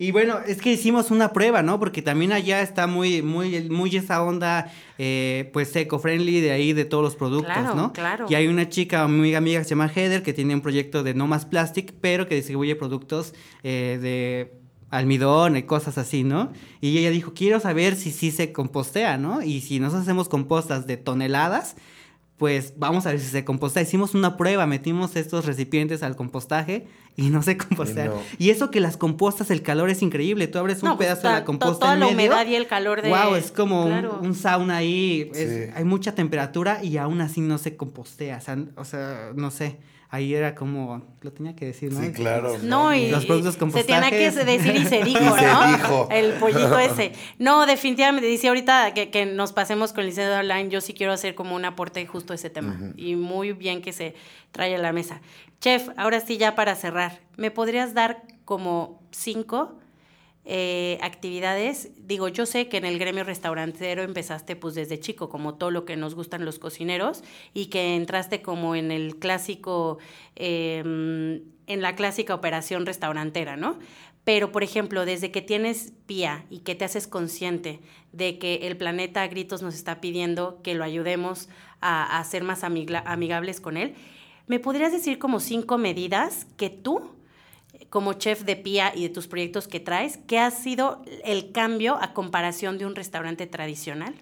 Y 0.03 0.13
bueno, 0.13 0.39
es 0.47 0.63
que 0.63 0.73
hicimos 0.73 1.11
una 1.11 1.31
prueba, 1.35 1.63
¿no? 1.63 1.79
Porque 1.79 2.01
también 2.01 2.33
allá 2.33 2.63
está 2.63 2.87
muy, 2.87 3.21
muy, 3.21 3.69
muy 3.69 3.95
esa 3.95 4.23
onda, 4.23 4.73
eh, 4.97 5.51
pues, 5.53 5.77
eco-friendly 5.77 6.41
de 6.41 6.53
ahí, 6.53 6.73
de 6.73 6.87
todos 6.87 7.05
los 7.05 7.17
productos, 7.17 7.53
Claro, 7.53 7.75
¿no? 7.75 7.93
claro. 7.93 8.25
Y 8.29 8.35
hay 8.35 8.47
una 8.49 8.67
chica 8.71 9.07
muy 9.09 9.35
amiga 9.35 9.59
que 9.59 9.65
se 9.65 9.71
llama 9.71 9.93
Heather, 9.95 10.23
que 10.23 10.33
tiene 10.33 10.55
un 10.55 10.63
proyecto 10.63 11.03
de 11.03 11.13
No 11.13 11.27
Más 11.27 11.45
Plastic, 11.45 11.93
pero 12.01 12.27
que 12.27 12.35
distribuye 12.35 12.77
productos 12.77 13.35
eh, 13.63 13.99
de 14.01 14.60
almidón 14.91 15.57
y 15.57 15.63
cosas 15.63 15.99
así, 15.99 16.25
¿no? 16.25 16.53
Y 16.81 16.99
ella 16.99 17.11
dijo, 17.11 17.33
quiero 17.35 17.61
saber 17.61 17.97
si 17.97 18.11
sí 18.11 18.31
se 18.31 18.53
compostea, 18.53 19.17
¿no? 19.19 19.43
Y 19.43 19.61
si 19.61 19.79
nos 19.81 19.95
hacemos 19.95 20.29
compostas 20.29 20.87
de 20.87 20.97
toneladas, 20.97 21.77
pues 22.37 22.73
vamos 22.79 23.05
a 23.07 23.11
ver 23.11 23.21
si 23.21 23.27
se 23.27 23.45
composta. 23.45 23.83
Hicimos 23.83 24.15
una 24.15 24.39
prueba, 24.39 24.67
metimos 24.67 25.15
estos 25.15 25.45
recipientes 25.45 26.03
al 26.03 26.17
compostaje 26.17 26.87
y 27.15 27.29
no 27.29 27.43
se 27.43 27.57
compostean. 27.59 28.09
no. 28.09 28.15
Y 28.39 28.49
eso 28.49 28.71
que 28.71 28.81
las 28.81 28.97
compostas, 28.97 29.51
el 29.51 29.61
calor 29.63 29.91
es 29.91 30.01
increíble. 30.01 30.47
Tú 30.49 30.59
abres 30.59 30.83
un 30.83 30.89
No, 30.89 30.97
pues, 30.97 31.07
pedazo 31.09 31.29
de 31.29 31.35
la 31.35 31.45
composta 31.45 31.81
toda 31.81 31.95
en 31.95 32.01
la 32.01 32.07
medio. 32.07 32.31
humedad 32.31 32.47
y 32.47 32.55
el 32.55 32.67
calor 32.67 33.03
de- 33.03 33.11
Wow, 33.11 33.35
es 33.35 33.51
como 33.53 33.85
un- 33.85 34.35
sauna 34.35 34.79
ahí. 34.79 35.31
es- 35.35 35.67
Sí. 35.67 35.73
Hay 35.77 35.85
mucha 35.85 36.15
temperatura 36.15 36.83
y 36.83 36.97
aún 36.97 37.21
así 37.21 37.43
no 37.43 37.59
se 37.59 37.77
compostea. 37.77 38.39
O 38.39 38.41
sea, 38.41 38.59
o 38.77 38.85
sea, 38.87 39.33
no 39.37 39.51
sé. 39.51 39.77
Ahí 40.13 40.35
era 40.35 40.57
como. 40.57 41.03
Lo 41.21 41.33
tenía 41.33 41.55
que 41.55 41.67
decir, 41.67 41.93
¿no? 41.93 42.01
Sí, 42.01 42.11
claro. 42.13 42.59
No, 42.63 42.93
y 42.93 43.11
Los 43.11 43.27
productos 43.27 43.55
se 43.73 43.85
tenía 43.85 44.11
que 44.11 44.31
decir 44.31 44.75
y 44.75 44.85
se 44.85 45.03
dijo, 45.05 45.21
Y 45.37 45.39
se 45.39 45.47
¿no? 45.47 45.67
dijo. 45.69 46.09
El 46.11 46.33
pollito 46.33 46.79
ese. 46.81 47.13
No, 47.39 47.65
definitivamente, 47.65 48.27
dice 48.27 48.49
ahorita 48.49 48.93
que, 48.93 49.11
que 49.11 49.25
nos 49.25 49.53
pasemos 49.53 49.93
con 49.93 50.05
licencia 50.05 50.41
online, 50.41 50.69
yo 50.69 50.81
sí 50.81 50.95
quiero 50.95 51.13
hacer 51.13 51.37
como 51.37 51.55
un 51.55 51.65
aporte 51.65 52.05
justo 52.07 52.33
a 52.33 52.37
ese 52.37 52.51
tema. 52.51 52.77
Y 52.97 53.15
muy 53.15 53.53
bien 53.53 53.83
que 53.83 53.93
se 53.93 54.15
trae 54.51 54.75
a 54.75 54.79
la 54.79 54.93
mesa. 54.93 55.21
Chef, 55.61 55.89
ahora 55.97 56.21
sí 56.21 56.39
ya 56.39 56.57
para 56.57 56.75
cerrar, 56.75 57.21
¿me 57.37 57.53
podrías 57.53 57.95
dar 57.95 58.23
como 58.45 59.01
cinco 59.13 59.79
eh, 60.45 60.99
actividades? 61.03 61.91
Digo, 61.97 62.29
yo 62.29 62.47
sé 62.47 62.69
que 62.69 62.79
en 62.79 62.85
el 62.85 62.99
gremio 62.99 63.25
restaurantero 63.25 64.03
empezaste 64.03 64.57
pues 64.57 64.75
desde 64.75 64.99
chico, 64.99 65.29
como 65.29 65.55
todo 65.55 65.71
lo 65.71 65.85
que 65.85 65.97
nos 65.97 66.15
gustan 66.15 66.45
los 66.45 66.59
cocineros, 66.59 67.23
y 67.55 67.67
que 67.67 67.97
entraste 67.97 68.43
como 68.43 68.75
en 68.75 68.91
el 68.91 69.17
clásico, 69.17 69.99
eh, 70.37 70.81
en 70.81 71.83
la 71.83 71.95
clásica 71.95 72.35
operación 72.35 72.87
restaurantera, 72.87 73.57
¿no? 73.57 73.79
Pero, 74.25 74.53
por 74.53 74.63
ejemplo, 74.63 75.07
desde 75.07 75.31
que 75.31 75.43
tienes 75.43 75.93
pía 76.07 76.45
y 76.51 76.61
que 76.61 76.75
te 76.75 76.85
haces 76.85 77.07
consciente 77.07 77.81
de 78.13 78.39
que 78.39 78.67
el 78.67 78.77
planeta 78.77 79.23
a 79.23 79.29
gritos 79.29 79.63
nos 79.63 79.75
está 79.75 80.01
pidiendo 80.01 80.61
que 80.63 80.75
lo 80.75 80.85
ayudemos 80.85 81.49
a, 81.81 82.19
a 82.19 82.25
ser 82.25 82.45
más 82.45 82.63
amigables 82.63 83.61
con 83.61 83.77
él, 83.77 83.95
¿me 84.47 84.59
podrías 84.59 84.93
decir 84.93 85.19
como 85.19 85.41
cinco 85.41 85.79
medidas 85.79 86.47
que 86.57 86.71
tú 86.71 87.11
como 87.91 88.15
chef 88.15 88.45
de 88.45 88.57
PIA 88.57 88.93
y 88.95 89.03
de 89.03 89.09
tus 89.11 89.27
proyectos 89.27 89.69
que 89.69 89.81
traes, 89.81 90.19
¿qué 90.27 90.39
ha 90.39 90.51
sido 90.51 91.03
el 91.25 91.53
cambio 91.53 91.99
a 92.01 92.15
comparación 92.15 92.79
de 92.79 92.87
un 92.87 92.95
restaurante 92.95 93.47
tradicional? 93.47 94.15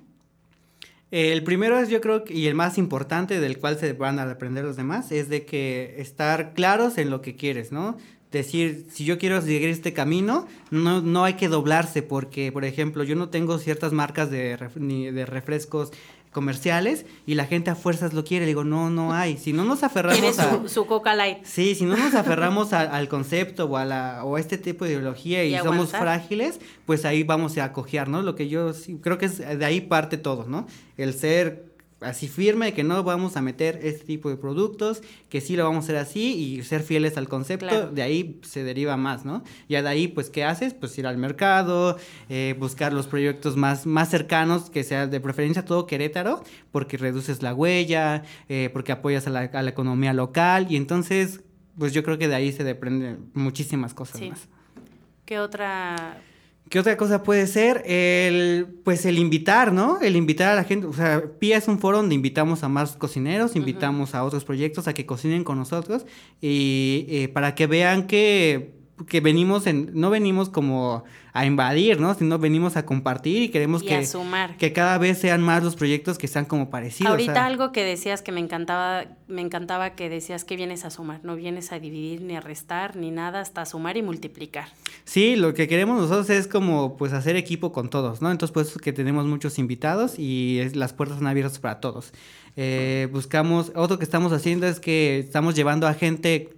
El 1.10 1.42
primero 1.42 1.78
es, 1.78 1.88
yo 1.88 2.00
creo, 2.00 2.24
y 2.28 2.46
el 2.46 2.54
más 2.54 2.76
importante 2.76 3.40
del 3.40 3.58
cual 3.58 3.78
se 3.78 3.92
van 3.94 4.18
a 4.18 4.30
aprender 4.30 4.64
los 4.64 4.76
demás, 4.76 5.10
es 5.12 5.28
de 5.28 5.46
que 5.46 5.94
estar 5.98 6.52
claros 6.52 6.98
en 6.98 7.08
lo 7.08 7.22
que 7.22 7.34
quieres, 7.34 7.72
¿no? 7.72 7.96
Decir, 8.30 8.86
si 8.90 9.06
yo 9.06 9.16
quiero 9.16 9.40
seguir 9.40 9.70
este 9.70 9.94
camino, 9.94 10.46
no, 10.70 11.00
no 11.00 11.24
hay 11.24 11.34
que 11.34 11.48
doblarse, 11.48 12.02
porque, 12.02 12.52
por 12.52 12.66
ejemplo, 12.66 13.04
yo 13.04 13.16
no 13.16 13.30
tengo 13.30 13.56
ciertas 13.56 13.94
marcas 13.94 14.30
de, 14.30 14.58
ni 14.74 15.10
de 15.10 15.24
refrescos 15.24 15.92
comerciales 16.38 17.04
y 17.26 17.34
la 17.34 17.46
gente 17.46 17.70
a 17.70 17.74
fuerzas 17.74 18.12
lo 18.12 18.22
quiere. 18.24 18.44
Le 18.44 18.50
digo, 18.50 18.62
no, 18.62 18.90
no 18.90 19.12
hay. 19.12 19.36
Si 19.38 19.52
no 19.52 19.64
nos 19.64 19.82
aferramos 19.82 20.20
Tienes 20.20 20.38
a... 20.38 20.50
su, 20.62 20.68
su 20.68 20.86
Coca 20.86 21.16
Light. 21.16 21.38
Sí, 21.44 21.74
si 21.74 21.84
no 21.84 21.96
nos 21.96 22.14
aferramos 22.14 22.72
a- 22.72 22.82
al 22.82 23.08
concepto 23.08 23.64
o 23.66 23.76
a, 23.76 23.84
la, 23.84 24.20
o 24.24 24.36
a 24.36 24.40
este 24.40 24.56
tipo 24.56 24.84
de 24.84 24.92
ideología 24.92 25.44
y, 25.44 25.54
Y 25.54 25.58
somos 25.58 25.90
frágiles, 25.90 26.60
pues 26.86 27.04
ahí 27.04 27.24
vamos 27.24 27.58
a 27.58 27.72
cojear, 27.72 28.08
¿no? 28.08 28.22
Lo 28.22 28.36
que 28.36 28.48
yo 28.48 28.72
sí, 28.72 28.98
creo 29.02 29.18
que 29.18 29.26
es 29.26 29.38
de 29.38 29.64
ahí 29.64 29.80
parte 29.80 30.16
todo, 30.16 30.44
¿no? 30.46 30.66
El 30.96 31.12
ser 31.14 31.67
así 32.00 32.28
firme 32.28 32.66
de 32.66 32.74
que 32.74 32.84
no 32.84 33.02
vamos 33.02 33.36
a 33.36 33.42
meter 33.42 33.80
este 33.82 34.04
tipo 34.04 34.30
de 34.30 34.36
productos, 34.36 35.02
que 35.28 35.40
sí 35.40 35.56
lo 35.56 35.64
vamos 35.64 35.78
a 35.78 35.86
hacer 35.86 35.96
así 35.96 36.34
y 36.36 36.62
ser 36.62 36.82
fieles 36.82 37.16
al 37.16 37.28
concepto, 37.28 37.66
Claro. 37.68 37.90
de 37.90 38.02
ahí 38.02 38.38
se 38.42 38.62
deriva 38.62 38.96
más, 38.96 39.24
¿no? 39.24 39.42
Ya 39.68 39.82
de 39.82 39.88
ahí, 39.88 40.06
pues, 40.08 40.30
¿qué 40.30 40.44
haces? 40.44 40.74
Pues 40.74 40.96
ir 40.98 41.06
al 41.06 41.18
mercado, 41.18 41.98
eh, 42.28 42.54
buscar 42.58 42.92
los 42.92 43.06
proyectos 43.08 43.56
más, 43.56 43.84
más 43.86 44.10
cercanos, 44.10 44.70
que 44.70 44.84
sea 44.84 45.06
de 45.08 45.20
preferencia 45.20 45.64
todo 45.64 45.86
Querétaro, 45.86 46.44
porque 46.70 46.96
reduces 46.98 47.42
la 47.42 47.52
huella, 47.54 48.22
eh, 48.48 48.70
porque 48.72 48.92
apoyas 48.92 49.26
a 49.26 49.30
la, 49.30 49.40
a 49.40 49.62
la 49.62 49.70
economía 49.70 50.12
local 50.12 50.66
y 50.70 50.76
entonces, 50.76 51.40
pues 51.78 51.92
yo 51.92 52.02
creo 52.04 52.16
que 52.18 52.28
de 52.28 52.34
ahí 52.36 52.52
se 52.52 52.62
desprenden 52.64 53.30
muchísimas 53.34 53.92
cosas 53.94 54.20
Sí. 54.20 54.30
más. 54.30 54.46
¿Qué 55.24 55.40
otra? 55.40 56.18
¿Qué 56.68 56.78
otra 56.78 56.96
cosa 56.96 57.22
puede 57.22 57.46
ser? 57.46 57.82
El, 57.86 58.66
pues 58.84 59.06
el 59.06 59.18
invitar, 59.18 59.72
¿no? 59.72 60.00
El 60.00 60.16
invitar 60.16 60.48
a 60.52 60.54
la 60.54 60.64
gente. 60.64 60.86
O 60.86 60.92
sea, 60.92 61.22
PIA 61.38 61.56
es 61.56 61.68
un 61.68 61.78
foro 61.78 61.98
donde 61.98 62.14
invitamos 62.14 62.62
a 62.62 62.68
más 62.68 62.96
cocineros, 62.96 63.56
invitamos 63.56 64.14
a 64.14 64.22
otros 64.22 64.44
proyectos 64.44 64.86
a 64.86 64.92
que 64.92 65.06
cocinen 65.06 65.44
con 65.44 65.56
nosotros 65.56 66.04
y 66.40 67.06
eh, 67.08 67.28
para 67.28 67.54
que 67.54 67.66
vean 67.66 68.06
que, 68.06 68.74
que 69.06 69.20
venimos 69.20 69.66
en, 69.66 69.90
no 69.94 70.10
venimos 70.10 70.50
como 70.50 71.04
a 71.38 71.46
invadir, 71.46 72.00
¿no? 72.00 72.14
Sino 72.14 72.38
venimos 72.38 72.76
a 72.76 72.84
compartir 72.84 73.42
y 73.42 73.48
queremos 73.50 73.82
Y 73.82 73.86
que, 73.86 74.06
sumar. 74.06 74.56
que 74.56 74.72
cada 74.72 74.98
vez 74.98 75.18
sean 75.18 75.40
más 75.42 75.62
los 75.62 75.76
proyectos 75.76 76.18
que 76.18 76.26
sean 76.28 76.44
como 76.44 76.68
parecidos. 76.70 77.10
Ahorita 77.10 77.32
o 77.32 77.34
sea, 77.34 77.46
algo 77.46 77.72
que 77.72 77.84
decías 77.84 78.22
que 78.22 78.32
me 78.32 78.40
encantaba, 78.40 79.04
me 79.28 79.40
encantaba 79.42 79.90
que 79.90 80.08
decías 80.08 80.44
que 80.44 80.56
vienes 80.56 80.84
a 80.84 80.90
sumar, 80.90 81.20
no 81.22 81.36
vienes 81.36 81.70
a 81.72 81.78
dividir 81.78 82.22
ni 82.22 82.34
a 82.36 82.40
restar 82.40 82.96
ni 82.96 83.10
nada, 83.10 83.40
hasta 83.40 83.64
sumar 83.66 83.96
y 83.96 84.02
multiplicar. 84.02 84.66
Sí, 85.04 85.36
lo 85.36 85.54
que 85.54 85.68
queremos 85.68 86.00
nosotros 86.00 86.28
es 86.30 86.48
como 86.48 86.96
pues 86.96 87.12
hacer 87.12 87.36
equipo 87.36 87.72
con 87.72 87.88
todos, 87.88 88.20
¿no? 88.20 88.30
Entonces 88.30 88.52
pues 88.52 88.72
que 88.76 88.92
tenemos 88.92 89.26
muchos 89.26 89.58
invitados 89.58 90.18
y 90.18 90.58
es- 90.60 90.76
las 90.76 90.92
puertas 90.92 91.16
están 91.18 91.28
abiertas 91.28 91.58
para 91.58 91.80
todos. 91.80 92.12
Eh, 92.56 93.08
buscamos, 93.12 93.70
otro 93.76 93.98
que 93.98 94.04
estamos 94.04 94.32
haciendo 94.32 94.66
es 94.66 94.80
que 94.80 95.20
estamos 95.20 95.54
llevando 95.54 95.86
a 95.86 95.94
gente 95.94 96.50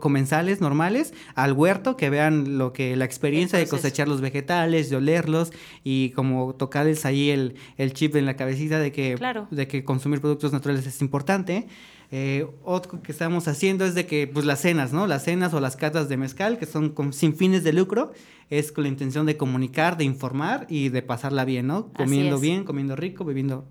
comensales 0.00 0.60
normales 0.60 1.12
al 1.34 1.52
huerto 1.52 1.96
que 1.96 2.10
vean 2.10 2.58
lo 2.58 2.72
que 2.72 2.96
la 2.96 3.04
experiencia 3.04 3.58
de 3.58 3.66
cosechar 3.66 4.08
los 4.08 4.20
vegetales, 4.20 4.90
de 4.90 4.96
olerlos 4.96 5.52
y 5.84 6.10
como 6.10 6.54
tocarles 6.54 7.04
ahí 7.04 7.30
el, 7.30 7.54
el 7.76 7.92
chip 7.92 8.16
en 8.16 8.26
la 8.26 8.36
cabecita 8.36 8.78
de 8.78 8.92
que, 8.92 9.14
Claro. 9.16 9.46
de 9.50 9.66
que 9.68 9.84
consumir 9.84 10.20
productos 10.20 10.52
naturales 10.52 10.86
es 10.86 11.00
importante. 11.00 11.66
Eh, 12.10 12.46
otro 12.64 13.02
que 13.02 13.12
estamos 13.12 13.48
haciendo 13.48 13.84
es 13.84 13.94
de 13.94 14.06
que, 14.06 14.26
pues 14.26 14.46
las 14.46 14.60
cenas, 14.62 14.94
¿no? 14.94 15.06
Las 15.06 15.24
cenas 15.24 15.52
o 15.52 15.60
las 15.60 15.76
catas 15.76 16.08
de 16.08 16.16
mezcal, 16.16 16.58
que 16.58 16.64
son 16.64 16.88
con- 16.88 17.12
sin 17.12 17.36
fines 17.36 17.64
de 17.64 17.74
lucro, 17.74 18.12
es 18.48 18.72
con 18.72 18.84
la 18.84 18.88
intención 18.88 19.26
de 19.26 19.36
comunicar, 19.36 19.98
de 19.98 20.04
informar 20.04 20.66
y 20.70 20.88
de 20.88 21.02
pasarla 21.02 21.44
bien, 21.44 21.66
¿no? 21.66 21.92
Comiendo 21.92 22.38
bien, 22.40 22.64
comiendo 22.64 22.96
rico, 22.96 23.26
bebiendo. 23.26 23.66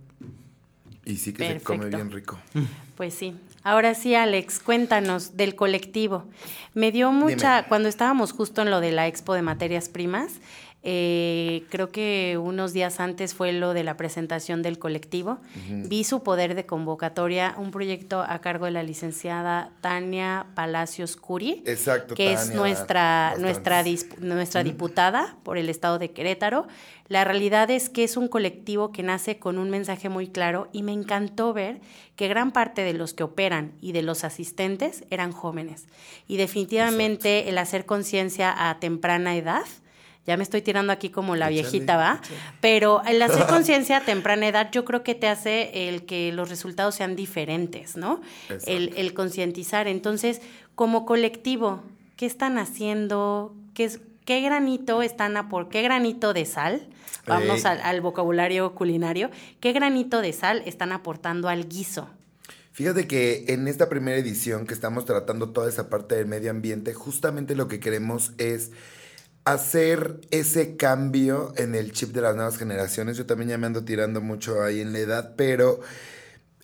Y 1.03 1.15
sí 1.15 1.33
que 1.33 1.47
se 1.53 1.61
come 1.61 1.87
bien 1.87 2.11
rico. 2.11 2.37
Pues 2.95 3.13
sí. 3.15 3.33
Ahora 3.67 3.95
sí, 3.95 4.15
Alex, 4.15 4.59
cuéntanos 4.59 5.35
del 5.35 5.53
colectivo. 5.53 6.23
Me 6.73 6.93
dio 6.93 7.11
mucha, 7.11 7.57
Dime. 7.57 7.67
cuando 7.67 7.89
estábamos 7.89 8.31
justo 8.31 8.61
en 8.61 8.71
lo 8.71 8.79
de 8.79 8.93
la 8.93 9.07
expo 9.07 9.33
de 9.33 9.41
materias 9.41 9.89
primas, 9.89 10.39
eh, 10.83 11.63
creo 11.69 11.89
que 11.89 12.37
unos 12.41 12.71
días 12.71 12.99
antes 12.99 13.33
fue 13.33 13.51
lo 13.51 13.73
de 13.73 13.83
la 13.83 13.97
presentación 13.97 14.61
del 14.61 14.79
colectivo. 14.79 15.39
Vi 15.67 16.03
su 16.03 16.23
poder 16.23 16.55
de 16.55 16.65
convocatoria, 16.65 17.55
un 17.57 17.71
proyecto 17.71 18.21
a 18.21 18.39
cargo 18.39 18.65
de 18.65 18.71
la 18.71 18.83
licenciada 18.83 19.71
Tania 19.81 20.47
Palacios 20.55 21.15
Curi. 21.15 21.63
Exacto, 21.65 22.15
que 22.15 22.33
es 22.33 22.53
nuestra, 22.53 23.33
nuestra, 23.37 23.83
nuestra 24.19 24.63
diputada 24.63 25.35
por 25.43 25.57
el 25.57 25.69
estado 25.69 25.99
de 25.99 26.11
Querétaro. 26.11 26.67
La 27.09 27.23
realidad 27.23 27.71
es 27.71 27.89
que 27.89 28.03
es 28.03 28.17
un 28.17 28.27
colectivo 28.27 28.91
que 28.91 29.01
nace 29.01 29.39
con 29.39 29.57
un 29.57 29.69
mensaje 29.69 30.09
muy 30.09 30.27
claro 30.27 30.67
y 30.73 30.83
me 30.83 30.91
encantó 30.91 31.53
ver 31.53 31.79
que 32.15 32.27
gran 32.27 32.51
parte 32.51 32.83
de 32.83 32.93
los 32.93 33.13
que 33.13 33.23
operan 33.23 33.73
y 33.81 33.93
de 33.93 34.01
los 34.01 34.23
asistentes 34.23 35.05
eran 35.09 35.31
jóvenes. 35.31 35.85
Y 36.27 36.37
definitivamente 36.37 37.49
el 37.49 37.57
hacer 37.57 37.85
conciencia 37.85 38.69
a 38.69 38.79
temprana 38.79 39.35
edad, 39.35 39.65
ya 40.27 40.35
me 40.35 40.43
estoy 40.43 40.61
tirando 40.61 40.91
aquí 40.91 41.09
como 41.09 41.37
la 41.37 41.49
Échale, 41.49 41.61
viejita, 41.61 41.95
¿va? 41.95 42.21
Pero 42.59 43.01
el 43.07 43.21
hacer 43.21 43.47
conciencia 43.47 43.97
a 43.97 44.01
temprana 44.01 44.47
edad 44.47 44.69
yo 44.71 44.83
creo 44.83 45.01
que 45.01 45.15
te 45.15 45.29
hace 45.29 45.87
el 45.87 46.05
que 46.05 46.33
los 46.33 46.49
resultados 46.49 46.95
sean 46.95 47.15
diferentes, 47.15 47.95
¿no? 47.95 48.21
El, 48.65 48.93
el 48.97 49.13
concientizar. 49.13 49.87
Entonces, 49.87 50.41
como 50.75 51.05
colectivo, 51.05 51.81
¿qué 52.17 52.25
están 52.25 52.57
haciendo? 52.57 53.55
¿Qué, 53.73 53.85
es, 53.85 54.01
qué 54.25 54.41
granito 54.41 55.01
están 55.01 55.37
a 55.37 55.47
por 55.47 55.69
qué 55.69 55.81
granito 55.81 56.33
de 56.33 56.45
sal? 56.45 56.87
Vamos 57.25 57.63
al, 57.63 57.79
al 57.81 58.01
vocabulario 58.01 58.75
culinario. 58.75 59.31
¿Qué 59.61 59.71
granito 59.71 60.21
de 60.21 60.33
sal 60.33 60.61
están 60.65 60.91
aportando 60.91 61.47
al 61.47 61.69
guiso? 61.69 62.09
Fíjate 62.73 63.07
que 63.07 63.45
en 63.47 63.67
esta 63.67 63.87
primera 63.89 64.17
edición 64.17 64.67
que 64.67 64.73
estamos 64.73 65.05
tratando 65.05 65.49
toda 65.49 65.69
esa 65.69 65.89
parte 65.89 66.15
del 66.15 66.27
medio 66.27 66.51
ambiente, 66.51 66.93
justamente 66.93 67.55
lo 67.55 67.67
que 67.67 67.79
queremos 67.79 68.33
es 68.37 68.71
hacer 69.53 70.19
ese 70.29 70.75
cambio 70.75 71.53
en 71.55 71.73
el 71.73 71.93
chip 71.93 72.13
de 72.13 72.21
las 72.21 72.35
nuevas 72.35 72.57
generaciones. 72.57 73.15
Yo 73.15 73.25
también 73.25 73.49
ya 73.49 73.57
me 73.57 73.67
ando 73.67 73.85
tirando 73.85 74.19
mucho 74.19 74.61
ahí 74.61 74.81
en 74.81 74.91
la 74.91 74.99
edad, 74.99 75.33
pero 75.37 75.79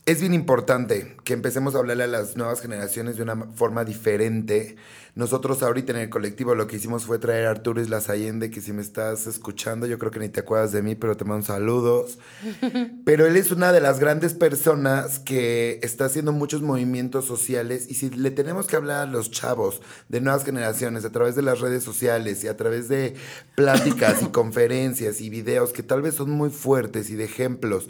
es 0.06 0.20
bien 0.20 0.34
importante 0.34 1.16
que 1.24 1.32
empecemos 1.32 1.76
a 1.76 1.80
hablarle 1.80 2.04
a 2.04 2.08
las 2.08 2.36
nuevas 2.36 2.60
generaciones 2.60 3.16
de 3.16 3.24
una 3.24 3.38
forma 3.56 3.86
diferente. 3.86 4.76
Nosotros 5.16 5.64
ahorita 5.64 5.94
en 5.94 6.00
el 6.00 6.10
colectivo 6.10 6.56
lo 6.56 6.68
que 6.68 6.76
hicimos 6.76 7.06
fue 7.06 7.20
traer 7.20 7.48
a 7.48 7.52
Arturo 7.52 7.82
Islas 7.82 8.10
Allende, 8.10 8.50
que 8.50 8.60
si 8.60 8.74
me 8.74 8.82
estás 8.82 9.28
escuchando, 9.28 9.88
yo 9.88 9.98
creo 10.00 10.12
que 10.12 10.20
ni 10.20 10.28
te 10.28 10.42
acuerdas 10.42 10.74
de 10.74 10.82
mí, 10.82 10.96
pero 10.96 11.16
te 11.16 11.24
mando 11.24 11.46
saludos. 11.46 12.20
Pero 13.06 13.26
él 13.26 13.36
es 13.38 13.52
una 13.52 13.72
de 13.72 13.80
las 13.80 14.00
grandes 14.00 14.34
personas 14.34 15.20
que 15.20 15.80
está 15.84 16.06
haciendo 16.06 16.32
muchos 16.32 16.62
movimientos 16.62 17.26
sociales 17.26 17.86
y 17.90 17.96
si 17.96 18.10
le 18.10 18.32
tenemos 18.32 18.68
que 18.68 18.76
hablar 18.76 19.08
a 19.08 19.12
los 19.12 19.30
chavos 19.30 19.82
de 20.10 20.22
nuevas 20.22 20.44
generaciones 20.44 21.06
a 21.06 21.12
través 21.12 21.36
de 21.36 21.42
las 21.42 21.60
redes 21.60 21.84
sociales 21.84 22.44
y 22.44 22.48
a 22.48 22.58
través 22.58 22.88
de 22.88 23.16
pláticas 23.56 24.22
y 24.22 24.26
conferencias 24.32 25.22
y 25.22 25.30
videos 25.30 25.72
que 25.74 25.84
tal 25.84 26.02
vez 26.02 26.16
son 26.16 26.32
muy 26.32 26.50
fuertes 26.50 27.10
y 27.10 27.16
de 27.16 27.26
ejemplos, 27.26 27.88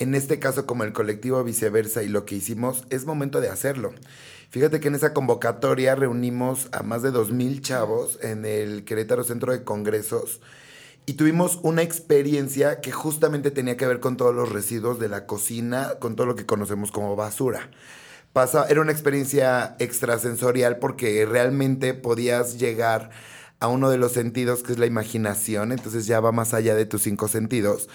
en 0.00 0.14
este 0.14 0.38
caso 0.38 0.64
como 0.64 0.84
el 0.84 0.94
colectivo 0.94 1.44
viceversa 1.44 2.02
y 2.02 2.08
lo 2.08 2.24
que 2.24 2.34
hicimos, 2.36 2.84
es 2.88 3.04
momento 3.04 3.40
de 3.42 3.50
hacerlo. 3.50 3.92
Fíjate 4.48 4.80
que 4.80 4.88
en 4.88 4.94
esa 4.94 5.12
convocatoria 5.12 5.94
reunimos 5.94 6.68
a 6.72 6.82
más 6.82 7.02
de 7.02 7.12
2.000 7.12 7.60
chavos 7.60 8.18
en 8.22 8.46
el 8.46 8.84
Querétaro 8.84 9.24
Centro 9.24 9.52
de 9.52 9.62
Congresos 9.62 10.40
y 11.04 11.14
tuvimos 11.14 11.60
una 11.62 11.82
experiencia 11.82 12.80
que 12.80 12.92
justamente 12.92 13.50
tenía 13.50 13.76
que 13.76 13.86
ver 13.86 14.00
con 14.00 14.16
todos 14.16 14.34
los 14.34 14.50
residuos 14.50 14.98
de 14.98 15.08
la 15.08 15.26
cocina, 15.26 15.94
con 16.00 16.16
todo 16.16 16.26
lo 16.26 16.34
que 16.34 16.46
conocemos 16.46 16.90
como 16.92 17.14
basura. 17.14 17.70
Pasa, 18.32 18.66
era 18.68 18.80
una 18.80 18.92
experiencia 18.92 19.76
extrasensorial 19.80 20.78
porque 20.78 21.26
realmente 21.26 21.92
podías 21.92 22.58
llegar 22.58 23.10
a 23.60 23.68
uno 23.68 23.90
de 23.90 23.98
los 23.98 24.12
sentidos 24.12 24.62
que 24.62 24.72
es 24.72 24.78
la 24.78 24.86
imaginación, 24.86 25.72
entonces 25.72 26.06
ya 26.06 26.20
va 26.20 26.32
más 26.32 26.54
allá 26.54 26.74
de 26.74 26.86
tus 26.86 27.02
cinco 27.02 27.28
sentidos. 27.28 27.88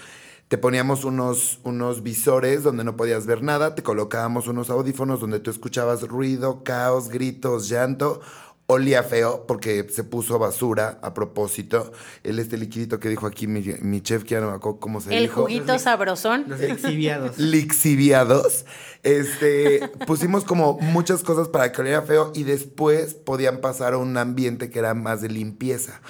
Te 0.47 0.59
poníamos 0.59 1.05
unos, 1.05 1.59
unos 1.63 2.03
visores 2.03 2.61
donde 2.61 2.83
no 2.83 2.95
podías 2.95 3.25
ver 3.25 3.41
nada, 3.41 3.73
te 3.73 3.81
colocábamos 3.81 4.47
unos 4.47 4.69
audífonos 4.69 5.19
donde 5.19 5.39
tú 5.39 5.49
escuchabas 5.49 6.03
ruido, 6.03 6.63
caos, 6.63 7.09
gritos, 7.09 7.67
llanto. 7.67 8.21
Olía 8.67 9.03
feo 9.03 9.45
porque 9.47 9.87
se 9.91 10.03
puso 10.03 10.39
basura 10.39 10.97
a 11.03 11.13
propósito. 11.13 11.91
El 12.23 12.39
este 12.39 12.57
liquidito 12.57 12.99
que 12.99 13.09
dijo 13.09 13.27
aquí 13.27 13.45
mi, 13.45 13.61
mi 13.81 14.01
chef, 14.01 14.23
que 14.23 14.31
ya 14.31 14.39
no 14.41 14.49
me 14.49 14.55
acuerdo 14.55 14.79
cómo 14.79 15.01
se 15.01 15.15
El 15.15 15.23
dijo. 15.23 15.43
juguito 15.43 15.77
sabrosón. 15.77 16.45
Los 16.47 16.59
exhibiados. 16.61 17.37
lixiviados. 17.39 18.65
Este, 19.03 19.87
pusimos 20.07 20.43
como 20.45 20.79
muchas 20.79 21.21
cosas 21.21 21.47
para 21.47 21.71
que 21.71 21.81
oliera 21.81 22.01
feo 22.01 22.31
y 22.33 22.43
después 22.43 23.13
podían 23.13 23.61
pasar 23.61 23.93
a 23.93 23.97
un 23.99 24.17
ambiente 24.17 24.71
que 24.71 24.79
era 24.79 24.95
más 24.95 25.21
de 25.21 25.29
limpieza. 25.29 26.01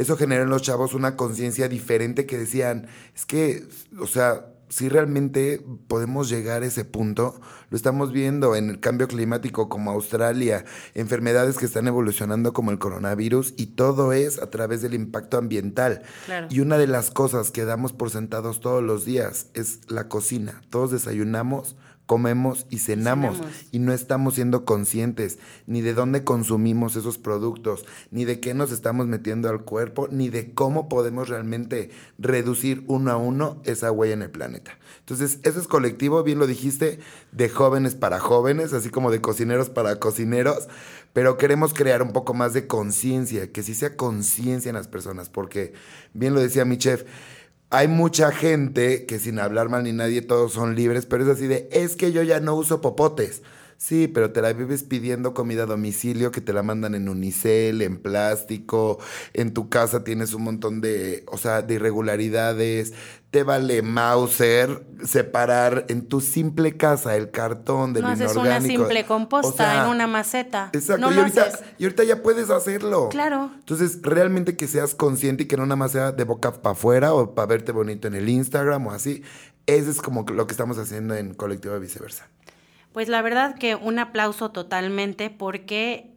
Eso 0.00 0.16
generó 0.16 0.44
en 0.44 0.48
los 0.48 0.62
chavos 0.62 0.94
una 0.94 1.14
conciencia 1.14 1.68
diferente 1.68 2.24
que 2.24 2.38
decían, 2.38 2.86
es 3.14 3.26
que, 3.26 3.68
o 3.98 4.06
sea, 4.06 4.46
si 4.70 4.88
realmente 4.88 5.62
podemos 5.88 6.30
llegar 6.30 6.62
a 6.62 6.66
ese 6.66 6.86
punto, 6.86 7.38
lo 7.68 7.76
estamos 7.76 8.10
viendo 8.10 8.56
en 8.56 8.70
el 8.70 8.80
cambio 8.80 9.08
climático 9.08 9.68
como 9.68 9.90
Australia, 9.90 10.64
enfermedades 10.94 11.58
que 11.58 11.66
están 11.66 11.86
evolucionando 11.86 12.54
como 12.54 12.70
el 12.70 12.78
coronavirus 12.78 13.52
y 13.58 13.66
todo 13.66 14.14
es 14.14 14.40
a 14.40 14.48
través 14.48 14.80
del 14.80 14.94
impacto 14.94 15.36
ambiental. 15.36 16.00
Claro. 16.24 16.46
Y 16.48 16.60
una 16.60 16.78
de 16.78 16.86
las 16.86 17.10
cosas 17.10 17.50
que 17.50 17.66
damos 17.66 17.92
por 17.92 18.08
sentados 18.08 18.60
todos 18.60 18.82
los 18.82 19.04
días 19.04 19.48
es 19.52 19.80
la 19.90 20.08
cocina. 20.08 20.62
Todos 20.70 20.92
desayunamos, 20.92 21.76
comemos 22.10 22.66
y 22.70 22.78
cenamos. 22.78 23.36
cenamos. 23.36 23.68
Y 23.70 23.78
no 23.78 23.92
estamos 23.92 24.34
siendo 24.34 24.64
conscientes 24.64 25.38
ni 25.68 25.80
de 25.80 25.94
dónde 25.94 26.24
consumimos 26.24 26.96
esos 26.96 27.18
productos, 27.18 27.86
ni 28.10 28.24
de 28.24 28.40
qué 28.40 28.52
nos 28.52 28.72
estamos 28.72 29.06
metiendo 29.06 29.48
al 29.48 29.62
cuerpo, 29.62 30.08
ni 30.10 30.28
de 30.28 30.52
cómo 30.52 30.88
podemos 30.88 31.28
realmente 31.28 31.90
reducir 32.18 32.82
uno 32.88 33.12
a 33.12 33.16
uno 33.16 33.62
esa 33.64 33.92
huella 33.92 34.14
en 34.14 34.22
el 34.22 34.30
planeta. 34.32 34.76
Entonces, 34.98 35.38
eso 35.44 35.60
es 35.60 35.68
colectivo, 35.68 36.24
bien 36.24 36.40
lo 36.40 36.48
dijiste, 36.48 36.98
de 37.30 37.48
jóvenes 37.48 37.94
para 37.94 38.18
jóvenes, 38.18 38.72
así 38.72 38.90
como 38.90 39.12
de 39.12 39.20
cocineros 39.20 39.70
para 39.70 40.00
cocineros, 40.00 40.66
pero 41.12 41.36
queremos 41.36 41.74
crear 41.74 42.02
un 42.02 42.12
poco 42.12 42.34
más 42.34 42.54
de 42.54 42.66
conciencia, 42.66 43.52
que 43.52 43.62
sí 43.62 43.76
sea 43.76 43.96
conciencia 43.96 44.70
en 44.70 44.74
las 44.74 44.88
personas, 44.88 45.28
porque 45.28 45.74
bien 46.12 46.34
lo 46.34 46.40
decía 46.40 46.64
mi 46.64 46.76
chef, 46.76 47.04
hay 47.70 47.88
mucha 47.88 48.32
gente 48.32 49.06
que 49.06 49.18
sin 49.18 49.38
hablar 49.38 49.68
mal 49.68 49.84
ni 49.84 49.92
nadie, 49.92 50.22
todos 50.22 50.52
son 50.52 50.74
libres, 50.74 51.06
pero 51.06 51.24
es 51.24 51.30
así 51.30 51.46
de, 51.46 51.68
es 51.72 51.96
que 51.96 52.12
yo 52.12 52.22
ya 52.22 52.40
no 52.40 52.54
uso 52.54 52.80
popotes. 52.80 53.42
Sí, 53.78 54.08
pero 54.08 54.30
te 54.30 54.42
la 54.42 54.52
vives 54.52 54.82
pidiendo 54.82 55.32
comida 55.32 55.62
a 55.62 55.66
domicilio 55.66 56.32
que 56.32 56.42
te 56.42 56.52
la 56.52 56.62
mandan 56.62 56.94
en 56.94 57.08
unicel, 57.08 57.80
en 57.80 57.96
plástico, 57.96 58.98
en 59.32 59.54
tu 59.54 59.70
casa 59.70 60.04
tienes 60.04 60.34
un 60.34 60.42
montón 60.42 60.82
de, 60.82 61.24
o 61.28 61.38
sea, 61.38 61.62
de 61.62 61.74
irregularidades. 61.74 62.92
Te 63.30 63.44
vale 63.44 63.80
Mauser 63.82 64.84
separar 65.04 65.84
en 65.88 66.08
tu 66.08 66.20
simple 66.20 66.76
casa 66.76 67.14
el 67.14 67.30
cartón 67.30 67.92
del 67.92 68.02
No 68.02 68.08
haces 68.08 68.32
una 68.32 68.40
inorgánico. 68.56 68.82
simple 68.82 69.04
composta 69.06 69.48
O 69.48 69.56
sea, 69.56 69.84
en 69.84 69.90
una 69.90 70.08
maceta. 70.08 70.70
Exacto, 70.72 71.00
No 71.06 71.12
y, 71.12 71.14
lo 71.14 71.20
ahorita, 71.20 71.42
haces. 71.42 71.60
y 71.78 71.84
ahorita 71.84 72.02
ya 72.04 72.22
puedes 72.22 72.50
hacerlo. 72.50 73.08
Claro. 73.08 73.52
Entonces, 73.54 74.00
realmente 74.02 74.56
que 74.56 74.66
seas 74.66 74.96
consciente 74.96 75.44
y 75.44 75.46
que 75.46 75.56
no 75.56 75.64
nada 75.64 75.76
más 75.76 75.92
sea 75.92 76.10
de 76.10 76.24
boca 76.24 76.52
para 76.60 76.72
afuera 76.72 77.14
o 77.14 77.34
para 77.36 77.46
verte 77.46 77.70
bonito 77.70 78.08
en 78.08 78.14
el 78.16 78.28
Instagram 78.28 78.88
o 78.88 78.90
así. 78.90 79.22
Eso 79.66 79.90
es 79.90 80.00
como 80.00 80.22
lo 80.24 80.48
que 80.48 80.52
estamos 80.52 80.78
haciendo 80.78 81.14
en 81.14 81.32
Colectivo 81.34 81.74
de 81.74 81.80
Viceversa. 81.80 82.26
Pues 82.92 83.08
la 83.08 83.22
verdad 83.22 83.54
que 83.56 83.76
un 83.76 84.00
aplauso 84.00 84.50
totalmente 84.50 85.30
porque 85.30 86.10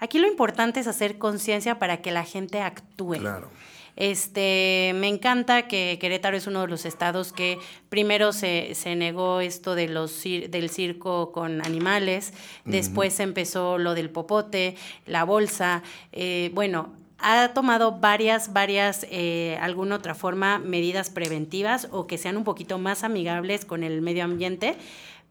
aquí 0.00 0.18
lo 0.18 0.26
importante 0.26 0.80
es 0.80 0.88
hacer 0.88 1.18
conciencia 1.18 1.78
para 1.78 2.02
que 2.02 2.10
la 2.10 2.24
gente 2.24 2.62
actúe. 2.62 3.18
Claro. 3.20 3.48
Este, 3.96 4.92
me 4.94 5.08
encanta 5.08 5.68
que 5.68 5.96
Querétaro 5.98 6.36
es 6.36 6.46
uno 6.46 6.60
de 6.60 6.68
los 6.68 6.84
estados 6.84 7.32
que 7.32 7.58
primero 7.88 8.32
se, 8.32 8.74
se 8.74 8.94
negó 8.94 9.40
esto 9.40 9.74
de 9.74 9.88
los 9.88 10.12
cir- 10.24 10.50
del 10.50 10.68
circo 10.68 11.32
con 11.32 11.64
animales, 11.64 12.34
después 12.66 13.18
empezó 13.20 13.78
lo 13.78 13.94
del 13.94 14.10
popote, 14.10 14.76
la 15.06 15.24
bolsa, 15.24 15.82
eh, 16.12 16.50
bueno, 16.52 16.92
ha 17.18 17.48
tomado 17.54 17.92
varias, 17.92 18.52
varias, 18.52 19.06
eh, 19.10 19.56
alguna 19.62 19.96
otra 19.96 20.14
forma, 20.14 20.58
medidas 20.58 21.08
preventivas 21.08 21.88
o 21.90 22.06
que 22.06 22.18
sean 22.18 22.36
un 22.36 22.44
poquito 22.44 22.76
más 22.78 23.02
amigables 23.02 23.64
con 23.64 23.82
el 23.82 24.02
medio 24.02 24.24
ambiente, 24.24 24.76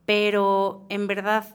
pero 0.08 0.82
en 0.90 1.06
verdad, 1.06 1.46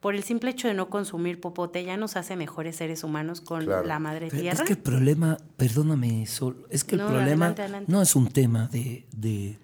por 0.00 0.14
el 0.14 0.22
simple 0.22 0.50
hecho 0.50 0.68
de 0.68 0.74
no 0.74 0.88
consumir 0.90 1.40
popote, 1.40 1.82
ya 1.84 1.96
nos 1.96 2.16
hace 2.16 2.36
mejores 2.36 2.76
seres 2.76 3.02
humanos 3.02 3.40
con 3.40 3.64
Claro. 3.64 3.86
la 3.86 3.98
madre 3.98 4.28
Pero 4.30 4.42
tierra. 4.42 4.58
Es 4.62 4.66
que 4.66 4.74
el 4.74 4.78
problema, 4.78 5.36
perdóname, 5.56 6.26
Sol, 6.26 6.66
es 6.70 6.84
que 6.84 6.94
el 6.96 7.00
No, 7.02 7.08
problema 7.08 7.46
adelante, 7.46 7.62
adelante. 7.62 7.92
no 7.92 8.02
es 8.02 8.14
un 8.14 8.28
tema 8.28 8.68
de, 8.68 9.06
de, 9.12 9.58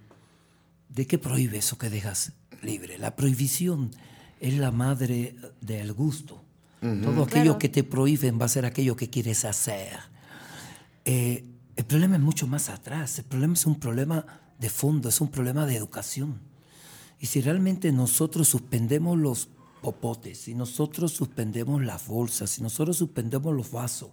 de 0.88 1.06
qué 1.06 1.18
prohíbes 1.18 1.72
o 1.72 1.78
qué 1.78 1.90
dejas 1.90 2.32
libre. 2.62 2.98
La 2.98 3.14
prohibición 3.14 3.90
es 4.40 4.54
la 4.58 4.70
madre 4.72 5.36
del 5.60 5.92
gusto. 5.92 6.42
Todo 6.80 7.22
aquello 7.22 7.26
Claro. 7.44 7.58
que 7.58 7.68
te 7.68 7.84
prohíben 7.84 8.40
va 8.40 8.46
a 8.46 8.48
ser 8.48 8.64
aquello 8.66 8.96
que 8.96 9.08
quieres 9.08 9.44
hacer. 9.44 9.98
Eh, 11.04 11.44
el 11.76 11.84
problema 11.84 12.16
es 12.16 12.22
mucho 12.22 12.46
más 12.48 12.68
atrás. 12.68 13.18
El 13.20 13.24
problema 13.26 13.54
es 13.54 13.66
un 13.66 13.78
problema 13.78 14.26
de 14.58 14.68
fondo, 14.68 15.08
es 15.08 15.20
un 15.20 15.28
problema 15.28 15.64
de 15.66 15.76
educación. 15.76 16.40
Y 17.20 17.26
si 17.26 17.40
realmente 17.40 17.92
nosotros 17.92 18.48
suspendemos 18.48 19.16
los 19.16 19.48
popotes, 19.82 20.38
si 20.38 20.54
nosotros 20.54 21.12
suspendemos 21.12 21.84
las 21.84 22.06
bolsas, 22.06 22.48
si 22.48 22.62
nosotros 22.62 22.96
suspendemos 22.96 23.54
los 23.54 23.70
vasos, 23.70 24.08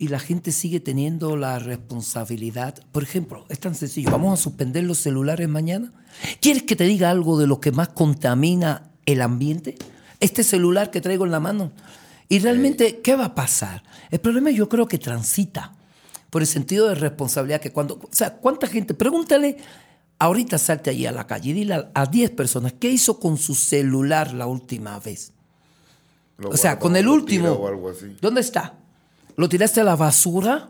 y 0.00 0.08
la 0.08 0.18
gente 0.18 0.50
sigue 0.50 0.80
teniendo 0.80 1.36
la 1.36 1.58
responsabilidad, 1.58 2.82
por 2.90 3.02
ejemplo, 3.02 3.44
es 3.50 3.60
tan 3.60 3.74
sencillo, 3.74 4.10
vamos 4.10 4.38
a 4.38 4.42
suspender 4.42 4.84
los 4.84 4.96
celulares 4.96 5.46
mañana. 5.46 5.92
¿Quieres 6.40 6.62
que 6.62 6.74
te 6.74 6.84
diga 6.84 7.10
algo 7.10 7.38
de 7.38 7.46
lo 7.46 7.60
que 7.60 7.70
más 7.70 7.88
contamina 7.88 8.90
el 9.04 9.20
ambiente? 9.20 9.76
Este 10.18 10.42
celular 10.42 10.90
que 10.90 11.02
traigo 11.02 11.26
en 11.26 11.32
la 11.32 11.40
mano. 11.40 11.72
Y 12.30 12.38
realmente, 12.38 13.00
¿qué 13.00 13.14
va 13.14 13.26
a 13.26 13.34
pasar? 13.34 13.82
El 14.10 14.20
problema 14.20 14.50
yo 14.50 14.70
creo 14.70 14.88
que 14.88 14.96
transita 14.96 15.74
por 16.30 16.40
el 16.40 16.48
sentido 16.48 16.88
de 16.88 16.94
responsabilidad 16.94 17.60
que 17.60 17.72
cuando, 17.72 17.96
o 17.96 18.08
sea, 18.10 18.36
¿cuánta 18.36 18.68
gente? 18.68 18.94
Pregúntale, 18.94 19.58
ahorita 20.20 20.56
salte 20.58 20.90
allí 20.90 21.06
a 21.06 21.12
la 21.12 21.26
calle 21.26 21.50
y 21.50 21.52
dile 21.54 21.74
a- 21.74 21.90
a 21.94 22.06
10 22.06 22.30
personas, 22.30 22.74
¿qué 22.78 22.88
hizo 22.90 23.18
con 23.18 23.36
su 23.36 23.54
celular 23.56 24.32
la 24.32 24.46
última 24.46 24.98
vez? 25.00 25.32
Lo 26.38 26.50
o 26.50 26.56
sea, 26.56 26.78
con 26.78 26.94
el 26.96 27.08
último. 27.08 27.48
tiro 27.48 27.60
O 27.60 27.66
algo 27.68 27.90
así. 27.90 28.16
¿Dónde 28.20 28.40
está? 28.40 28.74
¿Lo 29.36 29.48
tiraste 29.48 29.80
a 29.80 29.84
la 29.84 29.96
basura 29.96 30.68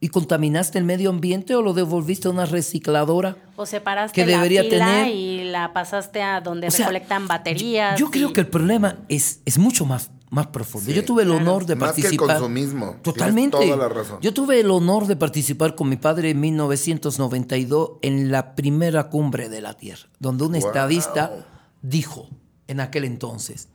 y 0.00 0.08
contaminaste 0.08 0.78
el 0.78 0.84
medio 0.84 1.10
ambiente 1.10 1.54
o 1.56 1.62
lo 1.62 1.72
devolviste 1.74 2.28
a 2.28 2.30
una 2.30 2.46
recicladora? 2.46 3.36
O 3.56 3.66
separaste 3.66 4.14
que 4.14 4.26
la 4.26 4.36
debería 4.38 4.62
pila 4.62 4.86
tener- 4.86 5.08
y 5.14 5.44
la 5.44 5.72
pasaste 5.72 6.22
a 6.22 6.40
donde 6.40 6.68
O 6.68 6.70
sea, 6.70 6.86
recolectan 6.86 7.26
baterías. 7.28 7.98
Yo, 7.98 8.06
yo 8.06 8.10
creo 8.10 8.32
que 8.32 8.40
el 8.42 8.46
problema 8.48 8.98
es, 9.08 9.40
es 9.44 9.58
mucho 9.58 9.84
más, 9.86 10.10
más 10.30 10.48
profundo. 10.48 10.86
Sí, 10.90 10.94
yo 10.94 11.04
tuve 11.04 11.22
el 11.22 11.28
claro. 11.28 11.42
honor 11.42 11.66
de 11.66 11.74
Más 11.76 11.92
que 11.92 12.00
el 12.00 12.04
participar. 12.04 12.36
consumismo. 12.38 12.96
Totalmente. 13.02 13.56
toda 13.56 13.76
la 13.76 13.88
razón. 13.88 14.18
Yo 14.20 14.34
tuve 14.34 14.60
el 14.60 14.70
honor 14.70 15.06
de 15.06 15.16
participar 15.16 15.74
con 15.74 15.88
mi 15.88 15.96
padre 15.96 16.30
en 16.30 16.40
1992 16.40 17.92
en 18.02 18.30
la 18.30 18.54
primera 18.54 19.08
cumbre 19.08 19.48
de 19.48 19.60
la 19.60 19.74
Tierra, 19.74 20.08
donde 20.18 20.44
un 20.44 20.52
Wow. 20.52 20.66
estadista 20.66 21.46
dijo 21.82 22.28
en 22.66 22.80
aquel 22.80 23.04
entonces, 23.04 23.68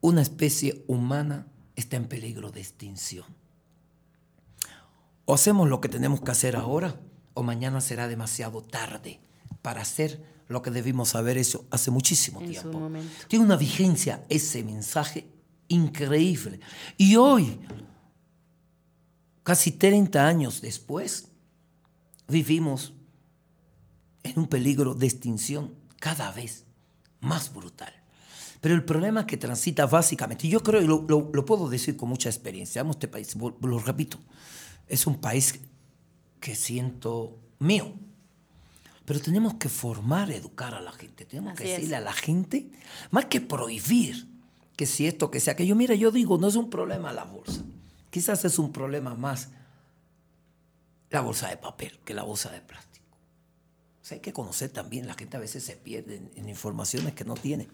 una 0.00 0.22
especie 0.22 0.84
humana 0.86 1.46
está 1.76 1.96
en 1.96 2.06
peligro 2.06 2.50
de 2.50 2.60
extinción. 2.60 3.26
O 5.26 5.34
hacemos 5.34 5.68
lo 5.68 5.80
que 5.80 5.88
tenemos 5.88 6.20
que 6.20 6.30
hacer 6.30 6.56
ahora, 6.56 6.96
o 7.34 7.42
mañana 7.42 7.80
será 7.80 8.08
demasiado 8.08 8.62
tarde 8.62 9.20
para 9.62 9.80
hacer 9.82 10.22
lo 10.48 10.60
que 10.60 10.70
debimos 10.70 11.14
haber 11.14 11.38
hecho 11.38 11.64
hace 11.70 11.90
muchísimo 11.90 12.40
En 12.40 12.46
su 12.54 12.60
tiempo. 12.60 12.78
momento. 12.78 13.10
Tiene 13.28 13.44
una 13.46 13.56
vigencia 13.56 14.22
ese 14.28 14.62
mensaje 14.62 15.26
increíble. 15.74 16.60
Y 16.96 17.16
hoy, 17.16 17.58
casi 19.42 19.72
30 19.72 20.26
años 20.26 20.60
después, 20.60 21.28
vivimos 22.28 22.92
en 24.22 24.38
un 24.38 24.46
peligro 24.48 24.94
de 24.94 25.06
extinción 25.06 25.74
cada 26.00 26.32
vez 26.32 26.64
más 27.20 27.52
brutal. 27.52 27.92
Pero 28.60 28.74
el 28.74 28.84
problema 28.84 29.26
que 29.26 29.36
transita 29.36 29.86
básicamente, 29.86 30.46
y 30.46 30.50
yo 30.50 30.62
creo, 30.62 30.80
y 30.80 30.86
lo, 30.86 31.04
lo- 31.06 31.30
lo 31.32 31.44
puedo 31.44 31.68
decir 31.68 31.96
con 31.96 32.08
mucha 32.08 32.30
experiencia, 32.30 32.80
amo 32.80 32.92
este 32.92 33.08
país, 33.08 33.34
lo 33.36 33.78
repito, 33.78 34.18
es 34.88 35.06
un 35.06 35.20
país 35.20 35.60
que 36.40 36.54
siento 36.54 37.38
mío. 37.58 37.92
Pero 39.04 39.20
tenemos 39.20 39.54
que 39.54 39.68
formar, 39.68 40.30
educar 40.30 40.74
a 40.74 40.80
la 40.80 40.92
gente. 40.92 41.26
Tenemos 41.26 41.52
Así 41.52 41.64
que 41.64 41.70
es. 41.72 41.76
decirle 41.76 41.96
a 41.96 42.00
la 42.00 42.14
gente, 42.14 42.70
más 43.10 43.26
que 43.26 43.42
prohibir 43.42 44.26
que 44.76 44.86
si 44.86 45.06
esto, 45.06 45.30
que 45.30 45.40
sea 45.40 45.52
aquello. 45.52 45.74
Mira, 45.74 45.94
yo 45.94 46.10
digo, 46.10 46.38
no 46.38 46.48
es 46.48 46.56
un 46.56 46.70
problema 46.70 47.12
la 47.12 47.24
bolsa. 47.24 47.62
Quizás 48.10 48.44
es 48.44 48.58
un 48.58 48.72
problema 48.72 49.14
más 49.14 49.48
la 51.10 51.20
bolsa 51.20 51.48
de 51.48 51.56
papel 51.56 51.98
que 52.04 52.14
la 52.14 52.22
bolsa 52.22 52.50
de 52.50 52.60
plástico. 52.60 53.16
O 54.02 54.04
sea, 54.04 54.16
hay 54.16 54.20
que 54.20 54.32
conocer 54.32 54.70
también, 54.70 55.06
la 55.06 55.14
gente 55.14 55.36
a 55.36 55.40
veces 55.40 55.64
se 55.64 55.76
pierde 55.76 56.16
en, 56.16 56.30
en 56.36 56.48
informaciones 56.48 57.14
que 57.14 57.24
no 57.24 57.34
tiene. 57.34 57.68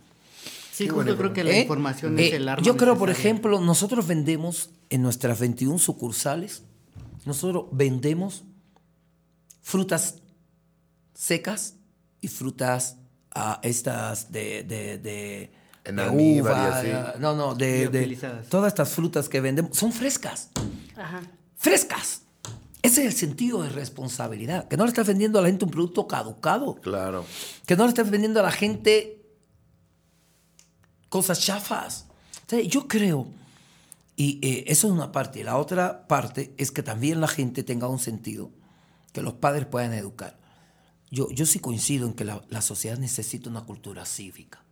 Sí, 0.73 0.89
buena 0.89 1.17
creo 1.17 1.33
que 1.33 1.45
la 1.45 1.51
¿Eh? 1.51 1.61
información 1.63 2.19
Eh, 2.19 2.29
es 2.29 2.35
el 2.35 2.49
arma 2.49 2.65
Yo 2.65 2.77
creo, 2.77 2.97
por 2.97 3.11
ejemplo, 3.11 3.61
nosotros 3.61 4.07
vendemos 4.07 4.71
en 4.89 5.03
nuestras 5.03 5.39
21 5.41 5.79
sucursales, 5.79 6.63
nosotros 7.27 7.67
vendemos 7.73 8.45
frutas 9.61 10.23
secas 11.15 11.77
y 12.21 12.29
frutas 12.29 12.97
ah, 13.33 13.61
estas 13.63 14.33
de, 14.33 14.63
de, 14.63 14.99
de, 14.99 15.43
En 15.43 15.51
de 15.85 16.03
almíbar 16.03 16.87
y 16.87 16.91
uva, 16.91 17.09
así. 17.11 17.19
no, 17.21 17.35
no, 17.35 17.55
de, 17.55 17.89
de 17.89 18.17
todas 18.49 18.73
estas 18.73 18.91
frutas 18.91 19.29
que 19.29 19.41
vendemos 19.41 19.77
son 19.77 19.93
frescas, 19.93 20.51
Ajá. 20.97 21.23
frescas. 21.57 22.23
Ese 22.83 23.03
es 23.03 23.07
el 23.09 23.13
sentido 23.13 23.63
de 23.63 23.69
responsabilidad, 23.69 24.67
que 24.67 24.77
no 24.77 24.85
le 24.85 24.89
estás 24.89 25.07
vendiendo 25.07 25.39
a 25.39 25.43
la 25.43 25.49
gente 25.49 25.67
un 25.67 25.71
producto 25.71 26.07
caducado. 26.07 26.77
Claro. 26.77 27.27
Que 27.67 27.77
no 27.77 27.85
le 27.85 27.91
estés 27.91 28.11
vendiendo 28.11 28.41
a 28.41 28.43
la 28.43 28.53
gente 28.53 29.23
cosas 31.11 31.41
chafas. 31.41 32.07
O 32.47 32.51
sea, 32.51 32.61
yo 32.63 32.89
creo, 32.89 33.27
y 34.17 34.39
eh, 34.43 34.65
eso 34.69 34.87
es 34.87 34.93
una 34.95 35.13
parte, 35.13 35.41
y 35.41 35.43
la 35.43 35.59
otra 35.59 36.07
parte 36.09 36.55
es 36.57 36.71
que 36.71 36.83
también 36.83 37.21
la 37.21 37.29
gente 37.29 37.63
tenga 37.63 37.87
un 37.87 37.99
sentido, 37.99 38.51
que 39.13 39.21
los 39.21 39.35
padres 39.35 39.67
puedan 39.67 39.93
educar. 39.93 40.39
Yo, 41.11 41.29
yo 41.31 41.45
sí 41.45 41.59
coincido 41.59 42.07
en 42.07 42.15
que 42.15 42.25
la, 42.25 42.43
la 42.49 42.63
sociedad 42.63 42.97
necesita 42.97 43.51
una 43.51 43.63
cultura 43.67 44.07
cívica. 44.07 44.65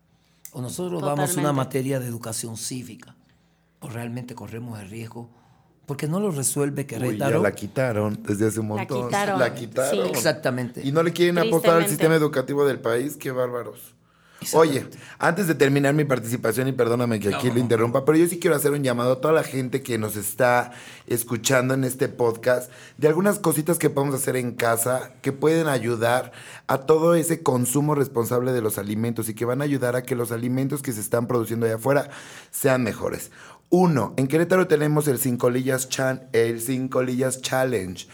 O 0.53 0.61
nosotros 0.63 1.01
damos 1.03 1.19
una 1.19 1.27
Totalmente. 1.29 1.53
materia 1.53 2.01
de 2.01 2.07
educación 2.07 2.57
cívica, 2.57 3.15
o 3.81 3.89
realmente 3.89 4.35
corremos 4.35 4.79
el 4.81 4.89
riesgo, 4.89 5.31
porque 5.87 6.07
no 6.07 6.21
lo 6.21 6.31
resuelve 6.31 6.87
Uy, 7.01 7.17
ya 7.19 7.31
la 7.31 7.53
quitaron 7.53 8.23
desde 8.23 8.47
hace 8.49 8.61
un 8.61 8.69
montón. 8.69 9.07
quitaron, 9.07 9.39
La 9.39 9.55
quitaron. 9.55 10.05
sí. 10.07 10.11
Exactamente. 10.11 10.87
Y 10.87 10.93
no 10.93 11.03
le 11.03 11.13
quieren 11.13 11.39
apostar 11.39 11.77
al 11.79 11.89
sistema 11.89 12.15
educativo 12.15 12.67
del 12.67 12.81
país. 12.81 13.17
Qué 13.17 13.31
bárbaros. 13.31 13.95
Oye, 14.53 14.87
antes 15.19 15.49
de 15.49 15.55
terminar 15.57 15.95
mi 15.95 16.05
participación, 16.05 16.69
y 16.69 16.73
perdóname 16.73 17.19
que 17.19 17.35
aquí 17.35 17.51
lo 17.51 17.59
interrumpa, 17.59 18.05
pero 18.05 18.19
yo 18.19 18.27
sí 18.29 18.39
quiero 18.39 18.55
hacer 18.55 18.71
un 18.71 18.85
llamado 18.85 19.13
a 19.15 19.21
toda 19.21 19.35
la 19.35 19.43
gente 19.43 19.83
que 19.83 19.99
nos 19.99 20.15
está 20.17 20.71
escuchando 21.09 21.75
en 21.75 21.83
este 21.83 22.09
podcast 22.09 22.71
de 22.99 23.09
algunas 23.09 23.41
cositas 23.41 23.79
que 23.79 23.91
podemos 23.91 24.15
hacer 24.15 24.37
en 24.37 24.53
casa 24.53 25.11
que 25.23 25.33
pueden 25.33 25.67
ayudar 25.67 26.31
a 26.69 26.79
todo 26.79 27.17
ese 27.17 27.43
consumo 27.43 27.97
responsable 27.97 28.53
de 28.53 28.63
los 28.63 28.79
alimentos 28.79 29.29
y 29.29 29.35
que 29.35 29.45
van 29.45 29.61
a 29.61 29.65
ayudar 29.65 29.97
a 29.97 30.03
que 30.05 30.15
los 30.15 30.31
alimentos 30.31 30.83
que 30.83 30.93
se 30.93 31.01
están 31.01 31.27
produciendo 31.27 31.67
allá 31.67 31.75
afuera 31.75 32.09
sean 32.53 32.85
mejores. 32.85 33.33
Uno, 33.71 34.15
en 34.17 34.29
Querétaro 34.29 34.67
tenemos 34.69 35.09
el 35.09 35.19
Cinco 35.19 35.51
Lillas, 35.51 35.89
Chan- 35.89 36.29
el 36.33 36.61
Cinco 36.61 37.03
Lillas 37.03 37.43
Challenge. 37.43 38.07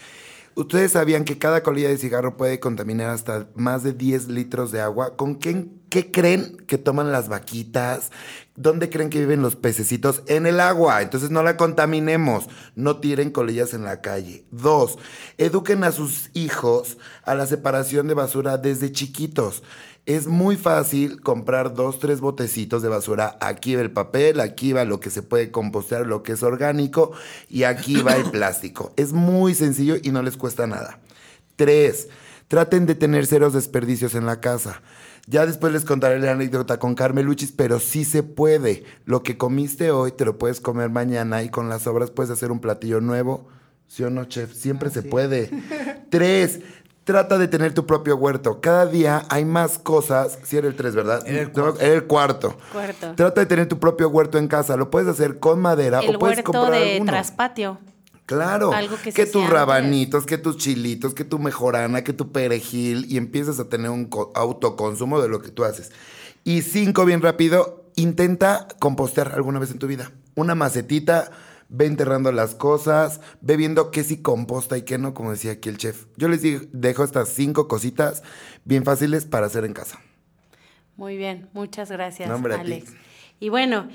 ¿Ustedes 0.57 0.93
sabían 0.93 1.25
que 1.25 1.37
cada 1.37 1.63
colilla 1.63 1.89
de 1.89 1.97
cigarro 1.97 2.37
puede 2.37 2.61
contaminar 2.61 3.09
hasta 3.09 3.49
más 3.55 3.83
de 3.83 3.91
10 3.91 4.29
litros 4.29 4.71
de 4.71 4.79
agua? 4.79 5.17
¿Con 5.17 5.35
qué, 5.35 5.67
qué 5.89 6.11
creen 6.11 6.55
que 6.65 6.77
toman 6.77 7.11
las 7.11 7.27
vaquitas? 7.27 8.09
¿Dónde 8.55 8.89
creen 8.89 9.09
que 9.09 9.19
viven 9.19 9.41
los 9.41 9.57
pececitos? 9.57 10.23
En 10.27 10.45
el 10.45 10.61
agua. 10.61 11.01
Entonces 11.01 11.29
no 11.29 11.43
la 11.43 11.57
contaminemos. 11.57 12.47
No 12.73 13.01
tiren 13.01 13.31
colillas 13.31 13.73
en 13.73 13.83
la 13.83 13.99
calle. 13.99 14.45
Dos, 14.49 14.97
eduquen 15.37 15.83
a 15.83 15.91
sus 15.91 16.29
hijos 16.33 16.97
a 17.23 17.35
la 17.35 17.47
separación 17.47 18.07
de 18.07 18.13
basura 18.13 18.57
desde 18.57 18.93
chiquitos. 18.93 19.61
Es 20.05 20.27
muy 20.27 20.55
fácil 20.55 21.19
comprar 21.21 21.73
dos, 21.73 21.97
tres 21.97 22.21
botecitos 22.21 22.83
de 22.83 22.89
basura. 22.89 23.37
Aquí 23.41 23.75
va 23.75 23.81
el 23.81 23.89
papel, 23.89 24.39
aquí 24.39 24.71
va 24.71 24.85
lo 24.85 24.99
que 24.99 25.09
se 25.09 25.23
puede 25.23 25.49
compostear, 25.49 26.05
lo 26.05 26.21
que 26.21 26.33
es 26.33 26.43
orgánico, 26.43 27.11
y 27.49 27.63
aquí 27.63 28.01
va 28.03 28.15
el 28.15 28.25
plástico. 28.31 28.93
Es 28.97 29.13
muy 29.13 29.55
sencillo 29.55 29.95
y 30.01 30.11
no 30.11 30.21
les 30.21 30.37
cuesta 30.37 30.67
nada. 30.67 30.99
Tres, 31.55 32.09
traten 32.47 32.85
de 32.85 32.93
tener 32.93 33.25
ceros 33.25 33.53
desperdicios 33.53 34.13
en 34.13 34.27
la 34.27 34.41
casa. 34.41 34.83
Ya 35.25 35.47
después 35.47 35.73
les 35.73 35.85
contaré 35.85 36.19
la 36.19 36.33
anécdota 36.33 36.77
con 36.77 36.93
Carmeluchis, 36.93 37.51
pero 37.51 37.79
sí 37.79 38.05
se 38.05 38.21
puede. 38.21 38.83
Lo 39.05 39.23
que 39.23 39.37
comiste 39.37 39.89
hoy 39.89 40.11
te 40.11 40.23
lo 40.23 40.37
puedes 40.37 40.61
comer 40.61 40.91
mañana 40.91 41.41
y 41.41 41.49
con 41.49 41.67
las 41.67 41.81
sobras 41.81 42.11
puedes 42.11 42.29
hacer 42.29 42.51
un 42.51 42.59
platillo 42.59 43.01
nuevo. 43.01 43.47
¿Sí 43.87 44.03
o 44.03 44.11
no, 44.11 44.25
chef? 44.25 44.53
Siempre 44.53 44.91
se 44.91 45.01
puede. 45.01 45.49
Tres, 46.11 46.59
trata 47.05 47.37
de 47.37 47.47
tener 47.47 47.73
tu 47.73 47.85
propio 47.85 48.17
huerto. 48.17 48.59
Cada 48.59 48.85
día 48.85 49.23
hay 49.29 49.45
más 49.45 49.79
cosas. 49.79 50.37
Si 50.43 50.57
era 50.57 50.67
el 50.67 50.75
tres, 50.75 50.93
¿verdad? 50.95 51.23
Era 51.25 51.41
el 51.43 51.47
No, 51.47 51.53
cuarto. 51.53 51.79
era 51.79 51.93
el 51.93 52.03
cuarto. 52.05 52.57
Cuarto. 52.73 53.13
Trata 53.15 53.39
de 53.41 53.45
tener 53.47 53.69
tu 53.69 53.79
propio 53.79 54.09
huerto 54.09 54.37
en 54.37 54.47
casa. 54.49 54.75
Lo 54.75 54.89
puedes 54.91 55.07
hacer 55.07 55.39
con 55.39 55.61
madera 55.61 56.01
El 56.01 56.17
o 56.17 56.19
puedes 56.19 56.37
huerto 56.39 56.51
comprar 56.51 56.81
de 56.81 56.93
alguno. 56.93 57.11
traspatio. 57.11 57.77
Claro. 58.25 58.73
Algo 58.73 58.95
que 59.03 59.11
se 59.11 59.23
que 59.23 59.25
tus 59.31 59.47
rabanitos, 59.49 60.25
que 60.25 60.39
tus 60.39 60.57
chilitos, 60.57 61.13
que 61.13 61.23
tu 61.23 61.37
mejorana, 61.37 62.03
que 62.03 62.11
tu 62.11 62.31
perejil 62.31 63.05
y 63.07 63.17
empiezas 63.17 63.59
a 63.59 63.69
tener 63.69 63.91
un 63.91 64.05
co- 64.05 64.31
autoconsumo 64.35 65.21
de 65.21 65.27
lo 65.29 65.41
que 65.41 65.49
tú 65.51 65.63
haces. 65.63 65.91
Y 66.43 66.63
cinco, 66.63 67.05
bien 67.05 67.21
rápido, 67.21 67.83
intenta 67.95 68.67
compostear 68.79 69.33
alguna 69.35 69.59
vez 69.59 69.69
en 69.69 69.77
tu 69.77 69.85
vida. 69.85 70.11
Una 70.33 70.55
macetita, 70.55 71.29
ve 71.69 71.85
enterrando 71.85 72.31
las 72.31 72.55
cosas, 72.55 73.21
ve 73.41 73.57
viendo 73.57 73.91
qué 73.91 74.03
sí 74.03 74.21
composta 74.21 74.77
y 74.77 74.83
qué 74.83 74.97
no, 74.97 75.13
como 75.13 75.31
decía 75.31 75.53
aquí 75.53 75.69
el 75.69 75.77
chef. 75.77 76.05
Yo 76.17 76.27
les 76.27 76.41
digo- 76.41 76.61
dejo 76.71 77.03
estas 77.03 77.29
cinco 77.29 77.67
cositas 77.67 78.23
bien 78.63 78.83
fáciles 78.83 79.25
para 79.25 79.47
hacer 79.47 79.65
en 79.65 79.73
casa. 79.73 79.99
Muy 80.95 81.17
bien, 81.17 81.49
muchas 81.53 81.91
gracias, 81.91 82.29
No. 82.29 82.47
Alex. 82.53 82.93
Y 83.39 83.49
bueno, 83.49 83.89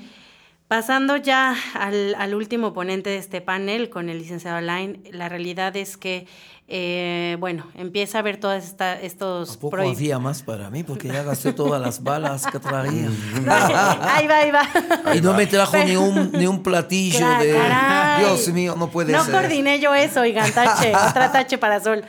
pasando 0.67 1.17
ya 1.17 1.55
al, 1.73 2.13
al 2.15 2.35
último 2.35 2.73
ponente 2.73 3.09
de 3.09 3.17
este 3.17 3.41
panel 3.41 3.89
con 3.89 4.07
el 4.09 4.19
licenciado 4.19 4.57
Alain, 4.57 5.03
la 5.11 5.27
realidad 5.27 5.75
es 5.75 5.97
que, 5.97 6.27
eh, 6.73 7.35
bueno, 7.39 7.65
empieza 7.75 8.19
a 8.19 8.21
ver 8.21 8.37
todos 8.37 8.63
estos 9.01 9.57
¿A 9.57 9.59
poco 9.59 9.75
prohib- 9.75 9.93
había 9.95 10.19
más 10.19 10.41
para 10.41 10.69
mí? 10.69 10.83
Porque 10.83 11.09
ya 11.09 11.21
gasté 11.23 11.51
todas 11.51 11.81
las 11.81 12.01
balas 12.01 12.45
que 12.47 12.59
traía. 12.59 13.09
ahí 14.15 14.25
va, 14.27 14.37
ahí 14.37 14.51
va. 14.51 15.15
Y 15.15 15.19
no 15.21 15.33
me 15.33 15.47
trajo 15.47 15.75
ni 15.83 15.97
un, 15.97 16.31
ni 16.31 16.47
un 16.47 16.63
platillo 16.63 17.19
Cla- 17.19 17.39
de... 17.39 17.51
caray. 17.53 18.23
Dios 18.25 18.47
mío, 18.49 18.75
no 18.77 18.89
puede 18.89 19.11
No 19.11 19.23
ser. 19.25 19.33
coordiné 19.33 19.79
yo 19.81 19.93
eso, 19.93 20.21
oigan, 20.21 20.49
tache, 20.53 20.93
otra 20.95 21.29
tache 21.31 21.57
para 21.57 21.81
sol. 21.81 22.03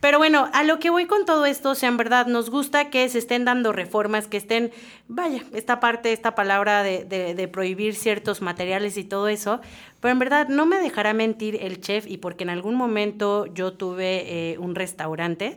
Pero 0.00 0.18
bueno, 0.18 0.48
a 0.52 0.62
lo 0.62 0.78
que 0.78 0.90
voy 0.90 1.06
con 1.06 1.24
todo 1.24 1.44
esto, 1.44 1.70
o 1.70 1.74
sea, 1.74 1.88
en 1.88 1.96
verdad 1.96 2.26
nos 2.26 2.50
gusta 2.50 2.88
que 2.88 3.08
se 3.08 3.18
estén 3.18 3.44
dando 3.44 3.72
reformas, 3.72 4.28
que 4.28 4.36
estén, 4.36 4.70
vaya, 5.08 5.42
esta 5.52 5.80
parte, 5.80 6.12
esta 6.12 6.36
palabra 6.36 6.84
de, 6.84 7.04
de- 7.04 7.34
de 7.34 7.48
prohibir 7.48 7.96
ciertos 7.96 8.40
materiales 8.40 8.96
y 8.96 9.02
todo 9.02 9.26
eso, 9.26 9.60
pero 10.00 10.12
en 10.12 10.20
verdad 10.20 10.46
no 10.48 10.66
me 10.66 10.78
dejará 10.78 11.14
mentir 11.14 11.58
el 11.60 11.80
chef 11.80 12.06
y 12.06 12.18
porque 12.18 12.44
en 12.44 12.50
algún 12.50 12.76
momento 12.76 13.46
yo 13.46 13.72
tuve 13.72 14.52
eh, 14.52 14.58
un 14.58 14.76
restaurante 14.76 15.56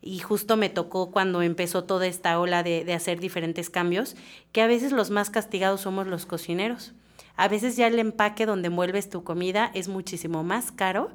y 0.00 0.20
justo 0.20 0.56
me 0.56 0.70
tocó 0.70 1.10
cuando 1.10 1.42
empezó 1.42 1.84
toda 1.84 2.06
esta 2.06 2.40
ola 2.40 2.62
de, 2.62 2.84
de 2.86 2.94
hacer 2.94 3.20
diferentes 3.20 3.68
cambios, 3.68 4.16
que 4.52 4.62
a 4.62 4.66
veces 4.66 4.92
los 4.92 5.10
más 5.10 5.28
castigados 5.28 5.82
somos 5.82 6.06
los 6.06 6.24
cocineros. 6.24 6.92
A 7.36 7.46
veces 7.46 7.76
ya 7.76 7.88
el 7.88 7.98
empaque 7.98 8.46
donde 8.46 8.68
envuelves 8.68 9.10
tu 9.10 9.22
comida 9.22 9.70
es 9.74 9.88
muchísimo 9.88 10.42
más 10.44 10.72
caro 10.72 11.10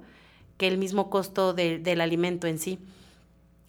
que 0.58 0.68
el 0.68 0.78
mismo 0.78 1.10
costo 1.10 1.54
de- 1.54 1.80
del 1.80 2.02
alimento 2.02 2.48
en 2.48 2.60
sí. 2.60 2.80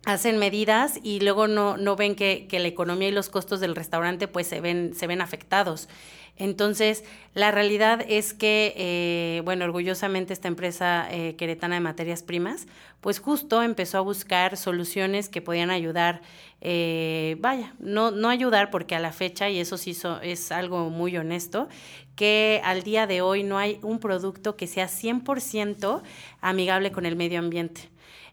Hacen 0.05 0.39
medidas 0.39 0.99
y 1.03 1.20
luego 1.20 1.49
no, 1.49 1.76
no 1.76 1.97
ven 1.97 2.14
que, 2.14 2.47
que 2.49 2.61
la 2.61 2.68
economía 2.68 3.09
y 3.09 3.12
los 3.12 3.28
costos 3.28 3.61
del 3.61 3.74
restaurante 3.74 4.26
pues 4.28 4.47
se 4.47 4.61
ven, 4.61 4.95
se 4.95 5.07
ven 5.07 5.20
afectados. 5.20 5.89
Entonces, 6.39 7.05
la 7.34 7.51
realidad 7.51 8.05
es 8.09 8.32
que, 8.32 8.72
eh, 8.76 9.43
bueno, 9.45 9.64
orgullosamente 9.64 10.32
esta 10.32 10.47
empresa 10.47 11.09
eh, 11.11 11.34
queretana 11.36 11.74
de 11.74 11.80
materias 11.80 12.22
primas, 12.22 12.66
pues 13.01 13.18
justo 13.18 13.62
empezó 13.62 13.99
a 13.99 14.03
buscar 14.03 14.57
soluciones 14.57 15.28
que 15.28 15.43
podían 15.43 15.70
ayudar, 15.70 16.22
eh, 16.61 17.36
vaya, 17.41 17.74
no, 17.80 18.12
no 18.12 18.28
ayudar 18.28 18.70
porque 18.70 18.95
a 18.95 19.01
la 19.01 19.12
fecha, 19.12 19.51
y 19.51 19.59
eso 19.59 19.76
sí 19.76 19.97
es 20.22 20.53
algo 20.53 20.91
muy 20.91 21.16
honesto, 21.16 21.68
que 22.14 22.61
al 22.64 22.82
día 22.84 23.09
de 23.09 23.20
hoy 23.20 23.43
no 23.43 23.59
hay 23.59 23.78
un 23.82 23.99
producto 23.99 24.57
que 24.57 24.68
sea 24.68 24.86
100% 24.86 26.03
amigable 26.41 26.93
con 26.93 27.05
el 27.05 27.16
medio 27.16 27.41
ambiente. 27.41 27.89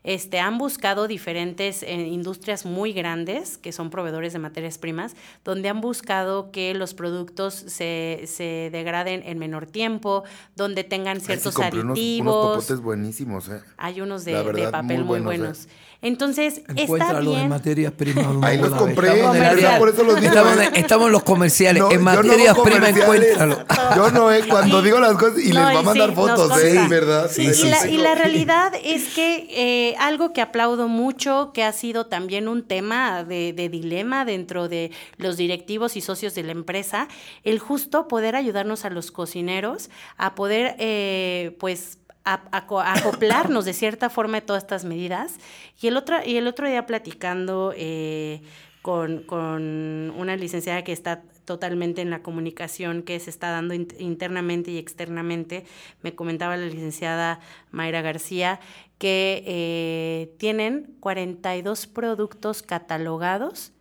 Este, 0.05 0.39
han 0.39 0.57
buscado 0.59 1.07
diferentes 1.07 1.81
eh, 1.83 1.93
industrias 1.93 2.65
muy 2.65 2.93
grandes, 2.93 3.57
que 3.57 3.71
son 3.71 3.89
proveedores 3.89 4.33
de 4.33 4.39
materias 4.39 4.77
primas, 4.77 5.15
donde 5.43 5.67
han 5.67 5.81
buscado 5.81 6.51
que 6.51 6.73
los 6.75 6.93
productos 6.93 7.55
se, 7.55 8.21
se 8.27 8.69
degraden 8.71 9.23
en 9.25 9.39
menor 9.39 9.65
tiempo, 9.65 10.23
donde 10.55 10.83
tengan 10.83 11.15
Ay, 11.17 11.19
sí, 11.21 11.25
ciertos 11.25 11.55
compré 11.55 11.79
unos, 11.81 11.97
aditivos. 11.97 12.35
unos 12.45 12.55
popotes 12.65 12.81
buenísimos, 12.81 13.49
¿eh? 13.49 13.61
Hay 13.77 13.99
unos 13.99 14.25
de, 14.25 14.33
La 14.33 14.37
de 14.39 14.45
verdad, 14.45 14.71
papel 14.71 15.03
muy 15.03 15.19
muy 15.19 15.25
buenos, 15.25 15.25
buenos. 15.39 15.65
¿eh? 15.65 15.69
Entonces, 16.01 16.61
está 16.75 17.19
bien. 17.19 17.49
materias 17.49 17.91
primas. 17.93 18.27
Ahí 18.43 18.59
los 18.59 18.69
compré, 18.75 19.07
Estamos 19.15 19.37
en 19.37 19.79
por 19.79 19.89
eso 19.89 20.03
los 20.03 20.15
digo, 20.21 20.27
Estamos, 20.27 20.57
¿eh? 20.59 20.65
en- 20.67 20.75
estamos 20.75 21.05
en 21.07 21.11
los 21.13 21.23
comerciales. 21.23 21.81
No, 21.81 21.87
en 21.89 21.93
yo 21.93 21.99
no 21.99 22.03
materias 22.05 22.57
primas, 22.59 22.89
encuéntralo. 22.95 23.65
Yo 23.95 24.11
no, 24.11 24.31
eh, 24.31 24.43
cuando 24.47 24.81
digo 24.81 24.99
las 24.99 25.13
cosas 25.13 25.39
y 25.39 25.49
No, 25.49 25.55
les 25.55 25.63
va 25.63 25.69
a 25.79 25.81
y 25.81 25.85
mandar 25.85 26.09
sí, 26.09 26.15
fotos, 26.15 26.63
¿eh? 26.63 26.85
¿Verdad? 26.89 27.29
Sí, 27.31 27.43
y, 27.43 27.69
la, 27.69 27.87
y 27.87 27.97
la 27.97 28.13
realidad 28.15 28.73
es 28.83 29.05
que 29.15 29.94
algo 29.99 30.33
que 30.33 30.41
aplaudo 30.41 30.87
mucho, 30.87 31.51
que 31.53 31.63
ha 31.63 31.71
sido 31.71 32.07
también 32.07 32.47
un 32.47 32.63
tema 32.63 33.23
de, 33.23 33.53
dilema 33.53 34.25
dentro 34.25 34.67
de 34.67 34.91
los 35.17 35.37
directivos 35.37 35.95
y 35.97 36.01
socios 36.01 36.35
de 36.35 36.43
la 36.43 36.51
empresa, 36.51 37.07
el 37.43 37.59
justo 37.59 38.07
poder 38.07 38.35
ayudarnos 38.35 38.85
a 38.85 38.89
los 38.89 39.11
cocineros 39.11 39.89
a 40.17 40.35
poder, 40.35 40.75
eh, 40.79 41.55
pues, 41.59 41.99
acoplarnos 42.23 43.65
de 43.65 43.73
cierta 43.73 44.09
forma 44.09 44.39
de 44.39 44.45
todas 44.47 44.63
estas 44.63 44.83
medidas. 44.83 45.35
Y 45.79 45.87
el 45.87 45.97
otro, 45.97 46.17
y 46.25 46.37
el 46.37 46.47
otro 46.47 46.67
día 46.67 46.85
platicando 46.87 47.71
eh, 47.75 48.41
con, 48.81 49.23
con 49.23 50.11
una 50.17 50.35
licenciada 50.35 50.83
que 50.83 50.91
está 50.91 51.21
totalmente 51.45 52.01
en 52.01 52.09
la 52.09 52.21
comunicación 52.23 53.01
que 53.03 53.19
se 53.19 53.29
está 53.29 53.51
dando 53.51 53.73
in- 53.73 53.87
internamente 53.99 54.71
y 54.71 54.77
externamente, 54.77 55.65
me 56.01 56.15
comentaba 56.15 56.57
la 56.57 56.65
licenciada 56.65 57.39
Mayra 57.71 58.01
García 58.01 58.59
que 58.97 59.43
eh, 59.45 60.33
tienen 60.37 60.95
42 60.99 61.87
productos 61.87 62.61
catalogados 62.61 63.71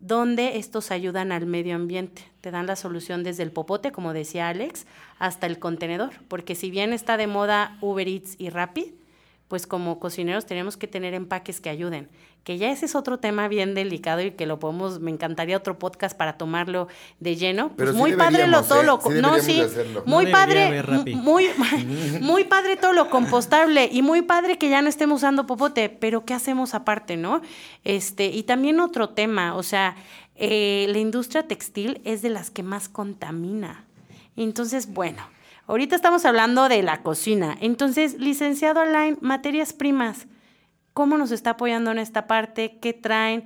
donde 0.00 0.56
estos 0.58 0.90
ayudan 0.90 1.30
al 1.30 1.46
medio 1.46 1.76
ambiente. 1.76 2.24
Te 2.40 2.50
dan 2.50 2.66
la 2.66 2.74
solución 2.74 3.22
desde 3.22 3.44
el 3.44 3.52
popote, 3.52 3.92
como 3.92 4.12
decía 4.12 4.48
Alex, 4.48 4.84
hasta 5.20 5.46
el 5.46 5.60
contenedor. 5.60 6.10
Porque 6.26 6.56
si 6.56 6.70
bien 6.72 6.92
está 6.92 7.16
de 7.16 7.28
moda 7.28 7.78
Uber 7.80 8.08
Eats 8.08 8.34
y 8.38 8.50
Rappi, 8.50 8.96
pues 9.52 9.66
como 9.66 9.98
cocineros 9.98 10.46
tenemos 10.46 10.78
que 10.78 10.88
tener 10.88 11.12
empaques 11.12 11.60
que 11.60 11.68
ayuden. 11.68 12.08
Que 12.42 12.56
ya 12.56 12.70
ese 12.70 12.86
es 12.86 12.94
otro 12.94 13.18
tema 13.18 13.48
bien 13.48 13.74
delicado 13.74 14.22
y 14.22 14.30
que 14.30 14.46
lo 14.46 14.58
podemos, 14.58 14.98
me 15.00 15.10
encantaría 15.10 15.58
otro 15.58 15.78
podcast 15.78 16.16
para 16.16 16.38
tomarlo 16.38 16.88
de 17.20 17.36
lleno. 17.36 17.66
Pues 17.66 17.76
Pero 17.76 17.92
sí 17.92 17.98
muy 17.98 18.12
padre 18.14 18.46
lo 18.46 18.62
todo 18.62 18.80
¿eh? 18.80 18.86
lo 18.86 18.98
Sí 18.98 19.10
no 19.20 19.38
sí, 19.40 19.60
hacerlo. 19.60 20.04
muy 20.06 20.24
No 20.24 20.32
padre, 20.32 20.82
muy 21.14 21.50
muy 22.22 22.44
padre 22.44 22.78
todo 22.78 22.94
lo 22.94 23.10
compostable 23.10 23.90
y 23.92 24.00
muy 24.00 24.22
padre 24.22 24.56
que 24.56 24.70
ya 24.70 24.80
no 24.80 24.88
estemos 24.88 25.18
usando 25.18 25.46
popote, 25.46 25.90
pero 25.90 26.24
¿qué 26.24 26.32
hacemos 26.32 26.72
aparte, 26.72 27.18
no? 27.18 27.42
Este, 27.84 28.28
y 28.28 28.44
también 28.44 28.80
otro 28.80 29.10
tema, 29.10 29.54
o 29.54 29.62
sea, 29.62 29.96
eh, 30.36 30.86
la 30.88 30.98
industria 30.98 31.46
textil 31.46 32.00
es 32.04 32.22
de 32.22 32.30
las 32.30 32.50
que 32.50 32.62
más 32.62 32.88
contamina. 32.88 33.84
Entonces, 34.34 34.94
bueno, 34.94 35.22
ahorita 35.66 35.96
estamos 35.96 36.24
hablando 36.24 36.68
de 36.68 36.82
la 36.82 37.02
cocina. 37.02 37.56
Entonces, 37.60 38.14
licenciado 38.18 38.80
Alain, 38.80 39.18
materias 39.20 39.72
primas, 39.72 40.26
¿cómo 40.92 41.16
nos 41.18 41.30
está 41.30 41.50
apoyando 41.50 41.90
en 41.90 41.98
esta 41.98 42.26
parte? 42.26 42.78
¿Qué 42.80 42.92
traen? 42.92 43.44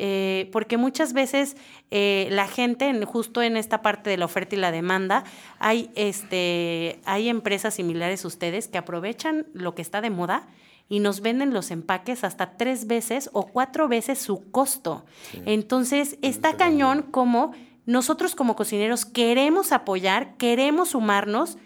Eh, 0.00 0.48
porque 0.52 0.76
muchas 0.76 1.12
veces 1.12 1.56
eh, 1.90 2.28
la 2.30 2.46
gente, 2.46 2.86
en- 2.88 3.04
justo 3.04 3.42
en 3.42 3.56
esta 3.56 3.82
parte 3.82 4.10
de 4.10 4.16
la 4.16 4.26
oferta 4.26 4.54
y 4.54 4.58
la 4.58 4.70
demanda, 4.70 5.24
hay, 5.58 5.90
este, 5.96 7.00
hay 7.04 7.28
empresas 7.28 7.74
similares 7.74 8.24
a 8.24 8.28
ustedes 8.28 8.68
que 8.68 8.78
aprovechan 8.78 9.46
lo 9.54 9.74
que 9.74 9.82
está 9.82 10.00
de 10.00 10.10
moda 10.10 10.46
y 10.88 11.00
nos 11.00 11.20
venden 11.20 11.52
los 11.52 11.72
empaques 11.72 12.22
hasta 12.22 12.56
tres 12.56 12.86
veces 12.86 13.28
o 13.32 13.46
cuatro 13.48 13.88
veces 13.88 14.20
su 14.20 14.50
costo. 14.52 15.04
Entonces, 15.46 16.16
está 16.22 16.56
cañón 16.56 17.02
como 17.02 17.52
nosotros 17.88 18.34
como 18.34 18.54
cocineros 18.54 19.04
queremos 19.06 19.72
apoyar, 19.72 20.36
queremos 20.36 20.90
sumarnos, 20.90 21.56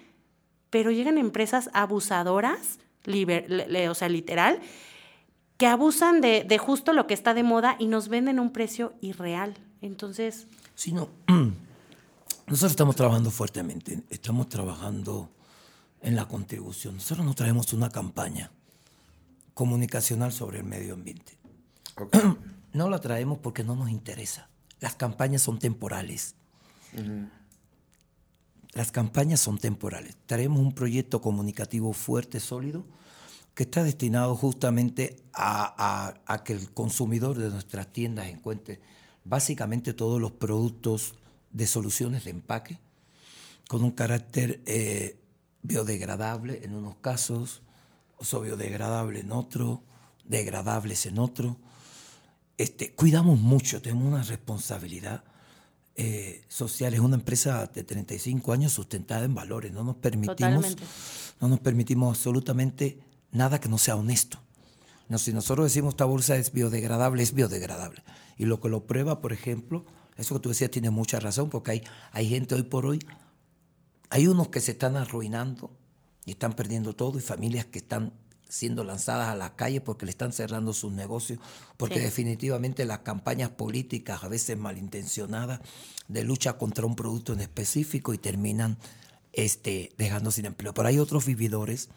pero 0.70 0.90
llegan 0.90 1.18
empresas 1.18 1.68
abusadoras 1.74 2.78
liber- 3.04 3.46
le- 3.48 3.66
le- 3.66 3.88
o 3.88 3.94
sea, 3.94 4.08
literal, 4.08 4.60
que 5.56 5.66
abusan 5.66 6.20
de, 6.20 6.44
de 6.44 6.58
justo 6.58 6.92
lo 6.92 7.06
que 7.06 7.14
está 7.14 7.34
de 7.34 7.42
moda 7.42 7.76
y 7.78 7.86
nos 7.88 8.08
venden 8.08 8.38
a 8.38 8.42
un 8.42 8.52
precio 8.52 8.94
irreal. 9.00 9.54
Entonces, 9.80 10.46
Sí, 10.74 10.92
no. 10.92 11.08
Nosotros 12.46 12.70
estamos 12.72 12.96
trabajando 12.96 13.30
fuertemente, 13.30 14.02
estamos 14.10 14.48
trabajando 14.48 15.28
en 16.00 16.16
la 16.16 16.26
contribución. 16.26 16.94
Nosotros 16.96 17.24
no 17.26 17.34
traemos 17.34 17.72
una 17.72 17.90
campaña 17.90 18.50
comunicacional 19.54 20.32
sobre 20.32 20.58
el 20.58 20.64
medio 20.64 20.94
ambiente. 20.94 21.36
No 22.74 22.88
la 22.88 23.00
traemos 23.00 23.36
porque 23.38 23.64
no 23.64 23.76
nos 23.76 23.90
interesa. 23.90 24.48
Las 24.83 24.97
campañas 24.97 25.41
son 25.43 25.59
temporales. 25.61 26.35
Las 28.72 28.91
campañas 28.91 29.41
son 29.41 29.59
temporales. 29.59 30.16
Traemos 30.26 30.59
un 30.59 30.72
proyecto 30.74 31.20
comunicativo 31.22 31.93
fuerte, 31.93 32.41
sólido, 32.41 32.85
que 33.55 33.62
está 33.62 33.85
destinado 33.85 34.35
justamente 34.35 35.22
a, 35.33 35.74
a- 36.09 36.14
a 36.26 36.43
que 36.43 36.55
el 36.55 36.70
consumidor 36.72 37.39
de 37.39 37.51
nuestras 37.51 37.87
tiendas 37.93 38.26
encuentre 38.26 38.80
básicamente 39.24 39.95
todos 39.95 40.20
los 40.20 40.33
productos 40.33 41.14
de 41.53 41.66
soluciones 41.66 42.24
de 42.24 42.30
empaque 42.30 42.78
con 43.68 43.85
un 43.85 43.93
carácter 43.93 44.62
eh, 44.66 45.16
biodegradable 45.62 46.64
en 46.64 46.74
unos 46.74 46.97
casos, 46.97 47.62
o 48.18 48.41
biodegradable 48.41 49.20
en 49.20 49.30
otro, 49.33 49.83
degradables 50.24 51.07
en 51.07 51.18
otro. 51.20 51.57
Este, 52.62 52.92
cuidamos 52.92 53.40
mucho, 53.40 53.82
tenemos 53.82 54.04
una 54.04 54.22
responsabilidad 54.22 55.24
eh, 55.96 56.44
social. 56.46 56.94
Es 56.94 57.00
una 57.00 57.16
empresa 57.16 57.66
de 57.66 57.82
35 57.82 58.52
años 58.52 58.72
sustentada 58.72 59.24
en 59.24 59.34
valores. 59.34 59.72
No 59.72 59.82
nos 59.82 59.96
permitimos, 59.96 60.36
Totalmente. 60.38 60.82
no 61.40 61.48
nos 61.48 61.58
permitimos 61.58 62.16
absolutamente 62.16 63.00
nada 63.32 63.60
que 63.60 63.68
no 63.68 63.78
sea 63.78 63.96
honesto. 63.96 64.38
No, 65.08 65.18
si 65.18 65.32
nosotros 65.32 65.66
decimos 65.66 65.94
esta 65.94 66.04
bolsa 66.04 66.36
es 66.36 66.52
biodegradable, 66.52 67.24
es 67.24 67.34
biodegradable. 67.34 68.04
Y 68.38 68.44
lo 68.44 68.60
que 68.60 68.68
lo 68.68 68.86
prueba, 68.86 69.20
por 69.20 69.32
ejemplo, 69.32 69.84
eso 70.16 70.36
que 70.36 70.40
tú 70.40 70.50
decías 70.50 70.70
tiene 70.70 70.90
mucha 70.90 71.18
razón, 71.18 71.50
porque 71.50 71.72
hay, 71.72 71.82
hay 72.12 72.28
gente 72.28 72.54
hoy 72.54 72.62
por 72.62 72.86
hoy, 72.86 73.00
hay 74.08 74.28
unos 74.28 74.50
que 74.50 74.60
se 74.60 74.70
están 74.70 74.96
arruinando 74.96 75.76
y 76.26 76.30
están 76.30 76.52
perdiendo 76.52 76.94
todo, 76.94 77.18
y 77.18 77.22
familias 77.22 77.66
que 77.66 77.80
están 77.80 78.12
siendo 78.53 78.84
lanzadas 78.84 79.28
a 79.30 79.34
la 79.34 79.57
calle 79.57 79.80
porque 79.80 80.05
le 80.05 80.11
están 80.11 80.30
cerrando 80.34 80.74
sus 80.74 80.92
negocios, 80.92 81.38
porque 81.78 81.94
Sí. 81.96 82.05
definitivamente 82.05 82.84
las 82.84 82.98
campañas 82.98 83.48
políticas, 83.48 84.22
a 84.24 84.28
veces 84.28 84.59
malintencionadas, 84.59 85.61
de 86.07 86.22
lucha 86.22 86.59
contra 86.59 86.84
un 86.84 86.94
producto 86.94 87.32
en 87.32 87.40
específico 87.40 88.12
y 88.12 88.18
terminan 88.18 88.76
este, 89.32 89.90
dejando 89.96 90.30
sin 90.30 90.44
empleo. 90.44 90.74
Pero 90.74 90.86
hay 90.88 90.98
otros 90.98 91.24
vividores 91.24 91.88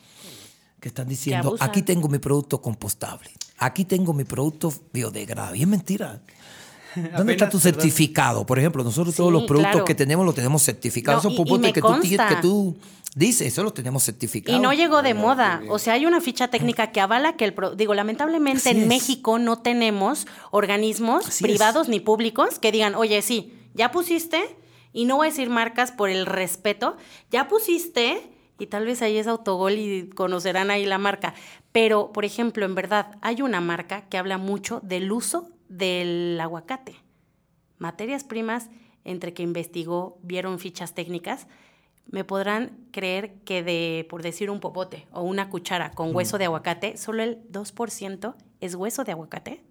que 0.80 0.88
están 0.88 1.10
diciendo, 1.10 1.58
aquí 1.60 1.82
tengo 1.82 2.08
mi 2.08 2.20
producto 2.20 2.62
compostable, 2.62 3.32
aquí 3.58 3.84
tengo 3.84 4.14
mi 4.14 4.24
producto 4.24 4.74
biodegradable. 4.94 5.58
Y 5.58 5.64
es 5.64 5.68
mentira. 5.68 6.22
¿Dónde 7.18 7.34
está 7.34 7.50
tu 7.50 7.58
perdón. 7.60 7.74
certificado? 7.82 8.46
Por 8.46 8.60
ejemplo, 8.60 8.84
nosotros 8.84 9.16
todos 9.16 9.32
los 9.32 9.44
productos 9.44 9.72
claro. 9.72 9.86
que 9.86 9.96
tenemos 9.96 10.26
los 10.26 10.36
tenemos 10.36 10.62
certificados. 10.64 11.24
No, 11.24 11.30
me 11.60 11.74
que 11.74 11.82
tú, 11.82 12.00
que 12.02 12.36
tú 12.42 12.78
dices, 13.16 13.48
eso 13.48 13.64
los 13.64 13.74
tenemos 13.74 14.04
certificados. 14.04 14.58
Y 14.60 14.62
no 14.62 14.74
llegó 14.74 15.02
de 15.02 15.14
moda. 15.14 15.62
O 15.70 15.80
sea, 15.80 15.94
hay 15.94 16.06
una 16.06 16.22
ficha 16.22 16.48
técnica 16.50 16.92
que 16.92 17.02
avala 17.02 17.36
que 17.36 17.46
el... 17.46 17.54
pro- 17.54 17.76
Digo, 17.76 17.94
lamentablemente 17.94 18.70
Así 18.70 18.78
en 18.78 18.84
es. 18.84 18.88
México 18.88 19.40
no 19.40 19.60
tenemos 19.60 20.28
organismos 20.52 21.28
Así 21.28 21.44
privados 21.44 21.88
ni 21.90 22.00
públicos 22.00 22.60
que 22.60 22.72
digan, 22.72 22.96
oye, 22.96 23.22
sí, 23.22 23.54
ya 23.74 23.92
pusiste, 23.92 24.44
y 24.94 25.06
no 25.06 25.18
voy 25.18 25.28
a 25.28 25.30
decir 25.32 25.50
marcas 25.50 25.92
por 25.92 26.10
el 26.10 26.26
respeto, 26.26 26.96
ya 27.32 27.48
pusiste, 27.48 28.30
y 28.58 28.68
tal 28.68 28.86
vez 28.86 29.02
ahí 29.02 29.18
es 29.18 29.28
autogol 29.28 29.74
y 29.74 30.10
conocerán 30.16 30.72
ahí 30.72 30.86
la 30.86 30.98
marca. 30.98 31.34
Pero, 31.74 32.12
por 32.14 32.24
ejemplo, 32.24 32.66
en 32.66 32.74
verdad, 32.76 33.18
hay 33.22 33.42
una 33.42 33.60
marca 33.60 34.06
que 34.10 34.18
habla 34.18 34.38
mucho 34.38 34.80
del 34.82 35.12
uso 35.12 35.50
del 35.70 36.40
aguacate. 36.42 36.96
Materias 37.78 38.24
primas, 38.24 38.70
entre 39.04 39.34
que 39.34 39.44
investigó, 39.44 40.18
vieron 40.24 40.60
fichas 40.60 40.94
técnicas, 40.94 41.48
me 42.08 42.24
podrán 42.24 42.78
creer 42.92 43.34
que 43.46 43.64
de, 43.64 44.06
por 44.10 44.22
decir 44.22 44.50
un 44.52 44.60
popote 44.60 45.08
o 45.12 45.24
una 45.24 45.50
cuchara 45.50 45.92
con 45.92 46.16
hueso 46.16 46.38
de 46.38 46.46
aguacate, 46.46 46.98
solo 46.98 47.24
el 47.24 47.40
2% 47.52 48.36
es 48.62 48.76
hueso 48.76 49.04
de 49.04 49.12
aguacate. 49.12 49.64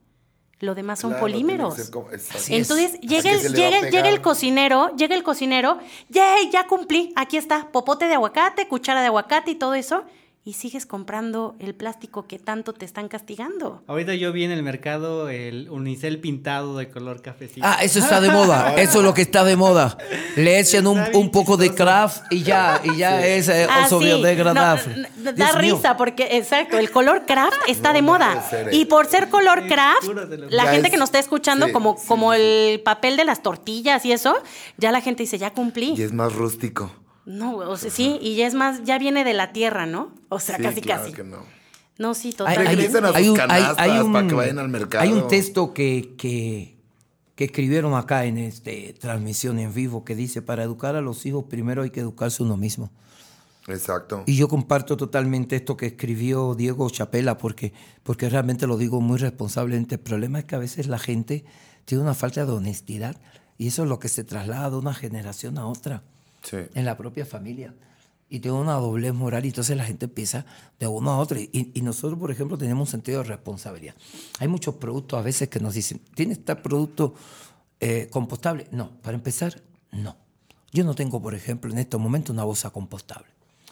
Lo 0.60 0.74
demás 0.74 1.00
son 1.00 1.10
Claro, 1.10 1.22
polímeros. 1.26 1.90
como-. 1.90 2.08
Entonces 2.48 2.94
¿A 2.94 2.98
llega 2.98 3.30
el, 3.32 3.40
llega, 3.52 3.78
el- 3.78 3.90
llega 3.90 4.08
el 4.08 4.14
pegar? 4.14 4.20
cocinero, 4.22 4.94
llega 4.96 5.14
el 5.14 5.22
cocinero, 5.22 5.78
¡yay! 6.08 6.50
Ya 6.50 6.66
cumplí, 6.66 7.12
aquí 7.16 7.36
está, 7.36 7.70
popote 7.72 8.06
de 8.06 8.14
aguacate, 8.14 8.66
cuchara 8.68 9.00
de 9.00 9.08
aguacate 9.08 9.50
y 9.52 9.54
todo 9.56 9.74
eso, 9.74 10.04
y 10.46 10.52
sigues 10.52 10.84
comprando 10.84 11.56
el 11.58 11.74
plástico 11.74 12.26
que 12.26 12.38
tanto 12.38 12.74
te 12.74 12.84
están 12.84 13.08
castigando. 13.08 13.82
Ahorita 13.86 14.14
yo 14.14 14.30
vi 14.30 14.44
en 14.44 14.50
el 14.50 14.62
mercado 14.62 15.30
el 15.30 15.70
unicel 15.70 16.20
pintado 16.20 16.76
de 16.76 16.90
color 16.90 17.22
cafecito. 17.22 17.66
Ah, 17.66 17.78
eso 17.82 17.98
está 17.98 18.20
de 18.20 18.30
moda. 18.30 18.74
Eso 18.78 18.98
es 18.98 19.04
lo 19.04 19.14
que 19.14 19.22
está 19.22 19.42
de 19.44 19.56
moda. 19.56 19.96
Le 20.36 20.58
echan 20.60 20.86
un, 20.86 21.00
un 21.14 21.30
poco 21.30 21.56
de 21.56 21.74
craft 21.74 22.24
y 22.30 22.42
ya, 22.42 22.80
y 22.84 22.96
ya 22.98 23.24
es 23.26 23.48
eh, 23.48 23.66
Ah, 23.70 23.86
sí. 23.88 23.96
biodegradable. 23.98 24.96
No, 24.96 25.08
no, 25.16 25.32
da 25.32 25.32
Dios 25.32 25.62
mío. 25.62 25.76
risa 25.76 25.96
porque, 25.96 26.28
exacto, 26.36 26.76
el 26.78 26.90
color 26.90 27.24
craft 27.26 27.56
está 27.68 27.94
de 27.94 28.02
moda. 28.02 28.44
y 28.70 28.84
por 28.84 29.06
ser 29.06 29.30
color 29.30 29.62
Sí, 29.62 29.68
craft, 29.68 30.04
la 30.50 30.64
gente 30.66 30.88
es- 30.88 30.90
que 30.90 30.98
nos 30.98 31.08
está 31.08 31.20
escuchando, 31.20 31.66
sí, 31.66 31.72
como, 31.72 31.96
sí, 31.96 32.06
como 32.06 32.34
sí, 32.34 32.40
el 32.40 32.80
papel 32.82 33.16
de 33.16 33.24
las 33.24 33.42
tortillas 33.42 34.04
y 34.04 34.12
eso, 34.12 34.36
ya 34.76 34.92
la 34.92 35.00
gente 35.00 35.22
dice, 35.22 35.38
ya 35.38 35.52
cumplí. 35.54 35.94
Y 35.96 36.02
es 36.02 36.12
más 36.12 36.34
rústico. 36.34 36.90
No, 37.26 37.56
o 37.56 37.76
sea, 37.76 37.90
sí, 37.90 38.18
y 38.20 38.36
ya 38.36 38.46
es 38.46 38.54
más, 38.54 38.84
ya 38.84 38.98
viene 38.98 39.24
de 39.24 39.32
la 39.32 39.52
tierra, 39.52 39.86
¿no? 39.86 40.12
O 40.28 40.40
sea, 40.40 40.56
Sí, 40.56 40.62
casi, 40.62 40.80
claro 40.82 41.02
casi. 41.04 41.14
que 41.14 41.24
no. 41.24 41.38
No, 41.96 42.12
sí, 42.14 42.32
totalmente. 42.32 42.70
hay- 43.14 43.28
un, 43.28 43.40
hay- 43.40 43.62
hay 43.78 43.98
un- 44.00 44.12
para 44.12 44.26
que 44.26 44.34
vayan 44.34 44.58
al 44.58 44.68
mercado. 44.68 45.02
hay 45.04 45.12
un 45.12 45.28
texto 45.28 45.72
que, 45.72 46.14
que, 46.18 46.76
que 47.36 47.44
escribieron 47.44 47.94
acá 47.94 48.24
en 48.26 48.36
este 48.38 48.94
transmisión 49.00 49.58
en 49.58 49.72
vivo 49.72 50.04
que 50.04 50.14
dice, 50.14 50.42
para 50.42 50.64
educar 50.64 50.96
a 50.96 51.00
los 51.00 51.24
hijos 51.24 51.44
primero 51.48 51.82
hay 51.82 51.90
que 51.90 52.00
educarse 52.00 52.42
uno 52.42 52.56
mismo. 52.56 52.90
Exacto. 53.68 54.24
Y 54.26 54.36
yo 54.36 54.48
comparto 54.48 54.96
totalmente 54.96 55.56
esto 55.56 55.76
que 55.76 55.86
escribió 55.86 56.54
Diego 56.54 56.90
Chapela, 56.90 57.38
porque, 57.38 57.72
porque 58.02 58.28
realmente 58.28 58.66
lo 58.66 58.76
digo 58.76 59.00
muy 59.00 59.16
responsablemente. 59.18 59.94
El 59.94 60.00
problema 60.02 60.40
es 60.40 60.44
que 60.44 60.54
a 60.56 60.58
veces 60.58 60.86
la 60.86 60.98
gente 60.98 61.44
tiene 61.86 62.02
una 62.04 62.12
falta 62.14 62.44
de 62.44 62.52
honestidad 62.52 63.16
y 63.56 63.68
eso 63.68 63.84
es 63.84 63.88
lo 63.88 63.98
que 63.98 64.08
se 64.08 64.24
traslada 64.24 64.68
de 64.68 64.76
una 64.76 64.92
generación 64.92 65.56
a 65.58 65.66
otra 65.66 66.02
Sí. 66.44 66.58
en 66.74 66.84
la 66.84 66.96
propia 66.96 67.26
familia. 67.26 67.74
Y 68.30 68.40
tiene 68.40 68.56
una 68.56 68.74
doblez 68.74 69.12
moral 69.12 69.44
y 69.44 69.48
entonces 69.48 69.76
la 69.76 69.84
gente 69.84 70.06
empieza 70.06 70.46
de 70.78 70.86
uno 70.86 71.10
a 71.10 71.18
otro. 71.18 71.38
Y, 71.38 71.72
y 71.74 71.82
nosotros, 71.82 72.18
por 72.18 72.30
ejemplo, 72.30 72.56
tenemos 72.56 72.88
un 72.88 72.90
sentido 72.90 73.22
de 73.22 73.28
responsabilidad. 73.28 73.94
Hay 74.38 74.48
muchos 74.48 74.76
productos 74.76 75.18
a 75.18 75.22
veces 75.22 75.48
que 75.48 75.60
nos 75.60 75.74
dicen, 75.74 76.00
¿tiene 76.14 76.34
este 76.34 76.54
producto 76.56 77.14
eh, 77.80 78.08
compostable? 78.10 78.66
No, 78.70 78.90
para 79.02 79.16
empezar, 79.16 79.60
no. 79.92 80.16
Yo 80.72 80.84
no 80.84 80.94
tengo, 80.94 81.20
por 81.20 81.34
ejemplo, 81.34 81.70
en 81.70 81.78
este 81.78 81.96
momento 81.96 82.32
una 82.32 82.44
bolsa 82.44 82.70
compostable. 82.70 83.28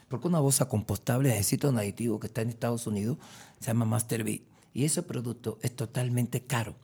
Porque 0.08 0.28
una 0.28 0.38
bolsa 0.38 0.66
compostable 0.66 1.30
necesita 1.30 1.68
un 1.68 1.78
aditivo 1.78 2.20
que 2.20 2.26
está 2.26 2.42
en 2.42 2.50
Estados 2.50 2.86
Unidos, 2.86 3.16
se 3.58 3.68
llama 3.68 3.86
Masterbeat. 3.86 4.42
Y 4.74 4.84
ese 4.84 5.02
producto 5.02 5.58
es 5.62 5.74
totalmente 5.74 6.42
caro. 6.42 6.74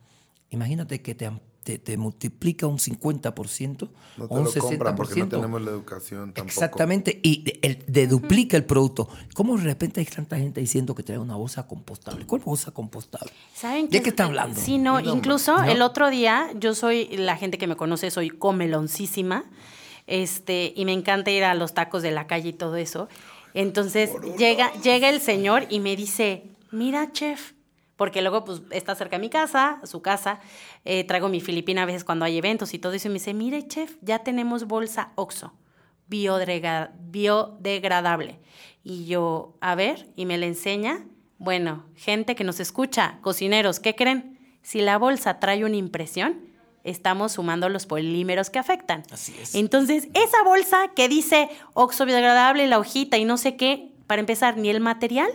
Imagínate 0.49 1.01
que 1.01 1.15
te, 1.15 1.31
te, 1.69 1.77
te 1.77 1.97
multiplica 1.97 2.65
un 2.65 2.77
50% 2.79 3.89
No 4.17 4.25
o 4.25 4.27
te 4.27 4.33
un 4.33 4.43
lo 4.45 4.51
60%. 4.51 4.59
compran 4.61 4.95
porque 4.95 5.19
no 5.19 5.27
tenemos 5.27 5.61
la 5.61 5.69
educación 5.71 6.33
tampoco. 6.33 6.47
Exactamente, 6.47 7.19
y 7.21 7.43
de, 7.43 7.59
el- 7.61 7.83
de 7.87 8.07
duplica 8.07 8.57
el 8.57 8.65
producto. 8.65 9.07
¿Cómo 9.35 9.55
de 9.57 9.63
repente 9.65 9.99
hay 9.99 10.05
tanta 10.07 10.37
gente 10.37 10.59
diciendo 10.61 10.95
que 10.95 11.03
trae 11.03 11.19
una 11.19 11.35
bolsa 11.35 11.67
compostable? 11.67 12.25
¿Cuál 12.25 12.41
bolsa 12.41 12.71
compostable? 12.71 13.31
¿Saben 13.53 13.87
¿De 13.89 14.01
qué 14.01 14.09
está 14.09 14.25
hablando? 14.25 14.59
Sí, 14.59 14.77
no, 14.79 14.99
No, 14.99 15.13
incluso 15.15 15.57
¿no? 15.57 15.63
el 15.63 15.81
otro 15.83 16.09
día, 16.09 16.49
yo 16.59 16.73
soy, 16.73 17.05
la 17.17 17.37
gente 17.37 17.57
que 17.57 17.67
me 17.67 17.75
conoce, 17.75 18.09
soy 18.09 18.29
comeloncísima, 18.29 19.43
este, 20.07 20.73
y 20.75 20.85
me 20.85 20.93
encanta 20.93 21.29
ir 21.31 21.43
a 21.43 21.53
los 21.53 21.73
tacos 21.73 22.01
de 22.01 22.11
la 22.11 22.25
calle 22.25 22.49
y 22.49 22.53
todo 22.53 22.77
eso. 22.77 23.09
Entonces 23.53 24.11
llega, 24.37 24.71
llega 24.81 25.09
el 25.09 25.21
señor 25.21 25.65
y 25.69 25.79
me 25.79 25.95
dice, 25.95 26.43
mira, 26.71 27.11
chef, 27.11 27.53
porque 27.99 28.21
luego 28.21 28.45
pues 28.45 28.61
está 28.71 28.95
cerca 28.95 29.17
de 29.17 29.21
mi 29.21 29.29
casa, 29.29 29.81
su 29.83 30.01
casa, 30.01 30.39
eh, 30.85 31.03
traigo 31.03 31.27
mi 31.27 31.41
filipina 31.41 31.83
a 31.83 31.85
veces 31.85 32.05
cuando 32.05 32.23
hay 32.23 32.37
eventos 32.37 32.73
y 32.73 32.79
todo 32.79 32.93
eso, 32.93 33.09
y 33.09 33.11
me 33.11 33.15
dice, 33.15 33.33
mire, 33.33 33.67
chef, 33.67 33.97
ya 34.01 34.19
tenemos 34.19 34.67
bolsa 34.67 35.11
OXO, 35.15 35.51
biodegradable. 36.07 38.39
Y 38.85 39.05
yo, 39.05 39.57
a 39.59 39.75
ver, 39.75 40.07
y 40.15 40.25
me 40.25 40.37
la 40.37 40.45
enseña. 40.45 41.03
Bueno, 41.39 41.83
gente 41.97 42.35
que 42.35 42.45
nos 42.45 42.61
escucha, 42.61 43.17
cocineros, 43.19 43.81
¿qué 43.81 43.95
creen? 43.95 44.39
Si 44.61 44.79
la 44.79 44.97
bolsa 44.97 45.41
trae 45.41 45.65
una 45.65 45.75
impresión, 45.75 46.39
estamos 46.85 47.33
sumando 47.33 47.67
los 47.67 47.85
polímeros 47.85 48.49
que 48.49 48.59
afectan. 48.59 49.03
Así 49.11 49.35
es. 49.41 49.55
Entonces, 49.55 50.07
esa 50.13 50.41
bolsa 50.45 50.87
que 50.95 51.09
dice 51.09 51.49
oxo 51.73 52.05
biodegradable, 52.05 52.65
la 52.67 52.79
hojita 52.79 53.17
y 53.17 53.25
no 53.25 53.35
sé 53.35 53.57
qué, 53.57 53.91
para 54.07 54.21
empezar, 54.21 54.55
ni 54.55 54.69
el 54.69 54.79
material 54.79 55.29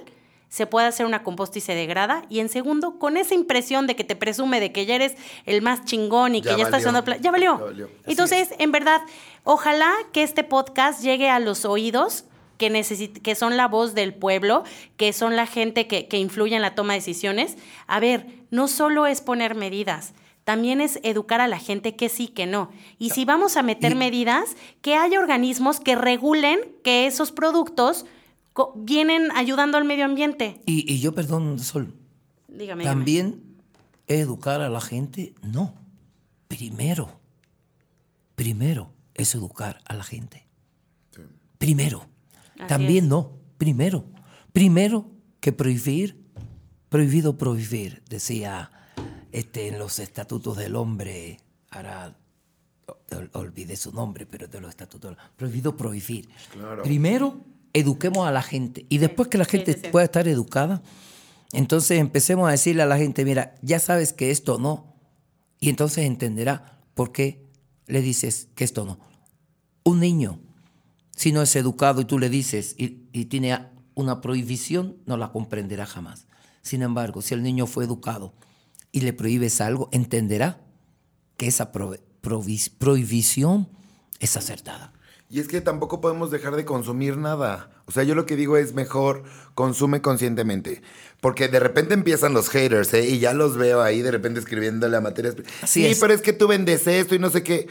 se 0.55 0.67
puede 0.69 0.87
hacer 0.87 1.05
una 1.05 1.25
composta 1.25 1.59
y 1.59 1.61
se 1.61 1.75
degrada. 1.75 2.23
Y 2.29 2.39
en 2.39 2.49
segundo, 2.49 3.01
con 3.01 3.17
esa 3.17 3.35
impresión 3.35 3.89
de 3.89 3.97
que 3.97 4.05
te 4.05 4.15
presume 4.15 4.61
de 4.61 4.71
que 4.71 4.87
ya 4.87 4.95
eres 4.95 5.17
el 5.47 5.63
más 5.63 5.85
chingón 5.85 6.37
y 6.37 6.43
Ya 6.43 6.53
que 6.53 6.59
ya 6.59 6.65
estás 6.67 6.87
haciendo... 6.87 7.05
Ya 7.21 7.33
valió. 7.33 7.59
Ya 7.59 7.65
valió. 7.65 7.91
Entonces, 8.07 8.51
en 8.61 8.71
verdad, 8.71 9.01
ojalá 9.43 9.91
que 10.13 10.23
este 10.23 10.45
podcast 10.45 11.03
llegue 11.03 11.29
a 11.29 11.41
los 11.41 11.65
oídos 11.65 12.27
que, 12.57 12.71
necesit- 12.71 13.21
que 13.21 13.35
son 13.35 13.57
la 13.57 13.67
voz 13.67 13.95
del 13.95 14.15
pueblo, 14.15 14.63
que 14.97 15.13
son 15.13 15.35
la 15.35 15.47
gente 15.47 15.89
que, 15.89 16.07
que 16.07 16.19
influye 16.19 16.55
en 16.55 16.63
la 16.63 16.77
toma 16.77 16.93
de 16.93 17.01
decisiones. 17.01 17.57
A 17.89 17.99
ver, 17.99 18.27
no 18.53 18.69
solo 18.69 19.07
es 19.07 19.23
poner 19.23 19.57
medidas, 19.57 20.15
también 20.45 20.81
es 20.81 21.01
educar 21.03 21.41
a 21.41 21.49
la 21.49 21.59
gente 21.59 21.97
que 21.97 22.09
sí, 22.09 22.29
que 22.29 22.47
no. 22.47 22.71
Y 23.01 23.11
si 23.11 23.25
vamos 23.25 23.57
a 23.57 23.65
meter 23.65 23.97
medidas, 23.97 24.55
que 24.83 24.95
haya 24.95 25.19
organismos 25.19 25.81
que 25.81 25.97
regulen 25.97 26.61
que 26.85 27.09
esos 27.09 27.33
productos 27.33 28.07
vienen 28.77 29.31
ayudando 29.33 29.77
al 29.79 29.85
medio 29.85 30.05
ambiente. 30.05 30.61
Y, 30.67 30.91
y 30.93 31.01
yo, 31.01 31.15
perdón, 31.15 31.59
Sol, 31.59 31.95
Dígame. 32.49 32.83
dígame. 32.83 32.85
también 32.85 33.43
educar 34.07 34.61
a 34.63 34.69
la 34.69 34.81
gente, 34.81 35.35
no. 35.43 35.75
Primero, 36.49 37.21
primero 38.35 38.91
es 39.15 39.35
educar 39.35 39.81
a 39.87 39.95
la 39.95 40.05
gente. 40.05 40.47
Primero. 41.59 42.07
Así 42.59 42.67
También 42.69 43.05
es. 43.05 43.11
no. 43.11 43.33
Primero. 43.59 44.05
Primero 44.53 45.11
que 45.41 45.53
prohibir, 45.53 46.25
prohibido 46.89 47.37
prohibir, 47.39 48.03
decía 48.09 48.71
este, 49.33 49.69
en 49.69 49.79
los 49.79 49.99
estatutos 49.99 50.57
del 50.57 50.77
hombre, 50.77 51.39
ahora 51.71 52.17
ol- 53.11 53.31
olvidé 53.33 53.75
su 53.77 53.93
nombre, 53.93 54.27
pero 54.27 54.47
de 54.47 54.61
los 54.61 54.71
estatutos, 54.71 55.17
prohibido 55.37 55.77
prohibir. 55.77 56.29
Primero, 56.83 57.41
eduquemos 57.75 58.27
a 58.27 58.33
la 58.33 58.41
gente 58.43 58.87
y 58.89 58.99
después 58.99 59.29
que 59.29 59.37
la 59.37 59.45
gente 59.45 59.75
pueda 59.91 60.05
estar 60.07 60.27
educada, 60.27 60.83
entonces 61.53 61.99
empecemos 62.01 62.49
a 62.49 62.53
decirle 62.53 62.83
a 62.83 62.87
la 62.87 62.97
gente, 62.97 63.25
mira, 63.25 63.55
ya 63.63 63.79
sabes 63.79 64.13
que 64.13 64.31
esto 64.31 64.59
no, 64.59 64.95
y 65.61 65.69
entonces 65.69 66.05
entenderá 66.07 66.81
por 66.95 67.13
qué 67.13 67.45
le 67.87 68.01
dices 68.01 68.49
que 68.55 68.65
esto 68.65 68.85
no. 68.87 68.99
Un 69.85 70.01
niño, 70.01 70.41
si 71.15 71.31
no 71.33 71.43
es 71.43 71.55
educado 71.57 72.01
y 72.01 72.07
tú 72.07 72.19
le 72.19 72.31
dices 72.31 72.75
y, 72.79 73.09
y 73.13 73.27
tiene 73.27 73.59
una 73.95 74.21
prohibición, 74.21 74.97
no 75.07 75.17
la 75.17 75.31
comprenderá 75.31 75.85
jamás. 75.87 76.27
Sin 76.63 76.83
embargo, 76.83 77.23
si 77.23 77.35
el 77.35 77.43
niño 77.43 77.67
fue 77.67 77.85
educado 77.85 78.35
y 78.91 79.01
le 79.01 79.13
prohíbes 79.13 79.61
algo, 79.61 79.89
entenderá 79.93 80.61
que 81.37 81.47
esa 81.47 81.71
pro- 81.73 81.97
provis- 82.23 82.71
prohibición 82.77 83.69
es 84.19 84.37
acertada. 84.37 84.93
Y 85.31 85.41
es 85.41 85.49
que 85.49 85.61
tampoco 85.61 86.01
podemos 86.01 86.31
dejar 86.31 86.55
de 86.55 86.65
consumir 86.65 87.17
nada. 87.17 87.71
O 87.87 87.93
sea, 87.93 88.03
yo 88.03 88.15
lo 88.15 88.27
que 88.27 88.37
digo 88.37 88.57
es 88.57 88.75
mejor 88.75 89.25
consume 89.55 90.01
conscientemente. 90.01 90.83
Porque 91.21 91.49
de 91.49 91.61
repente 91.61 91.95
empiezan 91.95 92.35
los 92.35 92.51
haters, 92.51 92.93
¿eh? 92.95 93.09
Y 93.09 93.19
ya 93.19 93.33
los 93.33 93.57
veo 93.57 93.83
ahí 93.83 94.03
de 94.03 94.11
repente 94.11 94.39
escribiéndole 94.39 94.97
a 94.97 95.01
materias. 95.01 95.37
Así 95.63 95.81
sí, 95.81 95.87
es. 95.87 95.99
pero 95.99 96.13
es 96.13 96.21
que 96.21 96.33
tú 96.33 96.47
vendes 96.47 96.87
esto 96.87 97.15
y 97.15 97.19
no 97.19 97.31
sé 97.31 97.43
qué. 97.43 97.67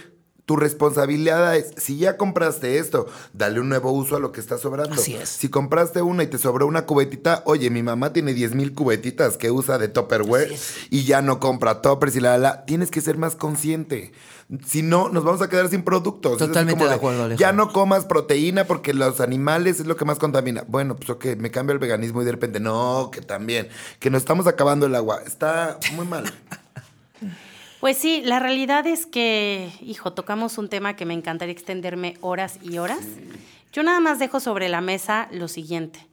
Tu 0.45 0.57
responsabilidad 0.57 1.55
es, 1.55 1.73
si 1.77 1.97
ya 1.97 2.17
compraste 2.17 2.77
esto, 2.77 3.07
dale 3.31 3.61
un 3.61 3.69
nuevo 3.69 3.91
uso 3.91 4.17
a 4.17 4.19
lo 4.19 4.33
que 4.33 4.41
está 4.41 4.57
sobrando. 4.57 4.95
Así 4.95 5.15
es. 5.15 5.29
Si 5.29 5.47
compraste 5.47 6.01
una 6.01 6.23
y 6.23 6.27
te 6.27 6.37
sobró 6.37 6.67
una 6.67 6.85
cubetita, 6.85 7.43
oye, 7.45 7.69
mi 7.69 7.81
mamá 7.81 8.11
tiene 8.11 8.33
10 8.33 8.53
mil 8.55 8.73
cubetitas 8.73 9.37
que 9.37 9.51
usa 9.51 9.77
de 9.77 9.87
Tupperware 9.87 10.53
y 10.89 11.05
ya 11.05 11.21
no 11.21 11.39
compra 11.39 11.81
toppers 11.81 12.17
y 12.17 12.19
la, 12.19 12.31
la, 12.31 12.37
la. 12.37 12.65
Tienes 12.65 12.91
que 12.91 12.99
ser 12.99 13.17
más 13.17 13.35
consciente. 13.35 14.11
Si 14.65 14.81
no, 14.81 15.09
nos 15.09 15.23
vamos 15.23 15.41
a 15.41 15.49
quedar 15.49 15.69
sin 15.69 15.83
productos. 15.83 16.37
Totalmente 16.37 16.83
de 16.83 16.93
acuerdo. 16.93 17.33
Ya 17.35 17.53
no 17.53 17.71
comas 17.71 18.05
proteína 18.05 18.65
porque 18.65 18.93
los 18.93 19.21
animales 19.21 19.79
es 19.79 19.85
lo 19.85 19.95
que 19.95 20.05
más 20.05 20.19
contamina. 20.19 20.63
Bueno, 20.67 20.95
pues 20.95 21.09
ok, 21.09 21.25
me 21.37 21.51
cambio 21.51 21.73
el 21.73 21.79
veganismo 21.79 22.21
y 22.21 22.25
de 22.25 22.31
repente, 22.31 22.59
no, 22.59 23.09
que 23.11 23.21
también, 23.21 23.69
que 23.99 24.09
nos 24.09 24.21
estamos 24.21 24.45
acabando 24.47 24.85
el 24.85 24.95
agua. 24.95 25.21
Está 25.25 25.79
muy 25.95 26.05
mal. 26.05 26.25
Pues 27.83 27.97
sí, 27.97 28.21
la 28.23 28.39
realidad 28.39 28.87
es 28.87 29.05
que, 29.05 29.69
hijo, 29.81 30.13
tocamos 30.13 30.57
un 30.57 30.69
tema 30.69 30.95
que 30.95 31.05
me 31.05 31.13
encantaría 31.13 31.51
extenderme 31.51 32.15
horas 32.21 32.57
y 32.61 32.77
horas. 32.77 33.05
Yo 33.73 33.83
nada 33.83 33.99
más 33.99 34.19
dejo 34.19 34.39
sobre 34.39 34.69
la 34.69 34.79
mesa 34.79 35.27
lo 35.33 35.49
siguiente. 35.49 36.07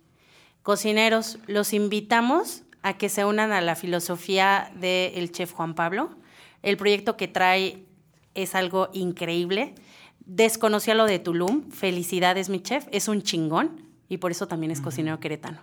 Cocineros, 0.65 1.39
los 1.47 1.73
invitamos 1.73 2.65
a 2.83 2.99
que 2.99 3.09
se 3.09 3.25
unan 3.25 3.53
a 3.53 3.61
la 3.61 3.77
filosofía 3.77 4.73
del 4.81 5.31
chef 5.31 5.53
Juan 5.53 5.77
Pablo. 5.77 6.11
El 6.65 6.77
proyecto 6.77 7.17
que 7.17 7.29
trae 7.29 7.85
es 8.35 8.57
algo 8.57 8.89
increíble. 8.93 9.77
Desconocía 10.27 10.97
lo 10.97 11.05
de 11.05 11.21
Tulum. 11.21 11.71
Felicidades, 11.71 12.49
mi 12.49 12.61
chef. 12.61 12.89
Es 12.91 13.07
un 13.07 13.23
chingón 13.23 13.87
y 14.09 14.17
por 14.19 14.33
eso 14.33 14.49
también 14.49 14.73
es 14.73 14.81
cocinero 14.81 15.21
queretano. 15.21 15.61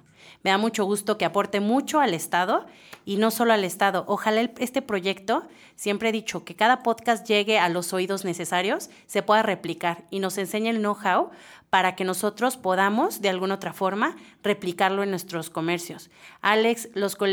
Me 0.48 0.52
da 0.52 0.58
mucho 0.58 0.86
gusto 0.86 1.18
que 1.18 1.26
aporte 1.26 1.60
mucho 1.60 2.00
al 2.00 2.14
Estado 2.14 2.66
y 3.04 3.18
no 3.18 3.32
solo 3.32 3.52
al 3.52 3.66
Estado. 3.66 4.06
Ojalá 4.08 4.50
este 4.60 4.82
proyecto, 4.82 5.46
siempre 5.76 6.08
he 6.08 6.12
dicho, 6.14 6.46
que 6.46 6.56
cada 6.56 6.84
podcast 6.84 7.28
llegue 7.28 7.60
a 7.60 7.68
los 7.68 7.92
oídos 7.92 8.24
necesarios, 8.24 8.90
se 9.08 9.22
pueda 9.22 9.44
replicar 9.44 10.06
y 10.10 10.20
nos 10.20 10.38
enseñe 10.38 10.70
el 10.70 10.78
know-how 10.78 11.32
para 11.70 11.96
que 11.98 12.06
nosotros 12.06 12.56
podamos, 12.56 13.20
de 13.20 13.28
alguna 13.28 13.56
otra 13.56 13.74
forma, 13.74 14.16
replicarlo 14.42 15.04
en 15.04 15.10
nuestros 15.10 15.50
comercios. 15.50 16.10
Alex, 16.40 16.88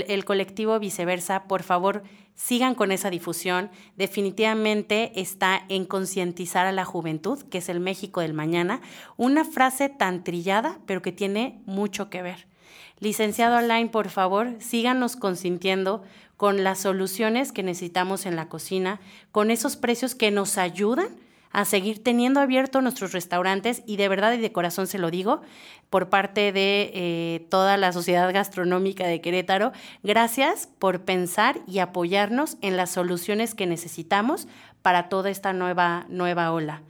el 0.08 0.24
colectivo 0.24 0.80
viceversa, 0.80 1.44
por 1.44 1.62
favor, 1.62 2.02
sigan 2.34 2.74
con 2.74 2.90
esa 2.90 3.10
difusión. 3.10 3.70
Definitivamente 3.94 5.12
está 5.20 5.64
en 5.68 5.84
concientizar 5.84 6.66
a 6.66 6.72
la 6.72 6.84
juventud, 6.84 7.40
que 7.44 7.58
es 7.58 7.68
el 7.68 7.78
México 7.78 8.22
del 8.22 8.34
mañana. 8.34 8.80
Una 9.16 9.44
frase 9.44 9.88
tan 9.88 10.24
trillada, 10.24 10.80
pero 10.84 11.00
que 11.00 11.12
tiene 11.12 11.62
mucho 11.64 12.10
que 12.10 12.20
ver. 12.20 12.52
Licenciado 13.00 13.56
Alain, 13.56 13.88
por 13.88 14.08
favor, 14.08 14.54
síganos 14.60 15.16
consintiendo 15.16 16.02
con 16.36 16.64
las 16.64 16.80
soluciones 16.80 17.52
que 17.52 17.62
necesitamos 17.62 18.26
en 18.26 18.36
la 18.36 18.48
cocina, 18.48 19.00
con 19.32 19.50
esos 19.50 19.76
precios 19.76 20.14
que 20.14 20.30
nos 20.30 20.58
ayudan 20.58 21.08
a 21.54 21.64
seguir 21.64 22.02
teniendo 22.02 22.40
abiertos 22.40 22.82
nuestros 22.82 23.12
restaurantes 23.12 23.84
y 23.86 23.96
de 23.96 24.08
verdad 24.08 24.32
y 24.32 24.38
de 24.38 24.50
corazón 24.50 24.88
se 24.88 24.98
lo 24.98 25.10
digo 25.12 25.40
por 25.88 26.08
parte 26.08 26.50
de 26.50 26.90
eh, 26.92 27.46
toda 27.48 27.76
la 27.76 27.92
sociedad 27.92 28.32
gastronómica 28.32 29.06
de 29.06 29.20
Querétaro. 29.20 29.72
Gracias 30.02 30.68
por 30.80 31.04
pensar 31.04 31.60
y 31.68 31.78
apoyarnos 31.78 32.56
en 32.60 32.76
las 32.76 32.90
soluciones 32.90 33.54
que 33.54 33.66
necesitamos 33.66 34.48
para 34.82 35.08
toda 35.08 35.30
esta 35.30 35.52
nueva, 35.52 36.06
nueva 36.08 36.50
ola. 36.52 36.82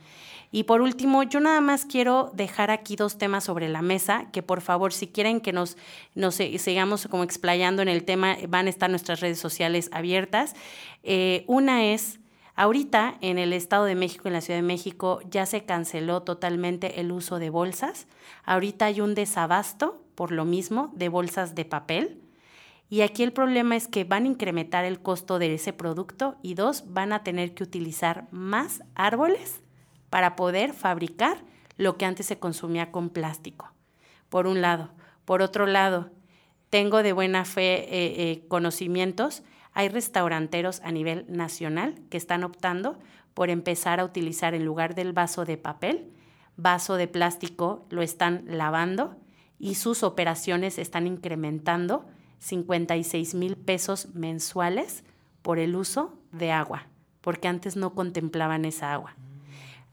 Y 0.55 0.63
por 0.63 0.83
último, 0.83 1.25
yo 1.25 1.41
nada 1.41 1.61
más 1.61 1.85
quiero 1.85 2.31
dejar 2.33 2.71
aquí 2.71 2.95
dos 2.95 3.19
temas 3.19 3.43
sobre 3.43 3.69
la 3.69 3.83
mesa, 3.83 4.29
que 4.31 4.41
por 4.41 4.61
favor, 4.61 4.93
si 4.93 5.09
quieren 5.09 5.41
que 5.41 5.53
nos, 5.53 5.77
sigamos 6.59 7.09
como 7.09 7.25
explayando 7.25 7.83
en 7.83 7.89
el 7.89 8.05
tema, 8.05 8.37
van 8.49 8.69
a 8.69 8.71
estar 8.71 8.89
nuestras 8.89 9.19
redes 9.19 9.41
sociales 9.41 9.91
abiertas. 9.91 10.55
Eh, 11.03 11.43
una 11.49 11.87
es, 11.87 12.21
ahorita 12.55 13.17
en 13.21 13.39
el 13.39 13.53
Estado 13.53 13.85
de 13.85 13.97
México, 13.97 14.29
en 14.29 14.35
la 14.35 14.41
Ciudad 14.41 14.61
de 14.61 14.63
México, 14.63 15.19
ya 15.29 15.45
se 15.45 15.65
canceló 15.65 16.23
totalmente 16.23 17.01
el 17.01 17.11
uso 17.11 17.41
de 17.41 17.51
bolsas. 17.51 18.07
Ahorita 18.45 18.85
hay 18.85 19.01
un 19.01 19.17
desabasto, 19.17 20.05
por 20.15 20.31
lo 20.31 20.45
mismo, 20.45 20.93
de 20.95 21.09
bolsas 21.09 21.57
de 21.57 21.65
papel. 21.65 22.21
Y 22.89 23.01
aquí 23.01 23.25
el 23.25 23.33
problema 23.33 23.75
es 23.75 23.89
que 23.89 24.05
van 24.05 24.23
a 24.23 24.29
incrementar 24.29 24.85
el 24.85 25.01
costo 25.03 25.41
de 25.41 25.53
ese 25.53 25.73
producto 25.73 26.37
y 26.43 26.55
dos, 26.55 26.85
van 26.87 27.13
a 27.13 27.25
tener 27.25 27.55
que 27.55 27.65
utilizar 27.65 28.29
más 28.31 28.85
árboles 28.95 29.64
para 30.15 30.37
poder 30.37 30.75
fabricar 30.75 31.39
lo 31.77 31.99
que 31.99 32.05
antes 32.05 32.27
se 32.27 32.39
consumía 32.39 32.93
con 32.93 33.11
plástico. 33.11 33.73
Por 34.29 34.47
un 34.47 34.61
lado. 34.61 34.93
Por 35.25 35.43
otro 35.43 35.67
lado, 35.67 36.13
tengo 36.71 37.03
de 37.03 37.13
buena 37.13 37.45
fe 37.45 37.79
eh, 37.79 38.31
eh, 38.31 38.45
conocimientos. 38.47 39.43
Hay 39.73 39.89
restauranteros 39.89 40.81
a 40.85 40.93
nivel 40.93 41.25
nacional 41.29 42.01
que 42.11 42.17
están 42.17 42.45
optando 42.45 42.97
por 43.35 43.51
empezar 43.51 43.99
a 43.99 44.05
utilizar 44.05 44.55
en 44.55 44.65
lugar 44.65 44.95
del 44.95 45.13
vaso 45.13 45.45
de 45.45 45.57
papel, 45.57 46.13
vaso 46.57 46.95
de 46.95 47.09
plástico, 47.09 47.85
lo 47.91 48.01
están 48.01 48.45
lavando 48.47 49.17
y 49.59 49.75
sus 49.75 50.05
operaciones 50.05 50.79
están 50.79 51.09
incrementando 51.09 52.05
56 52.39 53.35
mil 53.35 53.57
pesos 53.57 54.15
mensuales 54.15 55.03
por 55.43 55.59
el 55.59 55.75
uso 55.75 56.17
de 56.31 56.53
agua, 56.53 56.87
porque 57.21 57.49
antes 57.49 57.75
no 57.75 57.97
contemplaban 57.97 58.65
esa 58.65 58.93
agua. 58.93 59.17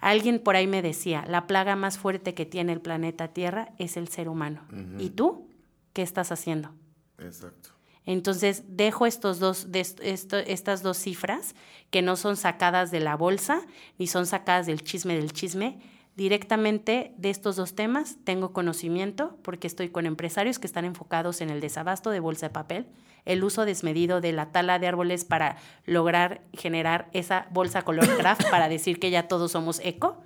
Alguien 0.02 0.40
por 0.40 0.56
ahí 0.56 0.68
me 0.68 0.82
decía, 0.82 1.24
la 1.28 1.48
plaga 1.48 1.76
más 1.78 1.98
fuerte 1.98 2.34
que 2.34 2.46
tiene 2.46 2.74
el 2.74 2.82
planeta 2.82 3.30
Tierra 3.30 3.72
es 3.78 3.96
el 3.98 4.08
ser 4.10 4.28
humano. 4.28 4.62
¿Y 5.00 5.12
tú 5.12 5.48
qué 5.94 6.02
estás 6.02 6.32
haciendo? 6.32 6.72
Exacto. 7.20 7.70
Entonces, 8.06 8.64
dejo 8.68 9.06
estos 9.06 9.38
dos, 9.40 9.72
de 9.72 9.80
est- 9.82 10.00
esto- 10.02 10.38
estas 10.40 10.82
dos 10.82 10.98
cifras 10.98 11.54
que 11.92 12.02
no 12.02 12.16
son 12.16 12.36
sacadas 12.36 12.90
de 12.90 13.00
la 13.00 13.16
bolsa 13.16 13.62
ni 14.00 14.08
son 14.08 14.26
sacadas 14.26 14.66
del 14.66 14.84
chisme 14.84 15.14
del 15.16 15.32
chisme. 15.34 15.80
Directamente 16.16 17.14
de 17.18 17.30
estos 17.30 17.56
dos 17.56 17.74
temas 17.76 18.18
tengo 18.24 18.54
conocimiento 18.54 19.38
porque 19.44 19.68
estoy 19.68 19.90
con 19.90 20.06
empresarios 20.06 20.60
que 20.60 20.68
están 20.68 20.86
enfocados 20.86 21.42
en 21.42 21.50
el 21.52 21.62
desabasto 21.62 22.10
de 22.10 22.20
bolsa 22.20 22.48
de 22.48 22.54
papel, 22.54 22.88
el 23.26 23.44
uso 23.44 23.66
desmedido 23.66 24.22
de 24.22 24.32
la 24.32 24.52
tala 24.52 24.80
de 24.80 24.88
árboles 24.88 25.26
para 25.26 25.58
lograr 25.86 26.42
generar 26.54 27.10
esa 27.14 27.48
bolsa 27.52 27.84
color 27.84 28.08
craft 28.18 28.48
para 28.52 28.70
decir 28.70 29.00
que 29.00 29.12
ya 29.12 29.28
todos 29.28 29.52
somos 29.52 29.80
eco. 29.84 30.24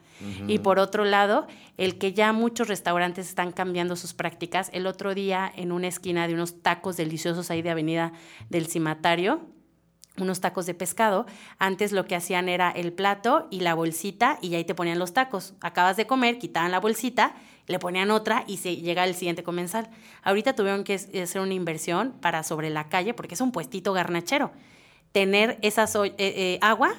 Y 0.47 0.59
por 0.59 0.79
otro 0.79 1.03
lado, 1.03 1.45
el 1.77 1.97
que 1.97 2.13
ya 2.13 2.31
muchos 2.31 2.69
restaurantes 2.69 3.27
están 3.27 3.51
cambiando 3.51 3.97
sus 3.97 4.13
prácticas. 4.13 4.69
El 4.71 4.87
otro 4.87 5.13
día 5.13 5.51
en 5.55 5.73
una 5.73 5.87
esquina 5.87 6.25
de 6.25 6.33
unos 6.33 6.61
tacos 6.61 6.95
deliciosos 6.95 7.51
ahí 7.51 7.61
de 7.61 7.69
Avenida 7.69 8.13
del 8.49 8.67
Cimatario, 8.67 9.41
unos 10.17 10.39
tacos 10.39 10.65
de 10.65 10.73
pescado. 10.73 11.25
Antes 11.59 11.91
lo 11.91 12.05
que 12.05 12.15
hacían 12.15 12.47
era 12.47 12.71
el 12.71 12.93
plato 12.93 13.47
y 13.51 13.59
la 13.59 13.73
bolsita 13.73 14.39
y 14.41 14.55
ahí 14.55 14.63
te 14.63 14.73
ponían 14.73 14.99
los 14.99 15.13
tacos. 15.13 15.53
Acabas 15.59 15.97
de 15.97 16.07
comer, 16.07 16.39
quitaban 16.39 16.71
la 16.71 16.79
bolsita 16.79 17.35
le 17.67 17.79
ponían 17.79 18.11
otra 18.11 18.43
y 18.47 18.57
se 18.57 18.77
llega 18.77 19.03
el 19.05 19.15
siguiente 19.15 19.43
comensal. 19.43 19.89
Ahorita 20.23 20.53
tuvieron 20.53 20.83
que 20.83 20.95
hacer 20.95 21.41
una 21.41 21.53
inversión 21.53 22.13
para 22.21 22.43
sobre 22.43 22.69
la 22.69 22.89
calle, 22.89 23.13
porque 23.13 23.35
es 23.35 23.41
un 23.41 23.51
puestito 23.51 23.93
garnachero. 23.93 24.51
Tener 25.11 25.57
esa 25.61 25.85
eh, 26.03 26.13
eh, 26.17 26.59
agua, 26.61 26.95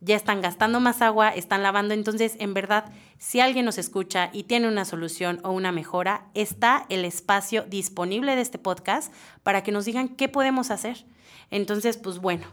ya 0.00 0.16
están 0.16 0.40
gastando 0.40 0.80
más 0.80 1.02
agua, 1.02 1.30
están 1.30 1.62
lavando. 1.62 1.94
Entonces, 1.94 2.36
en 2.38 2.54
verdad, 2.54 2.86
si 3.18 3.40
alguien 3.40 3.66
nos 3.66 3.78
escucha 3.78 4.30
y 4.32 4.44
tiene 4.44 4.66
una 4.66 4.84
solución 4.84 5.40
o 5.44 5.50
una 5.50 5.72
mejora, 5.72 6.26
está 6.34 6.86
el 6.88 7.04
espacio 7.04 7.62
disponible 7.62 8.34
de 8.34 8.40
este 8.42 8.58
podcast 8.58 9.12
para 9.42 9.62
que 9.62 9.72
nos 9.72 9.84
digan 9.84 10.08
qué 10.08 10.28
podemos 10.28 10.70
hacer. 10.70 11.04
Entonces, 11.50 11.96
pues 11.96 12.18
bueno, 12.18 12.46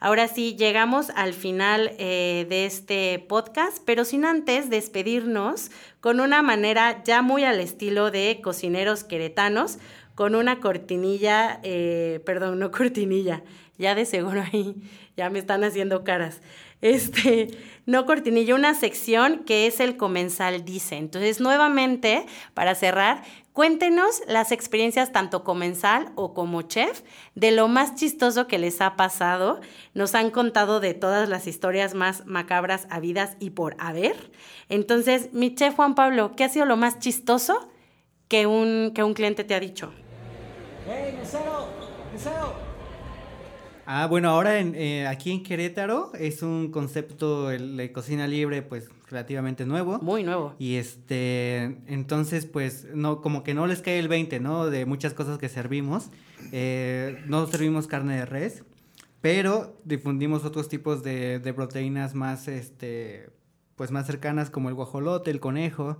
ahora 0.00 0.26
sí 0.26 0.56
llegamos 0.56 1.10
al 1.14 1.34
final 1.34 1.92
eh, 1.98 2.46
de 2.48 2.66
este 2.66 3.24
podcast, 3.28 3.78
pero 3.84 4.04
sin 4.04 4.24
antes 4.24 4.70
despedirnos 4.70 5.70
con 6.00 6.18
una 6.18 6.42
manera 6.42 7.04
ya 7.04 7.22
muy 7.22 7.44
al 7.44 7.60
estilo 7.60 8.10
de 8.10 8.40
cocineros 8.42 9.04
queretanos, 9.04 9.78
con 10.14 10.34
una 10.34 10.58
cortinilla, 10.60 11.60
eh, 11.62 12.20
perdón, 12.26 12.58
no 12.58 12.70
cortinilla, 12.72 13.42
ya 13.78 13.94
de 13.94 14.04
seguro 14.04 14.42
ahí 14.42 14.74
ya 15.16 15.28
me 15.28 15.38
están 15.38 15.64
haciendo 15.64 16.02
caras. 16.02 16.40
Este, 16.80 17.48
no 17.84 18.06
cortinilla, 18.06 18.54
una 18.54 18.74
sección 18.74 19.44
que 19.44 19.66
es 19.66 19.80
el 19.80 19.98
comensal 19.98 20.64
dice. 20.64 20.96
Entonces, 20.96 21.40
nuevamente, 21.40 22.24
para 22.54 22.74
cerrar, 22.74 23.22
Cuéntenos 23.60 24.22
las 24.26 24.52
experiencias 24.52 25.12
tanto 25.12 25.44
comensal 25.44 26.12
o 26.14 26.32
como 26.32 26.62
chef 26.62 27.02
de 27.34 27.50
lo 27.50 27.68
más 27.68 27.94
chistoso 27.94 28.46
que 28.46 28.58
les 28.58 28.80
ha 28.80 28.96
pasado. 28.96 29.60
Nos 29.92 30.14
han 30.14 30.30
contado 30.30 30.80
de 30.80 30.94
todas 30.94 31.28
las 31.28 31.46
historias 31.46 31.92
más 31.92 32.24
macabras 32.24 32.86
habidas 32.88 33.36
y 33.38 33.50
por 33.50 33.76
haber. 33.78 34.30
Entonces, 34.70 35.34
mi 35.34 35.54
chef 35.54 35.74
Juan 35.74 35.94
Pablo, 35.94 36.32
¿qué 36.36 36.44
ha 36.44 36.48
sido 36.48 36.64
lo 36.64 36.78
más 36.78 37.00
chistoso 37.00 37.68
que 38.28 38.46
un, 38.46 38.92
que 38.94 39.02
un 39.02 39.12
cliente 39.12 39.44
te 39.44 39.54
ha 39.54 39.60
dicho? 39.60 39.92
¡Hey, 40.88 41.14
mesero! 41.18 41.68
¡Mesero! 42.14 42.54
Ah, 43.84 44.06
bueno, 44.06 44.30
ahora 44.30 44.58
en, 44.58 44.74
eh, 44.74 45.06
aquí 45.06 45.32
en 45.32 45.42
Querétaro 45.42 46.12
es 46.14 46.42
un 46.42 46.70
concepto 46.70 47.48
de 47.48 47.92
cocina 47.92 48.26
libre, 48.26 48.62
pues 48.62 48.88
relativamente 49.10 49.66
nuevo. 49.66 49.98
Muy 50.00 50.22
nuevo. 50.22 50.54
Y 50.58 50.76
este, 50.76 51.82
entonces, 51.86 52.46
pues, 52.46 52.86
no, 52.94 53.20
como 53.20 53.42
que 53.42 53.54
no 53.54 53.66
les 53.66 53.82
cae 53.82 53.98
el 53.98 54.08
20, 54.08 54.40
¿no? 54.40 54.70
De 54.70 54.86
muchas 54.86 55.14
cosas 55.14 55.38
que 55.38 55.48
servimos. 55.48 56.10
Eh, 56.52 57.22
no 57.26 57.46
servimos 57.46 57.86
carne 57.86 58.16
de 58.16 58.26
res, 58.26 58.62
pero 59.20 59.76
difundimos 59.84 60.44
otros 60.44 60.68
tipos 60.68 61.02
de, 61.02 61.38
de 61.38 61.52
proteínas 61.52 62.14
más, 62.14 62.48
este, 62.48 63.30
pues 63.76 63.90
más 63.90 64.06
cercanas 64.06 64.50
como 64.50 64.68
el 64.68 64.74
guajolote, 64.74 65.30
el 65.30 65.40
conejo. 65.40 65.98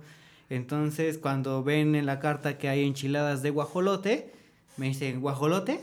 Entonces, 0.49 1.17
cuando 1.17 1.63
ven 1.63 1.95
en 1.95 2.05
la 2.05 2.19
carta 2.19 2.57
que 2.57 2.69
hay 2.69 2.83
enchiladas 2.85 3.41
de 3.41 3.51
guajolote, 3.51 4.33
me 4.77 4.87
dicen, 4.87 5.21
¿guajolote? 5.21 5.79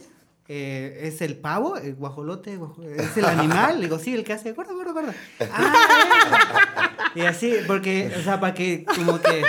Eh, 0.48 1.00
es 1.02 1.20
el 1.20 1.36
pavo, 1.36 1.76
el 1.76 1.94
guajolote, 1.94 2.58
es 2.96 3.16
el 3.16 3.24
animal. 3.26 3.76
Le 3.76 3.84
digo, 3.84 3.98
sí, 3.98 4.14
el 4.14 4.24
que 4.24 4.32
hace 4.32 4.52
gordo, 4.52 4.74
gordo, 4.74 4.94
gordo. 4.94 5.12
Ah, 5.52 6.87
y 7.14 7.22
así, 7.22 7.54
porque, 7.66 8.12
o 8.18 8.22
sea, 8.22 8.40
para 8.40 8.54
que, 8.54 8.84
como 8.84 9.20
que. 9.20 9.42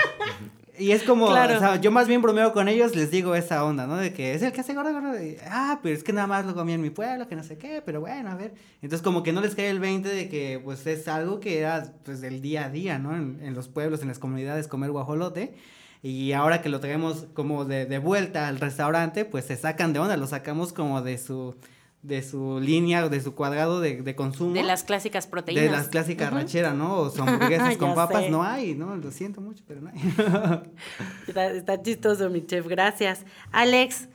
Y 0.78 0.93
es 0.93 1.03
como, 1.03 1.26
o 1.26 1.34
sea, 1.34 1.76
yo 1.76 1.91
más 1.91 2.07
bien 2.07 2.22
bromeo 2.22 2.53
con 2.53 2.70
ellos, 2.70 2.95
les 2.95 3.12
digo 3.12 3.36
esa 3.36 3.66
onda, 3.66 3.86
¿no? 3.86 3.97
De 3.97 4.14
que 4.14 4.34
es 4.34 4.41
el 4.41 4.53
que 4.53 4.62
hace 4.62 4.74
gordo, 4.74 4.93
gordo. 4.93 5.12
ah, 5.49 5.80
pero 5.84 5.93
es 5.93 6.05
que 6.05 6.14
nada 6.14 6.26
más 6.26 6.45
lo 6.45 6.55
comía 6.55 6.76
en 6.76 6.82
mi 6.82 6.89
pueblo, 6.89 7.28
que 7.28 7.36
no 7.36 7.43
sé 7.43 7.57
qué, 7.57 7.84
pero 7.86 7.99
bueno, 7.99 8.32
a 8.32 8.36
ver. 8.36 8.53
Entonces, 8.82 9.03
como 9.03 9.22
que 9.22 9.34
no 9.34 9.41
les 9.41 9.55
cae 9.55 9.70
el 9.70 9.80
20 9.80 10.07
de 10.07 10.30
que, 10.30 10.62
pues, 10.64 10.88
es 10.88 11.10
algo 11.10 11.41
que 11.41 11.60
era, 11.60 11.91
pues, 12.05 12.22
del 12.22 12.41
día 12.41 12.68
a 12.68 12.70
día, 12.70 12.97
¿no? 12.97 13.14
En, 13.14 13.41
en 13.43 13.55
los 13.55 13.68
pueblos, 13.68 14.03
en 14.03 14.07
las 14.07 14.20
comunidades, 14.20 14.70
comer 14.70 14.91
guajolote. 14.91 15.53
Y 16.01 16.32
ahora 16.32 16.62
que 16.62 16.70
lo 16.70 16.80
traemos 16.80 17.28
como 17.34 17.66
de, 17.66 17.86
de, 17.86 17.97
vuelta 17.97 18.47
al 18.47 18.60
restaurante, 18.60 19.26
pues 19.26 19.45
se 19.45 19.57
sacan 19.57 19.91
de 19.91 19.99
onda, 19.99 20.16
lo 20.16 20.28
sacamos 20.28 20.72
como 20.72 21.01
de 21.01 21.18
su 21.18 21.55
de 22.02 22.24
su 22.24 22.60
línea 22.62 23.06
o 23.06 23.10
de 23.10 23.20
su 23.22 23.36
cuadrado 23.36 23.82
de, 23.82 24.02
de, 24.02 24.16
consumo. 24.16 24.54
De 24.54 24.64
las 24.64 24.84
clásicas 24.84 25.28
proteínas. 25.28 25.64
De 25.64 25.70
las 25.70 25.88
clásicas 25.89 26.32
rancheras, 26.32 26.74
¿no? 26.74 26.95
O 26.95 27.10
son 27.16 27.28
hamburguesas 27.28 27.78
con 27.78 27.93
papas, 27.93 28.30
no 28.30 28.43
hay, 28.43 28.74
¿no? 28.74 28.95
Lo 28.95 29.12
siento 29.12 29.41
mucho, 29.41 29.64
pero 29.68 29.82
no 29.82 29.89
hay. 29.89 29.97
está, 31.28 31.52
está, 31.52 31.82
chistoso, 31.82 32.30
mi 32.30 32.45
chef, 32.45 32.68
gracias. 32.68 33.26
Alex. 33.52 34.08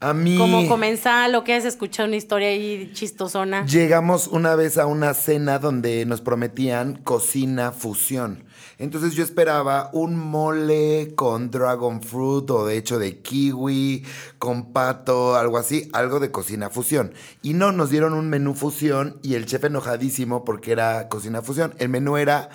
A 0.00 0.14
mí. 0.14 0.36
Como 0.38 0.66
comensal 0.66 1.32
lo 1.32 1.44
que 1.44 1.54
has 1.54 1.64
escuchado 1.64 2.08
una 2.08 2.16
historia 2.16 2.48
ahí 2.48 2.90
chistosona. 2.94 3.66
Llegamos 3.66 4.28
una 4.28 4.54
vez 4.54 4.78
a 4.78 4.86
una 4.86 5.12
cena 5.12 5.58
donde 5.58 6.06
nos 6.06 6.22
prometían 6.22 6.94
cocina 6.96 7.72
fusión. 7.72 8.44
Entonces 8.80 9.12
yo 9.12 9.22
esperaba 9.22 9.90
un 9.92 10.18
mole 10.18 11.12
con 11.14 11.50
dragon 11.50 12.02
fruit 12.02 12.48
o 12.50 12.64
de 12.64 12.78
hecho 12.78 12.98
de 12.98 13.18
kiwi, 13.18 14.06
con 14.38 14.72
pato, 14.72 15.36
algo 15.36 15.58
así, 15.58 15.90
algo 15.92 16.18
de 16.18 16.30
cocina 16.30 16.70
fusión. 16.70 17.12
Y 17.42 17.52
no, 17.52 17.72
nos 17.72 17.90
dieron 17.90 18.14
un 18.14 18.30
menú 18.30 18.54
fusión 18.54 19.18
y 19.22 19.34
el 19.34 19.44
chef 19.44 19.64
enojadísimo 19.64 20.46
porque 20.46 20.72
era 20.72 21.10
cocina 21.10 21.42
fusión. 21.42 21.74
El 21.76 21.90
menú 21.90 22.16
era 22.16 22.48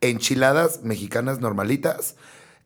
enchiladas 0.00 0.82
mexicanas 0.82 1.38
normalitas. 1.38 2.16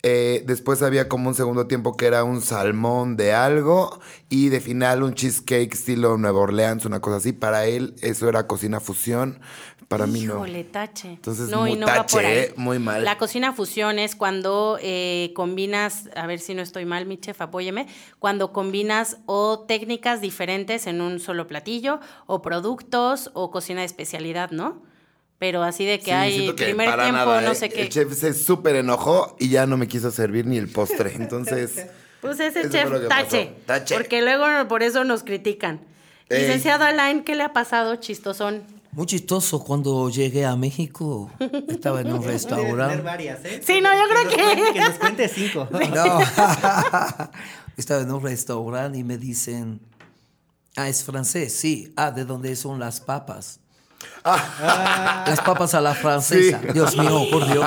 Eh, 0.06 0.42
después 0.46 0.82
había 0.82 1.08
como 1.08 1.30
un 1.30 1.34
segundo 1.34 1.66
tiempo 1.66 1.96
que 1.96 2.06
era 2.06 2.24
un 2.24 2.42
salmón 2.42 3.16
de 3.16 3.32
algo 3.32 4.00
y 4.28 4.50
de 4.50 4.60
final 4.60 5.02
un 5.02 5.14
cheesecake 5.14 5.72
estilo 5.72 6.18
Nueva 6.18 6.40
Orleans, 6.40 6.84
una 6.84 7.00
cosa 7.00 7.16
así. 7.16 7.32
Para 7.32 7.66
él 7.66 7.96
eso 8.00 8.28
era 8.28 8.46
cocina 8.46 8.80
fusión. 8.80 9.40
Para 9.88 10.06
mí 10.06 10.22
no. 10.22 10.44
tache. 10.70 11.10
Entonces, 11.10 11.48
no, 11.48 11.62
muy 11.62 11.72
y 11.72 11.76
no 11.76 11.86
tache, 11.86 11.98
va 11.98 12.06
por 12.06 12.24
ahí. 12.24 12.46
muy 12.56 12.78
mal. 12.78 13.04
La 13.04 13.18
cocina 13.18 13.52
fusión 13.52 13.98
es 13.98 14.14
cuando 14.16 14.78
eh, 14.80 15.32
combinas, 15.34 16.08
a 16.16 16.26
ver 16.26 16.40
si 16.40 16.54
no 16.54 16.62
estoy 16.62 16.84
mal, 16.84 17.06
mi 17.06 17.18
chef, 17.18 17.40
apóyeme, 17.40 17.86
cuando 18.18 18.52
combinas 18.52 19.18
o 19.26 19.60
técnicas 19.60 20.20
diferentes 20.20 20.86
en 20.86 21.00
un 21.00 21.20
solo 21.20 21.46
platillo, 21.46 22.00
o 22.26 22.42
productos, 22.42 23.30
o 23.34 23.50
cocina 23.50 23.80
de 23.80 23.86
especialidad, 23.86 24.50
¿no? 24.50 24.82
Pero 25.38 25.62
así 25.62 25.84
de 25.84 25.98
que 25.98 26.06
Sí, 26.06 26.10
hay 26.12 26.46
que 26.54 26.64
primer 26.64 26.88
tiempo, 26.88 27.12
nada, 27.12 27.40
no 27.40 27.52
¿eh? 27.52 27.54
sé 27.54 27.68
qué. 27.68 27.82
El 27.82 27.88
chef 27.88 28.12
se 28.14 28.32
súper 28.32 28.76
enojó 28.76 29.36
y 29.38 29.48
ya 29.48 29.66
no 29.66 29.76
me 29.76 29.88
quiso 29.88 30.10
servir 30.10 30.46
ni 30.46 30.56
el 30.56 30.68
postre. 30.68 31.12
Entonces, 31.16 31.86
Pues 32.20 32.40
ese 32.40 32.60
Eso 32.60 32.70
chef 32.70 33.08
tache. 33.08 33.94
Porque 33.94 34.22
luego 34.22 34.46
por 34.68 34.82
eso 34.82 35.04
nos 35.04 35.22
critican. 35.24 35.80
Ey. 36.30 36.40
Licenciado 36.42 36.84
Alain, 36.84 37.22
¿qué 37.24 37.34
le 37.34 37.42
ha 37.42 37.52
pasado 37.52 37.96
chistosón? 37.96 38.62
Muy 38.94 39.06
chistoso, 39.06 39.58
cuando 39.64 40.08
llegué 40.08 40.44
a 40.46 40.54
México, 40.56 41.30
estaba 41.68 42.00
en 42.00 42.12
un 42.12 42.22
restaurante. 42.22 43.02
varias, 43.02 43.44
¿eh? 43.44 43.60
Sí, 43.64 43.80
no, 43.80 43.90
yo 43.92 44.02
creo 44.08 44.28
que- 44.28 44.36
cuente- 44.36 44.72
que 44.72 44.80
nos 44.80 44.98
cuente 44.98 45.28
cinco. 45.28 45.68
No. 45.94 46.20
estaba 47.76 48.02
en 48.02 48.12
un 48.12 48.22
restaurante 48.22 48.98
y 48.98 49.02
me 49.04 49.18
dicen, 49.18 49.80
ah, 50.76 50.88
es 50.88 51.02
francés, 51.02 51.52
sí. 51.54 51.92
Ah, 51.96 52.12
¿de 52.12 52.24
dónde 52.24 52.54
son 52.54 52.78
las 52.78 53.00
papas? 53.00 53.58
Las 54.24 55.40
papas 55.44 55.74
a 55.74 55.80
la 55.80 55.94
francesa. 55.94 56.58
Sí. 56.62 56.68
Dios 56.72 56.96
mío, 56.96 57.26
por 57.30 57.46
Dios. 57.46 57.66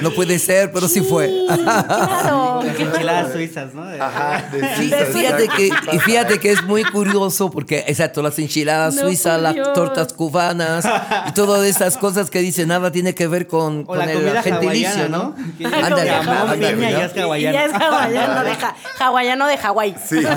No 0.00 0.10
puede 0.12 0.38
ser, 0.38 0.70
pero 0.72 0.86
sí 0.88 1.00
fue. 1.00 1.28
Claro. 1.48 2.62
Las 2.62 2.78
enchiladas 2.78 3.32
suizas, 3.32 3.74
¿no? 3.74 3.84
De- 3.84 4.00
ajá, 4.00 4.48
de 4.52 4.58
Y 4.58 4.76
Suiza, 4.76 4.96
fíjate, 5.06 5.48
que, 5.48 5.66
y 5.92 5.98
fíjate 5.98 6.38
que 6.38 6.52
es 6.52 6.62
muy 6.62 6.84
curioso 6.84 7.50
porque, 7.50 7.84
exacto, 7.88 8.22
las 8.22 8.38
enchiladas 8.38 8.94
No, 8.94 9.02
suizas, 9.02 9.40
las 9.42 9.54
Dios. 9.54 9.72
tortas 9.74 10.12
cubanas 10.12 10.86
y 11.26 11.32
todas 11.32 11.66
esas 11.66 11.96
cosas 11.98 12.30
que 12.30 12.38
dicen 12.40 12.68
nada 12.68 12.92
tiene 12.92 13.14
que 13.14 13.26
ver 13.26 13.48
con, 13.48 13.80
O 13.80 13.86
con 13.86 13.98
la 13.98 14.04
el 14.12 14.40
gentilicio, 14.42 15.08
¿no? 15.08 15.34
¿no? 15.34 15.34
Que- 15.58 15.66
Ándale, 15.66 16.22
¿no? 16.24 16.54
ya 16.54 17.04
es 17.04 17.16
hawaiano. 17.16 17.58
ya 17.58 17.64
es 17.64 17.72
hawaiano 17.74 18.44
de, 18.44 18.56
hawaiano 19.00 19.46
de 19.46 19.58
Hawái. 19.58 19.94
Sí. 20.06 20.20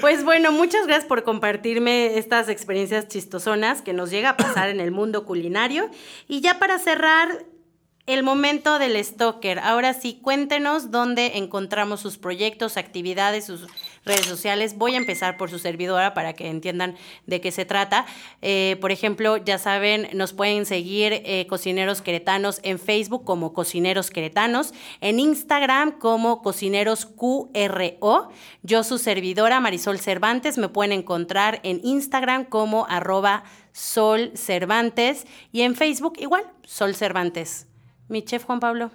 Pues 0.00 0.22
bueno, 0.24 0.52
muchas 0.52 0.86
gracias 0.86 1.06
por 1.06 1.22
compartirme 1.24 2.03
estas 2.18 2.48
experiencias 2.48 3.08
chistosonas 3.08 3.82
que 3.82 3.92
nos 3.92 4.10
llega 4.10 4.30
a 4.30 4.36
pasar 4.36 4.68
en 4.68 4.80
el 4.80 4.90
mundo 4.90 5.24
culinario. 5.24 5.90
Y 6.28 6.40
ya 6.40 6.58
para 6.58 6.78
cerrar, 6.78 7.44
el 8.06 8.22
momento 8.22 8.78
del 8.78 9.02
stalker. 9.02 9.58
Ahora 9.58 9.94
sí, 9.94 10.18
cuéntenos 10.20 10.90
dónde 10.90 11.38
encontramos 11.38 12.00
sus 12.00 12.18
proyectos, 12.18 12.76
actividades, 12.76 13.46
sus 13.46 13.66
redes 14.04 14.26
sociales. 14.26 14.76
Voy 14.76 14.94
a 14.94 14.98
empezar 14.98 15.36
por 15.36 15.50
su 15.50 15.58
servidora 15.58 16.14
para 16.14 16.32
que 16.34 16.48
entiendan 16.48 16.96
de 17.26 17.40
qué 17.40 17.50
se 17.50 17.64
trata. 17.64 18.06
Eh, 18.42 18.76
por 18.80 18.92
ejemplo, 18.92 19.36
ya 19.38 19.58
saben, 19.58 20.08
nos 20.12 20.32
pueden 20.32 20.66
seguir 20.66 21.22
eh, 21.24 21.46
Cocineros 21.48 22.02
Queretanos 22.02 22.60
en 22.62 22.78
Facebook 22.78 23.24
como 23.24 23.52
Cocineros 23.52 24.10
Queretanos, 24.10 24.72
en 25.00 25.20
Instagram 25.20 25.98
como 25.98 26.42
Cocineros 26.42 27.06
QRO. 27.06 28.28
Yo, 28.62 28.84
su 28.84 28.98
servidora 28.98 29.60
Marisol 29.60 29.98
Cervantes, 29.98 30.58
me 30.58 30.68
pueden 30.68 30.92
encontrar 30.92 31.60
en 31.62 31.80
Instagram 31.82 32.44
como 32.44 32.86
arroba 32.88 33.44
Sol 33.72 34.30
Cervantes 34.34 35.26
y 35.50 35.62
en 35.62 35.74
Facebook 35.74 36.14
igual, 36.18 36.44
Sol 36.64 36.94
Cervantes. 36.94 37.66
Mi 38.08 38.22
chef 38.22 38.44
Juan 38.44 38.60
Pablo. 38.60 38.90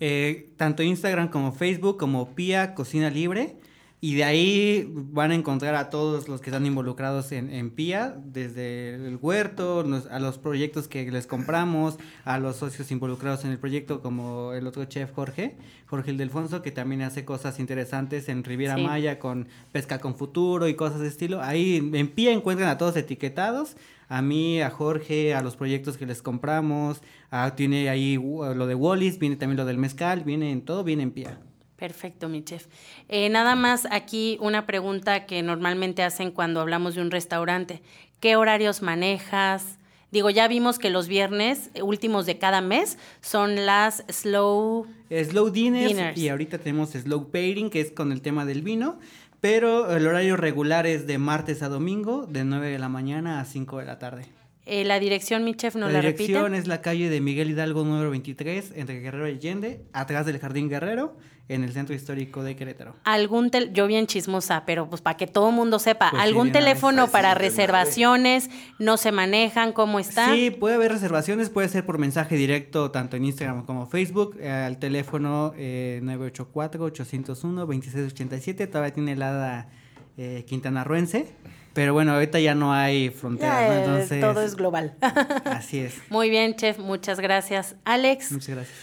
Eh, 0.00 0.50
tanto 0.56 0.82
Instagram 0.82 1.28
como 1.28 1.52
Facebook, 1.52 1.98
como 1.98 2.34
Pía 2.34 2.74
Cocina 2.74 3.10
Libre. 3.10 3.56
Y 4.00 4.14
de 4.14 4.22
ahí 4.22 4.88
van 4.94 5.32
a 5.32 5.34
encontrar 5.34 5.74
a 5.74 5.90
todos 5.90 6.28
los 6.28 6.40
que 6.40 6.50
están 6.50 6.64
involucrados 6.64 7.32
en, 7.32 7.50
en 7.52 7.70
PIA, 7.70 8.16
desde 8.24 8.94
el 8.94 9.18
huerto, 9.20 9.82
los- 9.82 10.06
a 10.06 10.20
los 10.20 10.38
proyectos 10.38 10.86
que 10.86 11.10
les 11.10 11.26
compramos, 11.26 11.98
a 12.24 12.38
los 12.38 12.54
socios 12.56 12.92
involucrados 12.92 13.44
en 13.44 13.50
el 13.50 13.58
proyecto, 13.58 14.00
como 14.00 14.52
el 14.52 14.68
otro 14.68 14.84
chef 14.84 15.10
Jorge, 15.12 15.56
Jorge 15.86 16.12
Ildefonso, 16.12 16.62
que 16.62 16.70
también 16.70 17.02
hace 17.02 17.24
cosas 17.24 17.58
interesantes 17.58 18.28
en 18.28 18.44
Riviera 18.44 18.76
Sí. 18.76 18.82
Maya 18.82 19.18
con 19.18 19.48
pesca 19.72 19.98
con 19.98 20.14
futuro 20.14 20.68
y 20.68 20.74
cosas 20.74 21.00
de 21.00 21.08
estilo. 21.08 21.42
Ahí 21.42 21.90
en 21.92 22.06
PIA 22.06 22.30
encuentran 22.32 22.68
a 22.68 22.78
todos 22.78 22.96
etiquetados. 22.96 23.76
A 24.08 24.22
mí, 24.22 24.60
a 24.62 24.70
Jorge, 24.70 25.34
a 25.34 25.42
los 25.42 25.56
proyectos 25.56 25.96
que 25.96 26.06
les 26.06 26.22
compramos. 26.22 27.00
a- 27.30 27.56
tiene 27.56 27.88
ahí 27.90 28.16
uh, 28.16 28.54
lo 28.54 28.66
de 28.68 28.74
Wallis, 28.76 29.18
viene 29.18 29.34
también 29.36 29.56
lo 29.58 29.64
del 29.66 29.76
mezcal, 29.76 30.22
viene 30.24 30.50
en 30.52 30.62
todo, 30.62 30.84
viene 30.84 31.02
en 31.02 31.10
PIA. 31.10 31.40
Perfecto, 31.78 32.28
mi 32.28 32.42
chef. 32.42 32.66
Eh, 33.08 33.28
nada 33.28 33.54
más 33.54 33.86
aquí 33.90 34.36
una 34.40 34.66
pregunta 34.66 35.26
que 35.26 35.42
normalmente 35.42 36.02
hacen 36.02 36.32
cuando 36.32 36.60
hablamos 36.60 36.96
de 36.96 37.02
un 37.02 37.12
restaurante. 37.12 37.82
¿Qué 38.18 38.34
horarios 38.34 38.82
manejas? 38.82 39.78
Digo, 40.10 40.28
ya 40.28 40.48
vimos 40.48 40.80
que 40.80 40.90
los 40.90 41.06
viernes 41.06 41.70
eh, 41.74 41.82
últimos 41.82 42.26
de 42.26 42.36
cada 42.38 42.60
mes 42.60 42.98
son 43.20 43.64
las 43.64 44.02
slow... 44.08 44.86
Slow 45.08 45.50
dinners, 45.50 45.88
Dinners. 45.88 46.18
y 46.18 46.28
ahorita 46.28 46.58
tenemos 46.58 46.90
slow 46.90 47.30
pairing, 47.30 47.70
que 47.70 47.80
es 47.80 47.92
con 47.92 48.10
el 48.10 48.22
tema 48.22 48.44
del 48.44 48.62
vino. 48.62 48.98
Pero 49.40 49.94
el 49.96 50.04
horario 50.06 50.36
regular 50.36 50.84
es 50.86 51.06
de 51.06 51.18
martes 51.18 51.62
a 51.62 51.68
domingo, 51.68 52.26
de 52.26 52.44
9 52.44 52.70
de 52.70 52.78
la 52.80 52.88
mañana 52.88 53.40
a 53.40 53.44
5 53.44 53.78
de 53.78 53.84
la 53.84 54.00
tarde. 54.00 54.26
Eh, 54.66 54.84
la 54.84 54.98
dirección, 54.98 55.44
mi 55.44 55.54
chef, 55.54 55.76
¿no 55.76 55.86
la 55.86 55.92
la, 55.92 56.00
dirección 56.00 56.42
repite? 56.42 56.58
es 56.58 56.66
la 56.66 56.82
calle 56.82 57.08
de 57.08 57.20
Miguel 57.20 57.50
Hidalgo 57.50 57.84
número 57.84 58.10
23, 58.10 58.72
entre 58.74 59.00
Guerrero 59.00 59.28
y 59.28 59.32
Allende, 59.32 59.80
atrás 59.92 60.26
del 60.26 60.38
Jardín 60.38 60.68
Guerrero, 60.68 61.16
en 61.48 61.64
el 61.64 61.72
centro 61.72 61.94
histórico 61.94 62.42
de 62.42 62.56
Querétaro. 62.56 62.94
Algún 63.04 63.50
tel 63.50 63.72
yo 63.72 63.86
bien 63.86 64.06
chismosa, 64.06 64.64
pero 64.66 64.88
pues 64.90 65.00
para 65.00 65.16
que 65.16 65.26
todo 65.26 65.48
el 65.48 65.54
mundo 65.54 65.78
sepa, 65.78 66.10
Pues 66.10 66.22
algún 66.22 66.48
vez. 66.48 66.52
teléfono 66.52 67.08
para 67.08 67.32
reservaciones, 67.34 68.50
no 68.78 68.98
se 68.98 69.12
manejan, 69.12 69.72
¿cómo 69.72 69.98
está? 69.98 70.34
Sí, 70.34 70.50
puede 70.50 70.74
haber 70.74 70.92
reservaciones, 70.92 71.48
puede 71.48 71.68
ser 71.68 71.86
por 71.86 71.96
mensaje 71.98 72.36
directo 72.36 72.90
tanto 72.90 73.16
en 73.16 73.24
Instagram 73.24 73.64
como 73.64 73.86
Facebook, 73.86 74.36
eh, 74.40 74.50
al 74.50 74.78
teléfono 74.78 75.54
eh, 75.56 76.00
984-801-2687, 76.02 78.70
todavía 78.70 78.92
tiene 78.92 79.12
helada 79.12 79.68
eh, 80.16 80.44
quintanarruense, 80.46 81.26
pero 81.72 81.92
bueno, 81.92 82.12
ahorita 82.12 82.40
ya 82.40 82.54
no 82.54 82.72
hay 82.72 83.10
fronteras, 83.10 83.68
¿no? 83.68 83.74
eh, 83.74 83.78
Entonces, 83.78 84.20
todo 84.20 84.42
es 84.42 84.56
global. 84.56 84.96
así 85.44 85.78
es. 85.78 85.94
Muy 86.10 86.28
bien, 86.30 86.56
chef, 86.56 86.78
muchas 86.78 87.20
gracias. 87.20 87.76
Alex, 87.84 88.32
Muchas 88.32 88.48
gracias. 88.56 88.76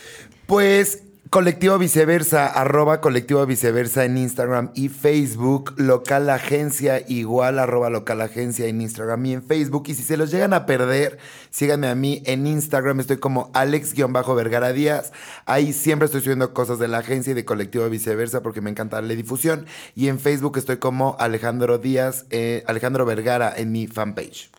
Pues 0.46 1.04
Colectivo 1.36 1.78
Viceversa, 1.78 2.48
arroba 2.48 3.02
Colectivo 3.02 3.46
Viceversa 3.46 4.06
en 4.06 4.18
Instagram 4.18 4.72
y 4.74 4.88
Facebook, 4.88 5.74
local 5.76 6.30
agencia 6.30 7.04
igual, 7.10 7.60
arroba 7.60 7.90
local 7.90 8.22
agencia 8.22 8.68
en 8.68 8.80
Instagram 8.80 9.26
y 9.26 9.34
en 9.34 9.44
Facebook. 9.44 9.84
Y 9.88 9.96
si 9.96 10.04
se 10.04 10.16
los 10.16 10.32
llegan 10.32 10.54
a 10.54 10.66
perder, 10.66 11.18
síganme 11.50 11.90
a 11.90 11.96
mí 11.96 12.24
en 12.26 12.48
Instagram, 12.48 13.02
estoy 13.02 13.18
como 13.18 13.52
Alex-Vergara 13.54 14.72
Díaz. 14.72 15.12
Ahí 15.46 15.74
siempre 15.74 16.06
estoy 16.06 16.22
subiendo 16.22 16.54
cosas 16.54 16.80
de 16.80 16.88
la 16.88 17.00
agencia 17.00 17.32
y 17.32 17.34
de 17.34 17.44
Colectivo 17.44 17.90
Viceversa 17.90 18.42
porque 18.42 18.62
me 18.62 18.70
encanta 18.70 18.96
darle 18.96 19.18
difusión. 19.18 19.66
Y 19.94 20.08
en 20.08 20.20
Facebook 20.20 20.58
estoy 20.58 20.78
como 20.78 21.18
Alejandro 21.20 21.80
Díaz, 21.80 22.28
eh, 22.30 22.64
Alejandro 22.66 23.06
Vergara 23.06 23.54
en 23.58 23.74
mi 23.74 23.88
fanpage. 23.88 24.52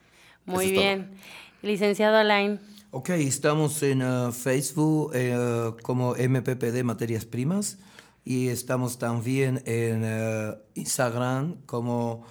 muy 0.44 0.66
Eso 0.66 0.74
bien. 0.74 1.10
Licenciado 1.62 2.18
Alain, 2.18 2.60
Ok, 2.98 3.10
estamos 3.10 3.82
en 3.82 4.00
eh, 4.00 4.32
Facebook 4.32 5.10
eh, 5.12 5.70
como 5.82 6.14
MPPD 6.14 6.82
Materias 6.82 7.26
Primas 7.26 7.76
y 8.24 8.48
estamos 8.48 8.96
también 8.96 9.62
en 9.66 10.00
eh, 10.02 10.54
Instagram 10.76 11.56
como 11.66 12.24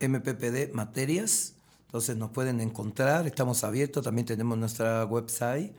MPPD 0.00 0.72
Materias. 0.72 1.52
Entonces 1.84 2.16
nos 2.16 2.30
pueden 2.30 2.62
encontrar, 2.62 3.26
estamos 3.26 3.62
abiertos, 3.62 4.02
también 4.02 4.24
tenemos 4.24 4.56
nuestra 4.56 5.04
website. 5.04 5.74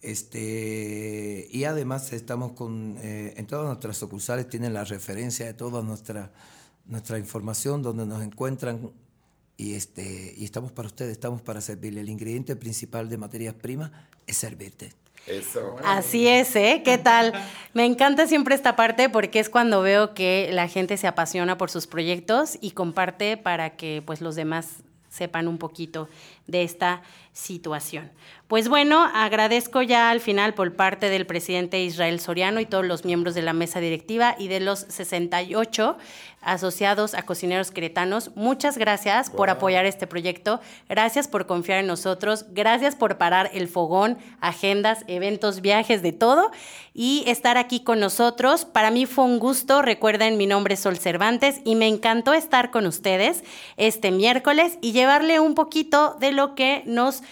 Este, 0.00 1.48
y 1.50 1.64
además 1.64 2.12
estamos 2.12 2.52
con, 2.52 2.98
eh, 3.00 3.34
en 3.36 3.48
todas 3.48 3.66
nuestras 3.66 3.96
sucursales 3.96 4.48
tienen 4.48 4.72
la 4.72 4.84
referencia 4.84 5.44
de 5.44 5.54
toda 5.54 5.82
nuestra, 5.82 6.30
nuestra 6.84 7.18
información, 7.18 7.82
donde 7.82 8.06
nos 8.06 8.22
encuentran 8.22 8.92
y, 9.56 9.74
este, 9.74 10.34
y 10.36 10.44
estamos 10.44 10.72
para 10.72 10.88
ustedes, 10.88 11.12
estamos 11.12 11.42
para 11.42 11.60
servirle. 11.60 12.00
El 12.00 12.10
ingrediente 12.10 12.56
principal 12.56 13.08
de 13.08 13.16
materias 13.16 13.54
primas 13.54 13.90
es 14.26 14.36
servirte. 14.36 14.92
Eso. 15.26 15.76
Así 15.84 16.28
es, 16.28 16.54
¿eh? 16.54 16.82
¿Qué 16.84 16.98
tal? 16.98 17.32
Me 17.72 17.84
encanta 17.84 18.28
siempre 18.28 18.54
esta 18.54 18.76
parte 18.76 19.08
porque 19.08 19.40
es 19.40 19.50
cuando 19.50 19.82
veo 19.82 20.14
que 20.14 20.50
la 20.52 20.68
gente 20.68 20.96
se 20.96 21.08
apasiona 21.08 21.58
por 21.58 21.68
sus 21.68 21.88
proyectos 21.88 22.58
y 22.60 22.72
comparte 22.72 23.36
para 23.36 23.76
que 23.76 24.02
pues 24.06 24.20
los 24.20 24.36
demás 24.36 24.84
sepan 25.08 25.48
un 25.48 25.58
poquito 25.58 26.08
de 26.46 26.62
esta 26.62 27.02
situación. 27.32 28.10
Pues 28.48 28.68
bueno, 28.68 29.10
agradezco 29.12 29.82
ya 29.82 30.10
al 30.10 30.20
final 30.20 30.54
por 30.54 30.74
parte 30.74 31.10
del 31.10 31.26
presidente 31.26 31.82
Israel 31.82 32.20
Soriano 32.20 32.60
y 32.60 32.66
todos 32.66 32.86
los 32.86 33.04
miembros 33.04 33.34
de 33.34 33.42
la 33.42 33.52
mesa 33.52 33.80
directiva 33.80 34.36
y 34.38 34.48
de 34.48 34.60
los 34.60 34.86
68 34.88 35.98
asociados 36.46 37.14
a 37.14 37.22
cocineros 37.22 37.72
queretanos. 37.72 38.30
Muchas 38.36 38.78
gracias 38.78 39.30
por 39.30 39.50
apoyar 39.50 39.84
este 39.84 40.06
proyecto, 40.06 40.60
gracias 40.88 41.26
por 41.26 41.46
confiar 41.46 41.80
en 41.80 41.88
nosotros, 41.88 42.46
gracias 42.50 42.94
por 42.94 43.18
parar 43.18 43.50
el 43.52 43.68
fogón, 43.68 44.16
agendas, 44.40 45.04
eventos, 45.08 45.60
viajes, 45.60 46.02
de 46.02 46.12
todo 46.12 46.52
y 46.94 47.24
estar 47.26 47.58
aquí 47.58 47.80
con 47.80 47.98
nosotros. 47.98 48.64
Para 48.64 48.92
mí 48.92 49.06
fue 49.06 49.24
un 49.24 49.40
gusto, 49.40 49.82
recuerden 49.82 50.36
mi 50.38 50.46
nombre 50.46 50.74
es 50.74 50.80
Sol 50.80 50.96
Cervantes 50.98 51.60
y 51.64 51.74
me 51.74 51.88
encantó 51.88 52.32
estar 52.32 52.70
con 52.70 52.86
ustedes 52.86 53.42
este 53.76 54.12
miércoles 54.12 54.78
y 54.80 54.92
llevarle 54.92 55.40
un 55.40 55.54
poquito 55.56 56.16
de 56.20 56.30
lo 56.36 56.54
que 56.54 56.82
nos 56.86 57.22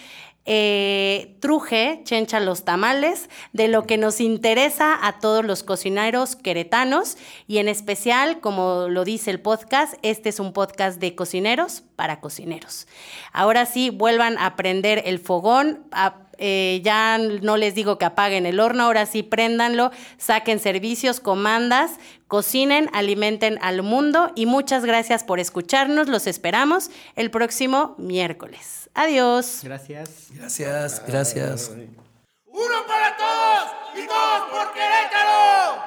eh, 0.47 1.37
truje, 1.39 2.01
chencha 2.03 2.39
los 2.39 2.63
tamales, 2.65 3.31
de 3.51 3.67
lo 3.67 3.87
que 3.87 3.97
nos 3.97 4.21
interesa 4.21 4.95
a 5.01 5.19
todos 5.19 5.43
los 5.43 5.63
cocineros 5.63 6.35
queretanos 6.35 7.17
y 7.47 7.57
en 7.57 7.67
especial, 7.67 8.39
como 8.41 8.87
lo 8.87 9.03
dice 9.05 9.31
el 9.31 9.39
podcast, 9.39 9.95
este 10.03 10.29
es 10.29 10.39
un 10.39 10.53
podcast 10.53 10.99
de 10.99 11.15
cocineros 11.15 11.81
para 11.95 12.19
cocineros. 12.19 12.87
Ahora 13.33 13.65
sí, 13.65 13.89
vuelvan 13.89 14.37
a 14.37 14.55
prender 14.55 15.01
el 15.05 15.17
fogón, 15.17 15.83
eh, 16.37 16.79
ya 16.83 17.17
no 17.17 17.57
les 17.57 17.73
digo 17.73 17.97
que 17.97 18.05
apaguen 18.05 18.45
el 18.45 18.59
horno, 18.59 18.83
ahora 18.83 19.07
sí 19.07 19.23
préndanlo, 19.23 19.89
saquen 20.17 20.59
servicios, 20.59 21.19
comandas, 21.19 21.93
cocinen, 22.27 22.91
alimenten 22.93 23.57
al 23.63 23.81
mundo 23.81 24.31
y 24.35 24.45
muchas 24.45 24.85
gracias 24.85 25.23
por 25.23 25.39
escucharnos, 25.39 26.07
los 26.07 26.27
esperamos 26.27 26.91
el 27.15 27.31
próximo 27.31 27.95
miércoles. 27.97 28.84
Adiós. 28.95 29.59
Gracias. 29.61 30.09
Gracias, 30.31 31.03
gracias. 31.05 31.71
Uno 32.45 32.87
para 32.87 33.17
todos 33.17 33.71
y 33.93 34.07
todos 34.07 34.49
por 34.49 34.73
Querétaro. 34.73 35.83